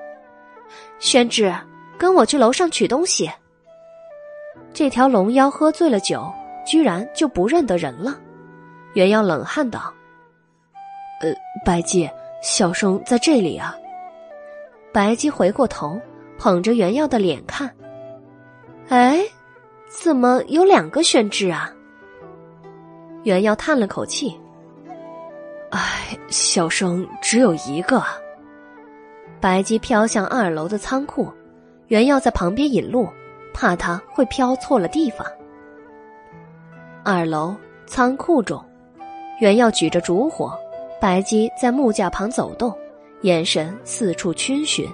[0.97, 1.53] 宣之，
[1.97, 3.29] 跟我去楼上取东西。”
[4.73, 6.31] 这条龙妖喝醉了酒，
[6.65, 8.17] 居然就不认得人了。
[8.93, 9.93] 原妖冷汗道
[11.21, 11.33] ：“呃，
[11.65, 12.09] 白姬，
[12.41, 13.75] 小生在这里啊。”
[14.93, 15.99] 白姬回过头，
[16.37, 17.69] 捧着原耀的脸看。
[18.87, 19.21] 哎，
[19.89, 21.73] 怎么有两个宣之啊？
[23.23, 24.39] 原耀叹了口气。
[25.71, 28.03] 唉，小生只有一个。
[29.39, 31.31] 白姬飘向二楼的仓库，
[31.87, 33.07] 原耀在旁边引路，
[33.53, 35.25] 怕他会飘错了地方。
[37.03, 38.63] 二楼仓库中，
[39.39, 40.57] 原耀举着烛火，
[40.99, 42.75] 白姬在木架旁走动，
[43.21, 44.87] 眼神四处逡巡，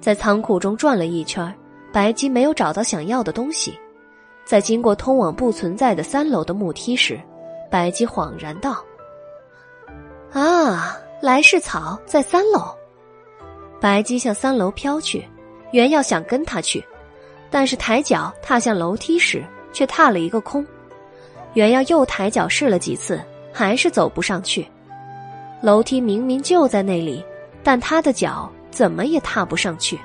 [0.00, 1.54] 在仓库中转了一圈，
[1.92, 3.78] 白姬没有找到想要的东西。
[4.44, 7.20] 在经过通往不存在的三楼的木梯时，
[7.70, 8.84] 白姬恍然道。
[10.34, 12.74] 啊，来世草在三楼。
[13.80, 15.24] 白姬向三楼飘去，
[15.70, 16.84] 原要想跟他去，
[17.50, 20.66] 但是抬脚踏向楼梯时，却踏了一个空。
[21.52, 23.22] 原要又抬脚试了几次，
[23.52, 24.66] 还是走不上去。
[25.62, 27.24] 楼梯明明就在那里，
[27.62, 29.96] 但他的脚怎么也踏不上去。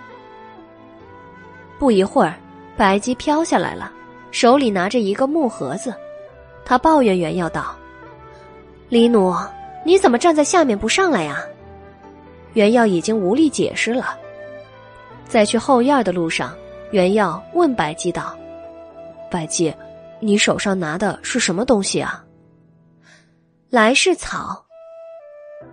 [1.80, 2.35] 不一会儿，
[2.77, 3.91] 白姬飘下来了，
[4.30, 5.91] 手里拿着一个木盒子。
[6.64, 7.75] 他抱怨原要道
[8.90, 9.33] ：“李奴。”
[9.83, 11.43] 你怎么站在下面不上来呀？
[12.53, 14.17] 袁耀已经无力解释了。
[15.27, 16.56] 在去后院的路上，
[16.91, 18.35] 袁耀问白姬道
[19.30, 19.74] ：“白姬，
[20.19, 22.24] 你手上拿的是什么东西啊？”
[23.69, 24.66] 来世草。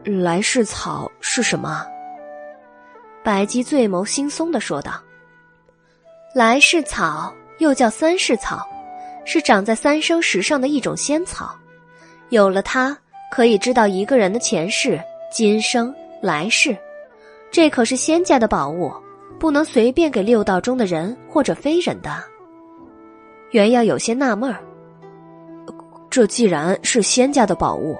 [0.04, 1.86] 来世草是什么？
[3.24, 4.92] 白姬醉眸惺忪的说道
[6.34, 8.68] ：“来世草又叫三世草，
[9.24, 11.56] 是长在三生石上的一种仙草，
[12.28, 12.96] 有了它。”
[13.30, 16.76] 可以知道一个人的前世、今生、来世，
[17.50, 18.92] 这可是仙家的宝物，
[19.38, 22.22] 不能随便给六道中的人或者非人的。
[23.50, 24.60] 袁耀有些纳闷儿，
[26.08, 27.96] 这既然是仙家的宝物，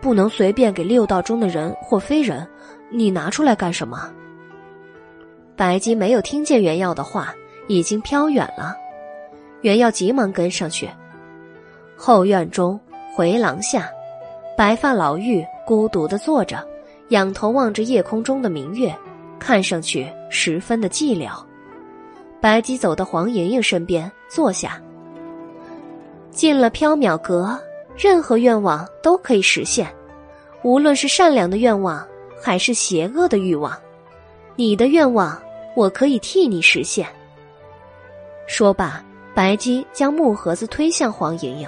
[0.00, 2.46] 不能随便给六道中的人或非人，
[2.90, 4.10] 你拿出来干什么？
[5.56, 7.34] 白姬没有听见袁耀的话，
[7.68, 8.74] 已经飘远了。
[9.60, 10.88] 袁耀急忙跟上去。
[11.96, 12.80] 后院中
[13.14, 13.90] 回廊下。
[14.60, 16.62] 白发老妪孤独的坐着，
[17.08, 18.94] 仰头望着夜空中的明月，
[19.38, 21.30] 看上去十分的寂寥。
[22.42, 24.78] 白姬走到黄莹莹身边坐下。
[26.30, 27.58] 进了缥缈阁，
[27.96, 29.90] 任何愿望都可以实现，
[30.62, 32.06] 无论是善良的愿望
[32.38, 33.74] 还是邪恶的欲望，
[34.56, 35.40] 你的愿望
[35.74, 37.06] 我可以替你实现。
[38.46, 39.02] 说罢，
[39.34, 41.66] 白姬将木盒子推向黄莹莹。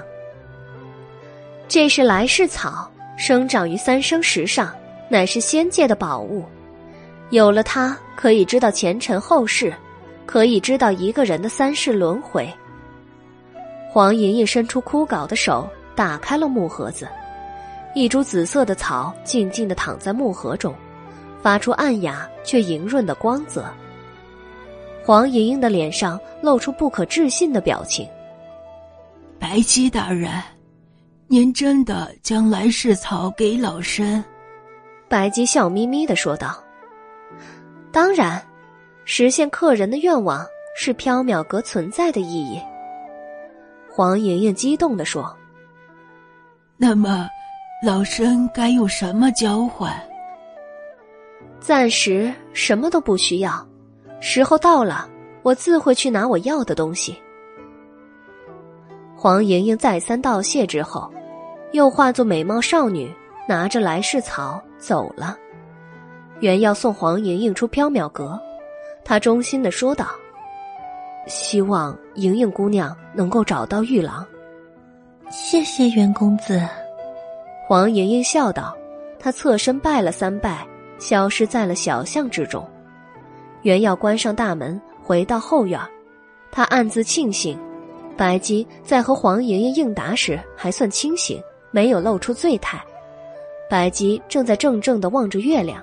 [1.73, 2.87] 这是来世草，
[3.17, 4.71] 生长于三生石上，
[5.09, 6.45] 乃是仙界的宝物。
[7.31, 9.73] 有了它，可以知道前尘后世，
[10.27, 12.47] 可以知道一个人的三世轮回。
[13.91, 17.09] 黄莹莹伸出枯槁的手，打开了木盒子，
[17.95, 20.75] 一株紫色的草静静的躺在木盒中，
[21.41, 23.65] 发出暗哑却莹润的光泽。
[25.03, 28.07] 黄莹莹的脸上露出不可置信的表情。
[29.39, 30.31] 白姬大人。
[31.33, 34.23] 您真的将来世草给老身？
[35.09, 36.63] 白姬笑眯眯的说道
[37.91, 38.39] ：“当然，
[39.07, 40.45] 实现客人的愿望
[40.77, 42.61] 是缥缈阁存在的意义。”
[43.91, 45.35] 黄莹莹激动的说
[46.77, 47.27] ：“那么，
[47.83, 49.91] 老身该用什么交换？”
[51.61, 53.67] 暂时什么都不需要，
[54.21, 55.09] 时候到了，
[55.43, 57.17] 我自会去拿我要的东西。
[59.17, 61.11] 黄莹莹再三道谢之后。
[61.73, 63.13] 又化作美貌少女，
[63.49, 65.37] 拿着来世草走了。
[66.41, 68.39] 原要送黄莹莹出缥缈阁，
[69.05, 70.09] 他衷心的说道
[71.27, 74.27] ：“希望莹莹姑娘能够找到玉郎。”
[75.31, 76.61] 谢谢袁公子。
[77.67, 78.77] 黄莹莹笑道，
[79.19, 80.67] 她侧身拜了三拜，
[80.99, 82.69] 消失在了小巷之中。
[83.63, 85.81] 原要关上大门，回到后院，
[86.51, 87.59] 他暗自庆幸，
[88.17, 91.41] 白姬在和黄莹莹应答时还算清醒。
[91.73, 92.81] 没有露出醉态，
[93.69, 95.83] 白姬正在怔怔的望着月亮，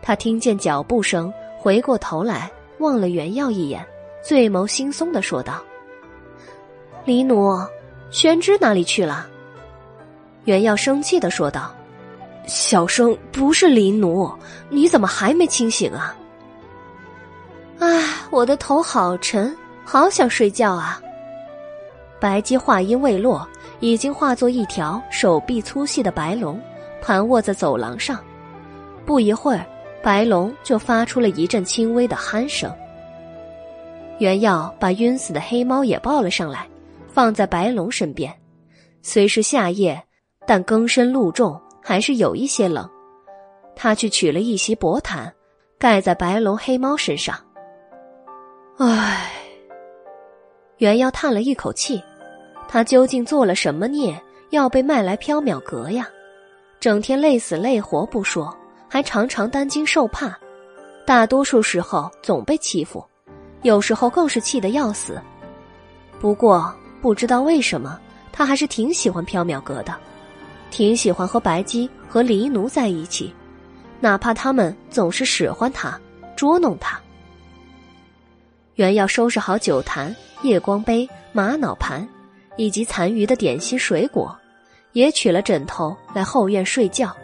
[0.00, 3.84] 他听见脚步声，回过头来望了袁耀一眼，
[4.22, 5.60] 醉眸惺忪的说道
[7.04, 7.58] ：“李奴，
[8.10, 9.28] 玄之哪里去了？”
[10.46, 11.74] 袁耀生气的说道
[12.46, 14.32] ：“小生不是林奴，
[14.70, 16.16] 你怎么还没清醒啊？
[17.80, 21.00] 唉，我的头好沉，好想睡觉啊。
[22.20, 23.46] 白姬话音未落，
[23.80, 26.60] 已经化作一条手臂粗细的白龙，
[27.00, 28.18] 盘卧在走廊上。
[29.04, 29.64] 不一会儿，
[30.02, 32.72] 白龙就发出了一阵轻微的鼾声。
[34.18, 36.66] 袁耀把晕死的黑猫也抱了上来，
[37.06, 38.34] 放在白龙身边。
[39.00, 40.02] 虽是夏夜，
[40.46, 41.60] 但更深露重。
[41.80, 42.86] 还是有一些冷，
[43.74, 45.32] 他去取了一袭薄毯，
[45.78, 47.34] 盖在白龙黑猫身上。
[48.76, 49.32] 唉，
[50.76, 52.02] 袁耀叹了一口气，
[52.68, 56.06] 他究竟做了什么孽，要被卖来缥缈阁呀？
[56.78, 58.54] 整天累死累活不说，
[58.88, 60.38] 还常常担惊受怕，
[61.06, 63.04] 大多数时候总被欺负，
[63.62, 65.20] 有时候更是气得要死。
[66.20, 67.98] 不过不知道为什么，
[68.30, 69.96] 他还是挺喜欢缥缈阁的。
[70.70, 73.34] 挺喜欢和白姬和黎奴在一起，
[74.00, 75.98] 哪怕他们总是使唤他、
[76.36, 77.00] 捉弄他。
[78.74, 82.06] 原要收拾好酒坛、夜光杯、玛瑙盘，
[82.58, 84.36] 以及残余的点心水果，
[84.92, 87.16] 也取了枕头来后院睡觉。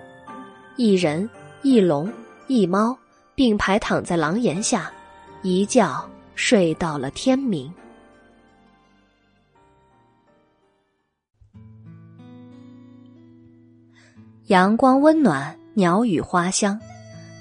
[0.77, 1.29] 一人
[1.63, 2.11] 一龙
[2.47, 2.97] 一猫
[3.35, 4.91] 并排躺在廊檐下，
[5.43, 7.71] 一觉睡到了天明。
[14.47, 16.79] 阳光温暖，鸟语花香。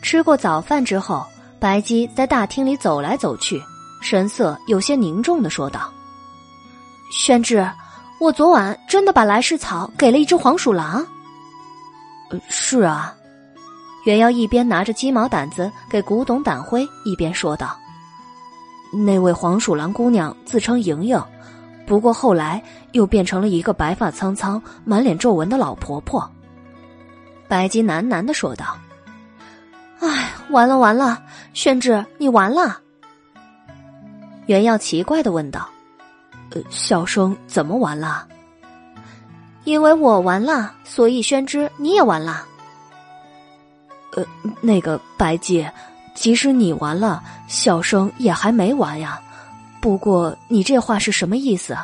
[0.02, 1.26] 吃过早饭之后，
[1.60, 3.62] 白姬在大厅里走来走去，
[4.02, 5.92] 神色有些凝重的说道
[7.12, 7.66] ：“宣之，
[8.24, 11.06] 我昨晚真的把来世草给了一只黄鼠狼。
[12.48, 13.14] ”“是啊。”
[14.08, 17.78] 袁瑶一边拿着鸡毛掸子给古董掸灰，一边说道
[19.06, 21.22] ：“那位黄鼠狼姑娘自称莹莹，
[21.86, 26.32] 不过后来又变成了一个白发苍苍、满脸皱纹的老婆婆。”
[27.50, 28.78] 白姬喃喃的说道
[30.00, 31.22] ：“哎，完了完了，
[31.54, 32.80] 宣志，你完了。”
[34.48, 35.68] 袁耀奇怪的问道
[36.70, 38.28] ：“小生怎么完了
[39.64, 42.46] ？”“因为我完了，所以宣之你也完了。
[44.16, 44.26] ”“呃，
[44.62, 45.66] 那个白姬，
[46.14, 49.22] 即使你完了，小生也还没完呀。
[49.82, 51.78] 不过你这话是什么意思？”“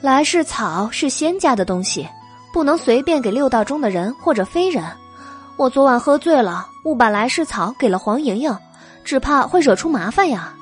[0.00, 2.08] 来世草是仙家的东西。”
[2.52, 4.84] 不能随便给六道中的人或者非人。
[5.56, 8.58] 我昨晚喝醉了，误把来世草给了黄莹莹，
[9.04, 10.52] 只怕会惹出麻烦呀。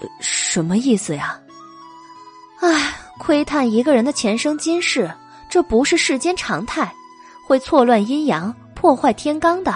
[0.00, 1.38] 呃什么意思呀？
[2.60, 5.10] 唉，窥探一个人的前生今世，
[5.48, 6.92] 这不是世间常态，
[7.46, 9.74] 会错乱阴阳，破坏天罡的。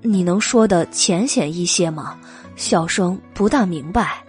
[0.00, 2.16] 你能说的浅显一些吗？
[2.56, 4.22] 小生不大明白。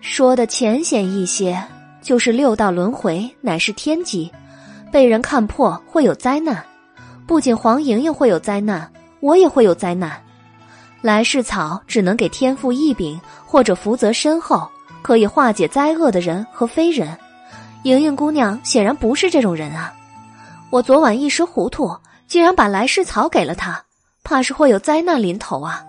[0.00, 1.62] 说的浅显一些。
[2.02, 4.28] 就是六道轮回乃是天机，
[4.90, 6.60] 被人看破会有灾难。
[7.28, 10.20] 不仅黄莹莹会有灾难，我也会有灾难。
[11.00, 14.68] 来世草只能给天赋异禀或者福泽深厚、
[15.02, 17.18] 可以化解灾厄的人和非人。
[17.82, 19.92] 莹莹姑娘显然不是这种人啊！
[20.70, 21.94] 我昨晚一时糊涂，
[22.28, 23.84] 竟然把来世草给了她，
[24.22, 25.84] 怕是会有灾难临头啊！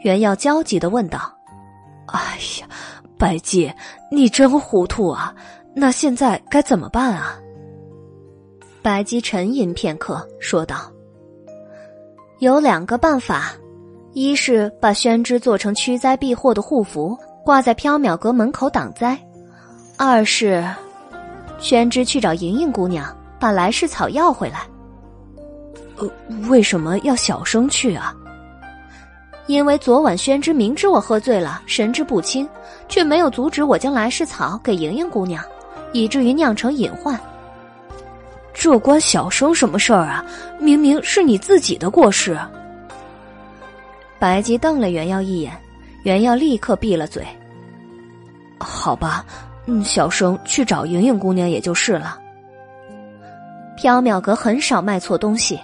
[0.00, 1.32] 袁耀焦急的问道
[2.06, 2.68] ：“哎呀！”
[3.18, 3.72] 白姬，
[4.12, 5.34] 你真糊涂啊！
[5.74, 7.38] 那现在该怎么办啊？
[8.82, 10.92] 白姬沉吟片刻，说道
[12.38, 13.52] ：“有两个办法，
[14.12, 17.16] 一是把宣之做成驱灾避祸的护符，
[17.46, 19.16] 挂在缥缈阁门口挡灾；
[19.96, 20.68] 二是，
[21.60, 24.62] 宣之去找莹莹姑娘，把来世草要回来。
[25.96, 26.10] 呃，
[26.48, 28.12] 为什么要小声去啊？”
[29.46, 32.48] 因为昨晚宣之明知我喝醉了，神志不清，
[32.88, 35.40] 却没有阻止我将来世草给莹莹姑娘，
[35.92, 37.16] 以至于酿成隐患。
[38.52, 40.26] 这关小生什么事儿啊？
[40.58, 42.36] 明明是你自己的过失。
[44.18, 45.52] 白姬瞪了袁耀一眼，
[46.02, 47.24] 袁耀立刻闭了嘴。
[48.58, 49.24] 好吧，
[49.66, 52.18] 嗯，小生去找莹莹姑娘也就是了。
[53.78, 55.60] 缥缈阁很少卖错东西，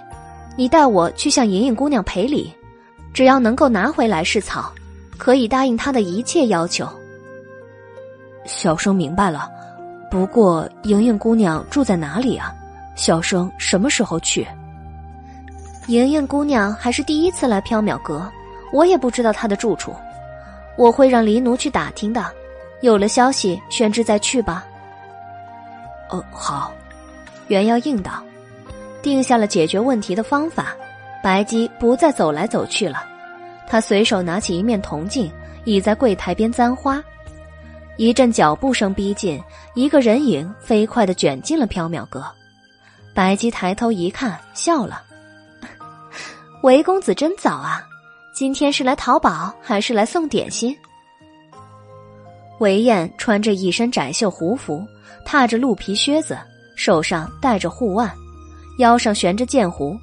[0.55, 2.53] 你带我去向莹莹姑娘赔礼。
[3.13, 4.71] 只要能够拿回来是草，
[5.17, 6.87] 可以答应她的一切要求。
[8.45, 9.49] 小生明白了，
[10.09, 12.53] 不过莹莹姑娘住在哪里啊？
[12.95, 14.47] 小生什么时候去？
[15.87, 18.27] 莹莹姑娘还是第一次来缥缈阁，
[18.71, 19.93] 我也不知道她的住处。
[20.75, 22.25] 我会让黎奴去打听的，
[22.83, 24.65] 有了消息，宣之再去吧。
[26.09, 26.73] 哦，好。
[27.47, 28.21] 袁耀应道，
[29.01, 30.75] 定下了解决问题的方法。
[31.23, 33.01] 白姬不再走来走去了，
[33.65, 35.31] 他随手拿起一面铜镜，
[35.63, 37.01] 倚在柜台边簪花。
[37.95, 39.41] 一阵脚步声逼近，
[39.75, 42.25] 一个人影飞快的卷进了缥缈阁。
[43.13, 45.01] 白姬抬头一看，笑了
[46.63, 47.81] ：“韦公子真早啊，
[48.33, 50.77] 今天是来淘宝还是来送点心？”
[52.63, 54.81] 韦燕穿着一身窄袖胡服，
[55.25, 56.39] 踏着鹿皮靴子，
[56.77, 58.09] 手上戴着护腕，
[58.77, 59.97] 腰上悬着剑壶。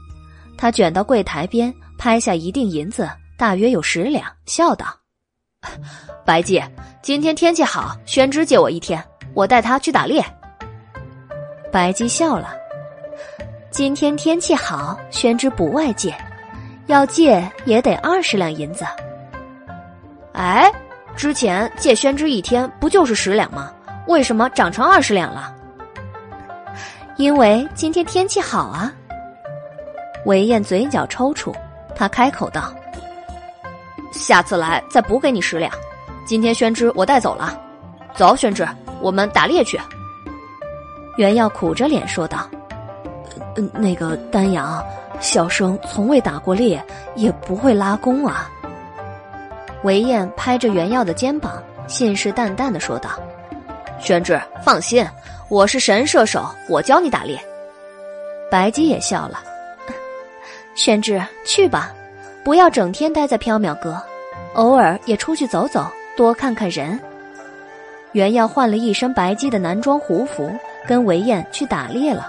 [0.59, 3.09] 他卷到柜台边，拍下一锭银子，
[3.39, 4.95] 大约有十两，笑道
[6.23, 6.63] ：“白姬，
[7.01, 10.23] 今天天气好，宣之借我一天，我带他去打猎。”
[11.73, 12.55] 白姬笑了
[13.73, 16.15] ：“今天天气好，宣之不外借，
[16.89, 18.85] 要借也得二十两银子。”
[20.37, 20.71] 哎。
[21.21, 23.71] 之前借宣之一天不就是十两吗？
[24.07, 25.55] 为什么涨成二十两了？
[27.19, 28.91] 因为今天天气好啊。
[30.25, 31.55] 韦燕嘴角抽搐，
[31.95, 32.73] 他开口道
[34.13, 35.71] ：“下次来再补给你十两。
[36.25, 37.55] 今天宣之我带走了，
[38.15, 38.67] 走，宣之，
[39.03, 39.79] 我们打猎去。”
[41.19, 42.49] 袁耀苦着脸说道
[43.57, 44.83] ：“嗯，那个丹阳，
[45.21, 46.83] 小生从未打过猎，
[47.15, 48.51] 也不会拉弓啊。”
[49.83, 53.11] 韦燕拍着袁耀的肩膀，信誓旦旦的说道
[53.99, 55.07] ：“宣之，放心，
[55.49, 57.41] 我是神射手，我教你打猎。”
[58.51, 59.43] 白姬也笑了
[60.77, 61.93] ：“宣之，去吧，
[62.45, 64.01] 不要整天待在缥缈阁，
[64.53, 67.01] 偶尔也出去走走，多看看人。”
[68.13, 70.53] 袁耀换了一身白姬的男装胡服，
[70.87, 72.27] 跟韦燕去打猎了。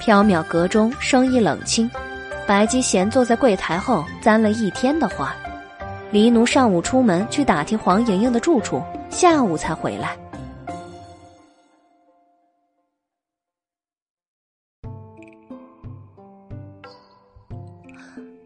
[0.00, 1.90] 缥缈阁中生意冷清。
[2.52, 5.34] 白姬闲坐在柜台后，簪了一天的花。
[6.10, 10.14] 黎奴上午出门去打听黄莹莹的住处，下午才回来。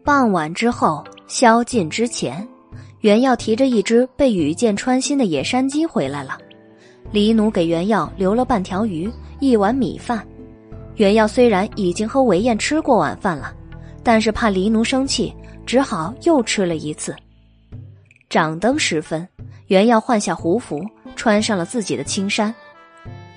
[0.05, 2.47] 傍晚之后，宵禁之前，
[3.01, 6.37] 袁耀提着一只被羽箭穿心的野山鸡回来了。
[7.11, 9.11] 黎奴给袁耀留了半条鱼，
[9.41, 10.25] 一碗米饭。
[10.95, 13.53] 袁耀虽然已经和韦燕吃过晚饭了。
[14.07, 17.13] 但是怕黎奴生气，只好又吃了一次。
[18.29, 19.27] 掌灯时分，
[19.65, 20.81] 袁耀换下胡服，
[21.17, 22.55] 穿上了自己的青衫。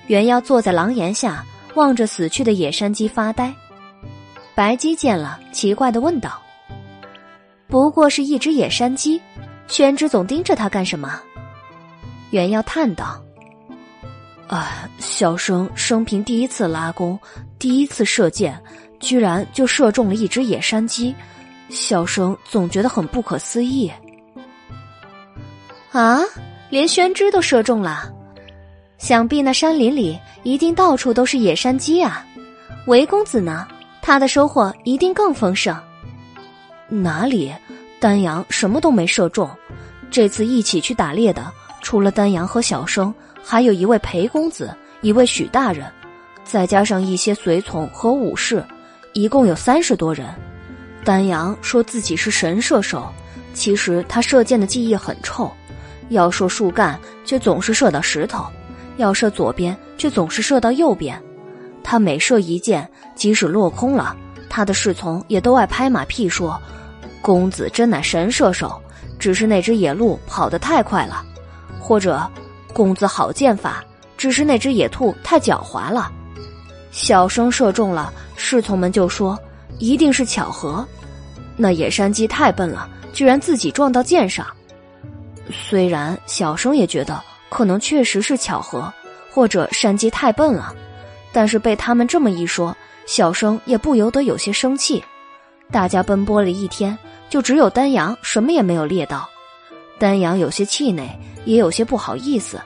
[0.07, 3.53] 袁耀坐在廊檐下，望着死去的野山鸡发呆。
[4.55, 6.41] 白鸡见了，奇怪的问道
[7.67, 9.21] ：“不过是一只野山鸡，
[9.67, 11.21] 宣之总盯着它干什么？”
[12.31, 13.21] 袁耀叹道
[14.47, 17.19] ：“啊，小生生平第一次拉弓，
[17.59, 18.57] 第一次射箭。”
[19.01, 21.13] 居然就射中了一只野山鸡，
[21.69, 23.91] 小生总觉得很不可思议。
[25.91, 26.21] 啊，
[26.69, 28.09] 连宣之都射中了，
[28.97, 32.25] 想必那山林里一定到处都是野山鸡啊！
[32.87, 33.67] 韦公子呢？
[34.01, 35.77] 他的收获一定更丰盛。
[36.87, 37.53] 哪里，
[37.99, 39.49] 丹阳什么都没射中。
[40.09, 43.13] 这次一起去打猎的，除了丹阳和小生，
[43.43, 45.85] 还有一位裴公子，一位许大人，
[46.43, 48.65] 再加上一些随从和武士。
[49.13, 50.27] 一共有三十多人，
[51.03, 53.11] 丹阳说自己是神射手，
[53.53, 55.51] 其实他射箭的技艺很臭，
[56.09, 58.45] 要射树干却总是射到石头，
[58.95, 61.21] 要射左边却总是射到右边。
[61.83, 64.15] 他每射一箭，即使落空了，
[64.49, 66.61] 他的侍从也都爱拍马屁说
[67.21, 68.81] ：“公子真乃神射手，
[69.19, 71.25] 只是那只野鹿跑得太快了。”
[71.81, 72.25] 或者
[72.73, 73.83] “公子好剑法，
[74.15, 76.09] 只是那只野兔太狡猾了。”
[76.91, 79.39] 小生射中了，侍从们就说
[79.79, 80.85] 一定是巧合。
[81.55, 84.45] 那野山鸡太笨了，居然自己撞到箭上。
[85.49, 88.91] 虽然小生也觉得可能确实是巧合，
[89.29, 90.73] 或者山鸡太笨了，
[91.31, 95.03] 但是被他们这么一说，小生也不由得有些生气。
[95.71, 96.97] 大家奔波了一天，
[97.29, 99.29] 就只有丹阳什么也没有猎到。
[99.97, 101.09] 丹阳有些气馁，
[101.45, 102.59] 也有些不好意思。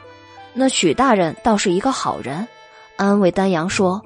[0.53, 2.47] 那许大人倒是一个好人，
[2.95, 4.03] 安慰丹阳说。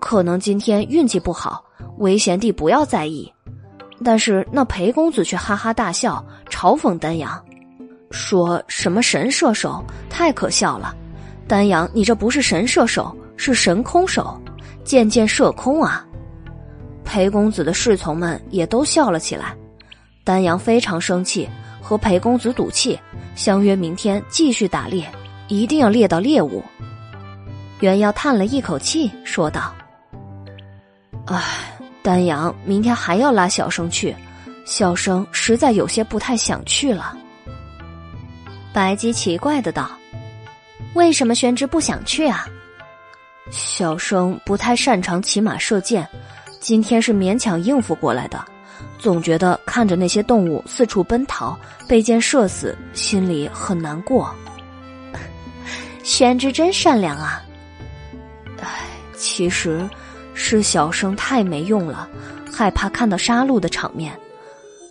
[0.00, 1.64] 可能今天运气不好，
[1.98, 3.32] 韦贤弟不要在意。
[4.04, 7.44] 但是那裴公子却哈哈大笑，嘲讽丹阳，
[8.10, 10.94] 说什么神射手太可笑了。
[11.48, 14.40] 丹阳，你这不是神射手，是神空手，
[14.84, 16.06] 箭箭射空啊！
[17.04, 19.56] 裴公子的侍从们也都笑了起来。
[20.22, 21.48] 丹阳非常生气，
[21.82, 22.98] 和裴公子赌气，
[23.34, 25.04] 相约明天继续打猎，
[25.48, 26.62] 一定要猎到猎物。
[27.80, 29.74] 袁耀叹了一口气，说道。
[31.30, 31.42] 唉，
[32.02, 34.16] 丹阳明天还要拉小生去，
[34.64, 37.14] 小生实在有些不太想去了。
[38.72, 39.90] 白姬奇怪的道
[40.94, 42.46] ：“为什么宣之不想去啊？”
[43.50, 46.08] 小生不太擅长骑马射箭，
[46.60, 48.42] 今天是勉强应付过来的，
[48.98, 54.34] 总觉得看着那些动物四处奔逃，被箭射死，心里很难过。
[56.02, 57.42] 宣之真善良啊！
[58.62, 58.66] 唉。
[59.20, 59.84] 其实，
[60.40, 62.08] 是小生太没用了，
[62.50, 64.16] 害怕看到杀戮的场面。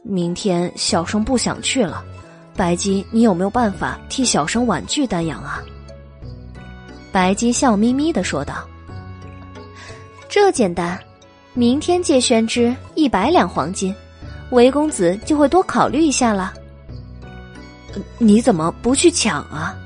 [0.03, 2.03] 明天小生不想去了。
[2.53, 5.63] 白姬，你有没有办法替小生婉拒丹阳啊？
[7.13, 8.67] 白姬笑眯眯的说道
[10.27, 10.99] ：“这简单，
[11.53, 13.95] 明天借宣之一百两黄金，
[14.51, 16.53] 韦公子就会多考虑一下了。
[18.17, 19.77] 你怎么不去抢啊？”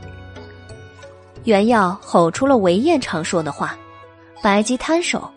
[1.45, 3.77] 袁耀吼出了韦燕常说的话。
[4.41, 5.29] 白姬摊手：“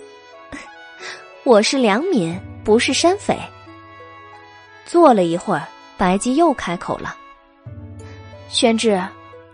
[1.45, 3.39] 我是良民，不是山匪。”
[4.87, 7.15] 坐了一会儿，白姬又开口了。
[8.49, 9.03] 宣志，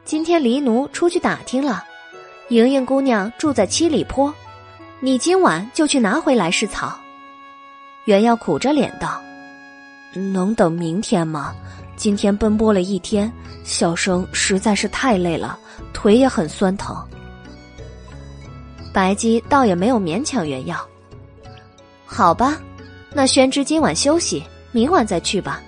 [0.05, 1.85] 今天黎奴出去打听了，
[2.49, 4.33] 莹莹姑娘住在七里坡，
[5.01, 6.97] 你今晚就去拿回来是草。
[8.05, 9.21] 袁耀苦着脸道
[10.15, 11.53] ：“能等明天吗？
[11.97, 13.31] 今天奔波了一天，
[13.65, 15.59] 小生实在是太累了，
[15.93, 16.97] 腿也很酸疼。”
[18.95, 20.87] 白姬倒也没有勉强袁耀。
[22.13, 22.61] 好吧，
[23.15, 25.63] 那宣之今晚休息，明晚再去吧。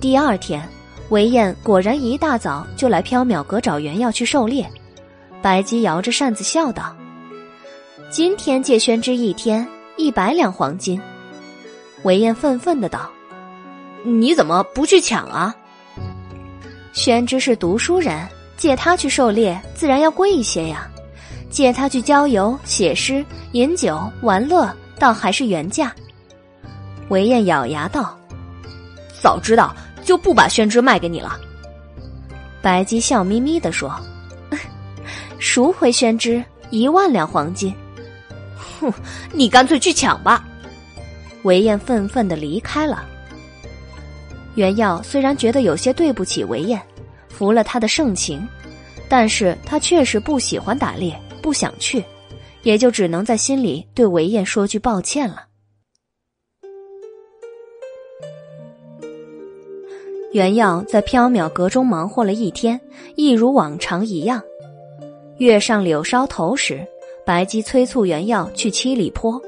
[0.00, 0.66] 第二天。
[1.08, 4.66] 韦燕果然一大早就来缥缈阁找袁耀去狩猎，
[5.42, 6.96] 白姬摇着扇子笑道
[8.08, 9.66] ：“今天借宣之一天
[9.98, 10.98] 一百两黄金。”
[12.04, 13.10] 韦燕愤愤的道
[14.06, 15.54] ：“你怎么不去抢啊？”
[16.94, 18.26] 宣之是读书人，
[18.56, 20.90] 借他去狩猎自然要贵一些呀，
[21.52, 25.94] 借他去郊游、写诗、饮酒、玩乐，倒还是原价。
[27.10, 28.18] 韦燕咬牙道
[29.22, 29.72] ：“早知道。”
[30.04, 31.38] 就不把宣之卖给你了。
[32.60, 33.94] 白姬笑眯眯的说
[35.38, 37.72] ：“赎回宣之一万两黄金。”
[38.80, 38.92] 哼，
[39.32, 40.44] 你干脆去抢吧。
[41.44, 43.04] 韦燕愤愤的离开了。
[44.56, 46.82] 袁耀虽然觉得有些对不起韦燕，
[47.28, 48.44] 服了他的盛情，
[49.08, 52.02] 但是他确实不喜欢打猎，不想去，
[52.62, 55.46] 也就只能在心里对韦燕说句抱歉了。
[60.32, 62.80] 袁耀在缥缈阁中忙活了一天，
[63.16, 64.40] 一如往常一样。
[65.36, 66.86] 月上柳梢头时，
[67.26, 69.38] 白姬催促袁耀去七里坡。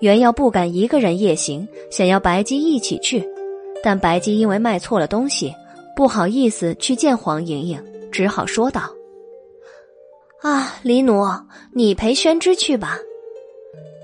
[0.00, 3.24] 袁耀不敢一个人夜行，想要白姬一起去，
[3.84, 5.54] 但白姬因为卖错了东西，
[5.94, 8.90] 不好意思去见黄莹莹，只好说道
[10.42, 11.24] ：“啊，黎奴，
[11.72, 12.98] 你陪宣之去吧。”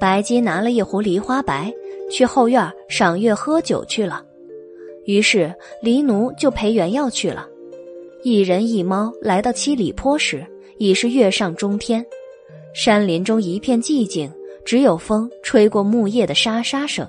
[0.01, 1.73] 白姬拿了一壶梨花白，
[2.11, 4.25] 去后院赏月喝酒去了。
[5.05, 7.47] 于是，黎奴就陪原耀去了。
[8.25, 10.45] 一人一猫来到七里坡时，
[10.79, 12.05] 已是月上中天。
[12.75, 14.33] 山林中一片寂静，
[14.65, 17.07] 只有风吹过木叶的沙沙声。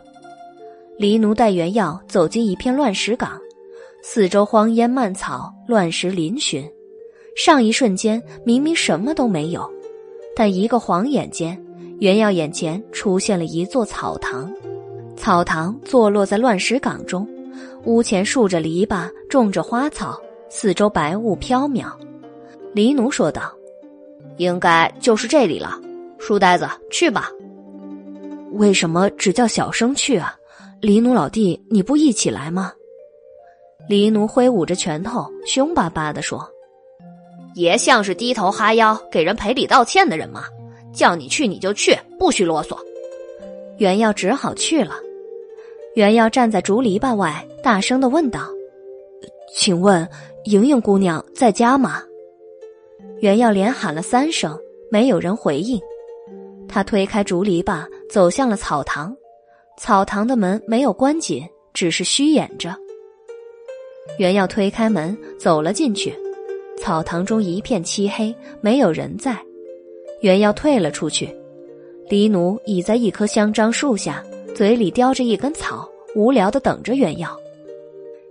[0.98, 3.40] 黎奴带原耀走进一片乱石岗，
[4.04, 6.70] 四周荒烟蔓草，乱石嶙峋。
[7.36, 9.70] 上一瞬间，明明什么都没有，
[10.36, 11.60] 但一个晃眼间，
[12.00, 14.52] 袁耀眼前出现了一座草堂。
[15.16, 17.28] 草堂坐落在乱石岗中。
[17.86, 20.18] 屋前竖着篱笆，种着花草，
[20.50, 21.86] 四周白雾飘渺。
[22.72, 23.54] 黎奴说道
[24.38, 25.80] ：“应该就是这里了。”
[26.18, 27.30] 书呆子，去吧。
[28.54, 30.34] 为什么只叫小生去啊？
[30.80, 32.72] 黎奴老弟，你不一起来吗？
[33.90, 36.50] 黎奴挥舞着拳头，凶巴巴的说
[37.56, 40.46] ：“爷像是低头哈腰给人赔礼道歉的人吗？
[40.94, 42.78] 叫你去你就去，不许啰嗦。”
[43.78, 44.96] 袁耀只好去了。
[45.96, 48.48] 袁耀站在竹篱笆外，大声的问道
[49.54, 50.08] ：“请问，
[50.46, 52.02] 莹莹姑娘在家吗？”
[53.22, 54.58] 袁耀连喊了三声，
[54.92, 55.80] 没有人回应。
[56.68, 59.16] 他推开竹篱笆，走向了草堂。
[59.80, 62.76] 草堂的门没有关紧，只是虚掩着。
[64.18, 66.16] 袁耀推开门，走了进去。
[66.82, 69.38] 草堂中一片漆黑，没有人在。
[70.22, 71.34] 袁耀退了出去。
[72.10, 74.24] 黎奴倚在一棵香樟树下。
[74.54, 77.36] 嘴里叼着一根草，无聊的等着袁耀。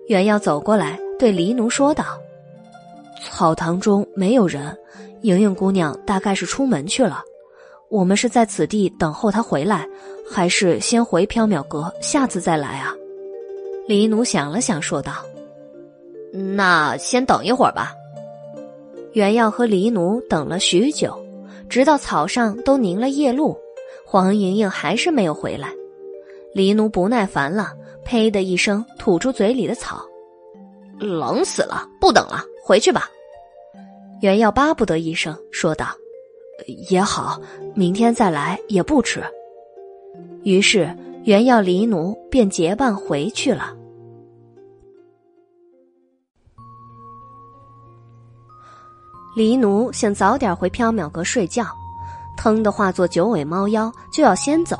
[0.06, 2.04] 袁耀走过来，对黎奴说道
[3.20, 4.72] ：“草堂中没有人，
[5.22, 7.24] 莹莹姑娘大概是出门去了。
[7.88, 9.84] 我们是在此地等候她回来，
[10.30, 12.94] 还是先回缥缈阁，下次再来啊？”
[13.88, 15.14] 黎奴想了想，说道
[16.54, 17.92] ：“那先等一会儿吧。”
[19.12, 21.14] 袁耀和黎奴等了许久，
[21.68, 23.56] 直到草上都凝了夜露，
[24.06, 25.68] 黄莹莹还是没有回来。
[26.54, 27.72] 黎奴不耐烦了，
[28.04, 30.02] 呸的一声吐出嘴里的草，
[30.98, 33.10] 冷死了，不等了，回去吧。
[34.20, 35.88] 袁耀巴不得一声说道
[36.88, 37.40] ：“也好，
[37.74, 39.22] 明天再来也不迟。”
[40.44, 43.76] 于是袁耀、黎奴便结伴回去了。
[49.34, 51.66] 黎奴想早点回缥缈阁睡觉，
[52.36, 54.78] 腾的化作九尾猫妖，就要先走。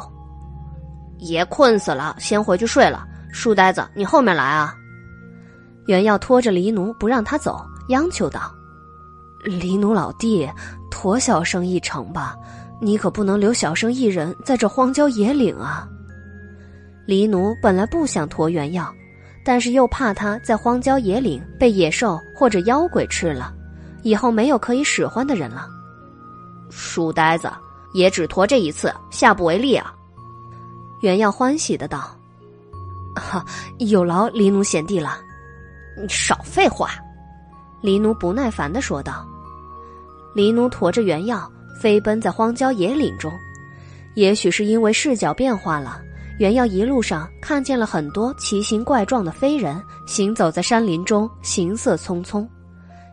[1.19, 3.07] 爷困死了，先回去睡了。
[3.33, 4.77] 书呆子，你后面来啊！
[5.87, 8.53] 原要拖着黎奴不让他走，央求道
[9.43, 10.47] ：“黎奴老弟，
[10.91, 12.37] 驮小生一程吧，
[12.79, 15.89] 你可不能留小生一人在这荒郊野岭啊！”
[17.09, 18.93] 黎奴本来不想驮原药，
[19.43, 23.55] 但是又怕他在荒郊野岭被野兽或者妖鬼吃了，
[24.03, 25.67] 以后没有可以使唤的人了。
[26.71, 27.51] 书呆子，
[27.93, 29.95] 也只驮这一次，下不为例啊！
[31.01, 32.17] 原耀欢喜的道
[33.15, 33.45] ：“哈，
[33.79, 35.19] 有劳黎奴贤弟了。”
[36.01, 36.91] 你少废话！
[37.83, 39.27] 黎奴不耐烦的说道。
[40.35, 43.31] 黎奴驮着原药飞奔在荒郊野岭中，
[44.15, 46.01] 也许是因为视角变化了，
[46.39, 52.49] 原药一路上看见了很多奇形怪状的飞人行走在山林中，行色匆匆。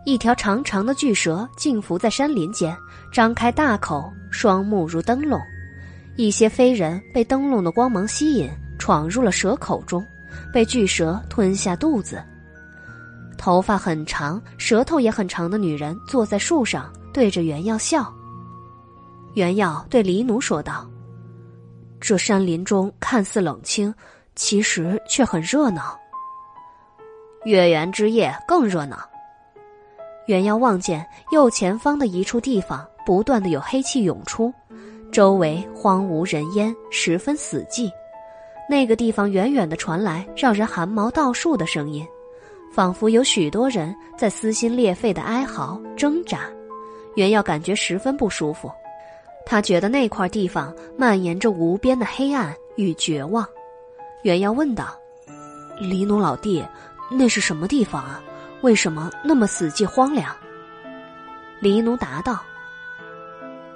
[0.06, 2.76] 一条长长的巨蛇静伏在山林间，
[3.11, 5.40] 张开大口，双目如灯笼。
[6.16, 10.03] 一些飞人被灯笼的光芒吸引，闯入了蛇口中，
[10.52, 12.24] 被巨蛇吞下肚子。
[13.38, 18.11] 头发很长、舌头也很长的女人坐在树上，对着原耀笑。
[19.36, 20.90] 原耀对黎奴说道
[22.02, 23.94] ：“这山林中看似冷清，
[24.36, 25.98] 其实却很热闹。
[27.45, 28.98] 月圆之夜更热闹。”
[30.30, 34.53] 原耀望见右前方的一处地方，不断的有黑气涌出，
[35.11, 37.90] 周围荒无人烟，十分死寂。
[38.69, 42.06] 那个地方远远的传来让人汗毛倒竖的声音。
[42.72, 46.41] 仿佛有许多人在撕心裂肺的哀嚎挣扎，
[47.16, 48.72] 袁耀感觉十分不舒服。
[49.48, 53.43] 他觉得那块地方蔓延着无边的黑暗与绝望。
[54.22, 54.95] 袁耀问道
[55.82, 56.64] ：“黎奴老弟，
[57.09, 58.22] 那是什么地方啊？
[58.61, 60.35] 为什么那么死寂荒凉？”
[61.59, 62.39] 黎奴答道：“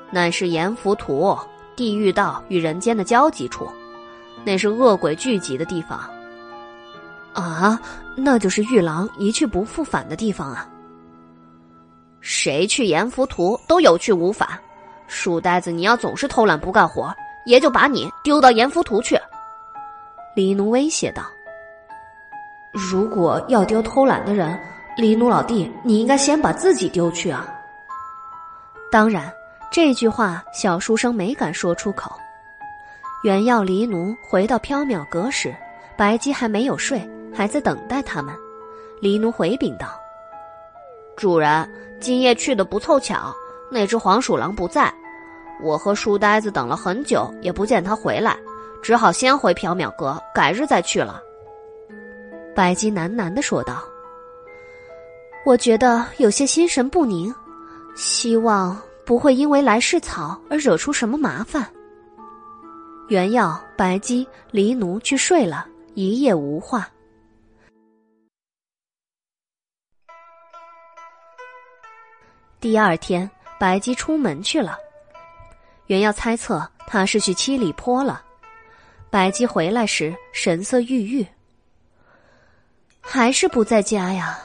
[0.10, 1.38] 那是阎浮屠，
[1.76, 3.70] 地狱道与人间的交集处，
[4.46, 6.00] 那是恶鬼聚集的地方。”
[7.34, 7.82] 啊，
[8.16, 10.70] 那就是玉郎一去不复返的地方啊！
[12.22, 14.48] 谁去阎浮屠都有去无返，
[15.08, 17.14] 书呆子，你要总是偷懒不干活，
[17.48, 19.20] 爷就把你丢到阎浮屠去。”
[20.36, 21.24] 黎奴威胁道。
[22.72, 24.60] “如果要丢偷懒的人，
[24.96, 27.48] 黎奴老弟，你应该先把自己丢去啊！”
[28.92, 29.32] 当然，
[29.72, 32.12] 这句话小书生没敢说出口。
[33.24, 35.56] 原要黎奴回到缥缈阁时，
[35.98, 37.02] 白姬还没有睡。
[37.36, 38.32] 还在等待他们，
[39.02, 39.88] 黎奴回禀道
[41.18, 41.68] ：“主人，
[42.00, 43.34] 今夜去的不凑巧，
[43.72, 44.94] 那只黄鼠狼不在，
[45.60, 48.38] 我和书呆子等了很久，也不见他回来，
[48.84, 51.20] 只好先回缥缈阁，改日再去了。”
[52.56, 53.84] 白姬喃喃的说道
[55.46, 57.34] ：“我觉得有些心神不宁，
[57.96, 61.70] 希望不会因为来世草而惹出什么麻烦。”
[63.10, 66.90] 原要白姬、黎奴去睡了一夜无话。
[72.62, 74.78] 第二天，白姬出门去了。
[75.88, 78.24] 原要猜测他是去七里坡了。
[79.10, 81.28] 白姬回来时神色郁郁，
[83.02, 84.40] 还是不在家呀。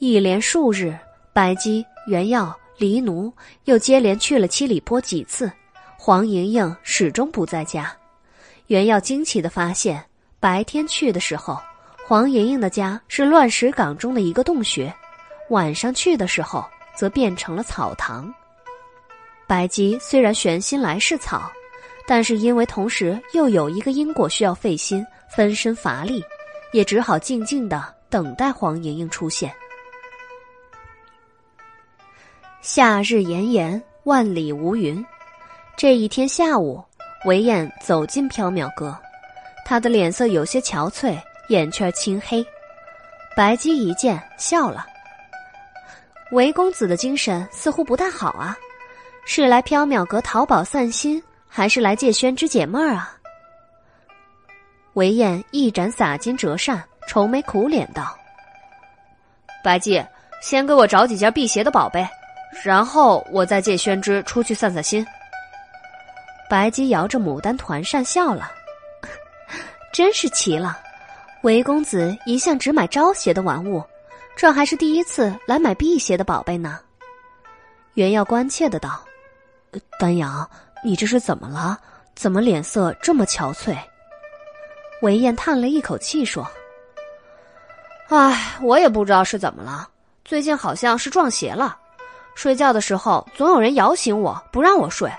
[0.00, 0.98] 一连数日，
[1.30, 3.30] 白姬、原耀、黎奴
[3.64, 5.52] 又接连去了七里坡几次，
[5.98, 7.94] 黄莹莹始终不在家。
[8.68, 10.02] 原耀惊奇的发现，
[10.40, 11.60] 白天去的时候，
[12.08, 14.90] 黄莹莹的家是乱石岗中的一个洞穴。
[15.50, 16.64] 晚上去的时候，
[16.96, 18.32] 则变成了草堂。
[19.46, 21.52] 白姬虽然悬心来世草，
[22.06, 26.24] 但是因为同时又有一个因果需要费心，分身乏力，
[26.72, 29.54] 也只好静静的等待黄莹莹出现。
[32.62, 35.02] 夏日炎炎，万里无云。
[35.78, 36.84] 这一天下午，
[37.24, 38.94] 韦燕走进缥缈阁，
[39.64, 42.44] 她的脸色有些憔悴，眼圈青黑。
[43.34, 44.86] 白姬一见，笑了。
[46.32, 48.54] 韦公子的精神似乎不太好啊，
[49.24, 53.16] 是来缥缈阁淘宝散心，还是来借宣之解闷儿啊？
[54.92, 58.14] 韦燕一展洒金折扇，愁眉苦脸道
[59.64, 60.04] ：“白姬，
[60.42, 62.06] 先给我找几件辟邪的宝贝，
[62.64, 65.06] 然后我再借宣之出去散散心。”
[66.48, 68.50] 白姬摇着牡丹团扇笑了
[69.92, 70.78] ：“真是奇了，
[71.42, 73.82] 韦公子一向只买招邪的玩物。”
[74.36, 76.80] 这还是第一次来买辟邪的宝贝呢。
[77.94, 79.04] 袁耀关切的道
[80.00, 80.48] ：“丹阳，
[80.82, 81.78] 你这是怎么了？
[82.14, 83.76] 怎么脸色这么憔悴？”
[85.02, 86.46] 韦燕叹了一口气说
[88.08, 89.88] ：“唉，我也不知道是怎么了，
[90.24, 91.78] 最近好像是撞邪了。
[92.40, 95.12] 睡觉的时候总有人摇醒我，不让我睡。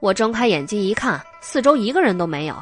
[0.00, 2.56] 我睁开眼睛一看，四周一个人都没有。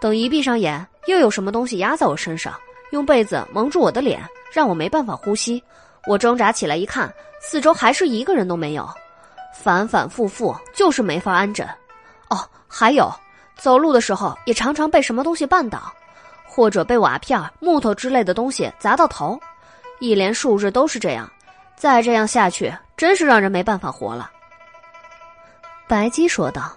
[0.00, 2.54] 等一闭上眼，又有什么东西压在我身上，
[2.92, 5.62] 用被子蒙住我的脸，让我没办法呼吸。
[6.06, 8.88] 我挣扎起来一看，四周还是一个人都没有。
[9.54, 11.68] 反反复复，就是没法安枕。
[12.30, 13.12] 哦，还有，
[13.58, 15.92] 走路的时候也常常被什么东西绊倒，
[16.46, 19.38] 或者被瓦片、木头之类的东西砸到头。
[20.00, 21.30] 一连数日都是这样，
[21.76, 22.72] 再这样下去，
[23.02, 24.30] 真是让人没办法活了。
[25.88, 26.72] 白姬说道：“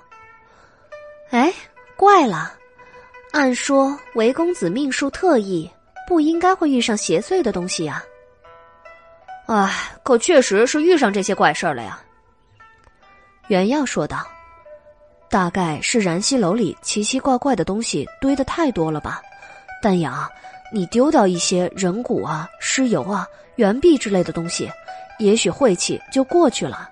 [1.29, 1.53] 哎，
[1.95, 2.51] 怪了，
[3.31, 5.69] 按说韦公子命数特异，
[6.07, 8.03] 不应该会遇上邪祟的东西呀。
[9.45, 9.71] 哎，
[10.01, 12.01] 可确实是遇上这些怪事儿了呀。”
[13.47, 14.25] 袁耀说道
[15.29, 19.21] ：“大概是燃溪楼里奇奇怪怪的东西堆的太多了吧？
[19.79, 20.27] 丹阳，
[20.73, 24.67] 你丢掉一些人骨啊、尸油啊、圆币之类的东西，
[25.19, 26.89] 也许晦气就过去了。”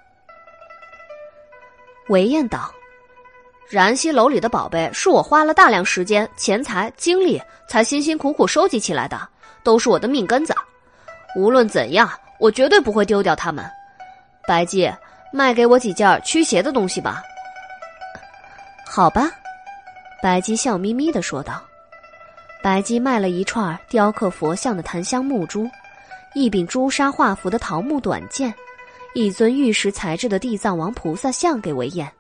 [2.10, 2.74] 韦燕道
[3.70, 9.28] ：“燃溪楼里的宝贝是我花了大量时间、钱财、精力才辛辛苦苦收集起来的，
[9.64, 10.56] 都是我的命根子。
[11.36, 13.64] 无论怎样，我绝对不会丢掉它们。
[14.48, 14.92] 白姬。”
[15.36, 17.24] 卖给我几件驱邪的东西吧。
[18.86, 19.32] 好吧，
[20.22, 21.60] 白姬笑眯眯的说道。
[22.62, 25.68] 白姬卖了一串雕刻佛像的檀香木珠，
[26.36, 28.54] 一柄朱砂画符的桃木短剑，
[29.14, 32.12] 一尊玉石材质的地藏王菩萨像给韦燕，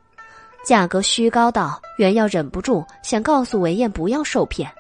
[0.63, 4.71] 价格虚高到袁耀忍不住想告诉韦燕不要受骗。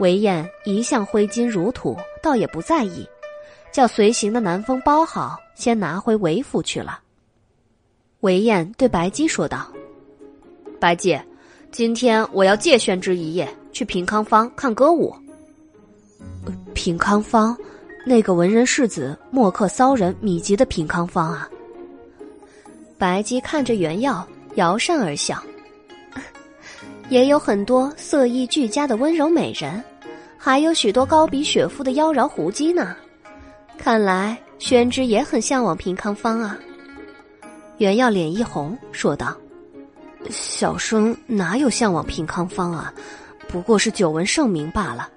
[0.00, 3.08] 韦燕一向挥金如土，倒也不在意，
[3.72, 7.00] 叫随行的南风包好，先拿回韦府去了。
[8.20, 9.70] 韦燕对白姬说道
[10.80, 11.18] ：“白姬，
[11.70, 15.14] 今天我要借宣之一夜去平康坊看歌舞。
[16.74, 17.56] 平康坊，
[18.04, 21.48] 那个文人世子墨客骚人米集的平康坊啊。”
[22.98, 25.42] 白姬看着袁耀，摇扇而笑
[27.10, 29.82] ：“也有很多色艺俱佳的温柔美人，
[30.38, 32.94] 还有许多高比雪肤的妖娆狐姬呢。
[33.76, 36.58] 看来宣之也很向往平康坊啊。”
[37.78, 39.36] 袁耀脸一红，说道
[40.30, 42.94] ：“小生哪有向往平康坊啊？
[43.48, 45.08] 不过是久闻盛名罢了。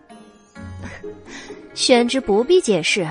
[1.78, 3.08] 宣之不必解释，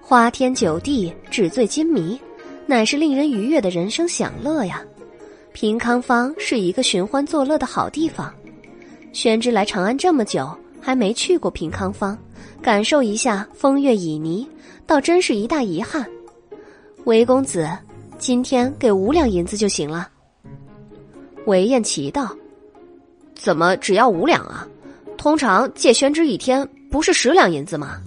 [0.00, 2.20] 花天酒地，纸醉金迷，
[2.66, 4.82] 乃是令人愉悦的人生享乐呀。
[5.52, 8.34] 平康坊是一个寻欢作乐的好地方。
[9.12, 12.18] 宣之来长安这么久，还没去过平康坊，
[12.60, 14.44] 感受一下风月旖旎，
[14.88, 16.04] 倒真是一大遗憾。
[17.04, 17.70] 韦公子。”
[18.18, 20.06] 今天给五两银子就行了。
[21.46, 22.36] 韦燕奇道
[23.34, 24.68] ：“怎么只要五两啊？
[25.16, 28.00] 通常借宣之一天不是十两银子吗？”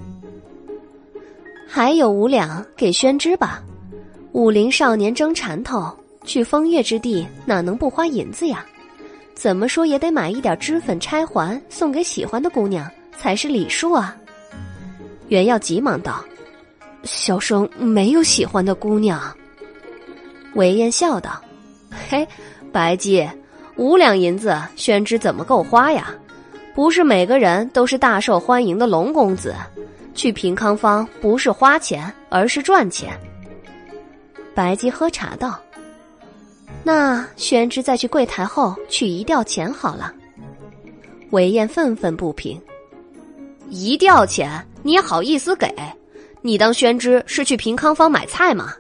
[1.68, 3.64] 还有五两给宣之吧。
[4.34, 5.92] 武林少年争缠头，
[6.24, 8.66] 去风月之地哪能不花银子呀？
[9.36, 14.16] 怎么说也得买一点脂粉钗环送给喜欢的姑娘才是礼数啊。
[15.30, 16.24] 袁耀急忙道
[17.04, 19.20] ：“小生没有喜欢的姑娘。”
[20.54, 21.42] 韦燕笑道
[22.10, 22.28] ：“嘿，
[22.72, 23.28] 白姬，
[23.76, 26.14] 五两银子，宣之怎么够花呀？
[26.76, 29.56] 不是每个人都是大受欢迎的龙公子，
[30.16, 33.18] 去平康坊不是花钱，而是赚钱。”
[34.56, 35.60] 白姬喝茶道
[36.84, 40.14] ：“那宣之再去柜台后取一吊钱好了。”
[41.32, 42.60] 韦燕愤愤不平
[43.70, 45.74] ：“一吊钱，你也好意思给？
[46.42, 48.74] 你当宣之是去平康坊买菜吗？”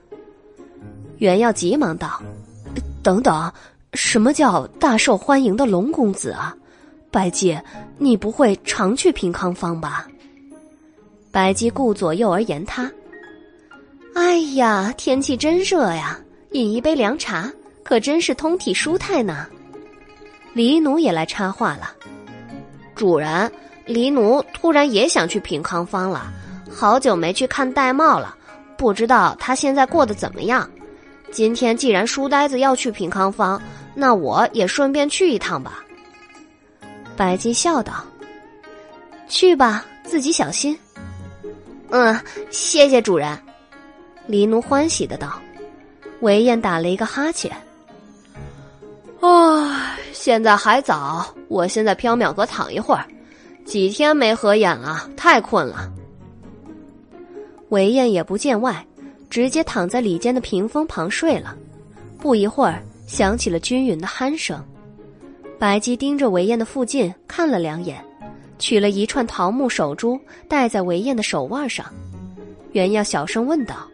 [1.17, 2.21] 袁耀急忙道
[3.01, 3.51] ：“等等，
[3.93, 6.55] 什么叫大受欢迎的龙公子啊？
[7.13, 7.55] 白姬，
[7.99, 10.07] 你不会常去平康坊吧？”
[11.31, 12.91] 白姬顾左右而言他
[14.15, 16.19] ：“哎呀，天气真热呀，
[16.53, 17.51] 饮一杯凉茶，
[17.83, 19.45] 可真是通体舒泰呢。”
[20.53, 21.91] 黎奴也来插话了
[22.95, 23.51] ：“主人，
[23.85, 26.33] 黎奴突然也想去平康坊了，
[26.71, 28.35] 好久没去看玳瑁了，
[28.75, 30.67] 不知道他现在过得怎么样。”
[31.31, 33.59] 今天既然书呆子要去平康坊，
[33.95, 35.83] 那我也顺便去一趟吧。
[37.15, 38.03] 白姬笑道
[39.29, 40.77] ：“去吧，自己小心。”
[41.89, 42.19] 嗯，
[42.49, 43.37] 谢谢主人。
[44.27, 45.39] 黎奴欢喜的道。
[46.21, 47.51] 韦燕打了一个哈欠
[49.21, 53.05] ：“唉，现在还早，我先在缥缈阁躺一会儿。
[53.65, 55.91] 几天没合眼了，太困了。”
[57.69, 58.85] 韦燕也不见外。
[59.29, 61.57] 直接躺在里间的屏风旁睡了，
[62.19, 64.63] 不一会儿响起了均匀的鼾声。
[65.63, 68.03] 白姬盯着韦燕的附近看了两眼，
[68.59, 70.19] 取了一串桃木手珠
[70.49, 71.85] 戴在韦燕的手腕上。
[72.73, 73.87] 袁耀小声问道：“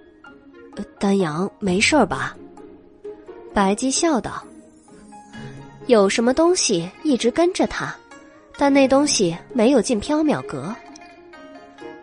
[0.97, 2.35] 丹阳没事吧？
[3.53, 4.43] 白姬笑道
[5.85, 7.95] ：“有什么东西一直跟着他，
[8.57, 10.75] 但那东西没有进缥缈阁。”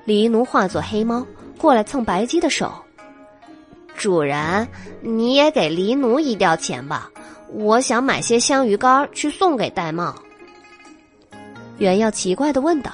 [0.06, 1.26] 黎奴化作黑猫
[1.58, 2.72] 过来蹭白姬的手。
[3.96, 4.68] 主人，
[5.00, 7.10] 你也给黎奴一吊钱吧，
[7.52, 10.14] 我想买些香鱼干去送给玳瑁。
[11.78, 12.90] 原耀奇怪的问道：“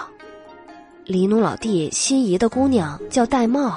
[1.04, 3.72] 黎奴老弟心仪的姑娘叫玳瑁？”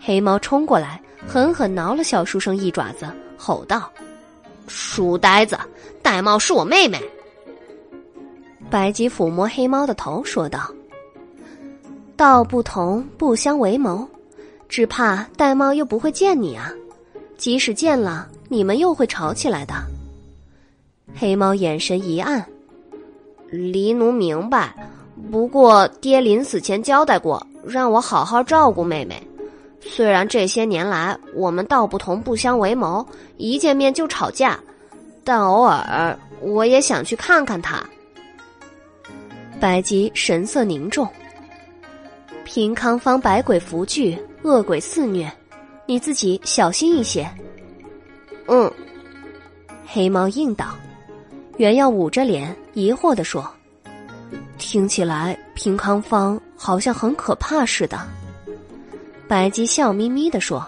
[0.00, 3.06] 黑猫冲过来，狠狠挠了小书生一爪子，
[3.36, 3.90] 吼道
[4.66, 5.58] ：“书呆子，
[6.02, 7.00] 玳瑁是我妹妹。”
[8.70, 10.72] 白姬抚摸黑猫的头，说道
[12.16, 14.08] ：“道不同不相为谋。”
[14.68, 16.72] 只怕玳瑁又不会见你啊！
[17.36, 19.72] 即使见了，你们又会吵起来的。
[21.16, 22.46] 黑猫眼神一暗，
[23.48, 24.74] 黎奴明白。
[25.30, 29.26] 不过爹临死前交代过，让我好好照顾妹妹。
[29.80, 33.06] 虽然这些年来我们道不同不相为谋，
[33.38, 34.60] 一见面就吵架，
[35.24, 37.82] 但偶尔我也想去看看她。
[39.58, 41.08] 白姬神色凝重。
[42.44, 44.18] 平康坊百鬼伏聚。
[44.42, 45.32] 恶鬼肆虐，
[45.86, 47.26] 你自己小心一些。
[48.48, 48.72] 嗯，
[49.86, 50.74] 黑猫应道。
[51.58, 53.48] 原耀捂着脸，疑惑的说
[54.58, 58.00] ：“听起来平康坊好像很可怕似的。”
[59.28, 60.66] 白姬笑眯眯的说：“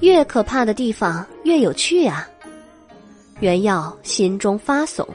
[0.00, 2.28] 越可怕的地方越有趣啊。”
[3.40, 5.06] 原耀心中发悚。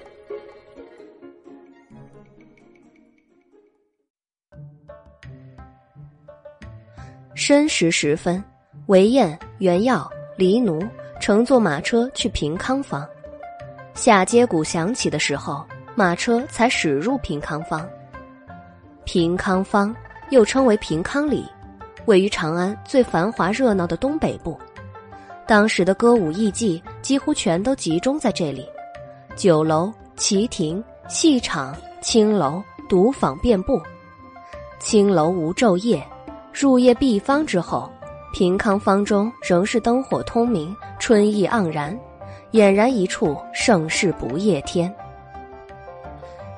[7.36, 8.44] 申时时分，
[8.88, 10.82] 韦燕、袁耀、黎奴
[11.20, 13.08] 乘坐马车去平康坊。
[13.94, 17.88] 下街鼓响起的时候，马车才驶入平康坊。
[19.06, 19.96] 平康坊
[20.30, 21.46] 又称为平康里，
[22.06, 24.60] 位于长安最繁华热闹的东北部。
[25.48, 28.68] 当时的歌舞艺伎几乎全都集中在这里，
[29.36, 33.82] 酒楼、旗亭、戏场、青楼、赌坊遍布。
[34.80, 36.06] 青楼无昼夜。
[36.58, 37.92] 入夜闭坊之后，
[38.36, 41.98] 平康坊中仍是灯火通明，春意盎然，
[42.52, 44.94] 俨然一处盛世不夜天。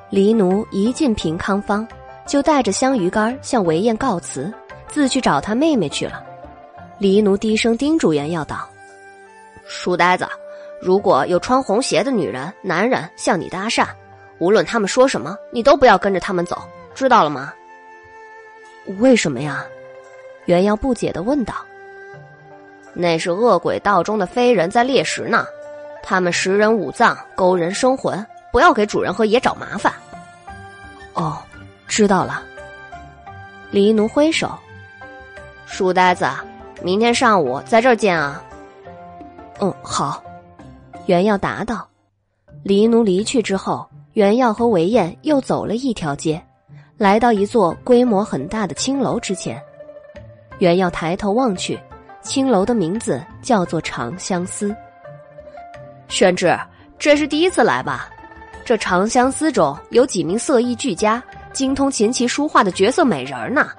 [0.10, 1.88] 黎奴一进平康坊，
[2.26, 4.52] 就带着香鱼干向韦燕告辞，
[4.88, 6.26] 自去找他妹妹去了。
[6.98, 8.68] 黎奴低声叮嘱袁耀道
[9.68, 10.28] ：“书呆子，
[10.82, 13.86] 如果有穿红鞋的女人、男人向你搭讪，
[14.40, 16.60] 无论他们说什么，你都不要跟着他们走，
[16.96, 17.54] 知道了吗？”
[18.98, 19.64] 为什么呀？
[20.46, 21.54] 袁耀不解的问道
[23.00, 25.45] ：“那是恶鬼道中的飞人在猎食呢，
[26.01, 29.93] 他们食人五脏，勾人生魂，不要给主人和爷找麻烦。”
[31.14, 31.38] 哦，
[31.88, 32.42] 知道了。
[33.69, 34.50] 黎奴挥手
[35.67, 36.26] ：“书呆子，
[36.82, 38.43] 明天上午在这儿见啊。
[39.61, 40.24] ”“嗯，好。”
[41.06, 41.88] 袁耀答道。
[42.64, 46.42] 黎奴离去之后，袁耀和韦燕又走了一条街，
[46.98, 49.61] 来到一座规模很大的青楼之前。
[50.59, 51.80] 原要抬头望去，
[52.22, 54.76] 青楼的名字叫做长相思。
[56.08, 56.58] 宣志，
[56.98, 58.10] 这是第一次来吧？
[58.66, 61.24] 这长相思中有几名色艺俱佳、
[61.54, 63.70] 精通琴棋书画的绝色美人呢，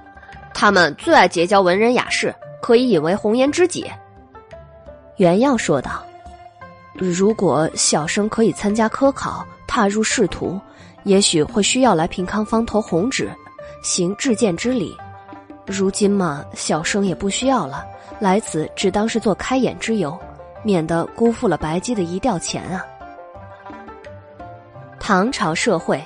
[0.54, 3.86] 他们最爱结交文人雅士，可以引为红颜知己。
[5.16, 6.02] 原耀说道
[6.94, 10.58] ：“如果小生可以参加科考，踏入仕途，
[11.04, 13.30] 也许会需要来平康坊投红纸，
[13.82, 14.96] 行致见之礼。”
[15.66, 17.84] 如今嘛，小生也不需要了，
[18.20, 20.18] 来此只当是做开眼之游，
[20.62, 22.84] 免得辜负了白姬的一吊钱啊。
[24.98, 26.02] 唐朝社会，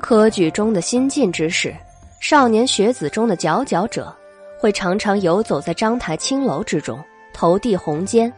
[0.00, 1.74] 科举中的新进之士，
[2.20, 4.14] 少年学子中的佼佼者，
[4.58, 8.30] 会常常游走在章台青楼之中，投递红笺，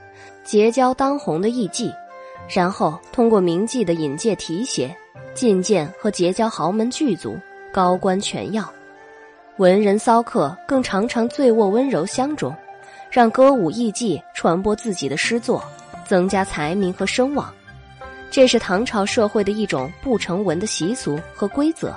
[0.45, 1.93] 结交当红的艺妓，
[2.49, 4.95] 然后通过名妓的引介提携，
[5.33, 7.37] 进见和结交豪门巨族、
[7.73, 8.65] 高官权要。
[9.57, 12.55] 文人骚客更常常醉卧温柔乡中，
[13.15, 15.63] 让歌舞艺伎传播自己的诗作，
[16.05, 17.49] 增加财名和声望。
[18.29, 21.95] 这是唐朝社会的一种不成文的习俗和规则。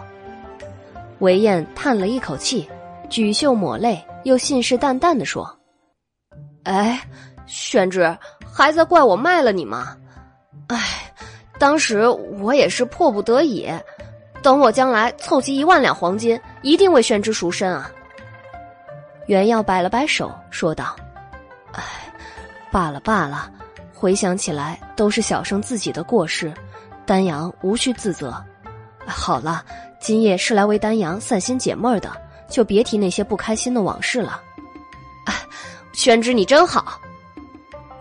[1.18, 2.70] 韦燕叹了一口气，
[3.10, 5.52] 举袖抹泪，又信誓旦旦地说
[6.66, 7.02] ：“哎，
[7.48, 8.16] 宣之，
[8.46, 9.98] 还在怪我卖了你吗？
[10.68, 11.12] 哎，
[11.58, 12.08] 当时
[12.40, 13.68] 我也是迫不得已。”
[14.44, 17.90] 等我将来凑齐一万两黄金，一定为宣之赎身啊！
[19.26, 20.96] 袁耀摆了摆手，说道
[21.78, 21.84] ：“哎，
[22.72, 23.50] 罢了罢了，
[23.94, 26.54] 回想起来都是小生自己的过失，
[27.06, 28.44] 丹阳无需自责。
[29.06, 29.64] 好了，
[30.00, 32.12] 今夜是来为丹阳散心解闷的，
[32.50, 34.42] 就别提那些不开心的往事了。
[35.26, 35.34] 哎，
[35.94, 37.00] 宣之你真好。”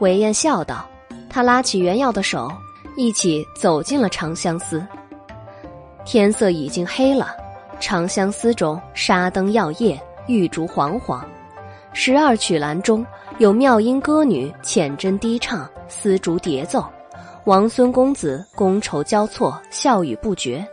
[0.00, 0.86] 韦燕笑道，
[1.30, 2.52] 他拉起袁耀的手，
[2.96, 4.84] 一起走进了长相思。
[6.04, 7.34] 天色已经黑了，
[7.80, 11.26] 长相思中纱灯耀夜，玉烛煌煌。
[11.92, 13.04] 十二曲栏中
[13.38, 16.82] 有妙音歌女浅斟低唱，丝竹叠奏，
[17.44, 20.66] 王孙公子觥筹交错，笑语不绝。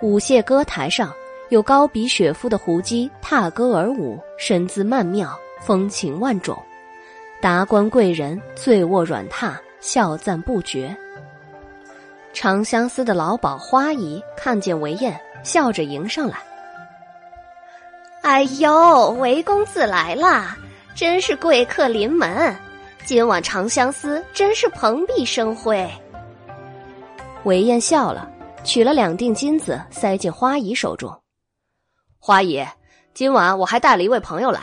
[0.00, 1.12] 舞榭歌台上
[1.50, 6.60] 有高鼻雪肤的胡姬踏歌而舞，身姿曼妙，风情万种。
[7.40, 10.96] 达官贵人醉卧软榻，笑赞不绝。
[12.32, 16.38] 长相思的老鸨花姨看见韦燕，笑着迎上来。
[18.22, 20.56] 哎呦，韦公子来啦！
[20.94, 22.54] 真是贵客临门，
[23.04, 25.90] 今晚长相思真是蓬荜生辉。
[27.44, 28.30] 韦燕笑了，
[28.62, 31.12] 取了两锭金子塞进花姨手中。
[32.18, 32.64] 花姨，
[33.14, 34.60] 今晚我还带了一位朋友来，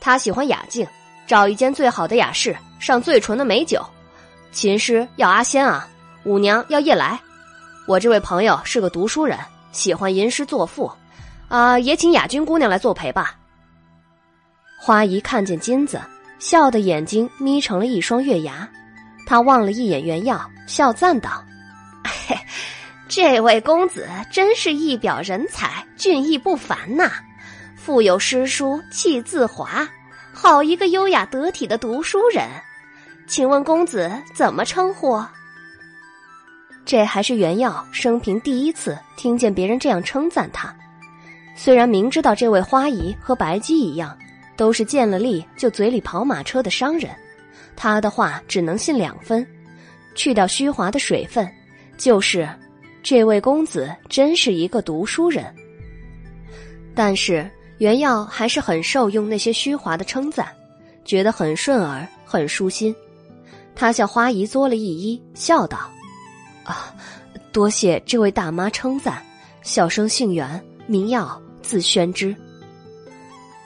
[0.00, 0.86] 他喜欢雅静，
[1.26, 3.84] 找一间最好的雅室，上最纯的美酒。
[4.52, 5.88] 琴师要阿仙啊。
[6.24, 7.18] 舞娘要夜来，
[7.86, 9.38] 我这位朋友是个读书人，
[9.72, 10.92] 喜欢吟诗作赋，
[11.48, 13.39] 啊，也请雅君姑娘来作陪吧。
[14.82, 16.00] 花姨看见金子，
[16.38, 18.66] 笑的眼睛眯成了一双月牙，
[19.26, 21.44] 她望了一眼原耀，笑赞道：“，
[23.06, 27.10] 这位公子真是一表人才，俊逸不凡呐，
[27.76, 29.86] 腹有诗书气自华，
[30.32, 32.48] 好一个优雅得体的读书人。
[33.28, 35.22] 请问公子怎么称呼？”
[36.86, 40.74] 这还是袁耀生平第一次听见别人这样称赞他。
[41.54, 44.16] 虽然明知道这位花姨和白姬一样，
[44.60, 47.10] 都是见了利就嘴里跑马车的商人，
[47.74, 49.46] 他的话只能信两分。
[50.14, 51.50] 去掉虚华的水分，
[51.96, 52.46] 就是
[53.02, 55.46] 这位公子真是一个读书人。
[56.94, 60.46] 但是袁耀还是很受用那些虚华的称赞，
[61.06, 62.94] 觉得很顺耳，很舒心。
[63.74, 65.78] 他向花姨作了一揖，笑道。
[66.64, 66.94] 啊，
[67.50, 69.24] 多谢这位大妈称赞，
[69.62, 72.36] 小生姓袁，名耀，字宣之。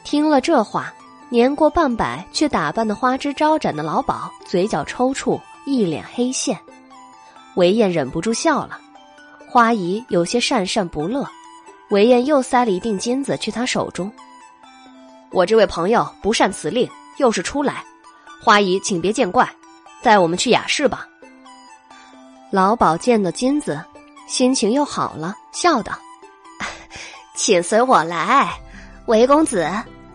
[0.04, 0.92] 听了这话，
[1.30, 6.56] 年过半百却打扮的花枝招展的老鸨嘴角抽搐，一脸黑线。
[7.56, 8.78] 韦燕忍不住笑了，
[9.48, 11.26] 花姨有些讪讪不乐。
[11.90, 14.12] 韦燕又塞了一锭金子去他手中。
[15.30, 17.84] 我这位朋友不善辞令，又是初来，
[18.42, 19.48] 花姨请别见怪，
[20.02, 21.06] 带我们去雅室吧。
[22.50, 23.82] 老鸨见到金子，
[24.26, 25.92] 心情又好了，笑道
[27.34, 28.60] ：“请随我来，
[29.06, 29.68] 韦公子。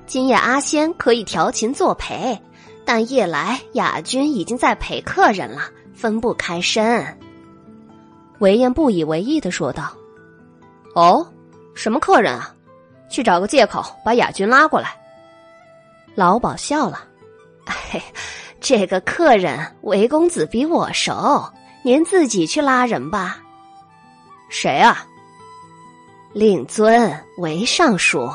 [0.09, 2.41] 今夜阿仙可以调琴作陪，
[2.83, 5.61] 但夜来雅君已经在陪客人了，
[5.93, 7.15] 分不开身。”
[8.39, 9.95] 韦燕不以为意的说道
[10.95, 11.31] ：“哦，
[11.75, 12.51] 什么客人啊？
[13.07, 14.99] 去找个借口把雅君拉过来。”
[16.17, 17.03] 老鸨笑了
[17.91, 18.01] ：“嘿，
[18.59, 21.47] 这个客人，韦公子比我熟。”
[21.85, 23.37] 您自己去拉人吧。
[24.49, 25.05] 谁啊？
[26.33, 28.27] 令尊韦尚书。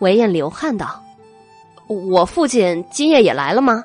[0.00, 1.02] 韦燕流汗道
[1.88, 3.84] ：“我父亲今夜也来了吗？”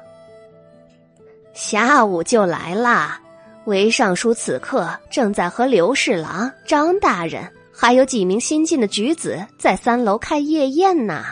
[1.54, 3.20] 下午就来啦。
[3.66, 11.24] 韦尚书此刻正在和刘侍郎、张大人还有几名新进的举子在三楼开夜宴呢。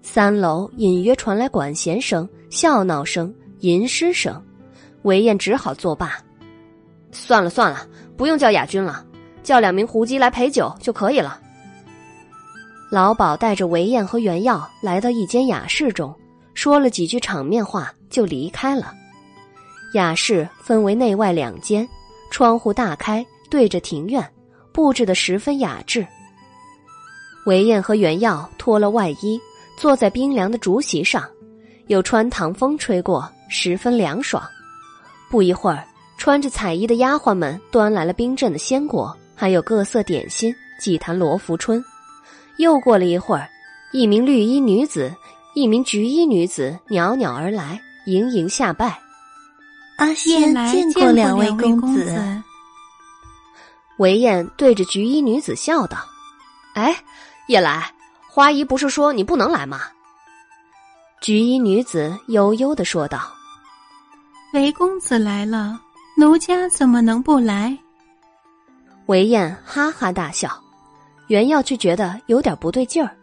[0.00, 4.42] 三楼隐约传来管弦声、笑闹声、吟诗声。
[5.02, 6.18] 韦燕只好作罢，
[7.12, 9.04] 算了算了，不用叫雅君了，
[9.42, 11.40] 叫两名胡姬来陪酒就可以了。
[12.90, 16.14] 老鸨带着韦燕和袁耀来到一间雅室中，
[16.54, 18.92] 说了几句场面话就离开了。
[19.94, 21.88] 雅室分为内外两间，
[22.30, 24.24] 窗户大开，对着庭院，
[24.72, 26.06] 布置的十分雅致。
[27.46, 29.40] 韦燕和袁耀脱了外衣，
[29.76, 31.24] 坐在冰凉的竹席上，
[31.88, 34.42] 有穿堂风吹过，十分凉爽。
[35.28, 35.84] 不一会儿，
[36.18, 41.84] 穿着彩衣的丫鬟们端来了冰镇的鲜果，还有各色点心，几坛罗浮春。
[42.58, 43.48] 又过了一会儿，
[43.92, 45.14] 一名绿衣女子，
[45.54, 48.98] 一名橘衣女子袅袅而来，盈盈下拜。
[49.98, 52.42] 阿仙见过两位公子。
[53.98, 55.98] 韦燕对着橘衣女子笑道
[56.74, 56.94] ：“哎，
[57.48, 57.90] 夜来，
[58.28, 59.80] 花姨不是说你不能来吗？”
[61.22, 63.32] 橘衣女子悠悠的说道。
[64.52, 65.80] 韦公子来了，
[66.16, 67.76] 奴家怎么能不来？
[69.06, 70.62] 韦燕哈哈大笑，
[71.28, 73.16] 袁耀却觉得有点不对劲儿。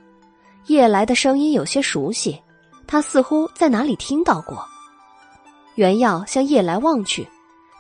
[0.68, 2.40] 夜来的声音有些熟悉，
[2.88, 4.66] 他似乎在哪里听到过。
[5.76, 7.28] 袁耀向夜来望去，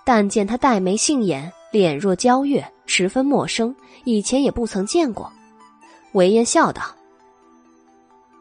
[0.04, 5.32] 但见他黛眉杏眼，脸若娇月，十分陌生，以前也不曾见过。
[6.14, 6.84] 韦燕笑道：“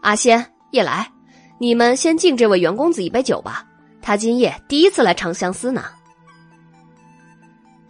[0.03, 1.11] 阿仙，夜来，
[1.59, 3.67] 你们先敬这位袁公子一杯酒吧，
[4.01, 5.85] 他今夜第一次来长相思呢。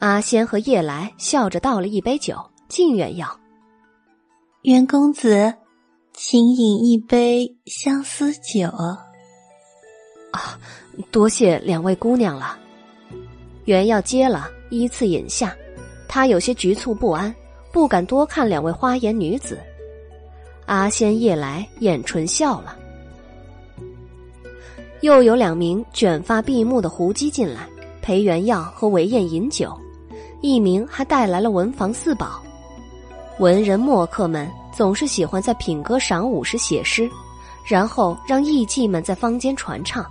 [0.00, 2.36] 阿仙和叶来笑着倒了一杯酒，
[2.68, 3.38] 敬袁耀。
[4.62, 5.52] 袁公子，
[6.12, 8.68] 请饮一杯相思酒。
[10.30, 10.56] 啊，
[11.10, 12.56] 多谢两位姑娘了。
[13.64, 15.52] 袁耀接了，依次饮下，
[16.06, 17.34] 他有些局促不安，
[17.72, 19.58] 不敢多看两位花颜女子。
[20.66, 22.76] 阿仙、夜来掩唇笑了。
[25.00, 27.68] 又有两名卷发闭目的胡姬进来，
[28.00, 29.76] 陪袁耀和韦燕饮酒，
[30.40, 32.40] 一名还带来了文房四宝。
[33.38, 37.10] 文人墨客们总是喜欢在品歌赏舞时写诗，
[37.66, 40.04] 然后让艺妓们在坊间传唱。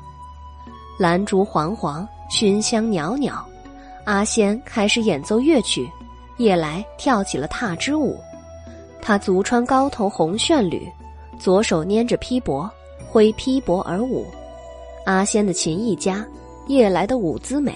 [0.98, 3.45] 兰烛煌煌，熏香袅袅。
[4.03, 5.90] 阿仙开始演奏乐曲，
[6.38, 8.19] 夜来跳起了踏之舞。
[9.01, 10.88] 他足穿高头红旋履，
[11.40, 12.69] 左手捏着披帛，
[13.08, 14.25] 挥披帛而舞。
[15.06, 16.25] 阿仙的琴艺佳，
[16.67, 17.74] 夜来的舞姿美。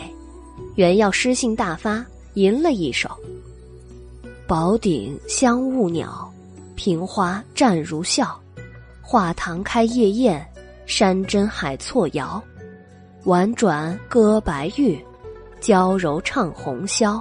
[0.76, 3.10] 原要诗兴大发，吟了一首。
[4.48, 6.08] 宝鼎香雾袅，
[6.76, 8.40] 平花绽如笑。
[9.02, 10.48] 画堂开夜宴，
[10.86, 12.40] 山珍海错肴。
[13.24, 15.04] 婉转歌白玉，
[15.60, 17.20] 娇柔唱红绡。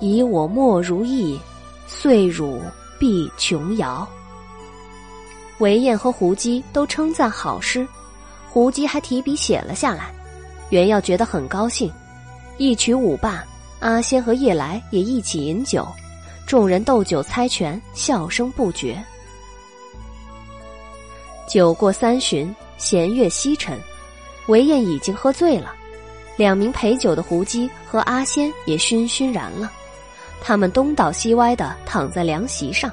[0.00, 1.38] 以我莫如意，
[1.86, 2.58] 岁汝
[2.98, 4.08] 必琼瑶。
[5.58, 7.86] 韦燕和胡姬都称赞好诗，
[8.48, 10.10] 胡姬还提笔写了下来。
[10.70, 11.92] 袁耀觉得很高兴，
[12.56, 13.44] 一曲舞罢，
[13.80, 15.86] 阿仙和夜来也一起饮酒。
[16.48, 18.98] 众人斗酒猜拳，笑声不绝。
[21.46, 23.78] 酒过三巡，弦乐西沉，
[24.46, 25.74] 韦燕已经喝醉了，
[26.38, 29.70] 两名陪酒的胡姬和阿仙也醺醺然了。
[30.40, 32.90] 他们东倒西歪的躺在凉席上。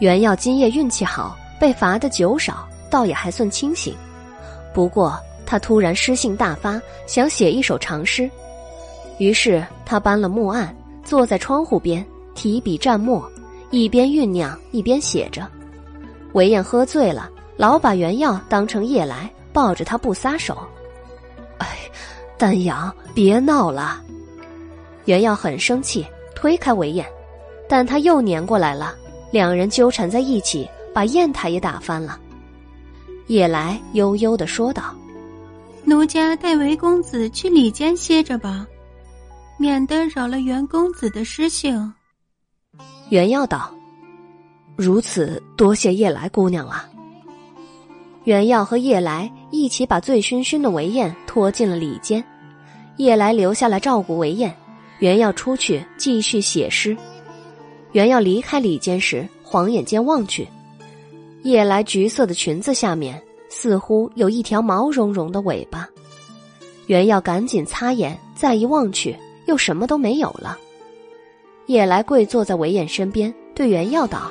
[0.00, 3.94] 袁耀今夜运气好，被罚的酒少，倒也还算清醒。
[4.74, 8.28] 不过他突然诗兴大发，想写一首长诗，
[9.18, 10.74] 于是他搬了木案，
[11.04, 12.04] 坐在窗户边。
[12.36, 13.28] 提笔蘸墨，
[13.70, 15.44] 一边酝酿一边写着。
[16.34, 20.56] 韦燕喝醉了，老把原药当成夜来，抱着他不撒手。
[21.58, 21.78] 哎，
[22.38, 24.02] 丹阳，别闹了！
[25.06, 27.06] 原药很生气，推开韦燕，
[27.68, 28.94] 但他又粘过来了，
[29.30, 32.20] 两人纠缠在一起，把砚台也打翻了。
[33.28, 34.94] 夜来悠悠的说道
[35.84, 38.66] ：“奴家带韦公子去里间歇着吧，
[39.58, 41.92] 免得扰了袁公子的诗兴。”
[43.08, 43.70] 袁耀道
[44.74, 46.88] ：“如此，多谢叶来姑娘了。”
[48.24, 52.22] 袁耀和叶来一起把醉醺醺的韦燕拖进了里间，
[52.96, 54.52] 叶来留下来照顾韦燕，
[54.98, 56.96] 袁耀出去继续写诗。
[57.92, 60.48] 袁耀离开里间时，晃眼间望去，
[61.44, 65.88] 叶来橘色的裙子下面似乎有一条毛茸茸的尾巴。
[66.88, 70.58] 袁耀赶紧擦眼，再一望去，又什么都没有了。
[71.66, 74.30] 夜来跪坐在韦燕身边，对袁耀道：“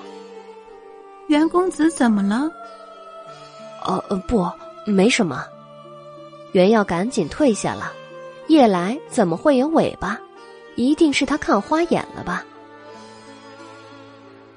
[1.27, 2.49] 袁公子怎么了
[3.85, 4.49] ？”“哦，不，
[4.85, 5.45] 没什么。”
[6.53, 7.91] 袁耀赶紧退下了。
[8.47, 10.19] 夜来怎么会有尾巴？
[10.75, 12.45] 一定是他看花眼了吧？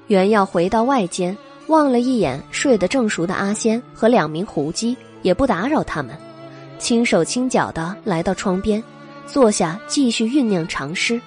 [0.07, 1.35] 袁耀回到外间，
[1.67, 6.15] 望了一眼睡得正熟的阿仙和两名狐姬，也不打扰他们，
[6.77, 8.81] 轻手轻脚的来到窗边，
[9.27, 11.19] 坐下继续酝酿长诗。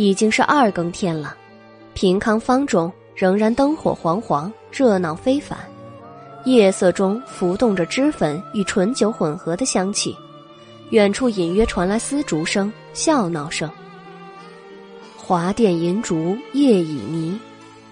[0.00, 1.36] 已经是二更天了，
[1.92, 5.58] 平康坊中仍然灯火煌煌，热闹非凡。
[6.46, 10.16] 夜色中浮动着脂粉与醇酒混合的香气，
[10.88, 13.70] 远处隐约传来丝竹声、笑闹声。
[15.18, 17.38] 华殿银烛夜已迷，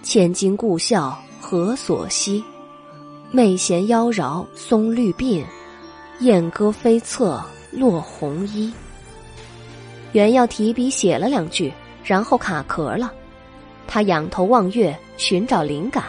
[0.03, 2.43] 千金故笑何所惜？
[3.31, 5.45] 媚弦妖娆松绿鬓，
[6.21, 8.73] 燕歌飞侧落红衣。
[10.13, 11.71] 原要提笔写了两句。
[12.09, 13.13] 然后卡壳了，
[13.87, 16.05] 他仰头望月，寻找灵感。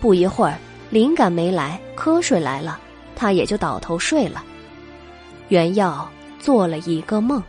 [0.00, 0.58] 不一会儿，
[0.88, 2.80] 灵感没来，瞌睡来了，
[3.14, 4.42] 他也就倒头睡了。
[5.48, 6.10] 原耀
[6.40, 7.42] 做了一个梦。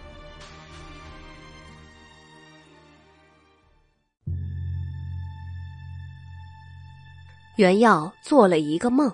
[7.55, 9.09] 原耀做了一个梦，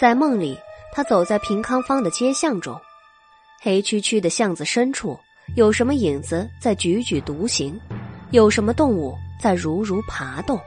[0.00, 0.58] 在梦里，
[0.90, 2.80] 他走在平康坊的街巷中，
[3.60, 5.20] 黑黢黢的巷子深处。
[5.54, 7.78] 有什么影子在踽踽独行？
[8.30, 10.58] 有什么动物在如如爬动？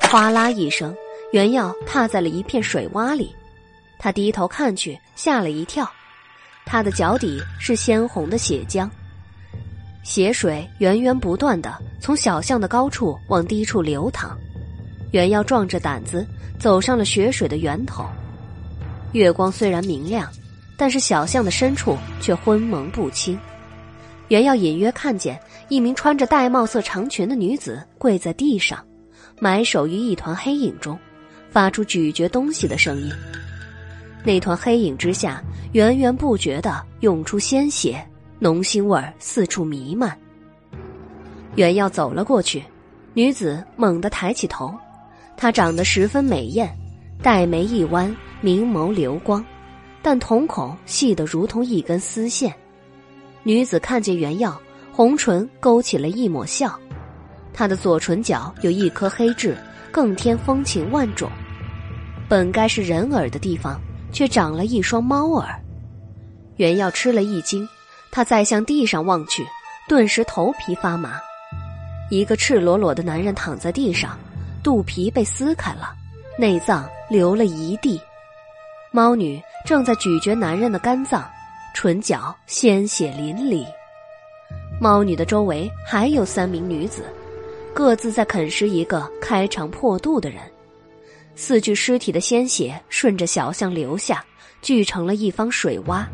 [0.00, 0.94] 哗啦一声，
[1.32, 3.34] 袁耀踏在了一片水洼里。
[3.98, 5.90] 他低头看去，吓了一跳。
[6.66, 8.88] 他的脚底是鲜红的血浆，
[10.02, 14.36] 血水源源不断的从小巷的高处往低处流淌。
[15.12, 16.26] 袁耀壮着胆子
[16.58, 18.04] 走上了血水的源头。
[19.12, 20.30] 月光虽然明亮，
[20.76, 23.38] 但是小巷的深处却昏蒙不清。
[24.32, 25.38] 袁耀隐约看见
[25.68, 28.82] 一名穿着玳瑁色长裙的女子跪在地上，
[29.38, 30.98] 埋首于一团黑影中，
[31.50, 33.12] 发出咀嚼东西的声音。
[34.24, 38.02] 那团黑影之下，源源不绝的涌出鲜血，
[38.38, 40.16] 浓腥味儿四处弥漫。
[41.56, 42.64] 袁耀走了过去，
[43.12, 44.72] 女子猛地抬起头，
[45.36, 46.74] 她长得十分美艳，
[47.22, 48.10] 黛眉一弯。
[48.40, 49.44] 明眸流光，
[50.00, 52.52] 但瞳孔细得如同一根丝线。
[53.44, 54.60] 女子看见袁耀，
[54.92, 56.78] 红唇勾起了一抹笑。
[57.52, 59.56] 她的左唇角有一颗黑痣，
[59.90, 61.30] 更添风情万种。
[62.28, 63.80] 本该是人耳的地方，
[64.12, 65.48] 却长了一双猫耳。
[66.56, 67.68] 袁耀吃了一惊，
[68.10, 69.44] 他再向地上望去，
[69.88, 71.20] 顿时头皮发麻。
[72.10, 74.16] 一个赤裸裸的男人躺在地上，
[74.62, 75.92] 肚皮被撕开了，
[76.38, 78.00] 内脏流了一地。
[78.92, 81.28] 猫女正在咀嚼男人的肝脏，
[81.74, 83.66] 唇角鲜血淋漓。
[84.80, 87.04] 猫女的周围还有三名女子，
[87.72, 90.40] 各自在啃食一个开肠破肚的人。
[91.34, 94.24] 四具尸体的鲜血顺着小巷流下，
[94.60, 96.04] 聚成了一方水洼。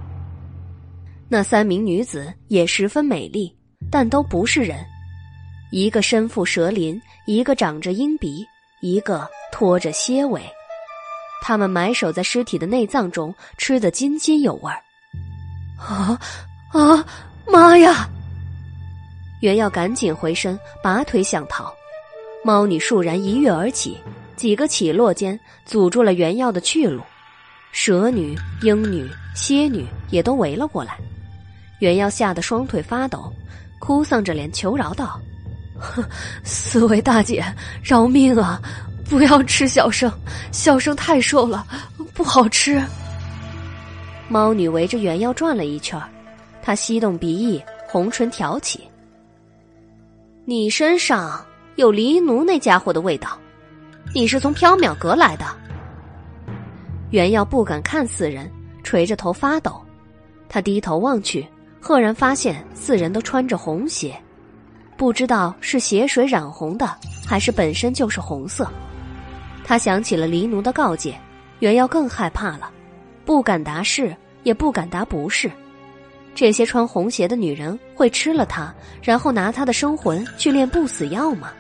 [1.29, 3.55] 那三名女子也十分美丽，
[3.91, 4.79] 但都不是人。
[5.73, 8.47] 一个身负蛇鳞，一个长着鹰鼻，
[8.81, 10.41] 一个拖着蝎尾。
[11.43, 14.83] 他们埋首在尸体的内脏中，吃得津津有味儿。
[15.79, 16.19] 啊
[16.73, 17.05] 啊！
[17.47, 18.09] 妈呀！
[19.41, 21.73] 袁耀赶紧回身，拔腿想逃。
[22.45, 23.99] 猫女倏然一跃而起，
[24.37, 27.03] 几个起落间阻住了袁耀的去路。
[27.73, 30.97] 蛇女、鹰女、蝎女也都围了过来。
[31.81, 33.33] 袁耀吓得双腿发抖，
[33.79, 35.21] 哭丧着脸求饶道
[36.43, 37.45] ：“四位大姐，
[37.83, 38.61] 饶命啊！”
[39.09, 40.13] 不要吃小生，
[40.53, 41.67] 小生太瘦了，
[42.13, 42.79] 不好吃。
[44.29, 46.01] 猫女围着原妖转了一圈，
[46.63, 48.87] 她吸动鼻翼，红唇挑起
[50.45, 51.43] ：“你身上
[51.77, 53.39] 有黎奴那家伙的味道，
[54.15, 55.47] 你是从缥缈阁来的。”
[57.11, 58.51] 原耀不敢看四人，
[58.85, 59.81] 垂着头发抖。
[60.47, 61.47] 他低头望去，
[61.81, 64.15] 赫然发现四人都穿着红鞋，
[64.97, 66.95] 不知道是血水染红的，
[67.27, 68.71] 还是本身就是红色。
[69.65, 71.19] 他想起了黎奴的告诫，
[71.61, 72.71] 原耀更害怕了，
[73.29, 75.53] 不敢答是，也不敢答不是。
[76.35, 81.53] 这些穿红鞋的女人会吃了他，然后拿他的生魂去炼不死药吗？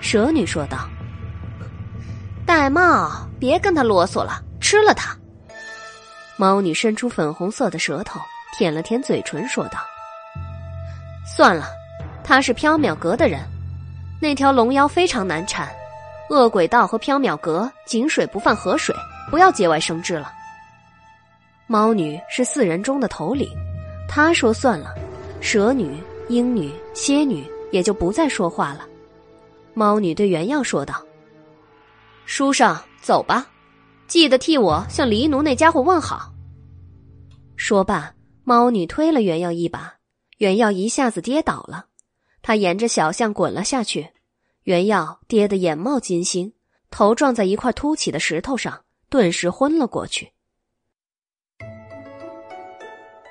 [0.00, 0.78] 蛇女说道
[2.44, 5.16] ：“戴帽，别跟他啰嗦了，吃了他。”
[6.36, 8.20] 猫女伸出粉红色的舌头，
[8.58, 9.78] 舔了舔嘴唇，说道
[11.36, 11.68] ：“算了，
[12.24, 13.40] 他是缥缈阁的人，
[14.20, 15.68] 那条龙妖非常难缠。”
[16.28, 18.92] 恶鬼道和缥缈阁井水不犯河水，
[19.30, 20.32] 不要节外生枝了。
[21.68, 23.48] 猫女是四人中的头领，
[24.08, 24.94] 她说算了，
[25.40, 25.96] 蛇女、
[26.28, 28.86] 鹰女、蝎女也就不再说话了。
[29.74, 31.04] 猫女对原耀说道
[32.24, 33.46] ：“书生，走吧，
[34.06, 36.32] 记得替我向黎奴那家伙问好。”
[37.56, 38.14] 说罢，
[38.44, 39.94] 猫女推了原耀一把，
[40.38, 41.86] 原耀一下子跌倒了，
[42.42, 44.08] 他沿着小巷滚了下去。
[44.62, 46.52] 袁耀跌得眼冒金星，
[46.90, 50.32] 头撞在一块凸起的石头上，顿时昏了过去。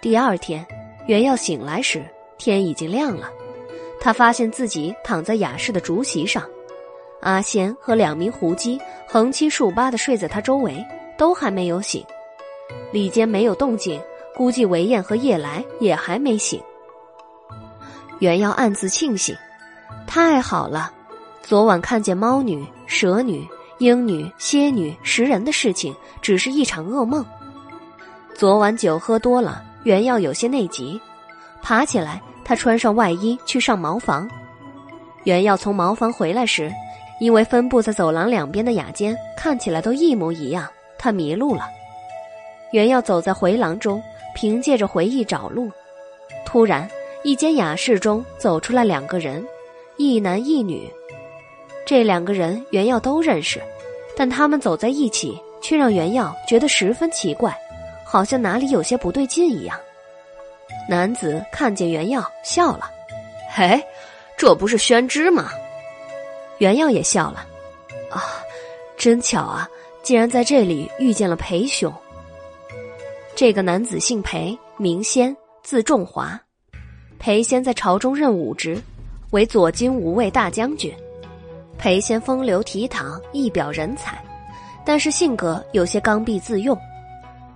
[0.05, 0.63] 第二天，
[1.07, 2.05] 袁耀醒来时，
[2.37, 3.27] 天已经亮了。
[3.99, 6.43] 他发现自己躺在雅室的竹席上，
[7.21, 10.85] 阿仙和两名狐姬横七竖八的睡在他周围，
[11.17, 12.05] 都还没有醒。
[12.91, 13.99] 里间没有动静，
[14.35, 16.61] 估计韦燕和叶来也还没醒。
[18.19, 19.35] 袁耀暗自庆幸，
[20.05, 20.93] 太好了。
[21.41, 23.43] 昨晚看见猫女、蛇女、
[23.79, 27.25] 鹰女、蝎女食人的事情，只是一场噩梦。
[28.35, 30.99] 昨晚酒喝多了，原耀有些内急，
[31.61, 34.27] 爬起来，他穿上外衣去上茅房。
[35.25, 36.73] 原耀从茅房回来时，
[37.19, 41.69] 因为分布在走廊两边的雅间看起来都一模一样，他迷路了。
[42.71, 44.01] 原耀走在回廊中，
[44.33, 45.71] 凭借着回忆找路。
[46.47, 46.89] 突然，
[47.23, 49.45] 一间雅室中走出来两个人，
[49.97, 50.91] 一男一女。
[51.85, 53.61] 这两个人袁耀都认识，
[54.17, 57.55] 但他们走在一起，却让袁耀觉得十分奇怪，
[58.15, 59.77] 好像哪里有些不对劲一样。
[60.87, 62.89] 男子看见袁耀笑了
[63.53, 63.83] ：“嘿，
[64.37, 65.49] 这不是宣之吗？”
[66.59, 67.45] 袁耀也笑了
[68.09, 68.23] ：“啊，
[68.95, 69.67] 真巧啊，
[70.01, 71.93] 竟然在这里遇见了裴兄。”
[73.35, 76.39] 这个男子姓裴，名仙，字仲华。
[77.19, 78.81] 裴仙在朝中任武职，
[79.31, 80.89] 为左金吾卫大将军。
[81.77, 84.17] 裴仙风流倜傥，一表人才，
[84.85, 86.79] 但是性格有些刚愎自用。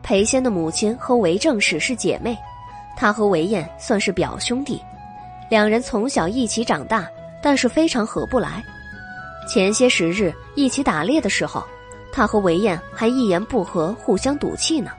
[0.01, 2.37] 裴仙的母亲和韦正史是姐妹，
[2.97, 4.81] 他和韦燕算是表兄弟，
[5.49, 7.07] 两人从小一起长大，
[7.41, 8.63] 但是非常合不来。
[9.47, 11.63] 前些时日一起打猎的时候，
[12.11, 14.91] 他和韦燕还一言不合，互相赌气呢。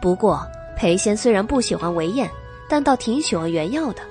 [0.00, 2.28] 不过裴仙虽然不喜欢韦燕，
[2.68, 4.02] 但倒挺喜欢袁耀的，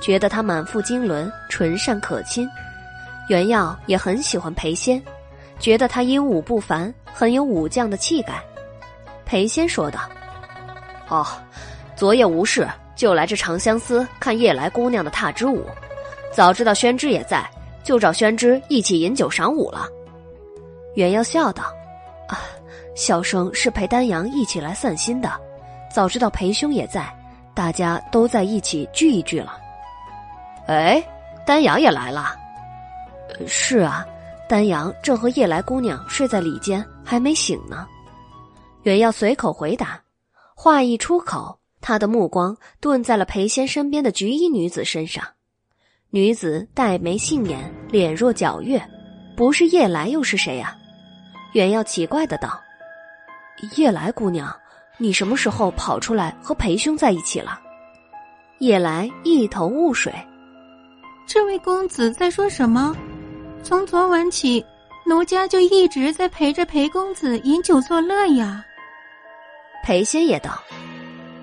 [0.00, 2.48] 觉得他满腹经纶，纯善可亲。
[3.28, 5.02] 袁耀也很喜欢裴仙，
[5.58, 8.42] 觉得他英武不凡，很有武将的气概。
[9.28, 10.00] 裴仙说道
[11.08, 11.26] ：“哦，
[11.94, 12.66] 昨夜无事，
[12.96, 15.66] 就来这长相思看夜来姑娘的踏之舞。
[16.32, 17.46] 早知道宣之也在，
[17.84, 19.86] 就找宣之一起饮酒赏舞了。”
[20.96, 21.64] 袁耀笑道
[22.28, 22.40] ：“啊，
[22.96, 25.30] 小生是陪丹阳一起来散心的。
[25.94, 27.06] 早知道裴兄也在，
[27.52, 29.58] 大家都在一起聚一聚了。”
[30.68, 31.02] 哎，
[31.44, 32.34] 丹阳也来了。
[33.46, 34.06] 是啊，
[34.48, 37.86] 丹阳正和夜来姑娘睡在里间，还没醒呢。
[38.88, 40.00] 袁耀随口回答，
[40.54, 45.22] 话一出口，他的目光顿在了裴仙身边的菊衣女子身上。
[46.08, 48.82] 女子黛眉杏眼，脸若皎月，
[49.36, 50.74] 不是夜来又是谁呀？
[51.52, 52.58] 袁耀奇怪的道
[53.76, 54.50] ：“夜来姑娘，
[54.96, 57.60] 你什么时候跑出来和裴兄在一起了？”
[58.60, 60.10] 夜来一头雾水，
[61.26, 62.96] 这位公子在说什么？
[63.62, 64.64] 从昨晚起，
[65.04, 68.64] 奴家就一直在陪着裴公子饮酒作乐呀。
[69.88, 70.62] 裴仙也道：“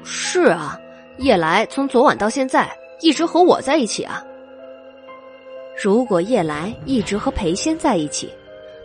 [0.06, 0.80] 是啊，
[1.18, 4.24] 夜来从昨晚到现在一直和我在一起啊。
[5.84, 8.32] 如果夜来一直和裴仙在一起，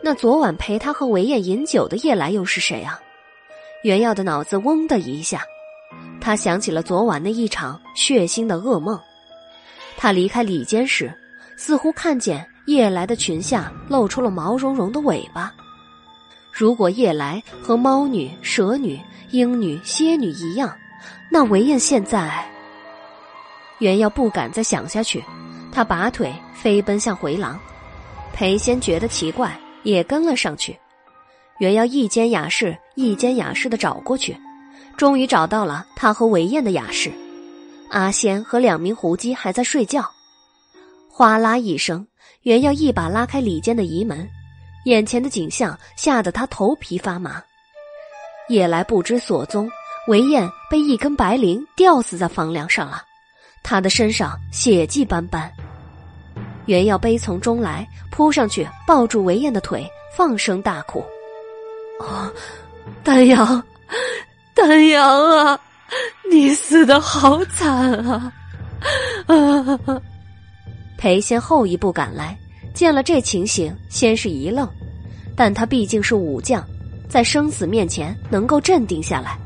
[0.03, 2.99] 那昨晚陪他和韦燕饮酒的夜来又是谁啊？”
[3.85, 5.43] 袁耀的脑子嗡的一下，
[6.23, 8.99] 他想起了昨晚那一场血腥的噩梦。
[9.99, 11.13] 他离开里间时，
[11.59, 12.47] 似乎看见。
[12.67, 15.53] 夜来的裙下露出了毛茸茸的尾巴。
[16.53, 20.77] 如果夜来和猫女、蛇女、鹰女、蝎女一样，
[21.31, 22.47] 那韦燕现在……
[23.79, 25.25] 袁耀不敢再想下去，
[25.73, 27.59] 他拔腿飞奔向回廊。
[28.33, 30.79] 裴仙觉得奇怪，也跟了上去。
[31.59, 34.37] 袁耀一间雅室一间雅室的找过去，
[34.97, 37.11] 终于找到了他和韦燕的雅室。
[37.91, 40.11] 阿仙和两名狐姬还在睡觉。
[41.09, 42.07] 哗啦一声。
[42.43, 44.27] 袁耀一把拉开里间的移门，
[44.85, 47.43] 眼前的景象吓得他头皮发麻。
[48.49, 49.71] 夜来不知所踪，
[50.09, 53.03] 韦燕被一根白绫吊死在房梁上了，
[53.63, 55.53] 他的身上血迹斑斑。
[56.67, 61.05] 袁耀悲从中来，扑上去抱住韦燕的腿，放声大哭
[62.01, 62.31] ：“啊，
[63.05, 63.63] 丹阳，
[64.55, 65.61] 丹阳啊，
[66.31, 68.33] 你死的好惨啊！”
[69.27, 70.01] 啊。
[70.99, 72.39] 裴仙后一步赶来，
[72.81, 74.67] 见了这情形，先是一愣，
[75.37, 76.67] 但他毕竟是武将，
[77.11, 79.39] 在生死面前能够镇定下来。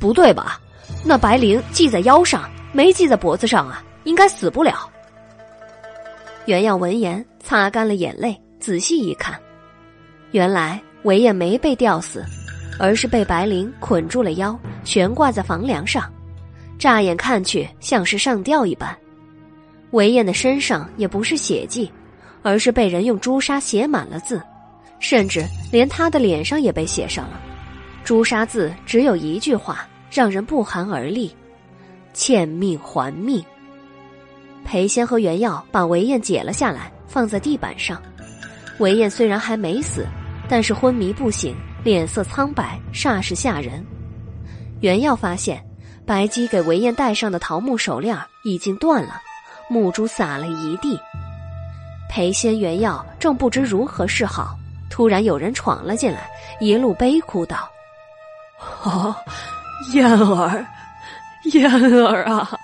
[0.00, 0.58] 不对吧？
[1.04, 4.90] 那白绫系在腰上，没系在脖子上啊，应该死不了。
[6.46, 9.38] 袁耀闻言，擦干了眼泪，仔细一看，
[10.30, 12.24] 原来韦燕没被吊死，
[12.78, 16.10] 而是被白绫捆住了腰，悬挂在房梁上，
[16.78, 18.96] 乍眼看去像是上吊一般。
[19.90, 21.92] 韦燕的身上也不是血迹，
[22.46, 24.40] 而是被人用朱砂写满了字，
[25.00, 27.40] 甚至连他的脸上也被写上了。
[28.04, 31.34] 朱砂字只有一句话，让人不寒而栗
[32.14, 33.44] ：“欠命还命。”
[34.64, 38.00] 裴仙和袁耀把韦燕解了下来，放在地板上。
[38.78, 40.06] 韦燕虽然还没死，
[40.48, 41.52] 但是昏迷不醒，
[41.82, 43.84] 脸色苍白，煞是吓人。
[44.82, 45.60] 袁耀发现，
[46.06, 49.20] 白姬给韦燕戴上的桃木手链已经断了。
[49.68, 50.96] 木珠洒了一地，
[52.08, 54.56] 裴仙、原耀正不知如何是好，
[54.88, 57.68] 突然有人闯了进来，一路悲哭道
[58.82, 59.14] ：“哦，
[59.92, 60.66] 燕儿，
[61.52, 62.58] 燕儿啊，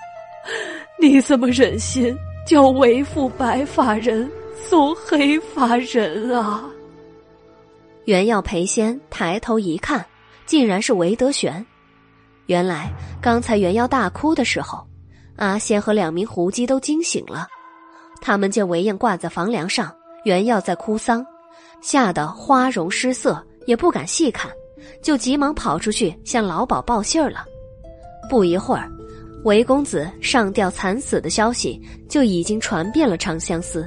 [0.99, 6.63] 你怎么忍心叫为父白发人送黑发人啊？”
[8.05, 10.05] 原耀、裴仙抬头一看，
[10.45, 11.65] 竟然是韦德玄。
[12.47, 12.91] 原来
[13.21, 14.85] 刚才原耀大哭的时候。
[15.37, 17.47] 阿仙和两名胡姬都惊醒了，
[18.25, 19.93] 他们见韦燕挂在房梁上，
[20.23, 21.25] 原要在哭丧，
[21.81, 24.49] 吓得花容失色，也不敢细看，
[25.01, 27.43] 就急忙跑出去向老鸨报信儿了。
[28.29, 28.89] 不一会儿，
[29.43, 31.77] 韦公子上吊惨死的消息
[32.07, 33.85] 就已经传遍了长相思。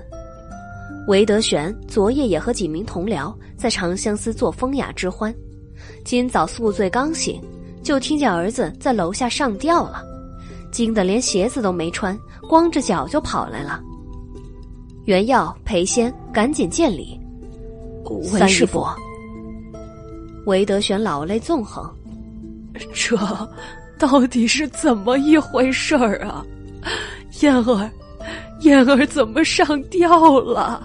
[1.09, 5.35] 韦德玄昨夜也和几名同僚在长相思做风雅之欢，
[6.05, 7.41] 今早宿醉刚醒，
[7.83, 10.05] 就听见儿子在楼下上吊了。
[10.71, 12.15] 惊得连鞋子都没穿，
[12.47, 13.81] 光着脚就跑来了。
[15.07, 17.19] 袁耀、裴仙赶紧见礼。
[18.25, 18.85] 三师傅，
[20.47, 21.89] 韦德玄老泪纵横。
[22.93, 23.17] 这
[23.99, 26.45] 到底是怎么一回事儿啊？
[27.41, 27.91] 燕儿，
[28.63, 30.85] 燕儿怎么上吊了？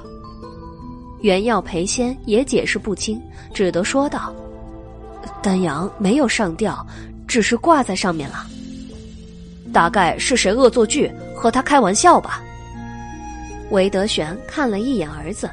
[1.22, 3.19] 袁耀、裴仙也解释不清，
[3.56, 4.32] 只得说道
[5.41, 6.85] ：“丹阳没有上吊，
[7.27, 8.45] 只是挂在上面了。
[9.74, 12.43] 大概是谁恶作剧，和他开玩笑吧。”
[13.72, 15.50] 韦德玄看了一眼儿子，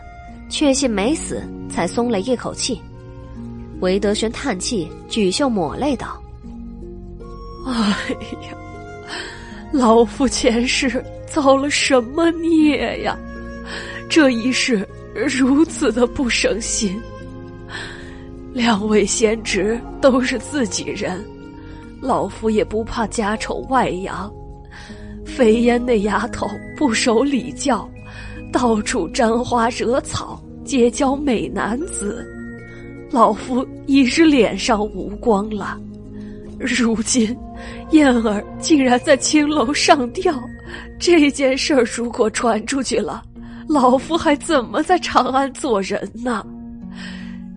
[0.50, 2.80] 确信没死，才松了一口气。
[3.80, 6.20] 韦德玄叹气，举袖抹泪道
[7.66, 7.72] ：“哎
[8.42, 8.56] 呀，
[9.72, 13.16] 老夫前世造了什么孽呀？
[14.08, 17.00] 这一世……”如此的不省心，
[18.52, 21.24] 两位贤侄都是自己人，
[22.00, 24.32] 老夫也不怕家丑外扬。
[25.24, 27.88] 飞烟那丫头不守礼教，
[28.52, 32.26] 到处沾花惹草，结交美男子，
[33.10, 35.78] 老夫已是脸上无光了。
[36.58, 37.36] 如今
[37.92, 40.34] 燕儿竟然在青楼上吊，
[40.98, 43.22] 这件事儿如果传出去了。
[43.68, 46.44] 老夫还怎么在长安做人呢？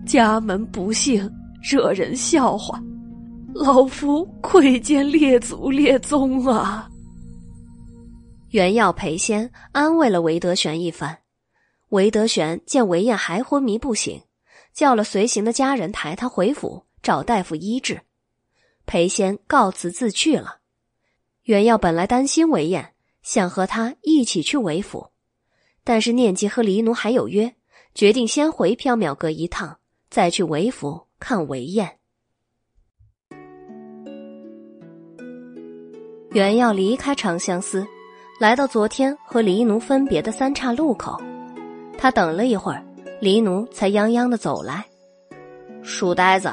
[0.04, 1.28] 家门不幸，
[1.62, 2.78] 惹人笑话，
[3.54, 6.88] 老夫愧见列祖列宗啊！
[8.52, 11.20] 袁耀、裴仙安慰了韦德玄一番。
[11.88, 14.22] 韦德玄见韦燕还昏迷不醒，
[14.74, 18.02] 叫了随行的家人抬他回府找大夫医治。
[18.84, 20.58] 裴仙告辞自去了。
[21.44, 25.12] 袁耀本来担心韦燕，想和他一起去韦府。
[25.82, 27.56] 但是念及和黎奴还有约，
[27.94, 29.78] 决定先回缥缈阁一趟，
[30.10, 31.98] 再去韦府看韦燕。
[36.32, 37.86] 原要离开长相思，
[38.42, 41.16] 来到昨天和黎奴分别的三岔路口，
[41.96, 42.84] 他等了一会儿，
[43.20, 44.84] 黎奴才泱泱的走来。
[45.80, 46.50] 书呆子，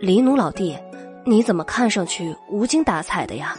[0.00, 0.76] 黎奴老弟，
[1.24, 3.56] 你怎么看上去无精打采的呀？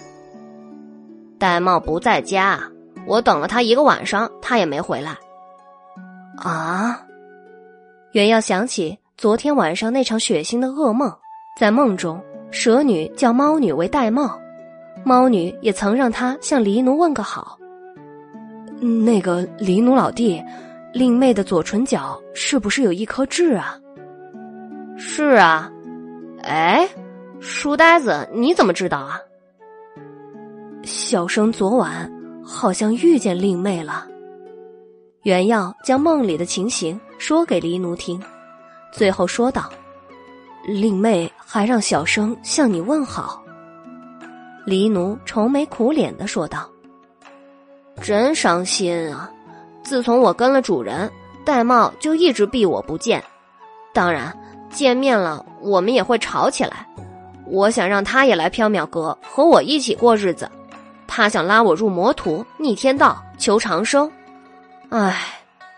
[1.40, 2.62] 戴帽不在家。
[3.06, 5.16] 我等了他一个晚上，他也没回来。
[6.36, 7.06] 啊！
[8.12, 11.10] 原要想起昨天晚上那场血腥的噩梦，
[11.58, 12.22] 在梦中，
[12.52, 14.38] 蛇女叫猫女为玳瑁，
[15.08, 17.58] 猫女也曾让他向黎奴问个好。
[19.06, 20.44] 那个黎奴老弟，
[20.94, 23.80] 令妹的左唇角是不是有一颗痣啊？
[24.98, 25.72] 是啊。
[26.44, 26.88] 哎，
[27.40, 29.18] 书呆子，你怎么知道啊？
[30.84, 32.12] 小生昨晚。
[32.50, 34.08] 好像遇见令妹了，
[35.24, 38.24] 原耀将梦里的情形说给黎奴听，
[38.90, 39.70] 最后说道
[40.66, 43.44] ：“令妹还让小生向你问好。”
[44.68, 46.70] 黎奴愁眉苦脸的说道
[48.04, 49.32] ：“真伤心啊！
[49.82, 51.10] 自从我跟了主人，
[51.46, 53.24] 戴瑁就一直避我不见，
[53.94, 54.38] 当然
[54.70, 56.86] 见面了我们也会吵起来。
[57.46, 60.52] 我想让他也来缥缈阁和我一起过日子。”
[61.08, 64.12] 他想拉我入魔途，逆天道，求长生。
[64.90, 65.18] 唉，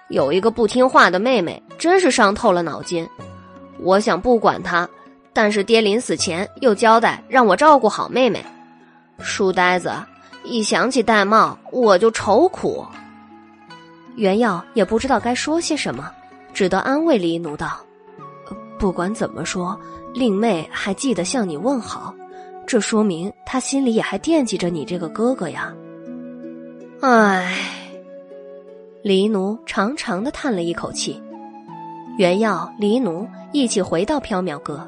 [0.07, 3.07] 有一个不听话的妹妹，真是伤透了脑筋。
[3.77, 4.89] 我想不管他，
[5.31, 8.43] 但是爹临死前又交代让我照顾好妹妹。
[9.21, 9.91] 书呆子，
[10.43, 12.85] 一想起戴帽，我就愁苦。
[14.15, 16.11] 袁耀也不知道该说些什么，
[16.53, 17.79] 只得安慰黎奴道
[18.79, 19.79] ：“不管怎么说，
[20.13, 22.13] 令妹还记得向你问好。”
[22.65, 25.73] 这说明她心里也还惦记着你这个哥哥呀。
[27.01, 27.57] 唉，
[29.01, 31.21] 黎奴长长的叹了一口气。
[32.17, 34.85] 袁耀、黎奴一起回到缥缈阁，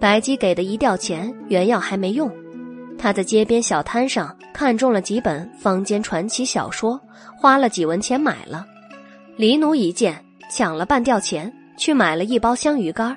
[0.00, 2.30] 白姬给的一吊钱，袁耀还没用。
[2.98, 7.00] 他在街边小摊上看中了几本坊间传奇小说，
[7.36, 8.66] 花了几文钱买了。
[9.36, 13.16] 黎奴一见，抢了半吊钱，去买了一包香鱼干。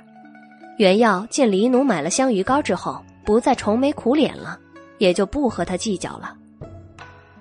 [0.77, 3.03] 袁耀见黎奴买了香鱼干之后。
[3.25, 4.57] 不再愁眉苦脸了，
[4.97, 6.35] 也就不和他计较了。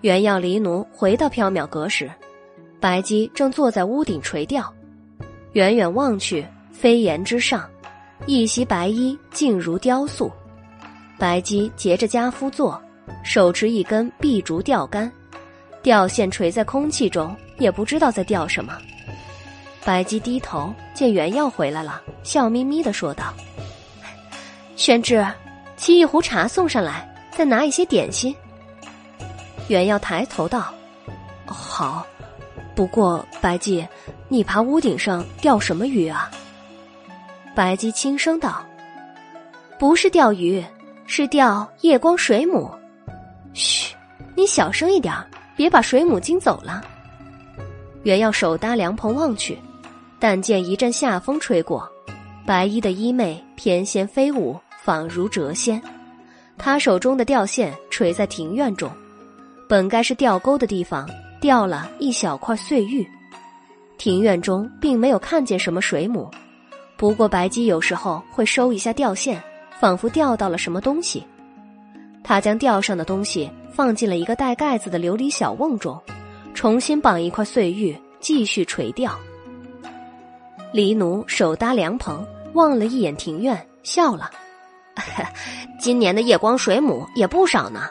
[0.03, 2.11] 原要离奴回到缥缈阁时，
[2.79, 4.71] 白姬正坐在屋顶垂钓。
[5.53, 7.67] 远远望去，飞檐之上，
[8.27, 10.31] 一袭白衣静如雕塑。
[11.19, 12.81] 白姬结着家夫坐，
[13.25, 15.11] 手持一根碧竹钓竿，
[15.83, 18.79] 钓线垂在空气中，也不知道在钓什么。
[19.85, 23.33] 白姬低头见袁耀回来了，笑眯眯的说道
[24.77, 25.27] ：“宣志。”
[25.79, 28.35] 沏一壶茶送上来，再拿一些点心。
[29.69, 30.75] 袁耀抬头道
[31.47, 32.05] ：“好，
[32.75, 33.87] 不过白姬，
[34.27, 36.29] 你爬屋顶上钓什么鱼啊？”
[37.55, 38.67] 白姬轻声道
[39.79, 40.65] ：“不是钓鱼，
[41.09, 42.71] 是钓夜光水母。”
[43.55, 43.97] 嘘，
[44.37, 45.13] 你小声一点，
[45.57, 46.81] 别把水母惊走了。
[48.05, 49.59] 原要手搭凉棚望去，
[50.21, 51.91] 但见一阵夏风吹过，
[52.47, 55.83] 白衣的衣袂翩跹飞舞，仿如谪仙。
[56.57, 58.91] 他手中的吊线垂在庭院中，
[59.69, 61.09] 本该是钓钩的地方，
[61.41, 63.09] 掉了一小块碎玉。
[63.97, 66.31] 庭院中并没有看见什么水母，
[66.97, 69.43] 不过白姬有时候会收一下吊线，
[69.81, 71.25] 仿佛钓到了什么东西。
[72.23, 75.99] 他将钓上的东西放进了一个带盖子的琉璃小瓮中，
[76.53, 79.19] 重新绑一块碎玉，继续垂钓。
[80.73, 84.31] 黎奴手搭凉棚，望了一眼庭院，笑了。
[85.81, 87.89] 今年的夜光水母也不少呢。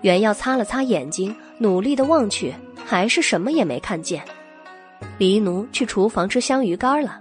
[0.00, 2.52] 原耀擦了擦眼睛，努力的望去，
[2.84, 4.20] 还是什么也没看见。
[5.18, 7.20] 黎奴去厨房吃香鱼干了。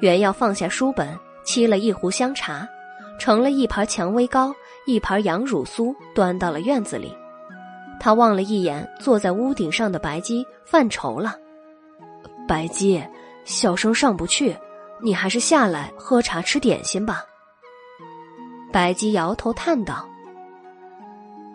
[0.00, 2.68] 原耀放下书本，沏了一壶香茶，
[3.18, 4.54] 盛了一盘蔷薇糕，
[4.86, 7.16] 一盘羊乳酥，端到了院子里。
[7.98, 11.36] 他望了一眼坐在屋顶上的白姬，犯愁了。
[12.48, 13.02] 白姬，
[13.44, 14.56] 小生上不去，
[15.02, 17.24] 你还是下来喝茶吃点心吧。
[18.72, 20.08] 白姬摇头叹道：“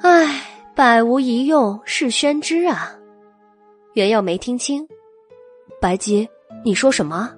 [0.04, 0.42] 唉，
[0.76, 2.94] 百无一用是宣之啊。”
[3.94, 4.88] 原耀没听清，
[5.82, 6.28] 白姬，
[6.64, 7.34] 你说什么？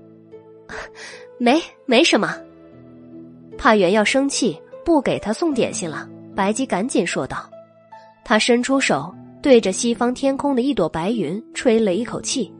[1.37, 2.35] 没，没什么。
[3.57, 6.07] 怕原耀生气，不给他送点心了。
[6.35, 7.49] 白姬赶紧说道
[8.23, 12.53] ：“他伸出手，对着西方天空的一朵白云吹了一口气，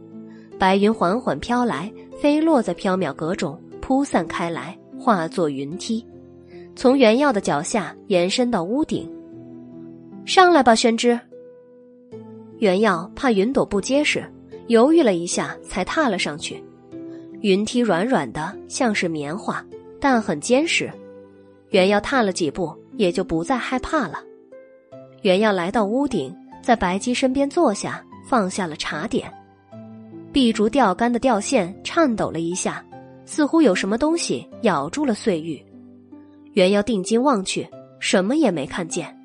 [0.57, 6.05] 白云缓缓飘来，飞落在缥缈阁中，铺散开来，化作云梯。”
[6.75, 9.11] 从原耀的脚下延伸到屋顶，
[10.25, 11.19] 上来吧，宣之。
[12.59, 14.23] 原耀怕云朵不结实，
[14.67, 16.63] 犹豫了一下，才踏了上去。
[17.41, 19.63] 云梯软软的，像是棉花，
[19.99, 20.91] 但很坚实。
[21.69, 24.19] 原耀踏了几步，也就不再害怕了。
[25.21, 29.31] 原耀来到屋顶，在白姬身边坐下，放下了茶点。
[30.31, 32.85] 碧竹钓竿的钓线颤抖了一下，
[33.25, 35.63] 似乎有什么东西咬住了碎玉。
[36.53, 37.67] 原要定睛望去，
[37.99, 39.15] 什么也没看见。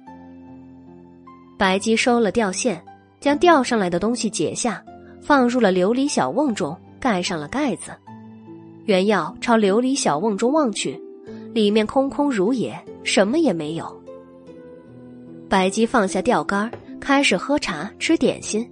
[1.59, 2.83] 白姬收了钓线，
[3.21, 4.83] 将钓上来的东西解下，
[5.21, 7.91] 放入了琉璃小瓮中，盖上了盖子。
[8.85, 10.97] 原要朝琉璃小瓮中望去，
[11.53, 14.03] 里面空空如也，什么也没有。
[15.49, 18.65] 白姬放下钓竿，开始喝茶吃点心。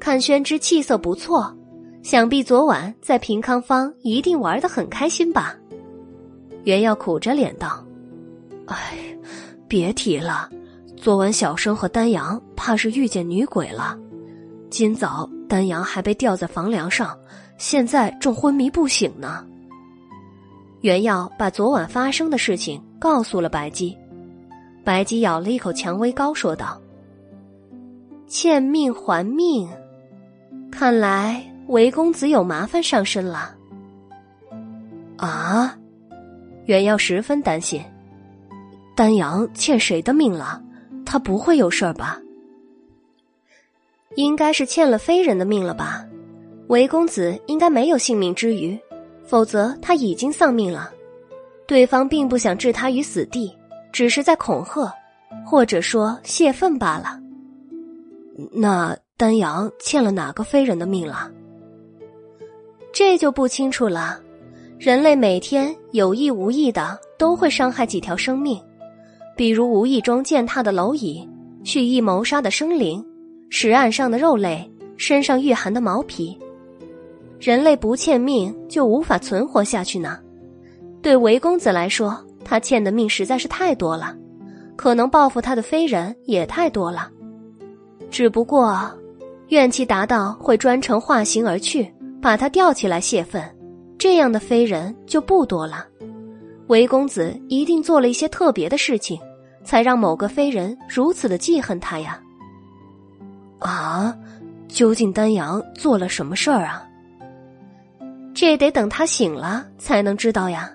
[0.00, 1.56] 看宣之气色不错，
[2.02, 5.56] 想必昨晚在平康坊一定玩得很开心吧。
[6.64, 7.86] 原耀苦着脸道
[8.66, 9.16] ：“哎，
[9.68, 10.50] 别提了，
[10.96, 13.96] 昨晚小生和丹阳怕是遇见女鬼了。
[14.70, 17.16] 今早丹阳还被吊在房梁上，
[17.58, 19.44] 现在正昏迷不醒呢。”
[20.82, 23.96] 原耀把昨晚发生的事情告诉了白姬，
[24.84, 26.80] 白姬咬了一口蔷薇糕，说道
[28.28, 29.68] ：“欠命还命，
[30.70, 33.54] 看来韦公子有麻烦上身了。”
[35.16, 35.76] 啊！
[36.66, 37.82] 原耀十分担心，
[38.94, 40.62] 丹阳欠谁的命了？
[41.04, 42.20] 他不会有事儿吧？
[44.16, 46.04] 应该是欠了非人的命了吧？
[46.68, 48.76] 韦公子应该没有性命之余，
[49.24, 50.90] 否则他已经丧命了。
[51.66, 53.56] 对方并不想置他于死地，
[53.92, 54.92] 只是在恐吓，
[55.44, 57.20] 或者说泄愤罢了。
[58.52, 61.30] 那丹阳欠了哪个非人的命了？
[62.92, 64.20] 这就不清楚了。
[64.78, 68.60] 人类每天有意无意的都会伤害几条生命，
[69.36, 71.26] 比如无意中践踏的蝼蚁、
[71.62, 73.05] 蓄意谋杀的生灵、
[73.48, 76.38] 石岸上的肉类、身上御寒的毛皮。
[77.38, 80.18] 人类不欠命就无法存活下去呢。
[81.02, 84.16] 对韦公子来说，他欠的命实在是太多了，
[84.74, 87.10] 可能报复他的非人也太多了。
[88.10, 88.90] 只不过，
[89.48, 93.42] 怨气达到会专程化形而去，把他吊起来泄愤。
[93.98, 95.86] 这样的非人就不多了，
[96.66, 99.18] 韦公子一定做了一些特别的事情，
[99.64, 102.20] 才让某个非人如此的记恨他呀。
[103.58, 104.16] 啊，
[104.68, 106.82] 究竟丹阳做了什么事儿啊？
[108.34, 110.70] 这得等他醒了才能知道呀。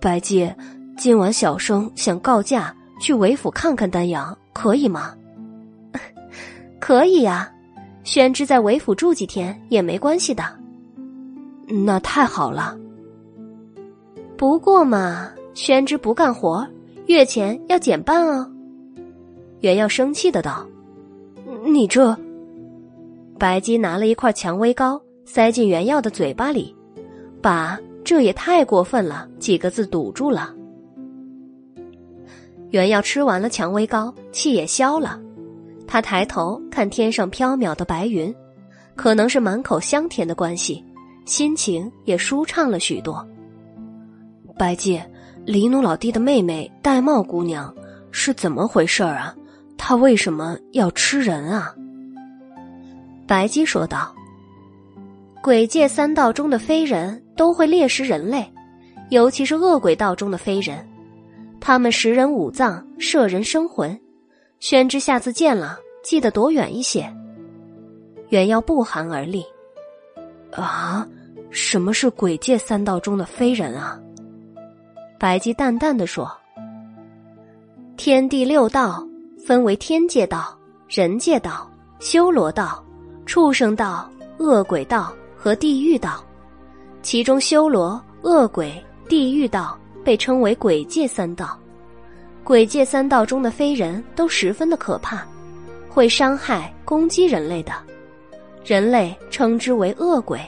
[0.00, 0.52] 白姬，
[0.96, 5.14] 今晚小生想告假去韦府看看丹阳，可以吗？
[6.78, 7.50] 可以呀，
[8.04, 10.44] 宣之在韦府住几天也没关系的。
[11.66, 12.76] 那太好了。
[14.36, 16.66] 不过嘛，宣之不干活，
[17.06, 18.50] 月钱要减半哦。
[19.60, 20.66] 原耀生气的道
[21.64, 22.16] ：“你这……”
[23.38, 26.74] 白姬拿了一块蔷薇糕塞进原药的嘴巴里，
[27.40, 30.54] 把“这也太过分了”几个字堵住了。
[32.70, 35.20] 原药吃完了蔷薇糕，气也消了，
[35.86, 38.34] 他抬头看天上飘渺的白云，
[38.94, 40.82] 可能是满口香甜的关系，
[41.26, 43.26] 心情也舒畅了许多。
[44.56, 45.00] 白姬，
[45.44, 47.74] 黎奴老弟的妹妹玳瑁姑娘
[48.10, 49.34] 是怎么回事儿啊？
[49.84, 51.74] 他为什么要吃人啊？
[53.26, 54.14] 白姬说道
[55.42, 58.48] ：“鬼界三道中的非人都会猎食人类，
[59.10, 60.88] 尤其是恶鬼道中的非人，
[61.58, 64.00] 他们食人五脏，摄人生魂。
[64.60, 67.12] 宣之下次见了，记得躲远一些。”
[68.30, 69.44] 原要不寒而栗
[70.54, 71.04] ：“啊，
[71.50, 74.00] 什么是鬼界三道中的非人啊？”
[75.18, 76.30] 白姬淡淡的说
[77.98, 79.04] ：“天地六道
[79.44, 80.56] 分为天界道、
[80.88, 82.82] 人界道、修罗道、
[83.26, 86.24] 畜生道、恶鬼道和地狱道，
[87.02, 88.72] 其中修罗、恶鬼、
[89.08, 91.58] 地狱道被称为鬼界三道。
[92.44, 95.26] 鬼界三道中的非人都十分的可怕，
[95.88, 97.72] 会伤害、攻击人类的，
[98.64, 100.40] 人类称之为恶鬼。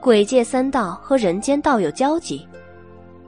[0.00, 2.46] 鬼界三道和人间道有交集。”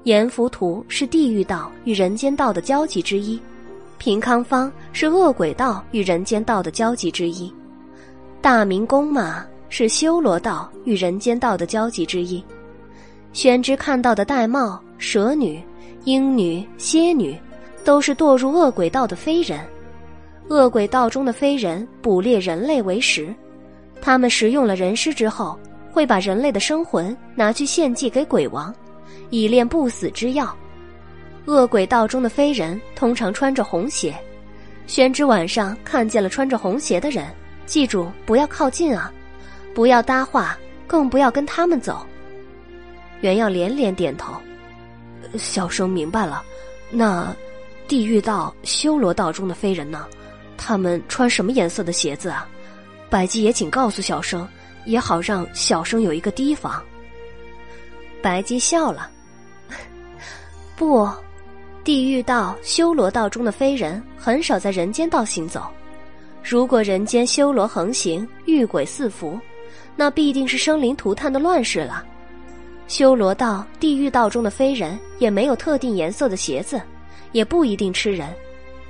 [0.04, 3.40] 阎浮屠是地狱道与人间道的交集之一，
[4.02, 7.54] 平康坊是恶鬼道与人间道的交集之一，
[8.40, 12.42] 大明宫嘛是修罗道与人间道的交集之一。
[13.32, 15.62] 宣之看到的玳瑁、蛇女、
[16.02, 17.38] 鹰女、蝎女，
[17.84, 19.60] 都是堕入恶鬼道的飞人。
[20.48, 23.32] 恶鬼道中的飞人捕猎人类为食，
[24.00, 25.56] 他们食用了人尸之后，
[25.92, 28.74] 会把人类的生魂拿去献祭给鬼王。
[29.30, 30.52] 以炼不死之药。
[31.46, 34.14] 恶鬼道中的飞人通常穿着红鞋。
[34.86, 37.26] 宣之晚上看见了穿着红鞋的人，
[37.66, 39.12] 记住不要靠近啊，
[39.74, 42.04] 不要搭话，更不要跟他们走。
[43.20, 44.34] 袁耀连连点头。
[45.38, 46.42] 小生明白了。
[46.90, 47.34] 那
[47.88, 50.06] 地狱道、修罗道中的飞人呢？
[50.56, 52.46] 他们穿什么颜色的鞋子啊？
[53.08, 54.46] 百姬也请告诉小生，
[54.84, 56.82] 也好让小生有一个提防。
[58.20, 59.10] 白姬笑了。
[60.76, 61.08] 不，
[61.84, 65.66] 地狱道、修罗道中的非人很少在人间道行走。
[66.42, 69.38] 如果人间修罗横行，遇鬼四伏，
[69.96, 72.04] 那必定是生灵涂炭的乱世了。
[72.86, 76.80] 修罗道、地狱道中的非人也没有特定颜色的鞋子，
[77.32, 78.28] 也不一定吃人。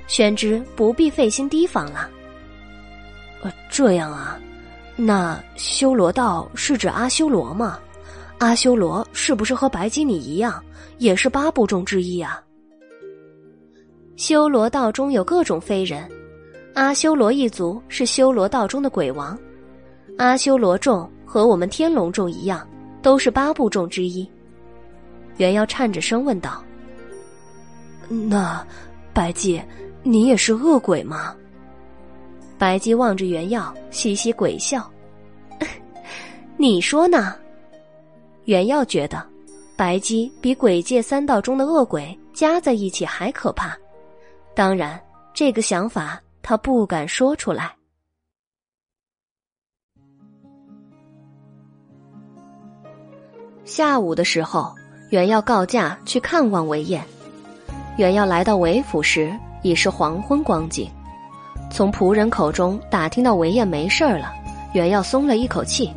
[0.05, 2.09] 宣之不必费心提防了。
[3.41, 4.39] 呃，这样啊，
[4.95, 7.79] 那修罗道是指阿修罗吗？
[8.37, 10.61] 阿修罗是不是和白姬你一样，
[10.97, 12.42] 也是八部中之一啊？
[14.15, 16.07] 修罗道中有各种非人，
[16.75, 19.37] 阿修罗一族是修罗道中的鬼王，
[20.17, 22.67] 阿修罗众和我们天龙众一样，
[23.01, 24.29] 都是八部众之一。
[25.37, 26.63] 元瑶颤着声问道
[28.07, 28.65] ：“那
[29.13, 29.59] 白姬，
[30.03, 31.35] 你也是恶鬼吗？”
[32.55, 34.89] 白姬望着元耀，嘻嘻鬼笑
[36.55, 37.35] ：“你说呢？”
[38.45, 39.25] 原耀觉得，
[39.75, 43.75] 白姬比鬼界三道中的恶鬼加在一起还可怕。
[44.55, 45.01] 当然，
[45.33, 47.71] 这个想法他不敢说出来。
[53.65, 54.75] 下午的时候，
[55.09, 57.03] 原耀告假去看望韦燕。
[57.97, 59.33] 原耀来到韦府时，
[59.63, 60.89] 已是黄昏光景。
[61.71, 64.31] 从仆人口中打听到韦燕没事了，
[64.73, 65.91] 原耀松了一口气。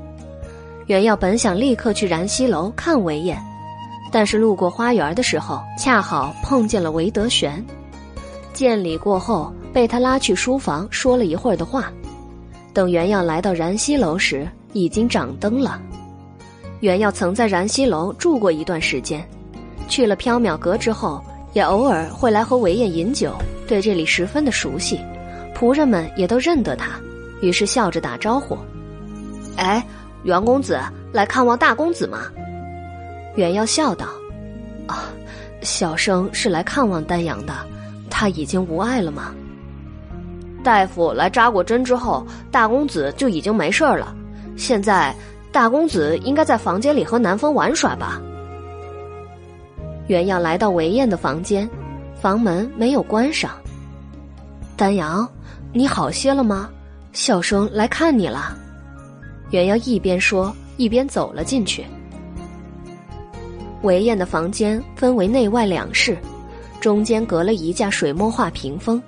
[0.87, 3.39] 袁耀本想立刻去燃溪楼看韦燕，
[4.11, 7.63] 但是路过花园的时候，恰好碰见了韦德玄。
[8.57, 11.93] 见礼过后，被他拉去书房说了一会儿的话。
[12.73, 15.79] 等袁耀来到燃溪楼时，已经掌灯了。
[16.81, 19.23] 袁耀曾在燃溪楼住过一段时间，
[19.89, 23.35] 去了缥缈阁之后，也偶尔会来和韦燕饮酒，
[23.69, 24.99] 对这里十分的熟悉。
[25.55, 26.99] 仆人们也都认得他，
[27.43, 28.57] 于是笑着打招呼
[29.59, 29.87] ：“哎。”
[30.25, 30.81] 袁公子
[31.13, 32.23] 来看望大公子吗？
[33.37, 34.07] 袁耀笑道
[34.89, 35.05] ：“啊，
[35.61, 37.55] 小生是来看望丹阳的，
[38.19, 39.35] 他已经无碍了吗？”
[40.65, 44.17] 大夫来扎过针之后，大公子就已经没事了。
[44.57, 45.15] 现在
[45.53, 48.19] 大公子应该在房间里和南风玩耍吧？
[50.07, 51.69] 袁耀来到韦燕的房间，
[52.19, 53.51] 房门没有关上。
[54.77, 55.29] 丹阳，
[55.75, 56.71] 你好些了吗？
[57.13, 58.57] 小生来看你了。
[59.51, 61.85] 袁耀一边说，一边走了进去。
[63.83, 66.17] 韦燕的房间分为内外两室，
[66.87, 69.03] 中间隔了一架水墨画屏风。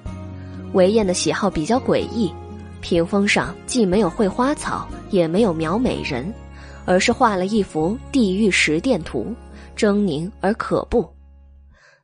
[0.73, 2.29] 韦燕的喜好比较诡异，
[2.81, 6.35] 屏风上既没有绘花草，也没有描美人，
[6.85, 9.33] 而是画了一幅地狱十殿图，
[9.77, 11.09] 狰狞而可怖。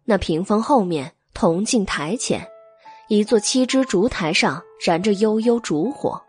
[0.05, 2.47] 那屏风后面铜镜台前，
[3.09, 6.23] 一座七支烛台上燃着悠悠烛火，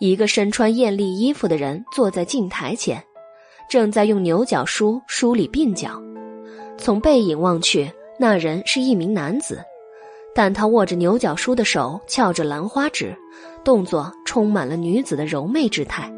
[0.00, 3.02] 一个身穿艳丽衣服的人坐在镜台前，
[3.70, 5.98] 正在用牛角梳梳理鬓角。
[6.76, 9.62] 从背影望去，那人是一名男子，
[10.34, 13.16] 但他握着牛角梳的手翘着兰花指，
[13.64, 16.12] 动作充满了女子的柔媚之态。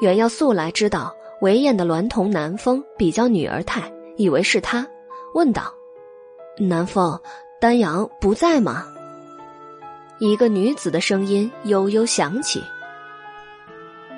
[0.00, 3.82] 袁耀素来知道韦燕的娈童南风比较女儿态，
[4.16, 4.86] 以为是他，
[5.34, 5.72] 问道
[6.58, 7.18] ：“南风。”
[7.62, 8.84] 丹阳不在吗？
[10.18, 12.60] 一个女子的声音悠悠响起：“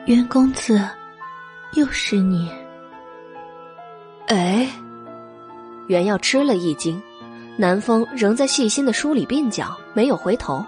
[0.08, 0.80] 袁公子，
[1.74, 2.50] 又是你。”
[4.28, 4.66] 哎，
[5.86, 7.02] 袁耀吃了一惊，
[7.56, 10.64] 南风仍在细心的梳理鬓角，没有回头。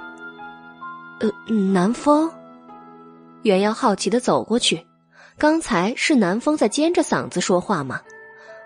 [1.21, 2.31] 呃，南风，
[3.43, 4.87] 袁耀好奇的走过去，
[5.39, 8.01] 刚才是南风在尖着嗓子说话吗？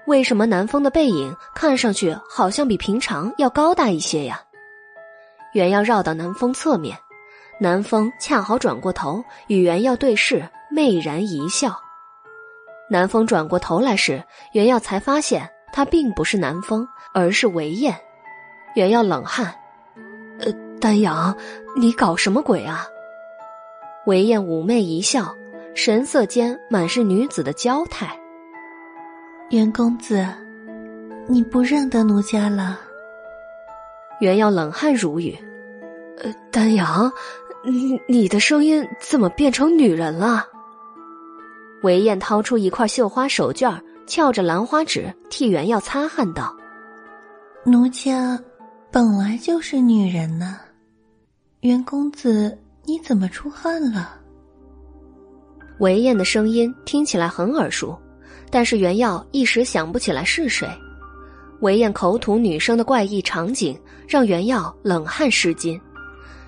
[0.07, 4.41] 为什么南风的背影看上去好像比平常要高大一些呀？
[5.53, 6.99] 袁耀绕到南风侧面，
[7.61, 11.79] 南风恰好转过头与袁耀对视，媚然一笑。
[12.89, 17.97] 南风转过头来时，袁耀才发现他并不是南风，而是韦燕。
[18.75, 19.55] 袁耀冷汗
[20.41, 21.37] ：“呃，丹阳，
[21.77, 22.87] 你搞什么鬼啊？”
[24.07, 25.35] 韦燕妩媚一笑，
[25.75, 28.19] 神色间满是女子的娇态。
[29.51, 30.27] 袁公子，
[31.27, 32.79] 你不认得奴家了？
[34.21, 35.37] 袁耀冷汗如雨。
[36.23, 37.13] 呃，丹阳，
[37.65, 40.47] 你你的声音怎么变成女人了？
[41.83, 46.53] 韦燕掏出一块绣花手绢，翘着兰花指替袁耀擦汗道
[47.65, 48.37] ：“奴家
[48.91, 50.59] 本来就是女人呢。
[51.61, 54.17] 袁公子，你怎么出汗了？”
[55.79, 57.97] 韦燕的声音听起来很耳熟。
[58.51, 60.69] 但是袁耀一时想不起来是谁，
[61.61, 65.81] 韦燕口吐女生的怪异场景让袁耀冷汗湿巾，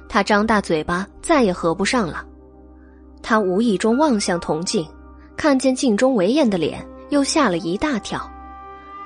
[0.08, 2.26] 他张大嘴巴再也合不上了。
[3.23, 4.84] 他无意中望向铜镜，
[5.36, 8.28] 看见镜中韦燕的脸，又吓了一大跳。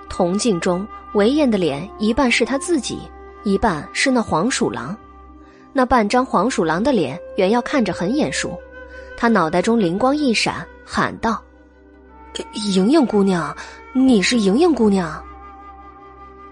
[0.08, 3.00] 铜镜中韦燕的脸一半是他自己，
[3.42, 4.96] 一半是那黄鼠狼。
[5.72, 8.56] 那半张黄鼠狼的脸，袁耀看着很眼熟，
[9.16, 11.42] 他脑袋中灵光一闪，喊道。
[12.74, 13.54] 莹莹姑娘，
[13.92, 15.20] 你是莹莹姑娘。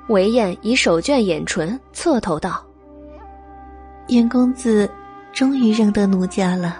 [0.08, 2.66] 韦燕以手绢掩唇，侧头道
[4.08, 4.90] ：“袁公子
[5.32, 6.78] 终于认得奴家了。”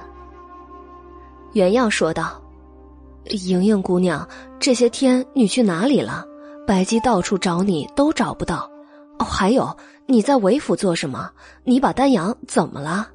[1.55, 2.43] 袁耀说道
[3.31, 4.27] ：“莹莹姑娘，
[4.59, 6.25] 这些天你去哪里了？
[6.67, 8.71] 白姬到处找你都找不到。
[9.19, 9.75] 哦，还有
[10.07, 11.31] 你在韦府做什么？
[11.63, 13.09] 你把丹阳怎么了？”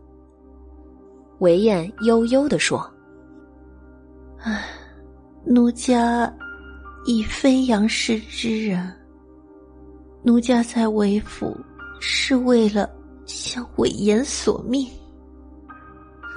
[1.40, 2.90] 韦燕悠悠的说
[4.42, 4.64] ：“唉。”
[5.46, 6.32] 奴家
[7.06, 8.94] 已非杨氏之人。
[10.22, 11.58] 奴家在韦府
[12.02, 12.88] 是为了
[13.26, 14.86] 向韦言索命。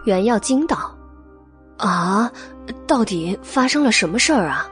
[0.05, 0.97] 袁耀惊道
[1.79, 2.33] ：“啊，
[2.87, 4.69] 到底发生了什么事儿啊？”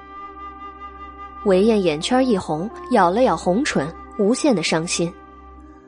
[1.47, 5.13] 韦燕眼圈一红，咬了咬红唇，无限的伤心。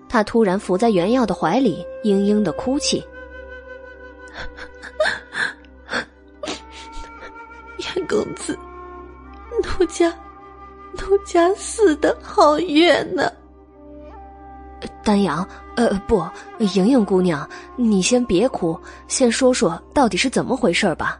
[0.08, 3.04] 她突然伏在袁耀的怀里，嘤嘤的哭泣。
[8.08, 8.58] 公子，
[9.62, 10.12] 奴家，
[10.92, 13.30] 奴家死的好冤呐。
[15.02, 16.22] 丹阳，呃，不，
[16.58, 21.18] 莹莹姑娘，你先别哭，先说说到底是怎么回事吧。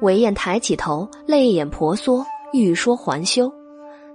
[0.00, 3.52] 韦燕抬起头，泪眼婆娑，欲说还休，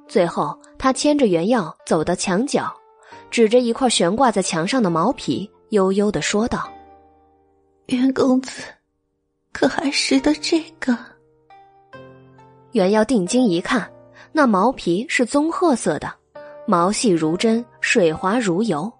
[0.08, 2.74] 最后她牵着原耀走到墙角，
[3.30, 6.68] 指着一块悬挂在墙上的毛皮，悠悠的说道
[7.88, 8.64] ：“袁公子，
[9.52, 10.98] 可还识得这个？”
[12.74, 13.88] 袁耀定睛一看，
[14.32, 16.12] 那毛皮是棕褐色的，
[16.66, 18.92] 毛细如针，水滑如油，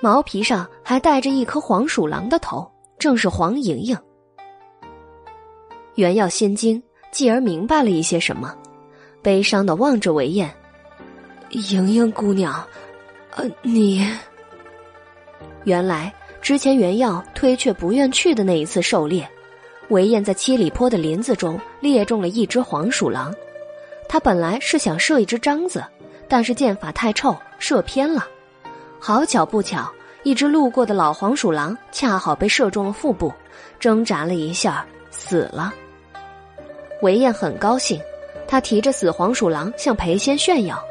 [0.00, 3.98] 毛皮上还带着一颗黄鼠狼的头，正是黄莹莹。
[5.98, 8.54] 袁耀心惊，继而明白了一些什么，
[9.20, 10.48] 悲伤的望着韦燕
[11.50, 12.64] ：“莹莹姑娘，
[13.34, 14.08] 呃，你……
[15.64, 19.28] 原来之前袁耀推却不愿去的那一次狩猎。”
[19.90, 23.34] 韦燕在七里坡的林子中猎中了一只黄鼠狼，
[24.08, 25.84] 他本来是想射一只獐子，
[26.28, 28.24] 但是箭法太臭，射偏了。
[29.00, 33.32] 好巧不巧，一只路过的老黄鼠狼恰好被射中了腹部，
[33.80, 35.74] 挣扎了一下，死了。
[37.00, 38.00] 韦燕很高兴，
[38.46, 40.82] 他提着死黄鼠狼向裴仙炫耀。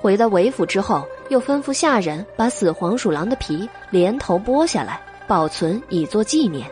[0.00, 6.68] 回到韦府之后，又吩咐下人把死黄鼠狼的皮连头剥下来，保存以作纪念。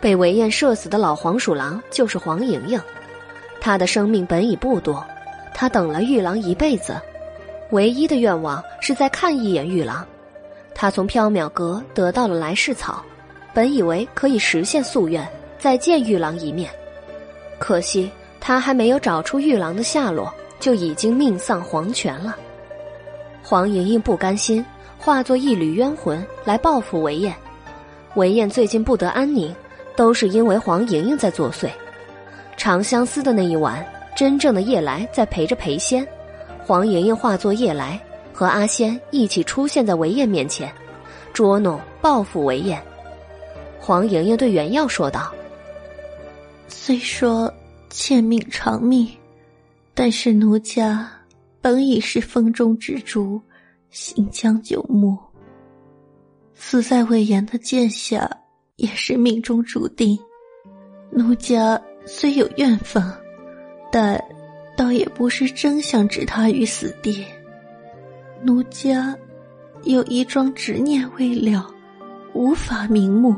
[0.00, 2.80] 被韦燕射死的老黄鼠狼就是黄莹莹，
[3.60, 5.04] 她的生命本已不多，
[5.52, 6.94] 她等了玉郎一辈子，
[7.70, 10.06] 唯一的愿望是再看一眼玉郎。
[10.74, 13.02] 他从缥缈阁得到了来世草，
[13.52, 15.28] 本以为可以实现夙愿，
[15.58, 16.70] 再见玉郎一面。
[17.58, 22.36] 可惜他还没有找出玉郎的下落，就已经命丧黄泉了。
[23.42, 24.64] 黄莹莹不甘心，
[24.98, 27.34] 化作一缕冤魂来报复韦燕。
[28.14, 29.54] 韦燕最近不得安宁，
[29.96, 31.68] 都是因为黄莹莹在作祟。
[32.56, 33.84] 长相思的那一晚，
[34.16, 36.06] 真正的夜来在陪着裴仙，
[36.64, 38.00] 黄莹莹化作夜来，
[38.32, 40.72] 和阿仙一起出现在韦燕面前，
[41.32, 42.82] 捉弄报复韦燕。
[43.78, 45.32] 黄莹莹对袁耀说道
[46.68, 47.52] ：“虽说
[47.90, 49.08] 欠命偿命，
[49.94, 51.10] 但是奴家
[51.60, 53.40] 本已是风中之烛，
[53.90, 55.18] 行将就木。
[56.54, 58.30] 死在魏延的剑下，
[58.76, 60.18] 也是命中注定。
[61.10, 61.80] 奴家。”
[62.10, 63.04] 虽有怨愤，
[63.92, 64.18] 但
[64.78, 67.22] 倒也不是真想置他于死地。
[68.42, 69.14] 奴家
[69.82, 71.70] 有一桩执念未了，
[72.32, 73.36] 无法瞑目，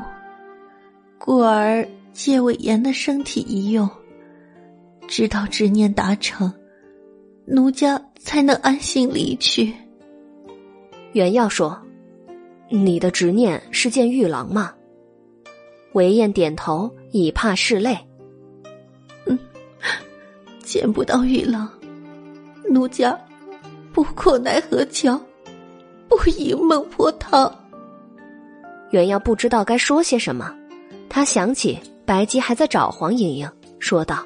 [1.17, 3.89] 故而借魏延的身体一用，
[5.07, 6.51] 直到执念达成，
[7.45, 9.73] 奴家才能安心离去。
[11.13, 11.81] 原耀说
[12.69, 14.73] ：“你的执念是见玉郎吗？”
[15.93, 17.97] 韦燕点头，以怕拭泪。
[19.25, 19.37] 嗯
[20.63, 21.69] 见不到玉郎，
[22.69, 23.19] 奴家
[23.91, 25.19] 不过奈何桥，
[26.07, 27.53] 不饮孟婆汤。
[28.91, 30.53] 原耀不知道该说些什么，
[31.09, 31.77] 他想起
[32.11, 33.49] 白姬还在找黄莹莹，
[33.79, 34.21] 说道：“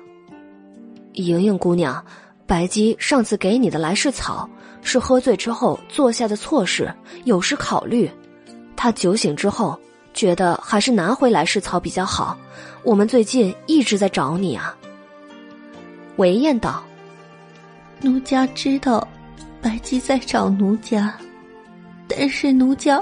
[1.14, 2.04] 莹莹姑娘，
[2.48, 4.50] 白姬上次给你的来世草
[4.82, 6.92] 是喝醉之后做下的错事，
[7.26, 8.10] 有失考虑。
[8.76, 9.80] 他酒醒之后
[10.16, 12.36] 觉得还是拿回来世草比较好。
[12.82, 14.76] 我们最近一直在找你啊。”
[16.18, 16.84] 韦燕道
[18.02, 19.08] ：“奴家知道，
[19.62, 21.14] 白姬在找奴家，
[22.08, 23.00] 但是奴家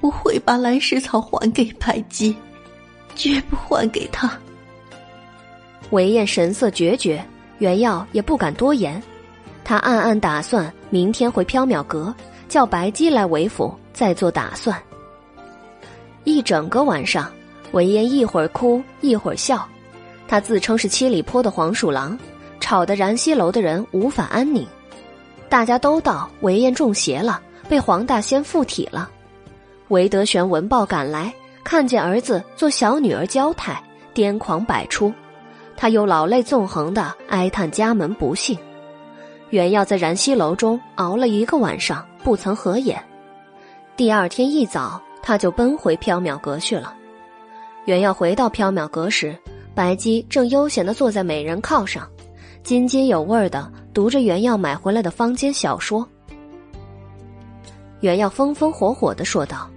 [0.00, 2.36] 不会把来世草还给白姬，
[3.20, 4.32] 绝不还给他。”
[5.90, 7.22] 韦燕神色决绝，
[7.58, 9.02] 袁耀也不敢多言。
[9.62, 12.14] 他暗暗打算明天回缥缈阁，
[12.48, 14.80] 叫白姬来韦府再做打算。
[16.24, 17.30] 一整个晚上，
[17.72, 19.68] 韦燕一会儿哭一会儿笑，
[20.26, 22.18] 他自称是七里坡的黄鼠狼。
[22.60, 24.64] 吵得燃西楼的人无法安宁，
[25.48, 29.10] 大家都道韦燕中邪了，被黄大仙附体了。
[29.88, 33.82] 韦德玄闻报赶来，看见儿子做小女儿娇态，
[34.14, 35.12] 癫狂百出，
[35.76, 38.58] 他又老泪纵横的哀叹家门不幸。
[39.50, 43.02] 袁耀在燃西楼中熬了一个晚上，不曾合眼。
[43.96, 46.94] 第二天一早，他就奔回缥缈阁去了。
[47.84, 49.36] 袁耀回到缥缈阁时，
[49.74, 52.08] 白姬正悠闲的坐在美人靠上。
[52.62, 56.06] 津津有味的读着原耀买回来的坊间小说。
[58.00, 59.68] 原耀风风火火的说道：“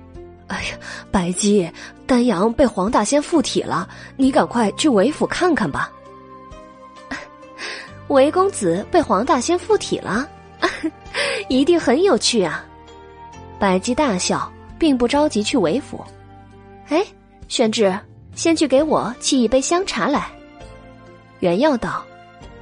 [0.48, 0.78] 哎呀，
[1.12, 1.70] 白姬，
[2.06, 5.92] 丹阳被黄大仙附体了，你赶快去韦府看看吧。
[8.10, 10.28] ”韦公子被黄大仙附体了，
[11.48, 12.64] 一定很有趣啊！
[13.58, 16.04] 白姬大笑，并不着急去韦府。
[16.90, 17.04] 哎，
[17.48, 17.98] 宣志，
[18.36, 20.28] 先去给我沏一杯香茶来。
[21.40, 22.04] 原耀道。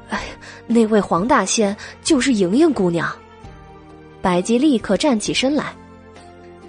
[0.10, 0.22] 哎，
[0.68, 3.11] 那位黄大仙就是莹莹姑娘。
[4.22, 5.74] 白姬立刻站起身来，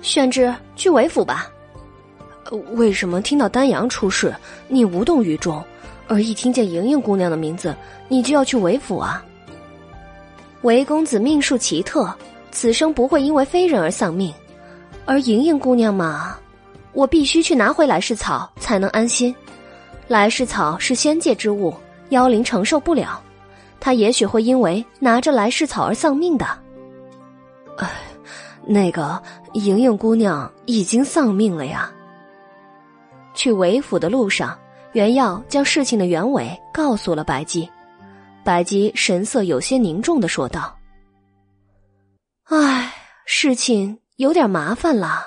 [0.03, 1.49] 宣之去韦府吧。
[2.73, 4.35] 为什么听到丹阳出事，
[4.69, 5.65] 你无动于衷，
[6.07, 7.75] 而一听见莹莹姑娘的名字，
[8.09, 9.25] 你就要去韦府啊？
[10.61, 12.13] 韦公子命数奇特，
[12.51, 14.35] 此生不会因为非人而丧命，
[15.07, 16.37] 而莹莹姑娘嘛，
[16.93, 19.35] 我必须去拿回来世草才能安心。
[20.09, 21.75] 来世草是仙界之物，
[22.11, 23.23] 妖灵承受不了。
[23.81, 26.47] 他也许会因为拿着来世草而丧命的。
[27.79, 27.91] 哎，
[28.67, 29.21] 那个
[29.55, 31.91] 莹莹姑娘已经丧命了呀。
[33.35, 34.59] 去韦府的路上，
[34.93, 37.69] 袁耀将事情的原委告诉了白姬。
[38.45, 40.77] 白姬神色有些凝重的说道
[42.51, 42.93] ：“唉，
[43.25, 45.27] 事情有点麻烦了。”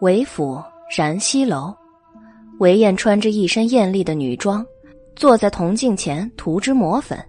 [0.00, 0.62] 韦府
[0.96, 1.74] 燃溪楼。
[2.58, 4.64] 韦燕穿着一身艳丽的女装，
[5.14, 7.22] 坐在铜镜前涂脂抹粉，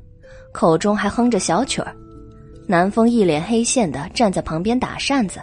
[0.58, 1.96] 口中还哼着小曲儿。
[2.66, 5.40] 南风一脸黑线的站在旁边打扇子，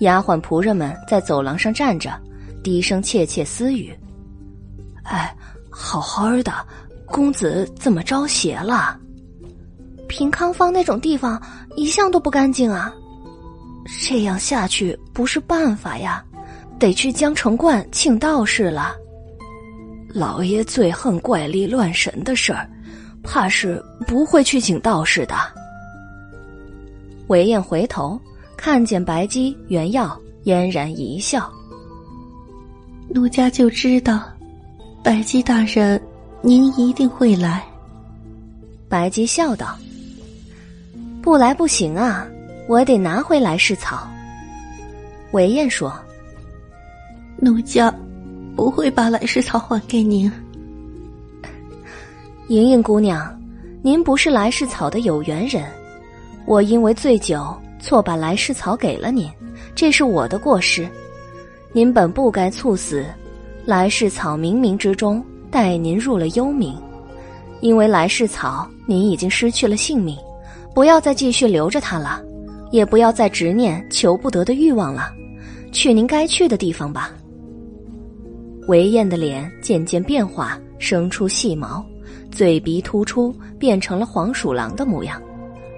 [0.00, 2.12] 丫鬟仆人们在走廊上站着，
[2.62, 3.98] 低声窃窃私语
[5.04, 5.34] ：“哎，
[5.70, 6.52] 好好的，
[7.06, 9.00] 公子怎么招邪了？
[10.06, 11.40] 平康坊那种地方
[11.74, 12.92] 一向都不干净啊，
[14.06, 16.22] 这样下去不是办法呀。”
[16.78, 18.94] 得去江城观请道士了。
[20.12, 22.68] 老爷最恨怪力乱神的事儿，
[23.26, 25.34] 怕是不会去请道士的。
[27.26, 28.18] 韦燕回头
[28.56, 31.52] 看见白姬、原耀，嫣然一笑。
[33.08, 34.22] 奴家就知道，
[35.02, 36.00] 白姬大人，
[36.40, 37.64] 您一定会来。
[38.88, 39.76] 白姬笑道
[41.20, 42.26] ：“不来不行啊，
[42.68, 44.08] 我得拿回来世草。”
[45.32, 45.92] 韦燕说
[47.38, 47.92] ：“奴家
[48.54, 50.30] 不会把来世草还给您。”
[52.48, 53.36] 莹莹姑娘，
[53.82, 55.64] 您不是来世草的有缘人，
[56.46, 59.28] 我因为醉酒错把来世草给了您，
[59.74, 60.88] 这是我的过失。
[61.72, 63.04] 您本不该猝死，
[63.64, 66.76] 来世草冥冥之中带您入了幽冥，
[67.60, 70.16] 因为来世草您已经失去了性命，
[70.72, 72.22] 不要再继续留着它了，
[72.70, 75.12] 也不要再执念求不得的欲望了，
[75.72, 77.10] 去您该去的地方吧。
[78.68, 81.84] 韦燕的脸渐渐变化，生出细毛。
[82.36, 85.22] 嘴鼻突出，变成了黄鼠狼的模样。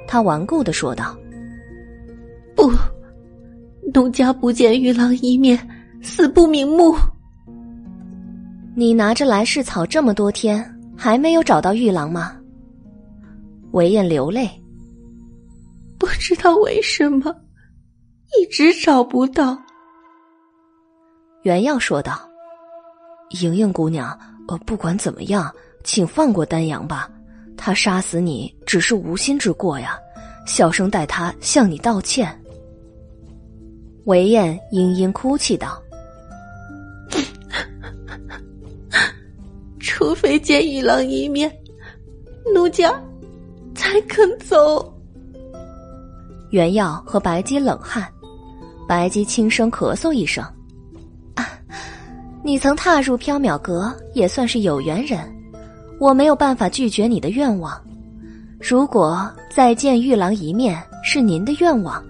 [0.09, 1.17] 他顽固的说道
[2.57, 2.69] ：“不，
[3.95, 5.57] 奴家不见玉郎一面，
[6.03, 6.97] 死不瞑目。”
[8.75, 10.65] 你拿着来世草这么多天，
[10.97, 12.37] 还没有找到玉郎吗？
[13.71, 14.51] 韦燕流泪，
[15.97, 17.33] 不知道为什么，
[18.37, 19.57] 一直找不到。
[21.43, 22.19] 原耀说道
[23.43, 25.49] ：“莹莹姑娘，呃，不管怎么样。”
[25.85, 27.11] 请放过丹阳吧，
[27.57, 29.99] 他杀死你只是无心之过呀。
[30.47, 32.35] 小生代他向你道歉。
[34.05, 35.83] 韦燕嘤嘤哭泣道
[39.79, 41.55] ：“除非见一郎一面，
[42.55, 42.99] 奴家
[43.75, 44.95] 才肯走。”
[46.51, 48.11] 袁耀和白姬冷汗，
[48.89, 50.43] 白姬轻声咳嗽一声
[51.37, 51.47] ：“啊，
[52.43, 55.21] 你曾踏入缥缈阁，也算是有缘人。”
[55.99, 57.81] 我没有办法拒绝你的愿望，
[58.61, 62.03] 如果再见玉郎一面是您的愿望，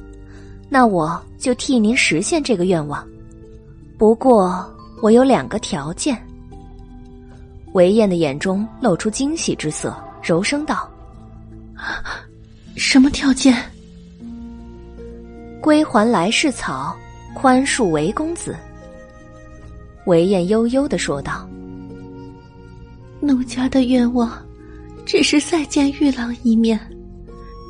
[0.68, 3.06] 那我就替您实现这个愿望。
[3.96, 4.64] 不过
[5.00, 6.16] 我有两个条件。
[7.72, 10.88] 韦燕的眼中露出惊喜之色，柔声道
[12.76, 13.56] ：“什么条件？”
[15.60, 16.96] 归还来世草，
[17.34, 18.56] 宽恕韦公子。
[20.06, 21.48] 韦燕悠悠的说道。
[23.20, 24.30] 奴家的愿望，
[25.04, 26.78] 只是再见玉郎一面，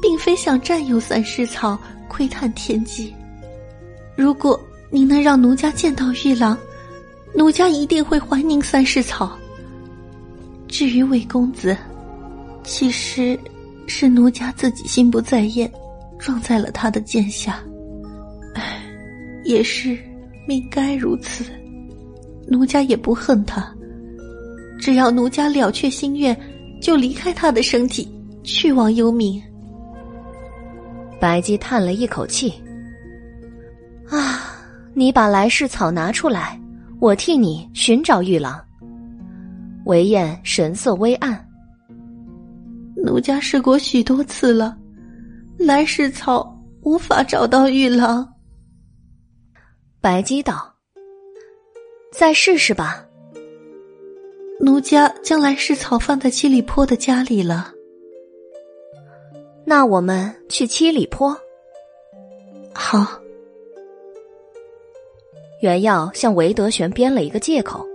[0.02, 1.78] 并非想占有三世草
[2.09, 3.15] 窥探天机。
[4.17, 4.60] 如果
[4.91, 6.59] 您能让奴家见到玉郎，
[7.35, 9.39] 奴家一定会还您三世草。
[10.67, 11.77] 至于魏公子，
[12.62, 13.39] 其实
[13.86, 15.70] 是奴家自己心不在焉，
[16.18, 17.62] 撞在了他的剑下。
[18.55, 18.83] 唉，
[19.44, 19.97] 也是
[20.47, 21.44] 命该如此，
[22.47, 23.75] 奴家也不恨他。
[24.78, 26.36] 只要奴家了却心愿，
[26.81, 28.08] 就离开他的身体，
[28.42, 29.42] 去往幽冥。
[31.20, 32.55] 白姬叹了一口气
[34.08, 34.40] ：“啊，
[34.94, 36.58] 你把来世草拿出来，
[37.00, 38.65] 我替你寻找玉郎。”
[39.84, 41.44] 韦燕神色微暗
[43.05, 44.76] ：“奴家试过许多次了，
[45.58, 48.26] 来世草无法找到玉郎。”
[50.00, 50.73] 白姬道
[52.12, 53.05] ：“再试试吧。”
[54.60, 57.72] 奴家将来是草放在七里坡的家里了。
[59.64, 61.36] 那我们去七里坡。
[62.74, 63.20] 好。
[65.60, 67.86] 袁耀向韦德玄编了一个借口，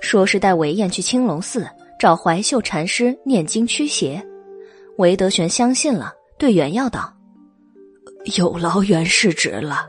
[0.00, 1.66] 说是带韦燕去青龙寺
[1.98, 4.24] 找怀秀禅师念经驱邪。
[4.98, 7.12] 韦德玄相信了，对袁耀道
[8.38, 9.88] ：“有劳袁世侄了。”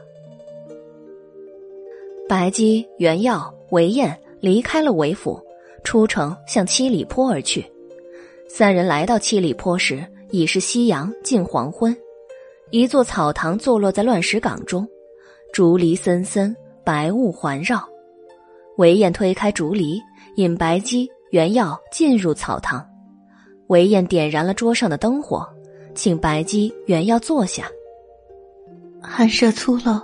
[2.30, 5.43] 白姬、袁耀、韦燕离开了韦府。
[5.84, 7.66] 出城向七里坡而去，
[8.48, 11.96] 三人来到七里坡时，已是夕阳近黄昏。
[12.72, 14.88] 一座草堂坐落在乱石岗中，
[15.52, 17.88] 竹篱森森，白雾环绕。
[18.78, 20.02] 韦燕推开竹篱，
[20.38, 22.84] 引白姬、原耀进入草堂。
[23.68, 25.48] 韦燕点燃了桌上的灯火，
[25.94, 27.70] 请白姬、原耀坐下。
[29.00, 30.02] 寒舍粗陋，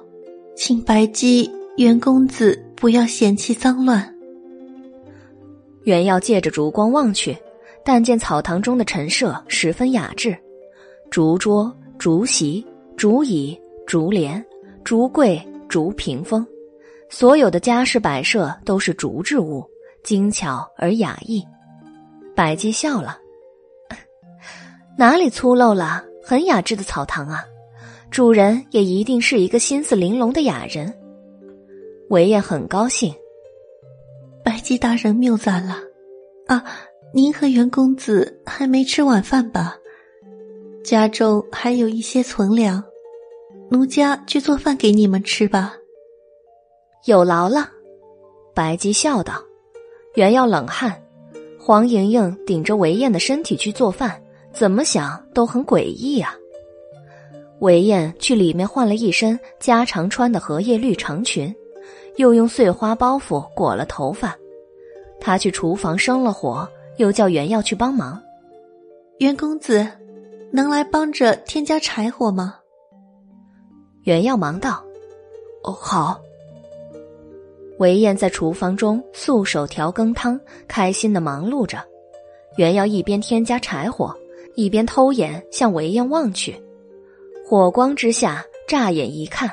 [0.56, 4.16] 请白姬、袁公子不要嫌弃脏乱。
[5.90, 7.36] 原要借着烛光望去，
[7.84, 10.38] 但见草堂中的陈设十分雅致，
[11.10, 12.64] 竹桌、竹席、
[12.96, 14.46] 竹椅、竹帘、
[14.84, 16.46] 竹柜、竹屏风，
[17.10, 19.66] 所有的家饰摆设都是竹制物，
[20.04, 21.44] 精巧而雅逸。
[22.36, 23.18] 白姬笑了
[24.96, 26.06] ：“哪里粗陋了？
[26.24, 27.44] 很雅致的草堂啊！
[28.12, 30.94] 主人也一定是一个心思玲珑的雅人。”
[32.12, 33.12] 韦燕很高兴。
[34.50, 35.76] 白姬大人谬赞了，
[36.48, 36.66] 啊，
[37.14, 39.78] 您和袁公子还没吃晚饭吧？
[40.84, 42.84] 家中还有一些存粮，
[43.70, 45.76] 奴家去做饭给你们吃吧。
[47.06, 47.70] 有劳了，
[48.56, 49.40] 白姬笑道。
[50.16, 51.00] 原要冷汗，
[51.60, 54.20] 黄莹莹顶着韦燕的身体去做饭，
[54.52, 56.34] 怎么想都很诡异啊。
[57.60, 61.56] 韦燕去里面换了一身家常穿的荷叶绿长裙，
[62.20, 64.38] 又用碎花包袱裹了头发。
[65.22, 66.68] 他去厨房生了火，
[66.98, 68.22] 又叫袁耀去帮忙。
[69.20, 69.88] 袁公子，
[70.52, 72.56] 能来帮着添加柴火吗？
[74.04, 74.84] 袁耀忙道
[75.64, 76.20] ：“哦，好。”
[77.80, 81.82] 韦燕在厨房中素手调羹汤，开心的忙碌着。
[82.58, 84.14] 袁耀一边添加柴火，
[84.56, 86.54] 一边偷眼向韦燕望去。
[87.48, 89.50] 火光之下，乍眼一看，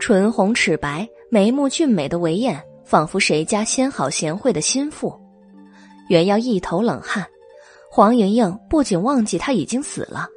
[0.00, 5.18] 唇红齿白、眉目俊美的韦燕，仿佛谁家纤好贤惠的心腹。
[6.10, 7.26] 袁耀一头冷汗。
[7.90, 10.28] 黄莹莹不仅忘记他已经死了，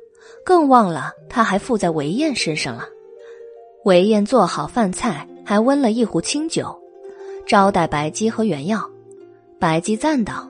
[0.46, 2.86] 更忘了他还附在韦燕身上了。
[3.84, 6.74] 韦燕做好饭菜，还温了一壶清酒。
[7.46, 8.90] 招待白姬和原耀，
[9.60, 10.50] 白姬赞道：“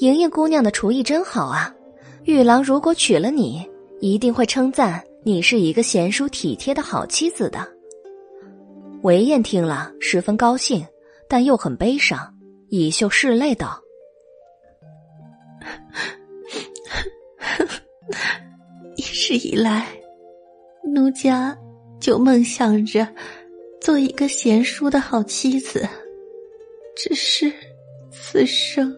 [0.00, 1.74] 莹莹姑娘的厨艺真好啊！
[2.24, 3.66] 玉郎如果娶了你，
[3.98, 7.66] 一定会称赞你是一个贤淑体贴的好妻子的。”
[9.02, 10.86] 韦燕听了十分高兴，
[11.28, 12.34] 但又很悲伤，
[12.68, 13.80] 以袖拭泪道
[18.96, 19.86] ：“一直以来，
[20.94, 21.56] 奴家
[21.98, 23.08] 就梦想着。”
[23.80, 25.88] 做一个贤淑的好妻子，
[26.94, 27.50] 只是
[28.10, 28.94] 此生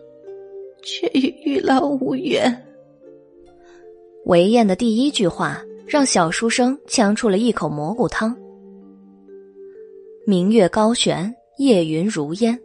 [0.83, 2.67] 却与玉郎无缘。
[4.27, 8.37] 韦燕的第一句话让小书生呛出了一口蘑菇汤。
[10.25, 12.57] 明月高悬，夜云如烟，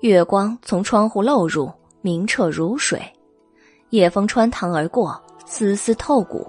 [0.00, 1.70] 月光从窗户漏入，
[2.00, 3.00] 明澈如水。
[3.90, 6.44] 夜风穿堂而过，丝丝透骨。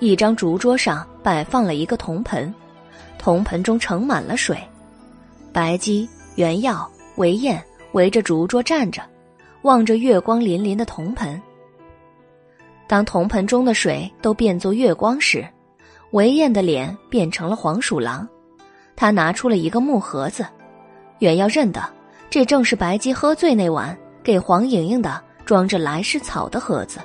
[0.00, 2.52] 一张竹桌上摆放了一个铜盆。
[3.18, 4.58] 铜盆中盛满了水，
[5.52, 9.00] 白姬、原耀、韦燕围着竹桌站着，
[9.62, 11.40] 望着月光粼粼的铜盆。
[12.88, 15.46] 当铜盆中的水都变作月光时，
[16.10, 18.28] 韦燕的脸变成了黄鼠狼。
[19.00, 20.44] 他拿出了一个木盒子，
[21.20, 21.80] 远要认得，
[22.28, 26.98] 这正是白姬喝醉那晚给黄莹莹的装着来世草的盒子。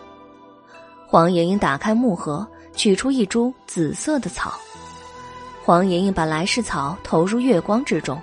[1.05, 4.55] 黄莹莹打开木盒，取出一株紫色的草。
[5.63, 8.19] 黄莹莹把来世草投入月光之中，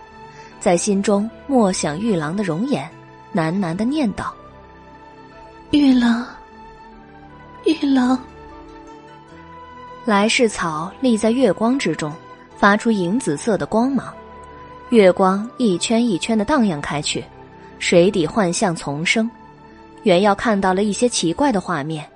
[0.59, 2.91] 在心中默想玉郎的容颜，
[3.33, 4.35] 喃喃的念道
[5.71, 6.27] ：“玉郎，
[7.65, 8.19] 玉郎。”
[10.05, 12.13] 来世草立在月光之中，
[12.61, 14.13] 发出银紫色的光芒，
[14.91, 17.25] 月光一圈一圈的荡漾开去，
[17.79, 19.31] 水底幻象丛生。
[20.03, 22.07] 原要看到了一些奇怪的画面：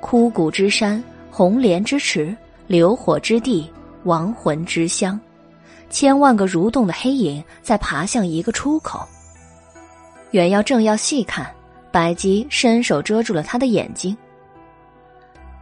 [0.00, 2.34] 枯骨之山，红莲之池，
[2.66, 3.70] 流火之地。
[4.04, 5.18] 亡魂之乡，
[5.88, 9.00] 千万个蠕动的黑影在爬向一个出口。
[10.30, 11.50] 袁耀正要细看，
[11.90, 14.14] 白姬伸手遮住了他的眼睛。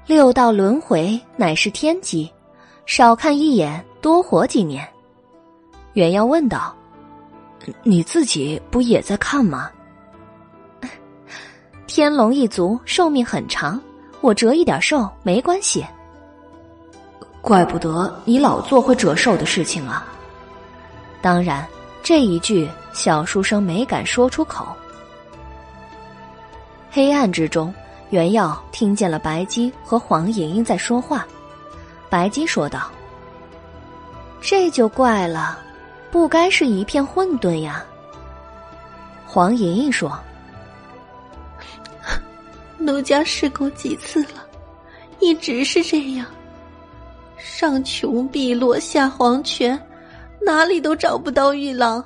[0.06, 2.28] 六道轮回乃是天机，
[2.84, 4.86] 少看一眼，多活几年。
[5.94, 6.74] 原耀问道
[7.84, 9.70] ：“你自己不也在看吗？”
[11.86, 13.80] 天龙一族寿命很长，
[14.20, 15.86] 我折一点寿没关系。
[17.40, 20.06] 怪不得你老做会折寿的事情啊！
[21.20, 21.66] 当然，
[22.02, 24.66] 这一句小书生没敢说出口。
[26.90, 27.72] 黑暗之中，
[28.10, 31.26] 袁耀听见了白姬和黄莹莹在说话。
[32.08, 32.90] 白姬说道
[34.42, 35.58] ：“这就怪了，
[36.10, 37.82] 不该是一片混沌呀。”
[39.24, 40.18] 黄莹莹说
[42.76, 44.46] ：“奴家试过几次了，
[45.20, 46.26] 一直是这样。”
[47.38, 49.80] 上穷碧落下黄泉，
[50.40, 52.04] 哪里都找不到玉郎。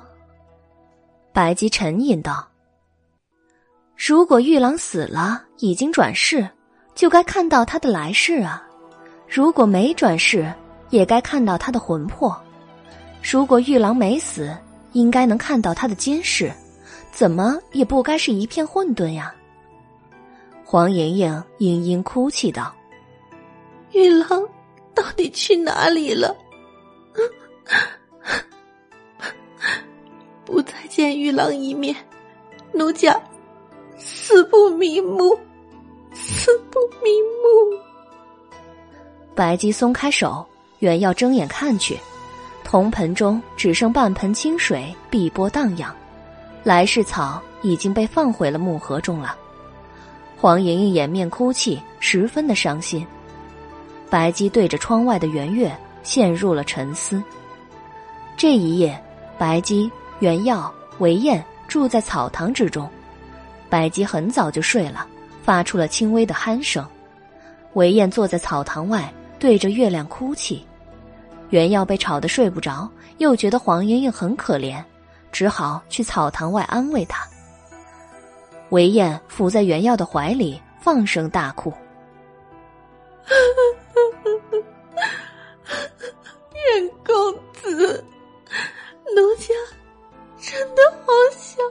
[1.33, 2.47] 白姬沉吟道
[3.95, 6.47] ：“如果玉郎死了，已经转世，
[6.95, 8.63] 就该看到他的来世啊；
[9.27, 10.51] 如果没转世，
[10.89, 12.31] 也该看到他的魂魄；
[13.21, 14.55] 如果玉郎没死，
[14.93, 16.51] 应该能看到他的今世，
[17.11, 19.33] 怎么也不该是一片混沌呀。”
[20.63, 22.73] 黄莹莹嘤嘤哭泣道
[23.93, 24.47] ：“玉郎。”
[24.97, 26.35] 到底去哪里了？
[30.43, 31.95] 不再见玉郎一面，
[32.73, 33.15] 奴家
[33.95, 35.37] 死不瞑目，
[36.15, 37.11] 死不瞑
[37.43, 37.79] 目。
[39.35, 40.43] 白姬松开手，
[40.79, 41.99] 原要睁眼看去，
[42.63, 45.93] 铜盆中只剩半盆清水，碧波荡漾，
[46.63, 49.35] 来世草已经被放回了木盒中了。
[50.39, 53.05] 黄莹莹掩面哭泣，十分的伤心。
[54.09, 57.21] 白姬对着窗外的圆月，陷入了沉思。
[58.37, 59.01] 这一夜，
[59.37, 62.87] 白姬、原耀、韦燕住在草堂之中。
[63.67, 65.07] 白姬很早就睡了，
[65.43, 66.85] 发出了轻微的鼾声。
[67.73, 70.65] 韦燕坐在草堂外，对着月亮哭泣。
[71.49, 74.83] 原耀被吵得睡不着，又觉得黄莺莺很可怜，
[75.31, 77.25] 只好去草堂外安慰她。
[78.69, 81.71] 韦燕伏在原耀的怀里，放声大哭。
[86.53, 88.03] 袁公子，
[89.15, 89.53] 奴家
[90.37, 91.65] 真的好想，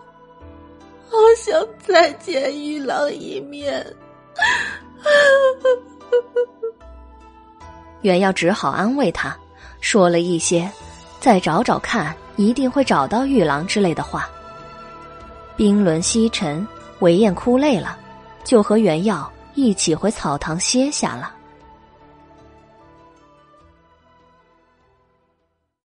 [1.11, 3.85] 好想再见玉郎一面。
[8.07, 9.37] 原耀只好安慰他，
[9.81, 10.71] 说了一些
[11.19, 14.29] “再找找看，一定会找到玉郎”之类的话。
[15.57, 16.65] 冰轮西沉，
[17.01, 17.99] 韦燕哭累了，
[18.45, 21.33] 就和原耀一起回草堂歇下了。